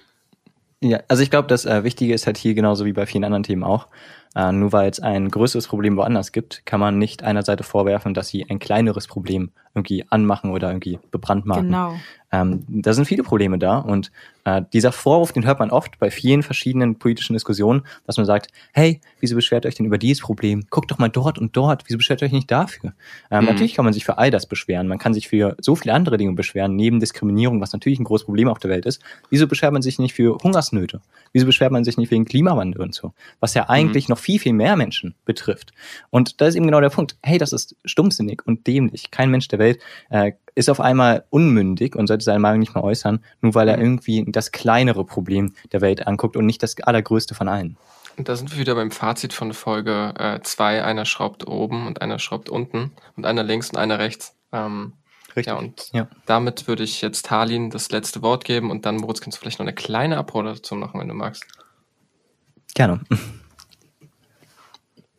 Ja, 0.81 0.99
also 1.07 1.23
ich 1.23 1.29
glaube, 1.29 1.47
das 1.47 1.65
äh, 1.65 1.83
Wichtige 1.83 2.13
ist 2.13 2.25
halt 2.25 2.37
hier 2.37 2.55
genauso 2.55 2.85
wie 2.85 2.91
bei 2.91 3.05
vielen 3.05 3.23
anderen 3.23 3.43
Themen 3.43 3.63
auch, 3.63 3.87
äh, 4.35 4.51
nur 4.51 4.73
weil 4.73 4.89
es 4.89 4.99
ein 4.99 5.29
größeres 5.29 5.67
Problem 5.67 5.95
woanders 5.95 6.31
gibt, 6.33 6.65
kann 6.65 6.79
man 6.79 6.97
nicht 6.97 7.23
einer 7.23 7.43
Seite 7.43 7.63
vorwerfen, 7.63 8.13
dass 8.13 8.27
sie 8.27 8.45
ein 8.49 8.59
kleineres 8.59 9.07
Problem 9.07 9.51
irgendwie 9.73 10.05
anmachen 10.09 10.51
oder 10.51 10.69
irgendwie 10.69 10.99
bebrandmarken. 11.11 11.67
Genau. 11.67 11.95
Ähm, 12.33 12.65
da 12.67 12.93
sind 12.93 13.05
viele 13.05 13.21
Probleme 13.21 13.59
da 13.59 13.77
und 13.77 14.11
äh, 14.43 14.63
dieser 14.73 14.91
Vorwurf, 14.91 15.31
den 15.31 15.45
hört 15.45 15.59
man 15.59 15.69
oft 15.69 15.99
bei 15.99 16.09
vielen 16.09 16.41
verschiedenen 16.41 16.97
politischen 16.97 17.33
Diskussionen, 17.33 17.83
dass 18.07 18.17
man 18.17 18.25
sagt, 18.25 18.47
hey, 18.73 19.01
wieso 19.19 19.35
beschwert 19.35 19.65
ihr 19.65 19.67
euch 19.67 19.75
denn 19.75 19.85
über 19.85 19.99
dieses 19.99 20.21
Problem? 20.21 20.65
Guckt 20.71 20.89
doch 20.89 20.97
mal 20.97 21.09
dort 21.09 21.37
und 21.37 21.55
dort, 21.55 21.83
wieso 21.87 21.97
beschwert 21.97 22.21
ihr 22.21 22.25
euch 22.25 22.31
nicht 22.31 22.49
dafür? 22.49 22.93
Ähm, 23.29 23.41
mhm. 23.41 23.51
Natürlich 23.51 23.75
kann 23.75 23.85
man 23.85 23.93
sich 23.93 24.03
für 24.03 24.17
all 24.17 24.31
das 24.31 24.47
beschweren, 24.47 24.87
man 24.87 24.97
kann 24.97 25.13
sich 25.13 25.27
für 25.27 25.55
so 25.61 25.75
viele 25.75 25.93
andere 25.93 26.17
Dinge 26.17 26.33
beschweren, 26.33 26.75
neben 26.75 26.99
Diskriminierung, 26.99 27.61
was 27.61 27.71
natürlich 27.71 27.99
ein 27.99 28.03
großes 28.03 28.25
Problem 28.25 28.47
auf 28.47 28.57
der 28.57 28.71
Welt 28.71 28.87
ist. 28.87 29.03
Wieso 29.29 29.47
beschwert 29.47 29.73
man 29.73 29.83
sich 29.83 29.99
nicht 29.99 30.15
für 30.15 30.35
Hungersnöte? 30.43 31.01
Wieso 31.33 31.45
beschwert 31.45 31.71
man 31.71 31.83
sich 31.83 31.97
nicht 31.97 32.09
wegen 32.09 32.25
Klimawandel 32.25 32.81
und 32.81 32.95
so? 32.95 33.13
Was 33.39 33.53
ja 33.53 33.69
eigentlich 33.69 34.07
mhm. 34.07 34.13
noch 34.13 34.19
viel, 34.19 34.39
viel 34.39 34.53
mehr 34.53 34.75
Menschen 34.75 35.13
betrifft. 35.25 35.71
Und 36.09 36.41
da 36.41 36.47
ist 36.47 36.55
eben 36.55 36.65
genau 36.65 36.81
der 36.81 36.89
Punkt, 36.89 37.15
hey, 37.21 37.37
das 37.37 37.53
ist 37.53 37.75
stumpfsinnig 37.85 38.41
und 38.45 38.65
dämlich. 38.65 39.11
Kein 39.11 39.29
Mensch 39.29 39.47
der 39.49 39.59
Welt 39.59 39.79
äh, 40.09 40.31
ist 40.55 40.69
auf 40.69 40.79
einmal 40.79 41.25
unmündig 41.29 41.95
und 41.95 42.07
sollte 42.07 42.23
seine 42.23 42.39
Meinung 42.39 42.59
nicht 42.59 42.75
mehr 42.75 42.83
äußern, 42.83 43.23
nur 43.41 43.55
weil 43.55 43.67
er 43.67 43.77
mhm. 43.77 43.83
irgendwie 43.83 44.25
das 44.27 44.51
kleinere 44.51 45.05
Problem 45.05 45.53
der 45.71 45.81
Welt 45.81 46.07
anguckt 46.07 46.35
und 46.35 46.45
nicht 46.45 46.63
das 46.63 46.79
allergrößte 46.81 47.35
von 47.35 47.47
allen. 47.47 47.77
Und 48.17 48.29
da 48.29 48.35
sind 48.35 48.51
wir 48.51 48.59
wieder 48.59 48.75
beim 48.75 48.91
Fazit 48.91 49.33
von 49.33 49.53
Folge 49.53 50.13
2. 50.43 50.75
Äh, 50.75 50.81
einer 50.81 51.05
schraubt 51.05 51.47
oben 51.47 51.87
und 51.87 52.01
einer 52.01 52.19
schraubt 52.19 52.49
unten 52.49 52.91
und 53.15 53.25
einer 53.25 53.43
links 53.43 53.69
und 53.69 53.77
einer 53.77 53.97
rechts. 53.97 54.35
Ähm, 54.51 54.93
Richtig. 55.35 55.47
Ja, 55.47 55.57
und 55.57 55.89
ja. 55.93 56.07
damit 56.27 56.67
würde 56.67 56.83
ich 56.83 57.01
jetzt 57.01 57.25
Talin 57.25 57.71
das 57.71 57.91
letzte 57.91 58.21
Wort 58.21 58.45
geben 58.45 58.69
und 58.69 58.85
dann, 58.85 58.97
Moritz, 58.97 59.19
kannst 59.19 59.37
du 59.37 59.41
vielleicht 59.41 59.57
noch 59.57 59.65
eine 59.65 59.73
kleine 59.73 60.17
Applaudation 60.17 60.79
machen, 60.79 60.99
wenn 60.99 61.07
du 61.07 61.15
magst. 61.15 61.45
Gerne. 62.75 63.01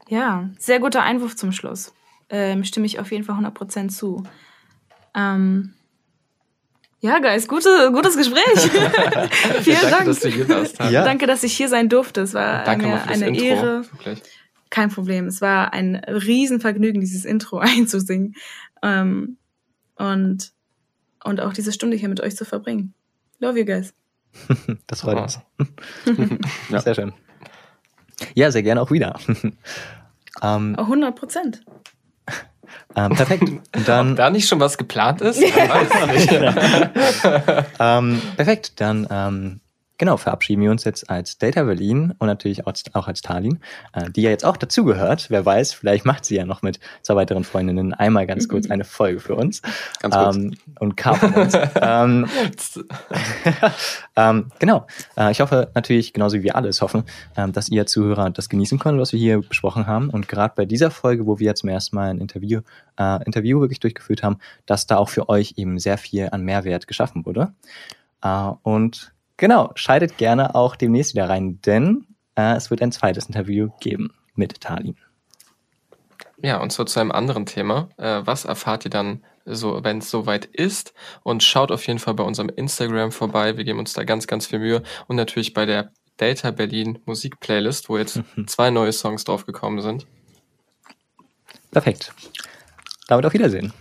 Ja, 0.09 0.51
sehr 0.59 0.81
guter 0.81 1.03
Einwurf 1.03 1.35
zum 1.35 1.51
Schluss. 1.51 1.95
Ähm, 2.29 2.63
stimme 2.65 2.87
ich 2.87 3.01
auf 3.01 3.11
jeden 3.11 3.25
Fall 3.25 3.37
100% 3.37 3.89
zu. 3.89 4.23
Ähm, 5.15 5.75
ja, 7.05 7.19
Guys, 7.19 7.47
gute, 7.49 7.93
gutes 7.93 8.17
Gespräch. 8.17 8.43
Vielen 9.61 9.77
Danke, 9.77 9.91
Dank. 9.91 10.07
Dass 10.07 10.21
du 10.21 10.29
hier 10.31 10.49
warst, 10.49 10.79
ja. 10.91 11.05
Danke, 11.05 11.27
dass 11.27 11.43
ich 11.43 11.55
hier 11.55 11.69
sein 11.69 11.91
durfte. 11.91 12.23
Es 12.23 12.33
war 12.33 12.65
Danke 12.65 12.87
eine, 12.87 13.03
eine 13.07 13.27
Intro, 13.29 13.45
Ehre. 13.45 13.85
Wirklich. 13.93 14.23
Kein 14.71 14.89
Problem. 14.89 15.27
Es 15.27 15.43
war 15.43 15.75
ein 15.75 15.97
Riesenvergnügen, 15.97 17.03
dieses 17.03 17.27
Intro 17.27 17.59
einzusingen. 17.61 18.35
Ähm, 18.83 19.37
und, 19.97 20.53
und 21.25 21.41
auch 21.43 21.53
diese 21.53 21.73
Stunde 21.73 21.99
hier 21.99 22.09
mit 22.09 22.23
euch 22.23 22.37
zu 22.37 22.47
verbringen. 22.47 22.95
Love 23.39 23.59
you 23.59 23.67
guys. 23.67 23.93
das 24.87 25.03
freut 25.03 25.19
uns. 25.19 25.41
ja. 26.71 26.81
Sehr 26.81 26.95
schön. 26.95 27.13
Ja, 28.35 28.51
sehr 28.51 28.63
gerne 28.63 28.81
auch 28.81 28.91
wieder. 28.91 29.21
ähm, 30.43 30.75
100 30.75 31.15
Prozent. 31.15 31.65
Ähm, 32.97 33.13
perfekt. 33.13 33.45
Dann, 33.87 34.13
Ob 34.13 34.17
da 34.17 34.31
nicht 34.31 34.49
schon 34.49 34.61
was 34.61 34.79
geplant 34.79 35.21
ist? 35.21 35.41
weiß 35.43 36.07
nicht. 36.07 36.33
ähm, 37.81 38.23
perfekt. 38.37 38.73
Dann 38.77 39.07
ähm, 39.11 39.61
Genau, 40.05 40.19
verabschieden 40.19 40.61
wir 40.61 40.71
uns 40.71 40.85
jetzt 40.85 41.09
als 41.09 41.39
Data 41.39 41.63
Berlin 41.63 42.13
und 42.19 42.27
natürlich 42.27 42.67
auch 42.67 43.09
als 43.09 43.23
Talin, 43.23 43.59
äh, 43.95 44.11
die 44.11 44.21
ja 44.21 44.29
jetzt 44.29 44.45
auch 44.45 44.59
dazugehört. 44.59 45.31
Wer 45.31 45.47
weiß, 45.47 45.73
vielleicht 45.73 46.05
macht 46.05 46.27
sie 46.27 46.37
ja 46.37 46.45
noch 46.45 46.61
mit 46.61 46.79
zwei 47.01 47.17
weiteren 47.17 47.43
Freundinnen 47.43 47.95
einmal 47.95 48.27
ganz 48.27 48.47
kurz 48.47 48.71
eine 48.71 48.85
Folge 48.85 49.19
für 49.19 49.35
uns. 49.35 49.63
Ganz 50.03 50.15
kurz. 50.15 50.37
Ähm, 50.37 50.55
und 50.79 50.99
K 50.99 51.15
von 51.15 51.33
uns. 51.33 51.55
ähm, 51.81 52.27
ähm, 54.17 54.51
genau. 54.59 54.87
Äh, 55.17 55.33
ich 55.33 55.41
hoffe 55.41 55.71
natürlich, 55.75 56.13
genauso 56.13 56.37
wie 56.37 56.43
wir 56.43 56.55
alles 56.55 56.83
hoffen, 56.83 57.05
ähm, 57.35 57.53
dass 57.53 57.71
ihr 57.71 57.87
Zuhörer 57.87 58.29
das 58.29 58.51
genießen 58.51 58.79
könnt, 58.79 59.01
was 59.01 59.15
wir 59.15 59.19
hier 59.19 59.41
besprochen 59.41 59.87
haben. 59.87 60.11
Und 60.11 60.29
gerade 60.29 60.53
bei 60.55 60.67
dieser 60.67 60.91
Folge, 60.91 61.27
wo 61.27 61.39
wir 61.39 61.47
jetzt 61.47 61.61
zum 61.61 61.71
ersten 61.71 61.97
Mal 61.97 62.11
ein 62.11 62.19
Interview, 62.19 62.61
äh, 62.99 63.25
Interview 63.25 63.63
wirklich 63.63 63.81
durchgeführt 63.81 64.23
haben, 64.23 64.37
dass 64.67 64.87
da 64.87 64.99
auch 64.99 65.09
für 65.09 65.31
euch 65.31 65.55
eben 65.57 65.79
sehr 65.79 65.97
viel 65.97 66.29
an 66.31 66.43
Mehrwert 66.43 66.87
geschaffen 66.87 67.25
wurde. 67.25 67.55
Äh, 68.21 68.51
und 68.63 69.14
Genau, 69.37 69.73
schaltet 69.75 70.17
gerne 70.17 70.55
auch 70.55 70.77
demnächst 70.77 71.15
wieder 71.15 71.29
rein, 71.29 71.61
denn 71.63 72.07
äh, 72.37 72.55
es 72.55 72.71
wird 72.71 72.83
ein 72.83 72.93
zweites 72.93 73.27
Interview 73.27 73.71
geben 73.81 74.13
mit 74.35 74.61
Tali. 74.61 74.95
Ja, 76.43 76.61
und 76.61 76.71
zwar 76.71 76.87
zu 76.87 77.01
einem 77.01 77.13
anderen 77.13 77.47
Thema. 77.47 77.89
Äh, 77.97 78.23
was 78.25 78.45
erfahrt 78.45 78.85
ihr 78.85 78.91
dann, 78.91 79.25
so, 79.47 79.83
wenn 79.83 79.99
es 79.99 80.11
soweit 80.11 80.45
ist? 80.47 80.95
Und 81.23 81.43
schaut 81.43 81.71
auf 81.71 81.87
jeden 81.87 81.99
Fall 81.99 82.15
bei 82.15 82.25
unserem 82.25 82.49
Instagram 82.49 83.13
vorbei. 83.13 83.57
Wir 83.57 83.65
geben 83.65 83.79
uns 83.79 83.93
da 83.93 84.05
ganz, 84.05 84.27
ganz 84.27 84.47
viel 84.47 84.59
Mühe. 84.59 84.83
Und 85.07 85.17
natürlich 85.17 85.55
bei 85.55 85.67
der 85.67 85.91
Data 86.17 86.51
Berlin 86.51 86.99
Musik 87.07 87.41
Playlist, 87.41 87.89
wo 87.89 87.99
jetzt 87.99 88.23
zwei 88.47 88.71
neue 88.71 88.93
Songs 88.93 89.25
draufgekommen 89.25 89.81
sind. 89.81 90.07
Perfekt. 91.71 92.13
Damit 93.09 93.27
auf 93.27 93.33
Wiedersehen. 93.33 93.73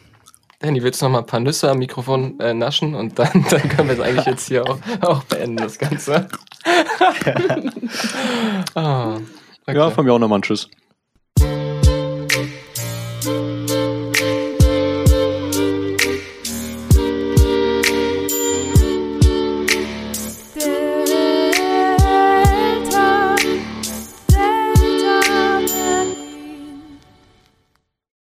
Danny, 0.63 0.81
willst 0.81 1.01
du 1.01 1.05
noch 1.05 1.11
mal 1.11 1.19
ein 1.19 1.25
paar 1.25 1.41
Nüsse 1.41 1.69
am 1.69 1.79
Mikrofon 1.79 2.39
äh, 2.39 2.53
naschen 2.53 2.95
und 2.95 3.19
dann, 3.19 3.45
dann 3.49 3.67
können 3.67 3.89
wir 3.89 3.95
es 3.95 3.99
eigentlich 3.99 4.25
jetzt 4.25 4.47
hier 4.47 4.65
auch, 4.65 4.79
auch 5.01 5.23
beenden, 5.25 5.57
das 5.57 5.77
Ganze. 5.77 6.27
Ah, 8.73 9.17
okay. 9.67 9.75
Ja, 9.75 9.91
von 9.91 10.05
mir 10.05 10.13
auch 10.13 10.19
nochmal 10.19 10.39
ein 10.39 10.41
Tschüss. 10.41 10.69